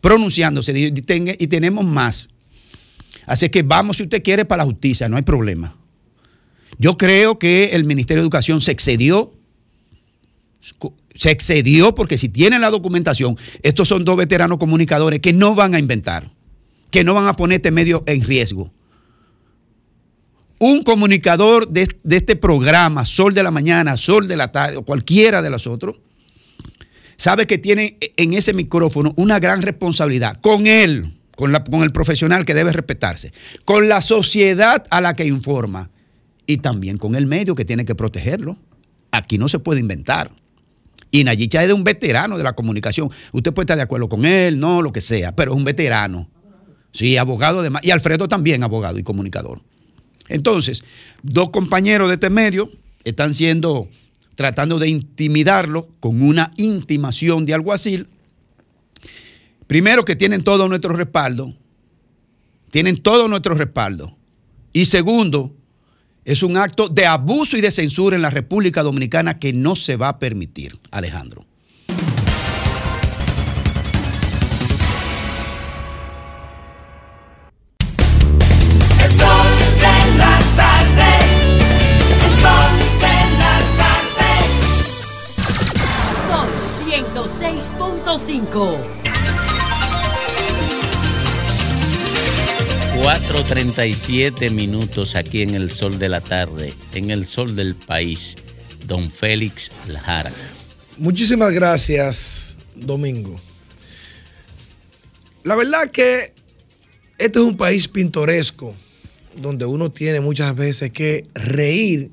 pronunciándose 0.00 0.72
y 0.78 1.46
tenemos 1.48 1.84
más. 1.84 2.30
Así 3.26 3.48
que 3.50 3.62
vamos, 3.62 3.98
si 3.98 4.04
usted 4.04 4.22
quiere, 4.22 4.46
para 4.46 4.62
la 4.62 4.70
justicia, 4.70 5.08
no 5.08 5.16
hay 5.16 5.22
problema. 5.22 5.76
Yo 6.78 6.96
creo 6.96 7.38
que 7.38 7.70
el 7.72 7.84
Ministerio 7.84 8.22
de 8.22 8.24
Educación 8.24 8.60
se 8.60 8.70
excedió, 8.70 9.32
se 11.18 11.30
excedió 11.30 11.94
porque 11.94 12.16
si 12.16 12.28
tienen 12.30 12.60
la 12.62 12.70
documentación, 12.70 13.36
estos 13.62 13.88
son 13.88 14.04
dos 14.04 14.16
veteranos 14.16 14.56
comunicadores 14.58 15.20
que 15.20 15.32
no 15.34 15.54
van 15.54 15.74
a 15.74 15.78
inventar, 15.78 16.30
que 16.90 17.04
no 17.04 17.12
van 17.12 17.26
a 17.26 17.36
poner 17.36 17.56
este 17.56 17.70
medio 17.70 18.02
en 18.06 18.22
riesgo 18.22 18.72
un 20.60 20.82
comunicador 20.82 21.68
de, 21.68 21.86
de 22.02 22.16
este 22.16 22.34
programa, 22.34 23.04
Sol 23.06 23.32
de 23.32 23.44
la 23.44 23.52
Mañana, 23.52 23.96
Sol 23.96 24.26
de 24.26 24.36
la 24.36 24.50
Tarde 24.50 24.76
o 24.76 24.82
cualquiera 24.82 25.40
de 25.40 25.50
los 25.50 25.68
otros, 25.68 26.00
sabe 27.16 27.46
que 27.46 27.58
tiene 27.58 27.96
en 28.16 28.34
ese 28.34 28.52
micrófono 28.54 29.12
una 29.16 29.38
gran 29.38 29.62
responsabilidad 29.62 30.34
con 30.40 30.66
él, 30.66 31.14
con, 31.36 31.52
la- 31.52 31.62
con 31.62 31.82
el 31.84 31.92
profesional 31.92 32.44
que 32.44 32.54
debe 32.54 32.72
respetarse, 32.72 33.32
con 33.64 33.88
la 33.88 34.00
sociedad 34.02 34.84
a 34.90 35.00
la 35.00 35.14
que 35.14 35.26
informa 35.26 35.90
y 36.44 36.56
también 36.56 36.98
con 36.98 37.14
el 37.14 37.26
medio 37.26 37.54
que 37.54 37.64
tiene 37.64 37.84
que 37.84 37.94
protegerlo. 37.94 38.58
Aquí 39.12 39.38
no 39.38 39.46
se 39.46 39.60
puede 39.60 39.78
inventar. 39.78 40.32
Y 41.10 41.24
Nayicha 41.24 41.62
es 41.62 41.68
de 41.68 41.74
un 41.74 41.84
veterano 41.84 42.36
de 42.36 42.44
la 42.44 42.54
comunicación. 42.54 43.10
Usted 43.32 43.52
puede 43.52 43.64
estar 43.64 43.76
de 43.76 43.82
acuerdo 43.82 44.08
con 44.08 44.24
él, 44.24 44.58
no, 44.58 44.82
lo 44.82 44.92
que 44.92 45.00
sea, 45.00 45.34
pero 45.34 45.52
es 45.52 45.56
un 45.56 45.64
veterano. 45.64 46.28
Sí, 46.92 47.16
abogado 47.16 47.60
además. 47.60 47.82
Y 47.84 47.90
Alfredo 47.90 48.28
también, 48.28 48.62
abogado 48.62 48.98
y 48.98 49.02
comunicador. 49.02 49.62
Entonces, 50.28 50.82
dos 51.22 51.50
compañeros 51.50 52.08
de 52.08 52.14
este 52.14 52.30
medio 52.30 52.70
están 53.04 53.34
siendo, 53.34 53.88
tratando 54.34 54.78
de 54.78 54.88
intimidarlo 54.88 55.88
con 56.00 56.22
una 56.22 56.52
intimación 56.56 57.46
de 57.46 57.54
alguacil. 57.54 58.08
Primero 59.66 60.04
que 60.04 60.16
tienen 60.16 60.42
todo 60.42 60.68
nuestro 60.68 60.94
respaldo, 60.94 61.54
tienen 62.70 63.02
todo 63.02 63.28
nuestro 63.28 63.54
respaldo. 63.54 64.16
Y 64.72 64.84
segundo, 64.84 65.54
es 66.28 66.42
un 66.42 66.58
acto 66.58 66.90
de 66.90 67.06
abuso 67.06 67.56
y 67.56 67.62
de 67.62 67.70
censura 67.70 68.14
en 68.14 68.20
la 68.20 68.28
República 68.28 68.82
Dominicana 68.82 69.38
que 69.38 69.54
no 69.54 69.74
se 69.74 69.96
va 69.96 70.10
a 70.10 70.18
permitir, 70.18 70.78
Alejandro. 70.90 71.46
Son 86.28 86.46
106.5 86.90 89.07
4.37 93.02 94.50
minutos 94.50 95.14
aquí 95.14 95.42
en 95.42 95.54
el 95.54 95.70
sol 95.70 95.98
de 95.98 96.08
la 96.08 96.20
tarde, 96.20 96.74
en 96.92 97.10
el 97.10 97.26
sol 97.26 97.54
del 97.54 97.74
país. 97.74 98.36
Don 98.86 99.10
Félix 99.10 99.70
Lajara. 99.86 100.32
Muchísimas 100.98 101.52
gracias, 101.52 102.58
Domingo. 102.74 103.40
La 105.44 105.54
verdad 105.54 105.90
que 105.90 106.32
este 107.18 107.38
es 107.38 107.44
un 107.44 107.56
país 107.56 107.88
pintoresco, 107.88 108.74
donde 109.36 109.64
uno 109.64 109.90
tiene 109.90 110.20
muchas 110.20 110.54
veces 110.54 110.92
que 110.92 111.26
reír 111.34 112.10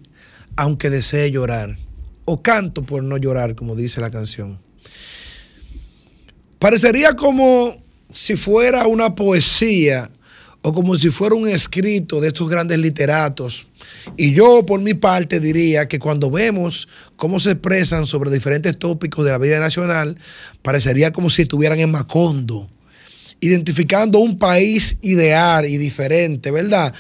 aunque 0.56 0.90
desee 0.90 1.32
llorar, 1.32 1.78
o 2.26 2.42
canto 2.42 2.84
por 2.84 3.04
no 3.04 3.18
llorar, 3.18 3.56
como 3.56 3.76
dice 3.76 4.02
la 4.02 4.12
canción. 4.12 4.60
Parecería 6.60 7.16
como 7.16 7.76
si 8.12 8.36
fuera 8.38 8.88
una 8.88 9.16
poesía 9.16 10.10
o 10.68 10.74
como 10.74 10.98
si 10.98 11.12
fuera 11.12 11.36
un 11.36 11.48
escrito 11.48 12.20
de 12.20 12.30
estos 12.30 12.50
grandes 12.50 12.80
literatos. 12.80 13.68
Y 14.18 14.34
yo, 14.34 14.66
por 14.66 14.82
mi 14.82 14.96
parte, 14.96 15.40
diría 15.40 15.88
que 15.88 16.00
cuando 16.00 16.32
vemos 16.32 16.88
cómo 17.18 17.40
se 17.40 17.52
expresan 17.52 18.08
sobre 18.08 18.32
diferentes 18.32 18.76
tópicos 18.80 19.24
de 19.24 19.32
la 19.32 19.38
vida 19.38 19.60
nacional, 19.60 20.18
parecería 20.64 21.12
como 21.12 21.30
si 21.30 21.44
estuvieran 21.44 21.80
en 21.80 21.92
Macondo, 21.92 22.68
identificando 23.42 24.18
un 24.18 24.40
país 24.40 24.98
ideal 25.04 25.70
y 25.70 25.78
diferente, 25.78 26.50
¿verdad? 26.50 26.92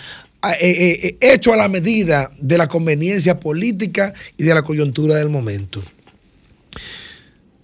Eh, 0.43 0.57
eh, 0.61 0.99
eh, 1.01 1.33
hecho 1.33 1.51
a 1.51 1.57
la 1.57 1.67
medida 1.67 2.29
de 2.39 2.59
la 2.59 2.67
conveniencia 2.67 3.39
política 3.39 4.13
y 4.37 4.43
de 4.43 4.53
la 4.53 4.61
coyuntura 4.61 5.15
del 5.15 5.29
momento. 5.29 5.81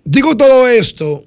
Digo 0.03 0.35
todo 0.35 0.67
esto 0.67 1.25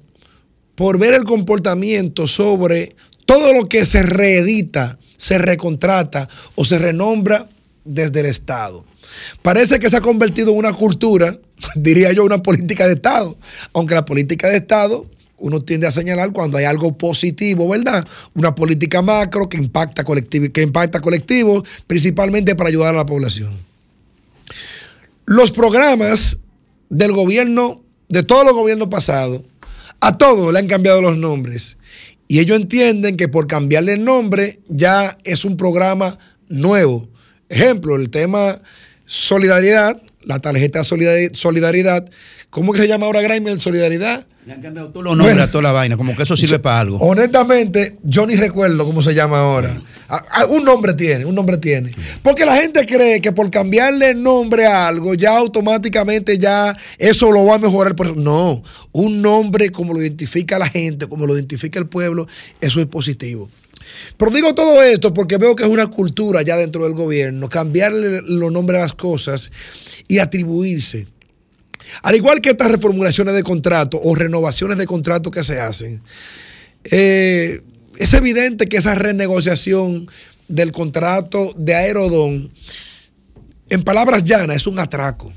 por 0.75 0.99
ver 0.99 1.13
el 1.13 1.23
comportamiento 1.23 2.27
sobre 2.27 2.93
todo 3.25 3.53
lo 3.53 3.65
que 3.65 3.85
se 3.85 4.03
reedita, 4.03 4.97
se 5.17 5.37
recontrata 5.37 6.27
o 6.55 6.65
se 6.65 6.79
renombra 6.79 7.47
desde 7.83 8.21
el 8.21 8.25
Estado. 8.27 8.85
Parece 9.41 9.79
que 9.79 9.89
se 9.89 9.97
ha 9.97 10.01
convertido 10.01 10.51
en 10.51 10.57
una 10.57 10.73
cultura, 10.73 11.37
diría 11.75 12.11
yo, 12.11 12.23
una 12.23 12.41
política 12.41 12.87
de 12.87 12.93
Estado, 12.93 13.37
aunque 13.73 13.95
la 13.95 14.05
política 14.05 14.49
de 14.49 14.57
Estado 14.57 15.05
uno 15.37 15.61
tiende 15.61 15.85
a 15.85 15.91
señalar 15.91 16.31
cuando 16.31 16.57
hay 16.57 16.65
algo 16.65 16.97
positivo, 16.97 17.67
¿verdad? 17.67 18.07
Una 18.33 18.55
política 18.55 19.01
macro 19.01 19.49
que 19.49 19.57
impacta 19.57 20.03
colectivo, 20.03 20.51
que 20.51 20.61
impacta 20.61 21.01
colectivos, 21.01 21.67
principalmente 21.87 22.55
para 22.55 22.69
ayudar 22.69 22.95
a 22.95 22.97
la 22.97 23.05
población. 23.05 23.51
Los 25.25 25.51
programas 25.51 26.39
del 26.89 27.11
gobierno, 27.11 27.81
de 28.07 28.23
todos 28.23 28.45
los 28.45 28.53
gobiernos 28.53 28.87
pasados, 28.87 29.41
a 29.99 30.17
todos 30.17 30.53
le 30.53 30.59
han 30.59 30.67
cambiado 30.67 31.01
los 31.01 31.17
nombres. 31.17 31.77
Y 32.27 32.39
ellos 32.39 32.59
entienden 32.59 33.17
que 33.17 33.27
por 33.27 33.47
cambiarle 33.47 33.93
el 33.93 34.03
nombre 34.03 34.59
ya 34.67 35.15
es 35.23 35.45
un 35.45 35.57
programa 35.57 36.17
nuevo. 36.47 37.07
Ejemplo, 37.49 37.95
el 37.95 38.09
tema 38.09 38.59
solidaridad, 39.05 40.01
la 40.25 40.39
tarjeta 40.39 40.83
solidaridad. 40.83 42.05
¿Cómo 42.49 42.71
que 42.71 42.79
se 42.79 42.87
llama 42.87 43.05
ahora 43.05 43.21
Grimer? 43.21 43.59
Solidaridad. 43.59 44.25
Le 44.45 44.53
han 44.53 44.61
cambiado 44.61 44.89
todos 44.89 45.03
los 45.03 45.17
nombres 45.17 45.39
a 45.39 45.51
toda 45.51 45.63
la 45.63 45.71
vaina, 45.71 45.97
como 45.97 46.15
que 46.15 46.23
eso 46.23 46.37
sirve 46.37 46.59
para 46.59 46.79
algo. 46.79 46.97
Honestamente, 46.99 47.97
yo 48.03 48.27
ni 48.27 48.35
recuerdo 48.35 48.85
cómo 48.85 49.01
se 49.01 49.13
llama 49.13 49.39
ahora. 49.39 49.75
Ah, 50.07 50.21
ah, 50.33 50.45
un 50.45 50.63
nombre 50.63 50.93
tiene, 50.93 51.25
un 51.25 51.33
nombre 51.33 51.57
tiene. 51.57 51.91
Porque 52.21 52.45
la 52.45 52.55
gente 52.55 52.85
cree 52.85 53.19
que 53.21 53.31
por 53.31 53.49
cambiarle 53.49 54.11
el 54.11 54.21
nombre 54.21 54.67
a 54.67 54.87
algo, 54.87 55.15
ya 55.15 55.35
automáticamente 55.37 56.37
ya 56.37 56.77
eso 56.99 57.31
lo 57.31 57.45
va 57.45 57.55
a 57.55 57.57
mejorar. 57.59 57.95
No, 58.15 58.61
un 58.91 59.21
nombre 59.21 59.71
como 59.71 59.93
lo 59.93 60.01
identifica 60.01 60.59
la 60.59 60.69
gente, 60.69 61.07
como 61.07 61.25
lo 61.25 61.33
identifica 61.33 61.79
el 61.79 61.87
pueblo, 61.87 62.27
eso 62.61 62.79
es 62.79 62.85
positivo. 62.85 63.49
Pero 64.17 64.31
digo 64.31 64.55
todo 64.55 64.81
esto 64.83 65.13
porque 65.13 65.37
veo 65.37 65.55
que 65.55 65.63
es 65.63 65.69
una 65.69 65.87
cultura 65.87 66.41
ya 66.41 66.57
dentro 66.57 66.83
del 66.83 66.93
gobierno, 66.93 67.49
cambiarle 67.49 68.21
los 68.21 68.51
nombres 68.51 68.79
a 68.79 68.83
las 68.83 68.93
cosas 68.93 69.51
y 70.07 70.19
atribuirse. 70.19 71.07
Al 72.01 72.15
igual 72.15 72.41
que 72.41 72.49
estas 72.49 72.71
reformulaciones 72.71 73.35
de 73.35 73.43
contrato 73.43 73.99
o 74.03 74.15
renovaciones 74.15 74.77
de 74.77 74.85
contrato 74.85 75.31
que 75.31 75.43
se 75.43 75.59
hacen, 75.59 76.01
eh, 76.85 77.61
es 77.97 78.13
evidente 78.13 78.67
que 78.67 78.77
esa 78.77 78.95
renegociación 78.95 80.07
del 80.47 80.71
contrato 80.71 81.53
de 81.57 81.75
Aerodón, 81.75 82.51
en 83.69 83.83
palabras 83.83 84.23
llanas, 84.23 84.57
es 84.57 84.67
un 84.67 84.79
atraco. 84.79 85.33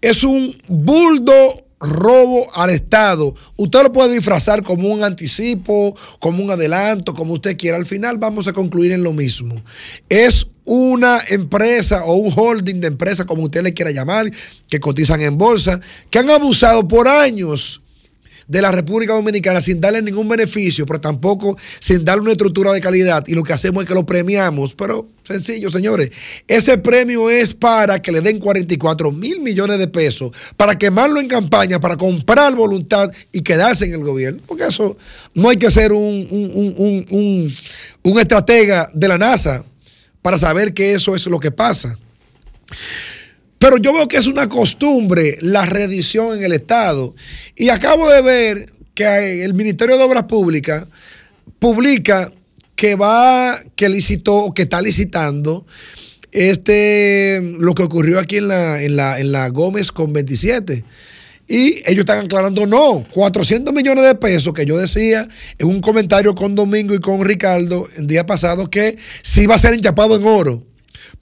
Es 0.00 0.22
un 0.22 0.56
buldo 0.68 1.63
robo 1.80 2.46
al 2.54 2.70
Estado. 2.70 3.34
Usted 3.56 3.82
lo 3.82 3.92
puede 3.92 4.14
disfrazar 4.14 4.62
como 4.62 4.88
un 4.88 5.02
anticipo, 5.02 5.94
como 6.18 6.42
un 6.42 6.50
adelanto, 6.50 7.14
como 7.14 7.34
usted 7.34 7.56
quiera. 7.56 7.76
Al 7.76 7.86
final 7.86 8.18
vamos 8.18 8.48
a 8.48 8.52
concluir 8.52 8.92
en 8.92 9.02
lo 9.02 9.12
mismo. 9.12 9.62
Es 10.08 10.46
una 10.64 11.20
empresa 11.28 12.04
o 12.04 12.14
un 12.14 12.32
holding 12.34 12.80
de 12.80 12.88
empresas, 12.88 13.26
como 13.26 13.42
usted 13.42 13.62
le 13.62 13.74
quiera 13.74 13.90
llamar, 13.90 14.30
que 14.68 14.80
cotizan 14.80 15.20
en 15.20 15.36
bolsa, 15.36 15.80
que 16.10 16.18
han 16.18 16.30
abusado 16.30 16.88
por 16.88 17.06
años 17.06 17.83
de 18.48 18.62
la 18.62 18.70
República 18.72 19.12
Dominicana 19.14 19.60
sin 19.60 19.80
darle 19.80 20.02
ningún 20.02 20.28
beneficio, 20.28 20.86
pero 20.86 21.00
tampoco 21.00 21.56
sin 21.80 22.04
darle 22.04 22.22
una 22.22 22.32
estructura 22.32 22.72
de 22.72 22.80
calidad. 22.80 23.24
Y 23.26 23.34
lo 23.34 23.42
que 23.42 23.52
hacemos 23.52 23.82
es 23.82 23.88
que 23.88 23.94
lo 23.94 24.04
premiamos. 24.06 24.74
Pero 24.74 25.08
sencillo, 25.22 25.70
señores, 25.70 26.10
ese 26.48 26.76
premio 26.78 27.30
es 27.30 27.54
para 27.54 28.00
que 28.02 28.12
le 28.12 28.20
den 28.20 28.38
44 28.38 29.10
mil 29.12 29.40
millones 29.40 29.78
de 29.78 29.88
pesos, 29.88 30.30
para 30.56 30.76
quemarlo 30.76 31.20
en 31.20 31.28
campaña, 31.28 31.80
para 31.80 31.96
comprar 31.96 32.54
voluntad 32.54 33.10
y 33.32 33.40
quedarse 33.42 33.86
en 33.86 33.92
el 33.92 34.04
gobierno. 34.04 34.42
Porque 34.46 34.64
eso 34.66 34.96
no 35.34 35.48
hay 35.48 35.56
que 35.56 35.70
ser 35.70 35.92
un, 35.92 36.26
un- 36.30 36.74
un- 37.10 37.50
un- 38.02 38.18
estratega 38.18 38.90
de 38.94 39.08
la 39.08 39.18
NASA 39.18 39.64
para 40.22 40.38
saber 40.38 40.72
que 40.72 40.94
eso 40.94 41.14
es 41.14 41.26
lo 41.26 41.40
que 41.40 41.50
pasa. 41.50 41.98
Pero 43.64 43.78
yo 43.78 43.94
veo 43.94 44.06
que 44.06 44.18
es 44.18 44.26
una 44.26 44.46
costumbre 44.46 45.38
la 45.40 45.64
reedición 45.64 46.36
en 46.36 46.44
el 46.44 46.52
Estado. 46.52 47.14
Y 47.56 47.70
acabo 47.70 48.10
de 48.10 48.20
ver 48.20 48.72
que 48.92 49.42
el 49.42 49.54
Ministerio 49.54 49.96
de 49.96 50.04
Obras 50.04 50.24
Públicas 50.24 50.84
publica 51.58 52.30
que 52.76 52.94
va, 52.94 53.58
que 53.74 53.88
licitó, 53.88 54.52
que 54.54 54.60
está 54.60 54.82
licitando 54.82 55.64
este, 56.30 57.40
lo 57.58 57.74
que 57.74 57.84
ocurrió 57.84 58.18
aquí 58.18 58.36
en 58.36 58.48
la, 58.48 58.82
en 58.82 58.96
la, 58.96 59.18
en 59.18 59.32
la 59.32 59.48
Gómez 59.48 59.90
con 59.90 60.12
27. 60.12 60.84
Y 61.48 61.76
ellos 61.86 62.00
están 62.00 62.26
aclarando, 62.26 62.66
no, 62.66 63.06
400 63.14 63.72
millones 63.72 64.04
de 64.04 64.14
pesos 64.14 64.52
que 64.52 64.66
yo 64.66 64.76
decía 64.76 65.26
en 65.56 65.68
un 65.68 65.80
comentario 65.80 66.34
con 66.34 66.54
Domingo 66.54 66.92
y 66.92 67.00
con 67.00 67.24
Ricardo 67.24 67.88
el 67.96 68.08
día 68.08 68.26
pasado 68.26 68.68
que 68.68 68.98
sí 69.22 69.46
va 69.46 69.54
a 69.54 69.58
ser 69.58 69.72
enchapado 69.72 70.16
en 70.16 70.26
oro. 70.26 70.73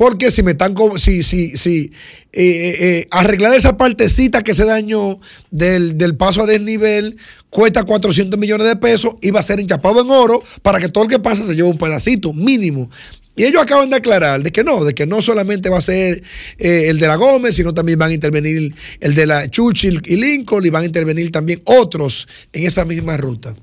Porque 0.02 0.32
si 0.32 0.42
me 0.42 0.50
están, 0.50 0.74
si, 0.96 1.22
si, 1.22 1.56
si 1.56 1.92
eh, 2.32 2.42
eh, 2.42 2.76
eh, 2.80 3.08
arreglar 3.12 3.54
esa 3.54 3.76
partecita 3.76 4.42
que 4.42 4.52
se 4.52 4.64
dañó 4.64 5.20
del, 5.52 5.96
del 5.96 6.16
paso 6.16 6.42
a 6.42 6.46
desnivel 6.46 7.16
cuesta 7.50 7.84
400 7.84 8.36
millones 8.36 8.66
de 8.66 8.74
pesos 8.74 9.14
y 9.20 9.30
va 9.30 9.38
a 9.38 9.44
ser 9.44 9.60
enchapado 9.60 10.02
en 10.02 10.10
oro 10.10 10.42
para 10.62 10.80
que 10.80 10.88
todo 10.88 11.04
el 11.04 11.10
que 11.10 11.20
pasa 11.20 11.44
se 11.44 11.54
lleve 11.54 11.68
un 11.68 11.78
pedacito 11.78 12.32
mínimo. 12.32 12.90
Y 13.36 13.44
ellos 13.44 13.62
acaban 13.62 13.90
de 13.90 13.96
aclarar 13.98 14.42
de 14.42 14.50
que 14.50 14.64
no, 14.64 14.82
de 14.82 14.92
que 14.92 15.06
no 15.06 15.22
solamente 15.22 15.70
va 15.70 15.78
a 15.78 15.80
ser 15.80 16.20
el 16.58 16.98
de 16.98 17.06
la 17.06 17.14
Gómez, 17.14 17.54
sino 17.54 17.72
también 17.72 17.96
van 17.96 18.10
a 18.10 18.14
intervenir 18.14 18.74
el 18.98 19.14
de 19.14 19.24
la 19.24 19.48
Churchill 19.48 20.02
y 20.04 20.16
Lincoln 20.16 20.66
y 20.66 20.70
van 20.70 20.82
a 20.82 20.86
intervenir 20.86 21.30
también 21.30 21.62
otros 21.64 22.26
en 22.52 22.66
esa 22.66 22.84
misma 22.84 23.16
ruta. 23.18 23.54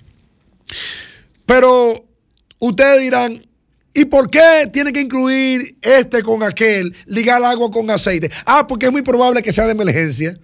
Pero 1.45 2.06
ustedes 2.60 3.02
dirán, 3.02 3.41
¿y 3.94 4.06
por 4.06 4.30
qué 4.30 4.70
tiene 4.72 4.94
que 4.94 5.02
incluir 5.02 5.78
este 5.82 6.24
con 6.24 6.44
aquel, 6.44 6.95
ligar 7.06 7.44
agua 7.44 7.72
con 7.72 7.90
aceite? 7.90 8.32
Ah, 8.45 8.68
porque 8.68 8.88
es 8.88 8.91
muy 8.91 9.02
probable 9.02 9.41
que 9.41 9.52
sea 9.52 9.66
de 9.66 9.72
emergencia. 9.72 10.38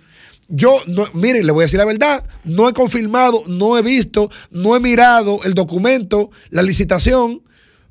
Yo, 0.47 0.79
no, 0.87 1.05
miren, 1.13 1.45
le 1.45 1.51
voy 1.51 1.63
a 1.63 1.65
decir 1.65 1.79
la 1.79 1.85
verdad, 1.85 2.23
no 2.43 2.69
he 2.69 2.73
confirmado, 2.73 3.43
no 3.47 3.77
he 3.77 3.81
visto, 3.81 4.29
no 4.51 4.75
he 4.75 4.79
mirado 4.79 5.39
el 5.43 5.55
documento, 5.55 6.29
la 6.51 6.61
licitación, 6.61 7.41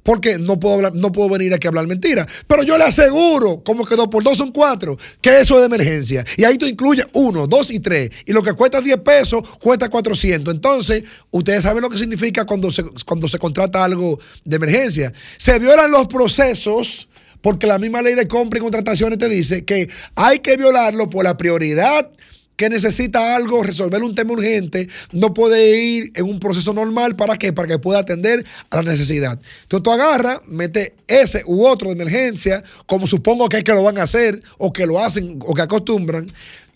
porque 0.05 0.39
no 0.39 0.61
puedo, 0.61 0.77
hablar- 0.77 0.95
no 0.95 1.11
puedo 1.11 1.29
venir 1.31 1.53
aquí 1.53 1.67
a 1.67 1.71
hablar 1.71 1.89
mentira. 1.89 2.25
Pero 2.47 2.63
yo 2.63 2.79
le 2.79 2.85
aseguro, 2.85 3.65
como 3.65 3.85
que 3.85 3.97
dos 3.97 4.07
por 4.07 4.23
dos 4.23 4.39
son 4.39 4.53
cuatro, 4.53 4.97
que 5.21 5.41
eso 5.41 5.57
es 5.57 5.61
de 5.63 5.67
emergencia. 5.67 6.25
Y 6.37 6.45
ahí 6.45 6.57
tú 6.57 6.67
incluyes 6.67 7.07
uno, 7.15 7.49
dos 7.49 7.73
y 7.73 7.81
tres. 7.81 8.11
Y 8.27 8.33
lo 8.33 8.43
que 8.43 8.53
cuesta 8.53 8.81
10 8.81 8.99
pesos, 8.99 9.43
cuesta 9.61 9.89
400. 9.89 10.55
Entonces, 10.55 11.03
ustedes 11.33 11.65
saben 11.65 11.83
lo 11.83 11.91
que 11.91 11.99
significa 11.99 12.45
cuando 12.47 12.71
se, 12.71 12.85
cuando 13.05 13.27
se 13.27 13.39
contrata 13.39 13.83
algo 13.83 14.21
de 14.45 14.57
emergencia. 14.57 15.13
Se 15.39 15.59
violan 15.59 15.91
los 15.91 16.07
procesos. 16.07 17.09
Porque 17.41 17.67
la 17.67 17.79
misma 17.79 18.01
ley 18.01 18.15
de 18.15 18.27
compra 18.27 18.59
y 18.59 18.63
contrataciones 18.63 19.19
te 19.19 19.29
dice 19.29 19.67
que 19.67 19.87
hay 20.15 20.39
que 20.39 20.57
violarlo 20.57 21.11
por 21.11 21.25
la 21.25 21.37
prioridad 21.37 22.11
que 22.57 22.69
necesita 22.69 23.35
algo, 23.35 23.63
resolver 23.63 24.03
un 24.03 24.15
tema 24.15 24.33
urgente, 24.33 24.89
no 25.13 25.35
puede 25.35 25.81
ir 25.81 26.13
en 26.15 26.25
un 26.25 26.39
proceso 26.39 26.73
normal. 26.73 27.17
¿Para 27.17 27.37
qué? 27.37 27.53
Para 27.53 27.69
que 27.69 27.79
pueda 27.79 28.01
atender 28.01 28.45
a 28.71 28.77
la 28.77 28.91
necesidad. 28.91 29.39
Entonces 29.63 29.83
tú 29.83 29.91
agarras, 29.91 30.41
mete 30.47 30.95
ese 31.07 31.43
u 31.47 31.67
otro 31.67 31.89
de 31.89 31.95
emergencia, 31.95 32.63
como 32.87 33.07
supongo 33.07 33.49
que 33.49 33.59
es 33.59 33.65
que 33.65 33.73
lo 33.73 33.83
van 33.83 33.99
a 33.99 34.05
hacer, 34.05 34.43
o 34.59 34.73
que 34.73 34.87
lo 34.87 35.01
hacen, 35.01 35.39
o 35.45 35.55
que 35.55 35.63
acostumbran, 35.63 36.27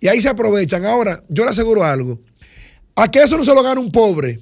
y 0.00 0.08
ahí 0.08 0.20
se 0.20 0.28
aprovechan. 0.28 0.84
Ahora, 0.84 1.22
yo 1.28 1.44
le 1.44 1.50
aseguro 1.50 1.84
algo. 1.84 2.18
A 2.96 3.08
que 3.08 3.20
eso 3.20 3.36
no 3.36 3.44
se 3.44 3.54
lo 3.54 3.62
gana 3.62 3.80
un 3.80 3.92
pobre, 3.92 4.40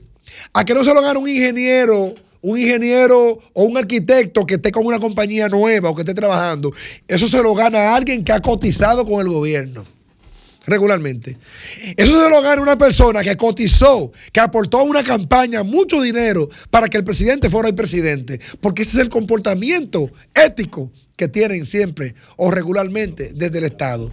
a 0.54 0.64
que 0.64 0.74
no 0.74 0.82
se 0.82 0.94
lo 0.94 1.02
gana 1.02 1.18
un 1.18 1.28
ingeniero 1.28 2.14
un 2.42 2.58
ingeniero 2.58 3.40
o 3.54 3.64
un 3.64 3.76
arquitecto 3.76 4.46
que 4.46 4.54
esté 4.54 4.70
con 4.70 4.86
una 4.86 5.00
compañía 5.00 5.48
nueva 5.48 5.90
o 5.90 5.96
que 5.96 6.02
esté 6.02 6.14
trabajando, 6.14 6.70
eso 7.08 7.26
se 7.26 7.42
lo 7.42 7.54
gana 7.54 7.96
alguien 7.96 8.22
que 8.22 8.30
ha 8.30 8.40
cotizado 8.40 9.04
con 9.04 9.20
el 9.20 9.28
gobierno 9.28 9.95
regularmente. 10.66 11.36
Eso 11.96 12.22
se 12.24 12.30
lo 12.30 12.42
gana 12.42 12.60
una 12.62 12.76
persona 12.76 13.22
que 13.22 13.36
cotizó, 13.36 14.10
que 14.32 14.40
aportó 14.40 14.78
a 14.80 14.82
una 14.82 15.02
campaña 15.04 15.62
mucho 15.62 16.00
dinero 16.00 16.48
para 16.70 16.88
que 16.88 16.96
el 16.96 17.04
presidente 17.04 17.48
fuera 17.50 17.68
el 17.68 17.74
presidente, 17.74 18.40
porque 18.60 18.82
ese 18.82 18.92
es 18.92 18.98
el 18.98 19.08
comportamiento 19.08 20.10
ético 20.34 20.90
que 21.16 21.28
tienen 21.28 21.64
siempre 21.64 22.14
o 22.36 22.50
regularmente 22.50 23.32
desde 23.34 23.58
el 23.58 23.64
Estado. 23.64 24.10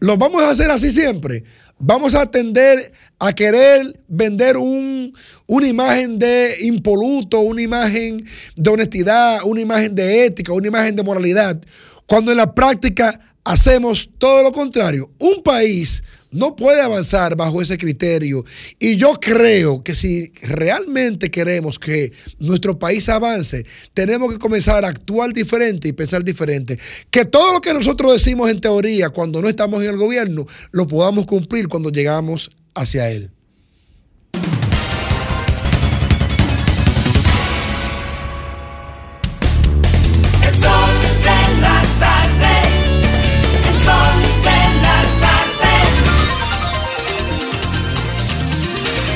¿Lo 0.00 0.16
vamos 0.16 0.42
a 0.42 0.50
hacer 0.50 0.70
así 0.70 0.90
siempre? 0.90 1.42
Vamos 1.80 2.14
a 2.14 2.26
tender 2.30 2.92
a 3.20 3.32
querer 3.32 4.00
vender 4.08 4.56
un- 4.56 5.12
una 5.46 5.66
imagen 5.66 6.18
de 6.18 6.56
impoluto, 6.62 7.40
una 7.40 7.62
imagen 7.62 8.24
de 8.56 8.70
honestidad, 8.70 9.40
una 9.44 9.60
imagen 9.60 9.94
de 9.94 10.24
ética, 10.26 10.52
una 10.52 10.68
imagen 10.68 10.94
de 10.96 11.02
moralidad, 11.02 11.60
cuando 12.06 12.30
en 12.30 12.36
la 12.38 12.54
práctica 12.54 13.18
hacemos 13.48 14.10
todo 14.18 14.42
lo 14.42 14.52
contrario. 14.52 15.10
Un 15.18 15.42
país 15.42 16.02
no 16.30 16.54
puede 16.54 16.82
avanzar 16.82 17.34
bajo 17.34 17.62
ese 17.62 17.78
criterio. 17.78 18.44
Y 18.78 18.96
yo 18.96 19.14
creo 19.14 19.82
que 19.82 19.94
si 19.94 20.30
realmente 20.42 21.30
queremos 21.30 21.78
que 21.78 22.12
nuestro 22.38 22.78
país 22.78 23.08
avance, 23.08 23.64
tenemos 23.94 24.30
que 24.30 24.38
comenzar 24.38 24.84
a 24.84 24.88
actuar 24.88 25.32
diferente 25.32 25.88
y 25.88 25.92
pensar 25.92 26.22
diferente. 26.22 26.78
Que 27.10 27.24
todo 27.24 27.54
lo 27.54 27.60
que 27.60 27.72
nosotros 27.72 28.12
decimos 28.12 28.50
en 28.50 28.60
teoría 28.60 29.08
cuando 29.08 29.40
no 29.40 29.48
estamos 29.48 29.82
en 29.82 29.90
el 29.90 29.96
gobierno, 29.96 30.46
lo 30.70 30.86
podamos 30.86 31.24
cumplir 31.24 31.68
cuando 31.68 31.88
llegamos 31.88 32.50
hacia 32.74 33.10
él. 33.10 33.30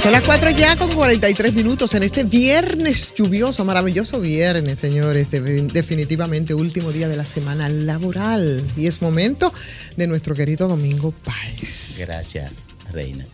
Son 0.03 0.11
las 0.11 0.25
4 0.25 0.51
ya 0.51 0.77
con 0.77 0.93
43 0.93 1.55
minutos 1.55 1.95
en 1.95 2.03
este 2.03 2.25
viernes 2.25 3.15
lluvioso, 3.15 3.65
maravilloso 3.65 4.21
viernes, 4.21 4.81
señores. 4.81 5.31
De- 5.31 5.41
definitivamente 5.41 6.55
último 6.55 6.91
día 6.91 7.07
de 7.09 7.17
la 7.17 7.25
semana 7.25 7.69
laboral. 7.69 8.65
Y 8.77 8.89
es 8.89 9.01
momento 9.01 9.53
de 9.97 10.09
nuestro 10.09 10.35
querido 10.35 10.67
Domingo 10.67 11.13
Páez. 11.13 11.95
Gracias, 11.99 12.51
Reina. 12.91 13.27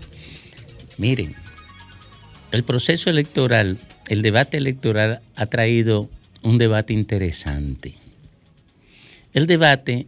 Miren, 0.99 1.35
el 2.53 2.65
proceso 2.65 3.09
electoral, 3.09 3.79
el 4.09 4.21
debate 4.21 4.59
electoral 4.59 5.21
ha 5.37 5.47
traído 5.47 6.11
un 6.43 6.59
debate 6.59 6.93
interesante. 6.93 7.95
El 9.33 9.47
debate 9.47 10.07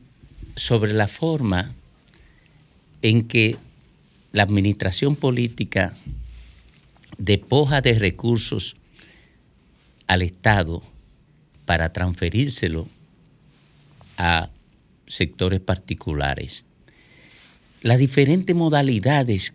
sobre 0.56 0.92
la 0.92 1.08
forma 1.08 1.72
en 3.00 3.26
que 3.26 3.56
la 4.32 4.42
administración 4.42 5.16
política 5.16 5.96
despoja 7.20 7.82
de 7.82 7.94
recursos 7.98 8.74
al 10.06 10.22
Estado 10.22 10.82
para 11.66 11.92
transferírselo 11.92 12.88
a 14.16 14.50
sectores 15.06 15.60
particulares. 15.60 16.64
Las 17.82 17.98
diferentes 17.98 18.56
modalidades 18.56 19.54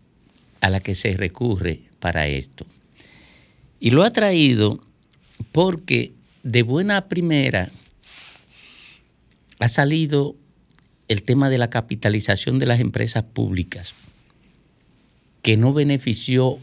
a 0.62 0.70
las 0.70 0.82
que 0.82 0.96
se 0.96 1.18
recurre 1.18 1.82
para 2.00 2.28
esto. 2.28 2.66
Y 3.80 3.92
lo 3.92 4.04
ha 4.04 4.14
traído 4.14 4.84
porque 5.52 6.14
de 6.44 6.62
buena 6.62 7.08
primera 7.08 7.72
ha 9.60 9.68
salido 9.68 10.36
el 11.08 11.24
tema 11.24 11.50
de 11.50 11.58
la 11.58 11.70
capitalización 11.70 12.60
de 12.60 12.68
las 12.68 12.80
empresas 12.80 13.24
públicas, 13.24 13.94
que 15.42 15.58
no 15.58 15.74
benefició 15.74 16.60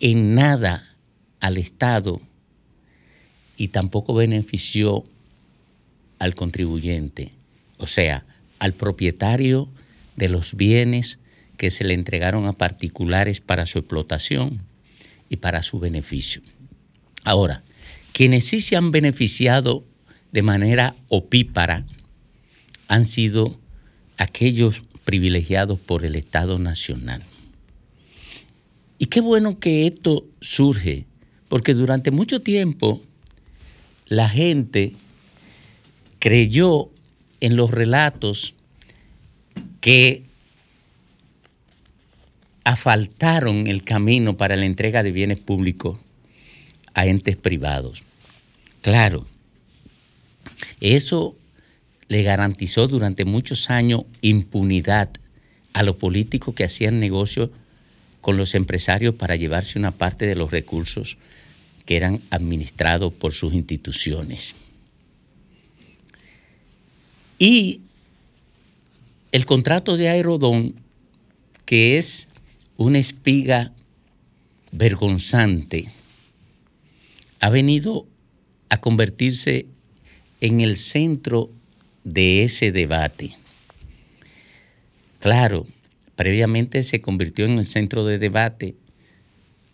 en 0.00 0.34
nada 0.34 0.96
al 1.40 1.56
Estado 1.56 2.20
y 3.56 3.68
tampoco 3.68 4.14
benefició 4.14 5.04
al 6.18 6.34
contribuyente, 6.34 7.32
o 7.78 7.86
sea, 7.86 8.24
al 8.58 8.72
propietario 8.74 9.68
de 10.16 10.28
los 10.28 10.54
bienes 10.54 11.18
que 11.56 11.70
se 11.70 11.84
le 11.84 11.94
entregaron 11.94 12.46
a 12.46 12.52
particulares 12.52 13.40
para 13.40 13.66
su 13.66 13.78
explotación 13.78 14.62
y 15.28 15.36
para 15.36 15.62
su 15.62 15.78
beneficio. 15.78 16.42
Ahora, 17.24 17.62
quienes 18.12 18.46
sí 18.46 18.60
se 18.60 18.76
han 18.76 18.92
beneficiado 18.92 19.84
de 20.32 20.42
manera 20.42 20.94
opípara 21.08 21.84
han 22.88 23.04
sido 23.04 23.58
aquellos 24.16 24.82
privilegiados 25.04 25.78
por 25.78 26.04
el 26.04 26.16
Estado 26.16 26.58
Nacional. 26.58 27.22
Y 28.98 29.06
qué 29.06 29.20
bueno 29.20 29.58
que 29.58 29.86
esto 29.86 30.26
surge, 30.40 31.06
porque 31.48 31.74
durante 31.74 32.10
mucho 32.10 32.40
tiempo 32.40 33.02
la 34.06 34.28
gente 34.28 34.94
creyó 36.18 36.90
en 37.40 37.56
los 37.56 37.70
relatos 37.70 38.54
que 39.80 40.24
asfaltaron 42.64 43.66
el 43.66 43.84
camino 43.84 44.36
para 44.36 44.56
la 44.56 44.66
entrega 44.66 45.02
de 45.02 45.12
bienes 45.12 45.38
públicos 45.38 45.98
a 46.94 47.06
entes 47.06 47.36
privados. 47.36 48.02
Claro, 48.80 49.26
eso 50.80 51.36
le 52.08 52.22
garantizó 52.22 52.88
durante 52.88 53.24
muchos 53.24 53.70
años 53.70 54.02
impunidad 54.20 55.10
a 55.74 55.82
los 55.82 55.96
políticos 55.96 56.54
que 56.54 56.64
hacían 56.64 56.98
negocio 57.00 57.50
con 58.26 58.36
los 58.36 58.56
empresarios 58.56 59.14
para 59.14 59.36
llevarse 59.36 59.78
una 59.78 59.92
parte 59.92 60.26
de 60.26 60.34
los 60.34 60.50
recursos 60.50 61.16
que 61.84 61.96
eran 61.96 62.22
administrados 62.30 63.12
por 63.12 63.32
sus 63.32 63.54
instituciones. 63.54 64.56
Y 67.38 67.82
el 69.30 69.46
contrato 69.46 69.96
de 69.96 70.08
Aerodón, 70.08 70.74
que 71.66 71.98
es 71.98 72.26
una 72.76 72.98
espiga 72.98 73.72
vergonzante, 74.72 75.92
ha 77.38 77.48
venido 77.48 78.08
a 78.70 78.80
convertirse 78.80 79.66
en 80.40 80.62
el 80.62 80.78
centro 80.78 81.48
de 82.02 82.42
ese 82.42 82.72
debate. 82.72 83.36
Claro, 85.20 85.68
previamente 86.16 86.82
se 86.82 87.00
convirtió 87.00 87.44
en 87.44 87.58
el 87.58 87.66
centro 87.66 88.04
de 88.04 88.18
debate 88.18 88.74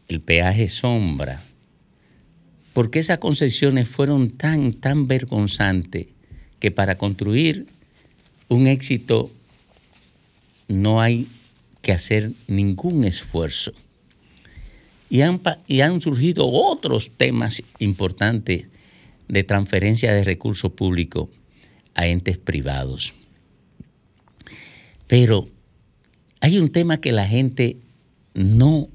el 0.08 0.20
peaje 0.20 0.68
sombra, 0.68 1.42
porque 2.74 2.98
esas 2.98 3.18
concesiones 3.18 3.88
fueron 3.88 4.30
tan, 4.32 4.72
tan 4.74 5.06
vergonzantes 5.06 6.08
que 6.58 6.70
para 6.70 6.98
construir 6.98 7.66
un 8.48 8.66
éxito 8.66 9.30
no 10.68 11.00
hay 11.00 11.28
que 11.80 11.92
hacer 11.92 12.32
ningún 12.46 13.04
esfuerzo. 13.04 13.72
Y 15.08 15.20
han, 15.20 15.40
y 15.66 15.80
han 15.80 16.00
surgido 16.00 16.46
otros 16.48 17.10
temas 17.16 17.62
importantes 17.78 18.66
de 19.28 19.44
transferencia 19.44 20.12
de 20.12 20.24
recursos 20.24 20.72
públicos 20.72 21.28
a 21.94 22.06
entes 22.06 22.38
privados. 22.38 23.12
Pero 25.06 25.48
hay 26.42 26.58
un 26.58 26.70
tema 26.70 27.00
que 27.00 27.12
la 27.12 27.24
gente 27.28 27.76
no 28.34 28.88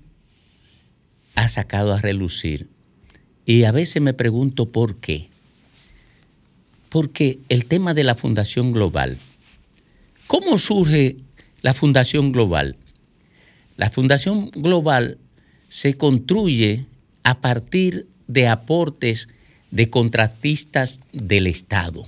ha 1.34 1.48
sacado 1.48 1.94
a 1.94 2.02
relucir 2.02 2.68
y 3.45 3.64
a 3.64 3.72
veces 3.72 4.02
me 4.02 4.14
pregunto 4.14 4.69
por 4.69 4.98
qué. 4.98 5.30
Porque 6.90 7.40
el 7.48 7.65
tema 7.65 7.94
de 7.94 8.03
la 8.03 8.15
Fundación 8.15 8.74
Global, 8.74 9.18
¿cómo 10.28 10.57
surge 10.57 11.15
la 11.61 11.74
Fundación 11.74 12.34
Global? 12.34 12.76
La 13.78 13.90
Fundación 13.90 14.52
Global 14.52 15.18
se 15.69 15.95
construye 15.95 16.86
a 17.24 17.40
partir 17.40 18.07
de 18.28 18.49
aportes 18.49 19.30
de 19.72 19.90
contratistas 19.90 20.99
del 21.14 21.48
Estado. 21.48 22.06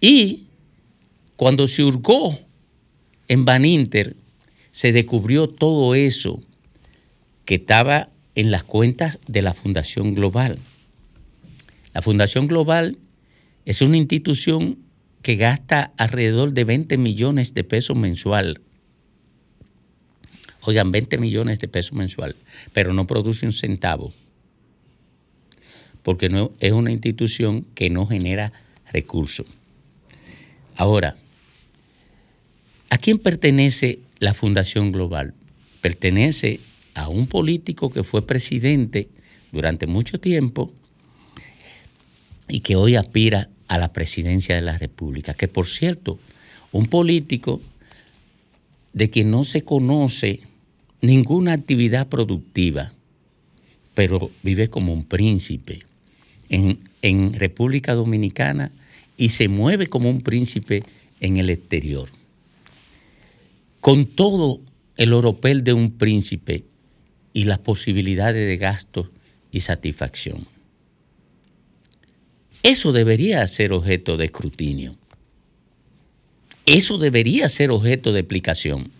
Y 0.00 0.44
cuando 1.34 1.66
se 1.66 1.82
hurgó 1.82 2.45
en 3.28 3.44
Baninter, 3.44 4.16
se 4.72 4.92
descubrió 4.92 5.48
todo 5.48 5.94
eso 5.94 6.42
que 7.44 7.56
estaba 7.56 8.10
en 8.34 8.50
las 8.50 8.62
cuentas 8.62 9.18
de 9.26 9.42
la 9.42 9.54
Fundación 9.54 10.14
Global. 10.14 10.58
La 11.94 12.02
Fundación 12.02 12.46
Global 12.46 12.98
es 13.64 13.80
una 13.80 13.96
institución 13.96 14.78
que 15.22 15.36
gasta 15.36 15.92
alrededor 15.96 16.52
de 16.52 16.64
20 16.64 16.98
millones 16.98 17.54
de 17.54 17.64
pesos 17.64 17.96
mensual. 17.96 18.60
Oigan, 20.60 20.92
20 20.92 21.18
millones 21.18 21.58
de 21.58 21.68
pesos 21.68 21.94
mensual, 21.94 22.36
pero 22.72 22.92
no 22.92 23.06
produce 23.06 23.46
un 23.46 23.52
centavo, 23.52 24.12
porque 26.02 26.28
no, 26.28 26.52
es 26.60 26.72
una 26.72 26.92
institución 26.92 27.64
que 27.74 27.88
no 27.88 28.06
genera 28.06 28.52
recursos. 28.92 29.46
Ahora, 30.74 31.16
¿A 32.88 32.98
quién 32.98 33.18
pertenece 33.18 33.98
la 34.18 34.32
Fundación 34.32 34.92
Global? 34.92 35.34
Pertenece 35.80 36.60
a 36.94 37.08
un 37.08 37.26
político 37.26 37.90
que 37.90 38.04
fue 38.04 38.26
presidente 38.26 39.08
durante 39.52 39.86
mucho 39.86 40.20
tiempo 40.20 40.72
y 42.48 42.60
que 42.60 42.76
hoy 42.76 42.94
aspira 42.94 43.50
a 43.66 43.78
la 43.78 43.92
presidencia 43.92 44.54
de 44.54 44.62
la 44.62 44.78
República. 44.78 45.34
Que 45.34 45.48
por 45.48 45.66
cierto, 45.66 46.18
un 46.70 46.86
político 46.86 47.60
de 48.92 49.10
quien 49.10 49.30
no 49.30 49.44
se 49.44 49.62
conoce 49.62 50.40
ninguna 51.00 51.52
actividad 51.54 52.06
productiva, 52.08 52.92
pero 53.94 54.30
vive 54.42 54.68
como 54.68 54.92
un 54.92 55.04
príncipe 55.04 55.80
en, 56.48 56.78
en 57.02 57.34
República 57.34 57.94
Dominicana 57.94 58.70
y 59.16 59.30
se 59.30 59.48
mueve 59.48 59.88
como 59.88 60.08
un 60.08 60.22
príncipe 60.22 60.84
en 61.20 61.36
el 61.38 61.50
exterior 61.50 62.08
con 63.86 64.04
todo 64.04 64.62
el 64.96 65.12
oropel 65.12 65.62
de 65.62 65.72
un 65.72 65.92
príncipe 65.92 66.64
y 67.32 67.44
las 67.44 67.60
posibilidades 67.60 68.44
de 68.44 68.56
gasto 68.56 69.12
y 69.52 69.60
satisfacción. 69.60 70.48
Eso 72.64 72.90
debería 72.90 73.46
ser 73.46 73.72
objeto 73.72 74.16
de 74.16 74.24
escrutinio. 74.24 74.96
Eso 76.64 76.98
debería 76.98 77.48
ser 77.48 77.70
objeto 77.70 78.12
de 78.12 78.18
explicación. 78.18 78.90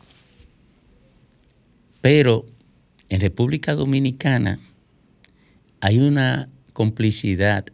Pero 2.00 2.46
en 3.08 3.20
República 3.20 3.74
Dominicana 3.74 4.60
hay 5.80 5.98
una 5.98 6.48
complicidad 6.72 7.66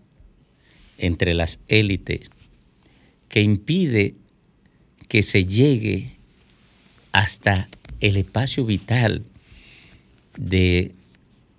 entre 0.97 1.35
las 1.35 1.59
élites 1.69 2.31
que 3.29 3.43
impide 3.43 4.15
que 5.09 5.23
se 5.23 5.45
llegue 5.45 6.22
hasta 7.13 7.69
el 8.01 8.17
espacio 8.17 8.65
vital 8.65 9.23
de 10.37 10.93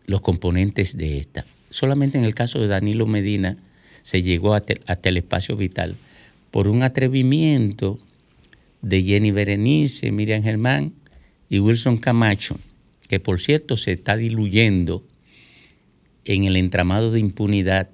los 0.05 0.21
componentes 0.21 0.97
de 0.97 1.17
esta. 1.17 1.45
Solamente 1.69 2.17
en 2.17 2.23
el 2.23 2.35
caso 2.35 2.59
de 2.59 2.67
Danilo 2.67 3.07
Medina 3.07 3.57
se 4.01 4.21
llegó 4.21 4.53
hasta 4.53 5.09
el 5.09 5.17
espacio 5.17 5.55
vital 5.55 5.95
por 6.51 6.67
un 6.67 6.83
atrevimiento 6.83 7.99
de 8.81 9.01
Jenny 9.01 9.31
Berenice, 9.31 10.11
Miriam 10.11 10.43
Germán 10.43 10.93
y 11.49 11.59
Wilson 11.59 11.97
Camacho, 11.97 12.59
que 13.07 13.19
por 13.19 13.39
cierto 13.39 13.77
se 13.77 13.93
está 13.93 14.17
diluyendo 14.17 15.03
en 16.25 16.43
el 16.43 16.57
entramado 16.57 17.11
de 17.11 17.19
impunidad 17.19 17.89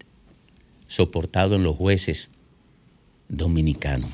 soportado 0.87 1.55
en 1.55 1.63
los 1.63 1.75
jueces 1.75 2.29
dominicanos. 3.27 4.09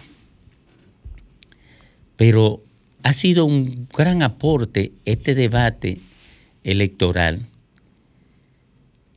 Pero 2.18 2.65
ha 3.06 3.14
sido 3.14 3.46
un 3.46 3.88
gran 3.96 4.24
aporte 4.24 4.92
este 5.06 5.36
debate 5.36 6.00
electoral 6.64 7.46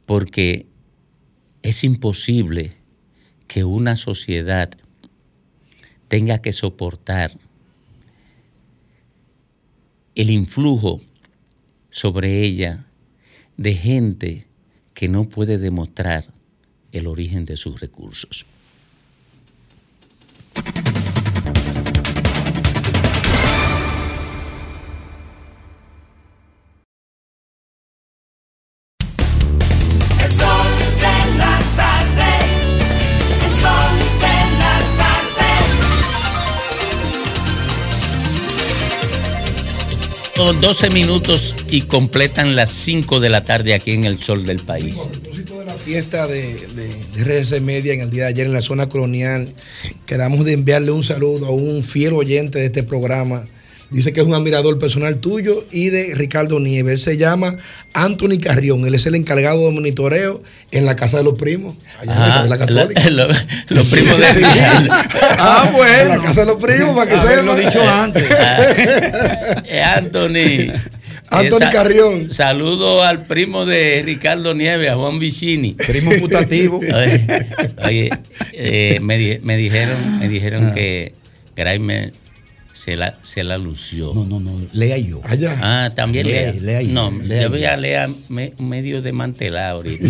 porque 0.04 0.66
es 1.62 1.84
imposible 1.84 2.76
que 3.46 3.64
una 3.64 3.96
sociedad 3.96 4.68
tenga 6.08 6.42
que 6.42 6.52
soportar 6.52 7.38
el 10.14 10.28
influjo 10.28 11.00
sobre 11.88 12.42
ella 12.42 12.84
de 13.56 13.72
gente 13.74 14.46
que 14.92 15.08
no 15.08 15.30
puede 15.30 15.56
demostrar 15.56 16.26
el 16.92 17.06
origen 17.06 17.46
de 17.46 17.56
sus 17.56 17.80
recursos. 17.80 18.44
Tarde. 40.52 40.58
Son 40.58 40.60
12 40.60 40.90
minutos 40.90 41.54
y 41.70 41.82
completan 41.82 42.56
las 42.56 42.70
5 42.70 43.20
de 43.20 43.28
la 43.28 43.44
tarde 43.44 43.74
aquí 43.74 43.92
en 43.92 44.04
el 44.04 44.18
sol 44.18 44.46
del 44.46 44.60
país. 44.60 44.96
la 45.66 45.74
fiesta 45.74 46.26
de, 46.26 46.54
de, 46.68 47.24
de 47.24 47.40
RS 47.40 47.60
Media 47.60 47.92
en 47.92 48.00
el 48.00 48.10
día 48.10 48.24
de 48.24 48.28
ayer 48.28 48.46
en 48.46 48.52
la 48.52 48.62
zona 48.62 48.88
colonial. 48.88 49.48
Quedamos 50.06 50.44
de 50.44 50.52
enviarle 50.52 50.90
un 50.90 51.02
saludo 51.02 51.46
a 51.46 51.50
un 51.50 51.82
fiel 51.82 52.14
oyente 52.14 52.58
de 52.58 52.66
este 52.66 52.82
programa. 52.82 53.46
Dice 53.90 54.12
que 54.12 54.20
es 54.20 54.26
un 54.26 54.34
admirador 54.34 54.78
personal 54.78 55.16
tuyo 55.16 55.64
y 55.70 55.88
de 55.88 56.14
Ricardo 56.14 56.60
Nieves. 56.60 56.92
Él 56.92 56.98
se 56.98 57.16
llama 57.16 57.56
Anthony 57.94 58.38
Carrión. 58.38 58.86
Él 58.86 58.94
es 58.94 59.06
el 59.06 59.14
encargado 59.14 59.64
de 59.64 59.70
monitoreo 59.72 60.42
en 60.70 60.84
la 60.84 60.94
casa 60.94 61.16
de 61.16 61.24
los 61.24 61.34
primos. 61.38 61.74
Allá 61.98 62.12
en 62.12 62.18
Ah, 62.22 62.28
Isabel 62.28 62.50
la 62.50 62.58
Católica. 62.58 63.10
lo- 63.10 63.28
los 63.68 63.86
primos 63.90 64.18
de 64.20 64.26
Sí. 64.26 64.42
Ah, 65.38 65.70
bueno. 65.74 66.02
En 66.02 66.08
la 66.08 66.18
casa 66.18 66.40
de 66.42 66.46
los 66.48 66.62
primos, 66.62 66.94
para 66.94 67.10
que 67.10 67.16
Haberlo 67.16 67.56
sepa. 67.56 67.68
dicho 67.70 67.88
antes. 67.88 68.24
Eh, 69.70 69.82
Anthony. 69.82 70.72
Anthony 71.30 71.58
sa- 71.58 71.70
Carrión. 71.70 72.30
Saludo 72.30 73.02
al 73.04 73.24
primo 73.26 73.64
de 73.66 74.02
Ricardo 74.04 74.54
Nieves, 74.54 74.90
a 74.90 74.96
Juan 74.96 75.18
Vicini. 75.18 75.72
Primo 75.74 76.10
putativo. 76.20 76.78
Oye, 76.78 77.26
oye, 77.84 78.10
eh, 78.52 78.98
me, 79.02 79.18
di- 79.18 79.38
me 79.42 79.56
dijeron, 79.56 80.18
me 80.18 80.28
dijeron 80.28 80.72
que 80.74 81.12
Graimer 81.56 82.12
se 82.78 82.94
la, 82.94 83.18
se 83.22 83.42
la 83.42 83.58
lució. 83.58 84.14
No, 84.14 84.24
no, 84.24 84.38
no. 84.38 84.52
Lea 84.72 84.98
yo. 84.98 85.20
Allá. 85.24 85.58
Ah, 85.60 85.90
también 85.96 86.26
Lea, 86.28 86.52
lea. 86.52 86.60
lea 86.62 86.82
yo. 86.82 86.92
no, 86.92 87.10
Lea 87.10 87.42
yo 87.42 87.50
voy 87.50 87.64
a 87.64 87.76
leer 87.76 88.08
me- 88.28 88.52
medio 88.58 89.02
desmantelado 89.02 89.78
ahorita. 89.78 90.04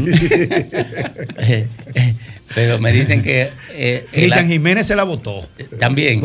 Pero 2.55 2.79
me 2.79 2.93
dicen 2.93 3.23
que. 3.23 3.51
eh, 3.73 4.07
Cristian 4.13 4.49
Jiménez 4.49 4.87
se 4.87 4.97
la 4.97 5.05
votó. 5.05 5.47
también. 5.79 6.21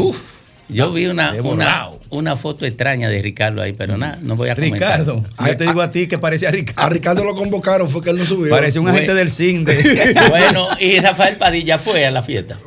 Yo 0.70 0.92
vi 0.94 1.06
una, 1.06 1.34
de 1.34 1.42
una, 1.42 1.90
una 2.10 2.36
foto 2.38 2.66
extraña 2.66 3.08
de 3.10 3.22
Ricardo 3.22 3.62
ahí, 3.62 3.74
pero 3.74 3.98
nada, 3.98 4.18
no 4.22 4.36
voy 4.36 4.50
a 4.50 4.56
comentar. 4.56 5.02
Ricardo, 5.02 5.24
yo 5.46 5.58
te 5.58 5.66
digo 5.66 5.82
a 5.82 5.92
ti 5.92 6.08
que 6.08 6.18
parece 6.18 6.48
a 6.48 6.52
Ricardo. 6.52 6.82
A 6.82 6.90
Ricardo 6.90 7.24
lo 7.26 7.36
convocaron, 7.36 7.90
fue 7.90 8.02
que 8.02 8.10
él 8.10 8.18
no 8.18 8.26
subió. 8.26 8.50
Parece 8.50 8.80
un 8.80 8.88
agente 8.88 9.08
Bueno. 9.08 9.20
del 9.20 9.30
CINDE. 9.30 10.16
Bueno, 10.30 10.68
y 10.80 11.00
Rafael 11.00 11.36
Padilla 11.36 11.78
fue 11.78 12.06
a 12.06 12.12
la 12.12 12.24
fiesta. 12.24 12.58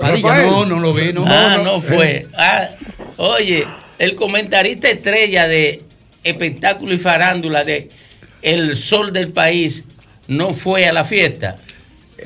Padilla, 0.00 0.42
no, 0.42 0.66
no 0.66 0.80
lo 0.80 0.94
vi, 0.94 1.12
no. 1.12 1.24
Ah, 1.26 1.54
No, 1.58 1.64
no, 1.64 1.72
no. 1.74 1.80
fue. 1.80 2.26
Ah, 2.36 2.68
oye, 3.16 3.66
el 3.98 4.14
comentarista 4.14 4.88
estrella 4.88 5.46
de 5.46 5.82
espectáculo 6.24 6.92
y 6.94 6.98
farándula 6.98 7.64
de 7.64 7.88
El 8.42 8.76
Sol 8.76 9.12
del 9.12 9.30
País 9.32 9.84
no 10.28 10.54
fue 10.54 10.86
a 10.86 10.92
la 10.92 11.04
fiesta. 11.04 11.56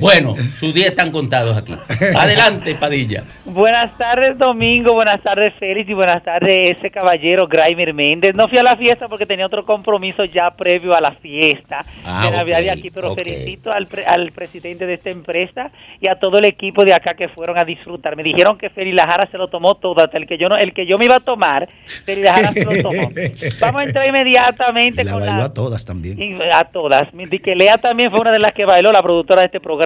Bueno, 0.00 0.34
sus 0.36 0.74
días 0.74 0.88
están 0.90 1.10
contados 1.10 1.56
aquí. 1.56 1.74
Adelante, 2.16 2.74
Padilla. 2.74 3.24
Buenas 3.44 3.96
tardes, 3.96 4.36
Domingo. 4.38 4.94
Buenas 4.94 5.22
tardes, 5.22 5.52
Félix. 5.58 5.88
Y 5.90 5.94
buenas 5.94 6.22
tardes, 6.22 6.76
ese 6.78 6.90
caballero, 6.90 7.46
Graimer 7.46 7.92
Méndez. 7.94 8.34
No 8.34 8.48
fui 8.48 8.58
a 8.58 8.62
la 8.62 8.76
fiesta 8.76 9.08
porque 9.08 9.26
tenía 9.26 9.46
otro 9.46 9.64
compromiso 9.64 10.24
ya 10.24 10.50
previo 10.50 10.94
a 10.94 11.00
la 11.00 11.12
fiesta 11.12 11.84
Ah, 12.04 12.24
de 12.26 12.30
Navidad 12.36 12.58
de 12.60 12.70
ok, 12.72 12.78
aquí. 12.78 12.90
Pero 12.90 13.14
felicito 13.14 13.72
al, 13.72 13.86
pre- 13.86 14.04
al 14.06 14.32
presidente 14.32 14.86
de 14.86 14.94
esta 14.94 15.10
empresa 15.10 15.70
y 16.00 16.08
a 16.08 16.16
todo 16.16 16.38
el 16.38 16.44
equipo 16.44 16.84
de 16.84 16.92
acá 16.94 17.14
que 17.14 17.28
fueron 17.28 17.58
a 17.58 17.64
disfrutar. 17.64 18.16
Me 18.16 18.22
dijeron 18.22 18.58
que 18.58 18.70
Félix 18.70 18.96
Lajara 18.96 19.28
se 19.30 19.38
lo 19.38 19.48
tomó 19.48 19.74
todo, 19.74 20.02
hasta 20.04 20.18
el 20.18 20.26
que 20.26 20.36
yo 20.38 20.48
no, 20.48 20.56
el 20.56 20.72
que 20.72 20.86
yo 20.86 20.98
me 20.98 21.04
iba 21.06 21.16
a 21.16 21.20
tomar, 21.20 21.68
Félix 22.04 22.24
Lajara 22.26 22.52
se 22.52 22.64
lo 22.64 22.82
tomó. 22.82 23.10
Vamos 23.60 23.82
a 23.82 23.84
entrar 23.84 24.06
inmediatamente 24.08 25.04
La 25.04 25.12
con 25.12 25.20
bailó 25.20 25.36
la, 25.38 25.44
a 25.44 25.54
todas 25.54 25.84
también. 25.84 26.20
y 26.20 26.36
a 26.52 26.64
todas. 26.64 27.04
Y 27.12 27.38
que 27.38 27.54
Lea 27.54 27.78
también 27.78 28.10
fue 28.10 28.20
una 28.20 28.32
de 28.32 28.38
las 28.38 28.52
que 28.52 28.64
bailó, 28.64 28.90
la 28.92 29.02
productora 29.02 29.40
de 29.42 29.46
este 29.46 29.60
programa. 29.60 29.83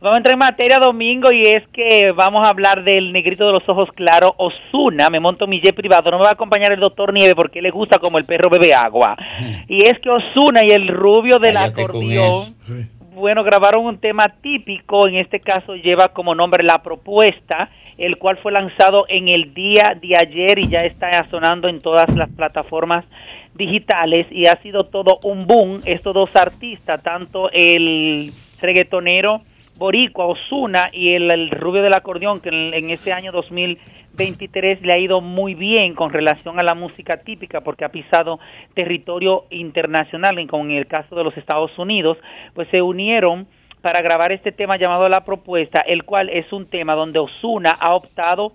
Vamos 0.00 0.16
a 0.16 0.18
entrar 0.18 0.32
en 0.32 0.38
materia, 0.38 0.78
Domingo, 0.78 1.30
y 1.30 1.42
es 1.42 1.66
que 1.68 2.12
vamos 2.12 2.46
a 2.46 2.50
hablar 2.50 2.84
del 2.84 3.12
negrito 3.12 3.46
de 3.46 3.52
los 3.52 3.68
ojos 3.68 3.90
claros, 3.94 4.30
Osuna. 4.38 5.10
Me 5.10 5.20
monto 5.20 5.46
mi 5.46 5.60
jet 5.60 5.74
privado. 5.74 6.10
No 6.10 6.18
me 6.18 6.24
va 6.24 6.30
a 6.30 6.34
acompañar 6.34 6.72
el 6.72 6.80
doctor 6.80 7.12
Nieve 7.12 7.34
porque 7.34 7.60
le 7.60 7.70
gusta 7.70 7.98
como 7.98 8.16
el 8.16 8.24
perro 8.24 8.48
bebe 8.48 8.72
agua. 8.74 9.16
Y 9.68 9.84
es 9.84 9.98
que 10.00 10.10
Osuna 10.10 10.64
y 10.64 10.70
el 10.70 10.88
rubio 10.88 11.38
del 11.38 11.54
Cállate 11.54 11.82
acordeón 11.82 12.54
bueno, 13.20 13.44
grabaron 13.44 13.84
un 13.84 13.98
tema 13.98 14.28
típico, 14.40 15.06
en 15.06 15.16
este 15.16 15.40
caso 15.40 15.76
lleva 15.76 16.08
como 16.08 16.34
nombre 16.34 16.64
La 16.64 16.82
Propuesta, 16.82 17.68
el 17.98 18.16
cual 18.16 18.38
fue 18.38 18.50
lanzado 18.50 19.04
en 19.08 19.28
el 19.28 19.52
día 19.52 19.94
de 20.00 20.16
ayer 20.16 20.58
y 20.58 20.68
ya 20.68 20.84
está 20.84 21.28
sonando 21.30 21.68
en 21.68 21.80
todas 21.80 22.16
las 22.16 22.30
plataformas 22.30 23.04
digitales 23.60 24.26
y 24.30 24.46
ha 24.46 24.56
sido 24.62 24.84
todo 24.84 25.20
un 25.22 25.46
boom. 25.46 25.80
Estos 25.84 26.14
dos 26.14 26.34
artistas, 26.34 27.02
tanto 27.02 27.50
el 27.52 28.32
reggaetonero 28.60 29.42
boricua 29.78 30.26
Osuna 30.26 30.90
y 30.92 31.14
el, 31.14 31.50
rubio 31.50 31.82
del 31.82 31.94
acordeón, 31.94 32.40
que 32.40 32.48
en, 32.48 32.74
en 32.74 32.90
este 32.90 33.12
año 33.12 33.32
2023 33.32 34.82
le 34.82 34.92
ha 34.92 34.98
ido 34.98 35.20
muy 35.20 35.54
bien 35.54 35.94
con 35.94 36.12
relación 36.12 36.58
a 36.58 36.64
la 36.64 36.74
música 36.74 37.18
típica 37.18 37.60
porque 37.62 37.84
ha 37.84 37.90
pisado 37.90 38.40
territorio 38.74 39.44
internacional, 39.50 40.36
como 40.48 40.64
en 40.64 40.72
el 40.72 40.86
caso 40.86 41.14
de 41.14 41.24
los 41.24 41.36
Estados 41.36 41.78
Unidos, 41.78 42.18
pues 42.54 42.68
se 42.68 42.82
unieron 42.82 43.46
para 43.80 44.02
grabar 44.02 44.32
este 44.32 44.52
tema 44.52 44.76
llamado 44.76 45.08
La 45.08 45.24
Propuesta, 45.24 45.80
el 45.80 46.04
cual 46.04 46.28
es 46.28 46.52
un 46.52 46.68
tema 46.68 46.94
donde 46.94 47.18
Osuna 47.18 47.70
ha 47.80 47.94
optado 47.94 48.52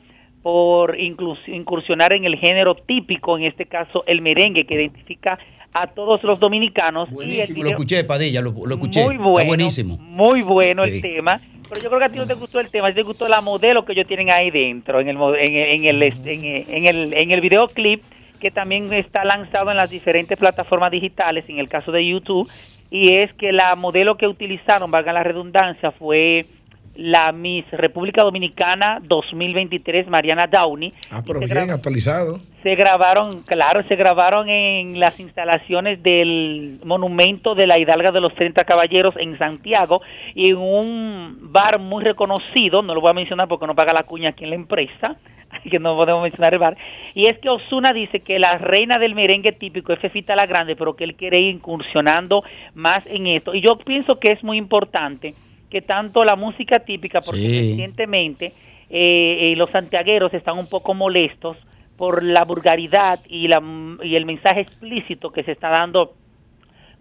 por 0.55 0.95
incursionar 0.99 2.13
en 2.13 2.23
el 2.25 2.35
género 2.37 2.75
típico, 2.75 3.35
en 3.35 3.45
este 3.45 3.65
caso 3.65 4.03
el 4.05 4.21
merengue, 4.21 4.63
que 4.67 4.75
identifica 4.75 5.39
a 5.73 5.87
todos 5.87 6.21
los 6.23 6.39
dominicanos. 6.39 7.09
y 7.09 7.15
Buenísimo, 7.15 7.57
lo 7.57 7.63
video- 7.63 7.69
escuché, 7.71 8.03
Padilla, 8.03 8.41
lo, 8.41 8.51
lo 8.51 8.75
escuché. 8.75 9.03
muy 9.05 9.15
Está 9.15 9.23
bueno, 9.27 9.47
buenísimo. 9.47 9.97
muy 9.97 10.43
bueno 10.43 10.85
Sí. 10.85 10.97
el 10.97 11.01
tema. 11.01 11.39
Pero 11.67 11.81
yo 11.81 11.89
creo 11.89 11.99
que 11.99 12.05
a 12.05 12.09
ti 12.09 12.17
no 12.19 12.27
te 12.27 12.35
gustó 12.35 12.59
el 12.59 12.69
tema, 12.69 12.89
a 12.89 12.91
ti 12.91 12.97
te 12.97 13.01
gustó 13.01 13.27
la 13.27 13.41
modelo 13.41 13.85
que 13.85 13.93
ellos 13.93 14.05
tienen 14.05 14.31
ahí 14.31 14.51
dentro, 14.51 14.99
en 14.99 15.09
el, 15.09 15.17
mo- 15.17 15.33
en, 15.33 15.55
el- 15.55 15.67
en, 15.67 15.85
el, 15.85 16.03
en, 16.03 16.45
el, 16.45 16.63
en 16.69 16.85
el, 16.85 17.17
en 17.17 17.31
el 17.31 17.41
videoclip, 17.41 18.03
que 18.39 18.51
también 18.51 18.93
está 18.93 19.25
lanzado 19.25 19.71
en 19.71 19.77
las 19.77 19.89
diferentes 19.89 20.37
plataformas 20.37 20.91
digitales, 20.91 21.45
en 21.49 21.57
el 21.57 21.67
caso 21.69 21.91
de 21.91 22.07
YouTube, 22.07 22.47
y 22.91 23.15
es 23.15 23.33
que 23.33 23.51
la 23.51 23.75
modelo 23.75 24.15
que 24.15 24.27
utilizaron, 24.27 24.91
valga 24.91 25.11
la 25.11 25.23
redundancia, 25.23 25.89
fue 25.89 26.45
la 26.95 27.31
Miss 27.31 27.65
República 27.71 28.23
Dominicana 28.23 28.99
2023, 29.03 30.07
Mariana 30.07 30.47
Downey. 30.49 30.93
Ah, 31.11 31.21
pero 31.25 31.39
se 31.39 31.45
bien, 31.45 31.67
gra- 31.67 31.73
actualizado. 31.73 32.39
se 32.63 32.75
grabaron, 32.75 33.41
claro, 33.43 33.83
se 33.83 33.95
grabaron 33.95 34.49
en 34.49 34.99
las 34.99 35.19
instalaciones 35.19 36.01
del 36.01 36.79
monumento 36.85 37.53
de 37.55 37.67
la 37.67 37.77
Hidalga 37.79 38.11
de 38.11 38.21
los 38.21 38.33
30 38.35 38.63
Caballeros 38.63 39.15
en 39.17 39.37
Santiago 39.37 40.01
y 40.33 40.49
en 40.49 40.57
un 40.57 41.37
bar 41.51 41.79
muy 41.79 42.03
reconocido, 42.03 42.81
no 42.81 42.93
lo 42.95 43.01
voy 43.01 43.11
a 43.11 43.13
mencionar 43.13 43.47
porque 43.47 43.67
no 43.67 43.75
paga 43.75 43.93
la 43.93 44.03
cuña 44.03 44.29
aquí 44.29 44.43
en 44.45 44.49
la 44.51 44.55
empresa, 44.55 45.15
así 45.51 45.69
que 45.69 45.79
no 45.79 45.95
podemos 45.95 46.23
mencionar 46.23 46.53
el 46.53 46.59
bar. 46.59 46.77
Y 47.13 47.27
es 47.27 47.37
que 47.39 47.49
Osuna 47.49 47.93
dice 47.93 48.19
que 48.21 48.39
la 48.39 48.57
reina 48.57 48.97
del 48.99 49.15
merengue 49.15 49.51
típico 49.51 49.93
es 49.93 49.99
Fefita 49.99 50.35
la 50.35 50.45
Grande, 50.45 50.75
pero 50.75 50.95
que 50.95 51.03
él 51.03 51.15
quiere 51.15 51.39
ir 51.39 51.53
incursionando 51.55 52.43
más 52.73 53.05
en 53.07 53.27
esto. 53.27 53.53
Y 53.53 53.61
yo 53.61 53.77
pienso 53.77 54.19
que 54.19 54.31
es 54.31 54.43
muy 54.43 54.57
importante 54.57 55.33
que 55.69 55.81
tanto 55.81 56.23
la 56.23 56.35
música 56.35 56.79
típica, 56.79 57.21
porque 57.21 57.39
Sí. 57.41 57.69
recientemente 57.71 58.53
eh, 58.89 59.51
eh, 59.51 59.55
los 59.57 59.69
santiagueros 59.71 60.33
están 60.33 60.57
un 60.57 60.67
poco 60.67 60.93
molestos 60.93 61.57
por 61.97 62.23
la 62.23 62.43
vulgaridad 62.45 63.19
y, 63.27 63.47
la, 63.47 63.61
y 64.03 64.15
el 64.15 64.25
mensaje 64.25 64.61
explícito 64.61 65.31
que 65.31 65.43
se 65.43 65.53
está 65.53 65.69
dando 65.69 66.13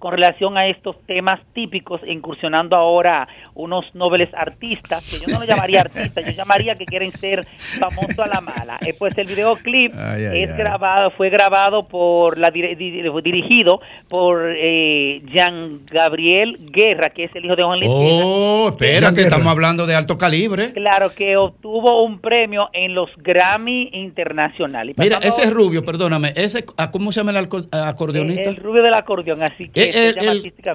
con 0.05 0.13
relación 0.13 0.59
a 0.59 0.67
estos 0.69 0.97
temas 1.07 1.41
típicos, 1.55 1.99
incursionando 2.07 2.77
ahora 2.77 3.27
unos 3.55 3.87
nobles 3.95 4.29
artistas, 4.35 5.03
que 5.11 5.25
yo 5.25 5.33
no 5.33 5.41
lo 5.41 5.47
llamaría 5.47 5.81
artistas, 5.81 6.27
yo 6.27 6.33
llamaría 6.33 6.75
que 6.75 6.85
quieren 6.85 7.11
ser 7.11 7.47
famosos 7.47 8.19
a 8.19 8.27
la 8.27 8.43
mala. 8.43 8.77
Eh, 8.87 8.93
pues 8.99 9.17
el 9.17 9.27
videoclip 9.27 9.95
Ay, 9.97 10.27
ay, 10.27 10.43
es 10.43 10.51
ay. 10.51 10.59
grabado, 10.59 11.11
fue 11.13 11.31
grabado 11.31 11.87
por 11.87 12.37
la 12.37 12.53
dire- 12.53 12.77
di- 12.77 13.01
dirigido 13.23 13.81
por 14.11 14.55
eh, 14.55 15.23
Jean 15.33 15.87
Gabriel 15.91 16.59
Guerra, 16.71 17.09
que 17.09 17.25
es 17.25 17.35
el 17.35 17.47
hijo 17.47 17.57
de 17.57 17.63
Juan 17.63 17.81
Luis 17.81 17.91
Guerra. 17.91 18.27
Oh, 18.27 18.69
espera, 18.69 19.15
que 19.15 19.23
estamos 19.23 19.47
hablando 19.47 19.87
de 19.87 19.95
alto 19.95 20.19
calibre. 20.19 20.75
Claro, 20.75 21.15
que 21.17 21.39
obtuvo 21.39 22.03
un 22.05 22.19
premio 22.21 22.69
en 22.75 22.95
los 22.95 23.09
Grammy 23.17 23.89
Internacional. 23.95 24.91
Y 24.91 24.95
Mira, 24.99 25.17
ese 25.23 25.49
rubio, 25.51 25.83
perdóname, 25.83 26.35
ese, 26.37 26.63
¿a 26.77 26.91
¿cómo 26.91 27.11
se 27.11 27.21
llama 27.21 27.31
el 27.31 27.49
acordeonista? 27.73 28.51
El 28.51 28.57
rubio 28.57 28.83
del 28.83 28.93
acordeón, 28.93 29.43
así 29.43 29.71
que 29.71 29.94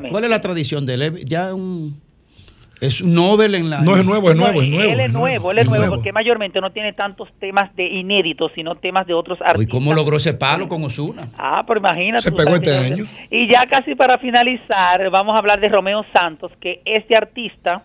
¿Cuál 0.10 0.24
es 0.24 0.30
la 0.30 0.42
tradición 0.42 0.86
de 0.86 0.94
él? 0.96 1.26
Ya 1.26 1.54
un, 1.54 2.00
es 2.82 3.02
un 3.02 3.14
Nobel 3.14 3.56
en 3.56 3.70
la... 3.70 3.82
No 3.82 3.98
es 3.98 4.06
nuevo, 4.06 4.32
es 4.32 4.38
nuevo, 4.38 4.62
es 4.62 4.70
No, 4.70 4.76
nuevo. 4.78 4.92
Él 4.94 5.00
es 5.02 5.12
nuevo, 5.12 5.52
él 5.52 5.58
es 5.60 5.68
nuevo, 5.70 5.96
porque 5.96 6.14
mayormente 6.14 6.62
no 6.62 6.72
tiene 6.72 6.94
tantos 6.94 7.28
temas 7.40 7.76
de 7.76 7.86
inéditos, 7.86 8.52
sino 8.56 8.76
temas 8.76 9.06
de 9.06 9.14
otros 9.14 9.40
¿Y 9.40 9.44
artistas. 9.44 9.72
cómo 9.72 9.94
logró 9.94 10.18
ese 10.18 10.34
palo 10.34 10.68
con 10.70 10.84
Osuna? 10.84 11.30
Ah, 11.38 11.64
pero 11.68 11.80
imagínate. 11.80 12.24
Se 12.24 12.32
pegó 12.32 12.56
este 12.56 12.76
año. 12.76 13.06
Y 13.30 13.52
ya 13.52 13.66
casi 13.68 13.96
para 13.96 14.18
finalizar, 14.18 15.10
vamos 15.10 15.36
a 15.36 15.40
hablar 15.40 15.60
de 15.60 15.68
Romeo 15.68 16.06
Santos, 16.14 16.52
que 16.62 16.82
este 16.86 17.16
artista, 17.16 17.84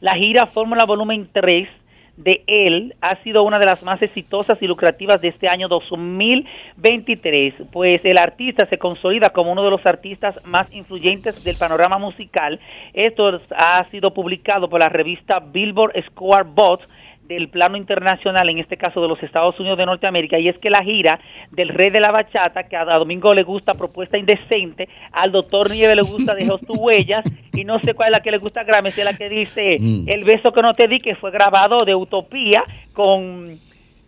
la 0.00 0.14
gira 0.16 0.46
Fórmula 0.46 0.84
Volumen 0.84 1.28
3 1.32 1.68
de 2.16 2.42
él 2.46 2.94
ha 3.00 3.16
sido 3.22 3.42
una 3.42 3.58
de 3.58 3.66
las 3.66 3.82
más 3.82 4.00
exitosas 4.02 4.60
y 4.62 4.66
lucrativas 4.66 5.20
de 5.20 5.28
este 5.28 5.48
año 5.48 5.68
2023, 5.68 7.54
pues 7.72 8.04
el 8.04 8.18
artista 8.18 8.66
se 8.66 8.78
consolida 8.78 9.30
como 9.30 9.52
uno 9.52 9.64
de 9.64 9.70
los 9.70 9.84
artistas 9.84 10.38
más 10.44 10.72
influyentes 10.72 11.42
del 11.42 11.56
panorama 11.56 11.98
musical. 11.98 12.60
Esto 12.92 13.40
ha 13.56 13.84
sido 13.90 14.12
publicado 14.14 14.68
por 14.68 14.80
la 14.80 14.88
revista 14.88 15.40
Billboard 15.40 15.92
Square 16.06 16.48
Bot 16.54 16.82
del 17.28 17.48
plano 17.48 17.76
internacional, 17.76 18.48
en 18.50 18.58
este 18.58 18.76
caso 18.76 19.00
de 19.00 19.08
los 19.08 19.22
Estados 19.22 19.58
Unidos 19.58 19.78
de 19.78 19.86
Norteamérica, 19.86 20.38
y 20.38 20.48
es 20.48 20.58
que 20.58 20.68
la 20.70 20.84
gira 20.84 21.18
del 21.50 21.70
Rey 21.70 21.90
de 21.90 22.00
la 22.00 22.10
Bachata, 22.10 22.64
que 22.64 22.76
a 22.76 22.84
Domingo 22.84 23.32
le 23.32 23.42
gusta 23.42 23.72
Propuesta 23.74 24.18
Indecente, 24.18 24.88
al 25.12 25.32
doctor 25.32 25.70
Nieve 25.70 25.96
le 25.96 26.02
gusta 26.02 26.34
Dejó 26.34 26.58
tus 26.58 26.78
huellas, 26.78 27.24
y 27.54 27.64
no 27.64 27.78
sé 27.80 27.94
cuál 27.94 28.08
es 28.08 28.12
la 28.12 28.20
que 28.22 28.30
le 28.30 28.38
gusta 28.38 28.60
a 28.60 28.64
Grammy, 28.64 28.90
si 28.90 29.00
es 29.00 29.06
la 29.06 29.14
que 29.16 29.28
dice 29.28 29.78
Mm. 29.78 30.08
El 30.08 30.24
beso 30.24 30.50
que 30.52 30.62
no 30.62 30.72
te 30.72 30.88
di, 30.88 30.98
que 30.98 31.14
fue 31.16 31.30
grabado 31.30 31.78
de 31.84 31.94
Utopía 31.94 32.64
con 32.92 33.58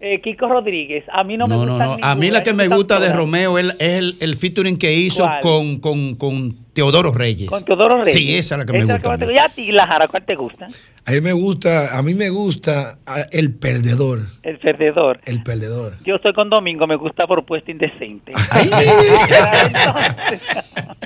eh, 0.01 0.21
Kiko 0.21 0.49
Rodríguez. 0.49 1.05
A 1.11 1.25
mí 1.25 1.37
no, 1.37 1.47
me 1.47 1.57
No, 1.57 1.65
no, 1.67 1.73
gusta 1.73 1.87
no. 1.87 1.97
A 2.03 2.15
mí 2.15 2.31
la 2.31 2.43
que 2.43 2.53
me 2.53 2.69
gusta 2.69 3.01
de 3.01 3.13
Romeo 3.13 3.59
es 3.59 3.75
es 3.79 3.99
el, 3.99 4.15
el 4.21 4.37
featuring 4.37 4.79
que 4.79 4.93
hizo 4.95 5.25
¿Cuál? 5.25 5.41
con, 5.41 5.81
con, 5.81 6.15
con 6.17 6.66
Teodoro 6.77 7.11
Reyes. 7.11 7.49
Con 7.49 7.65
Teodoro 7.65 8.05
Reyes. 8.05 8.13
Sí, 8.13 8.37
esa 8.37 8.55
es 8.55 8.59
la 8.59 8.67
que 8.67 8.73
me 8.75 8.85
gusta. 8.85 9.17
la 9.17 9.27
que- 9.27 9.33
¿Y 9.33 9.39
a 9.39 9.49
ti, 9.49 9.73
Lajara, 9.73 10.07
cuál 10.09 10.27
te 10.27 10.35
gusta? 10.35 10.69
A 11.07 11.13
mí 11.13 11.21
me 11.23 11.33
gusta, 11.33 11.97
a 11.97 12.03
mí 12.03 12.15
me 12.15 12.29
gusta 12.29 12.99
ah, 13.07 13.23
el 13.31 13.55
perdedor. 13.55 14.21
El 14.43 14.59
perdedor. 14.59 15.21
El 15.25 15.43
perdedor. 15.43 15.95
Yo 16.05 16.17
estoy 16.17 16.35
con 16.35 16.51
Domingo, 16.51 16.87
me 16.87 16.97
gusta 16.97 17.27
Propuesta 17.27 17.71
Indecente. 17.71 18.33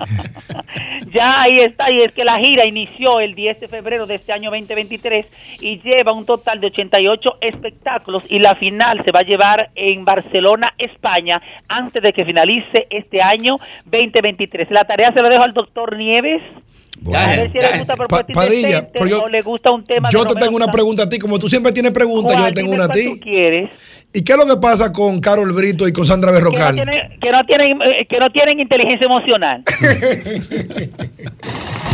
ya 1.13 1.43
ahí 1.43 1.59
está, 1.59 1.91
y 1.91 2.01
es 2.03 2.13
que 2.13 2.25
la 2.25 2.39
gira 2.39 2.67
inició 2.67 3.21
el 3.21 3.35
10 3.35 3.61
de 3.61 3.69
febrero 3.69 4.07
de 4.07 4.15
este 4.17 4.33
año 4.33 4.51
2023 4.51 5.27
y 5.61 5.81
lleva 5.83 6.13
un 6.13 6.25
total 6.25 6.61
de 6.61 6.69
88 6.69 7.37
espectáculos 7.43 8.23
y 8.29 8.39
la 8.39 8.55
final 8.55 9.05
se 9.05 9.13
va 9.13 9.21
a 9.21 9.25
llevar 9.25 9.71
en 9.75 10.05
Barcelona, 10.05 10.73
España, 10.79 11.43
antes 11.69 12.03
de 12.03 12.13
que 12.13 12.25
finalice 12.25 12.87
este 12.91 13.21
año 13.23 13.59
2023. 13.85 14.71
La 14.71 14.85
tarea 14.85 15.13
se 15.13 15.23
la 15.23 15.29
dejo 15.29 15.43
al 15.43 15.53
doctor 15.65 15.97
Nieves. 15.97 16.43
a 17.15 17.27
ver 17.29 17.53
si 17.53 17.59
le 17.59 17.79
gusta 17.79 17.95
Propuesta 17.95 18.27
Pa- 18.33 18.45
Padilla, 18.45 18.89
pero 18.93 19.07
yo- 19.07 19.23
o 19.23 19.29
le 19.29 19.41
gusta 19.43 19.71
un 19.71 19.85
tema 19.85 20.09
Yo 20.11 20.25
te 20.27 20.35
tengo 20.35 20.57
una 20.57 20.67
pregunta 20.69 21.05
a 21.05 21.09
ti, 21.09 21.19
como 21.19 21.39
tú 21.39 21.49
siempre 21.49 21.73
tienes 21.73 21.93
preguntas, 21.93 22.37
yo 22.37 22.53
tengo 22.53 22.73
una 22.73 22.85
a 22.85 22.89
ti. 22.89 23.15
tú 23.15 23.21
quieres? 23.21 23.71
¿Y 24.13 24.25
qué 24.25 24.33
es 24.33 24.39
lo 24.39 24.47
que 24.53 24.61
pasa 24.61 24.93
con 24.93 25.21
Carol 25.21 25.53
Brito 25.53 25.87
y 25.87 25.93
con 25.93 26.05
Sandra 26.05 26.33
que 26.33 26.41
no 26.41 26.51
Berrocal? 26.51 26.75
tienen, 26.75 27.21
que 27.21 27.31
no 27.31 27.45
tienen, 27.47 27.81
eh, 27.83 28.07
que 28.09 28.19
no 28.19 28.31
tienen 28.31 28.59
inteligencia 28.61 29.05
emocional. 29.07 29.63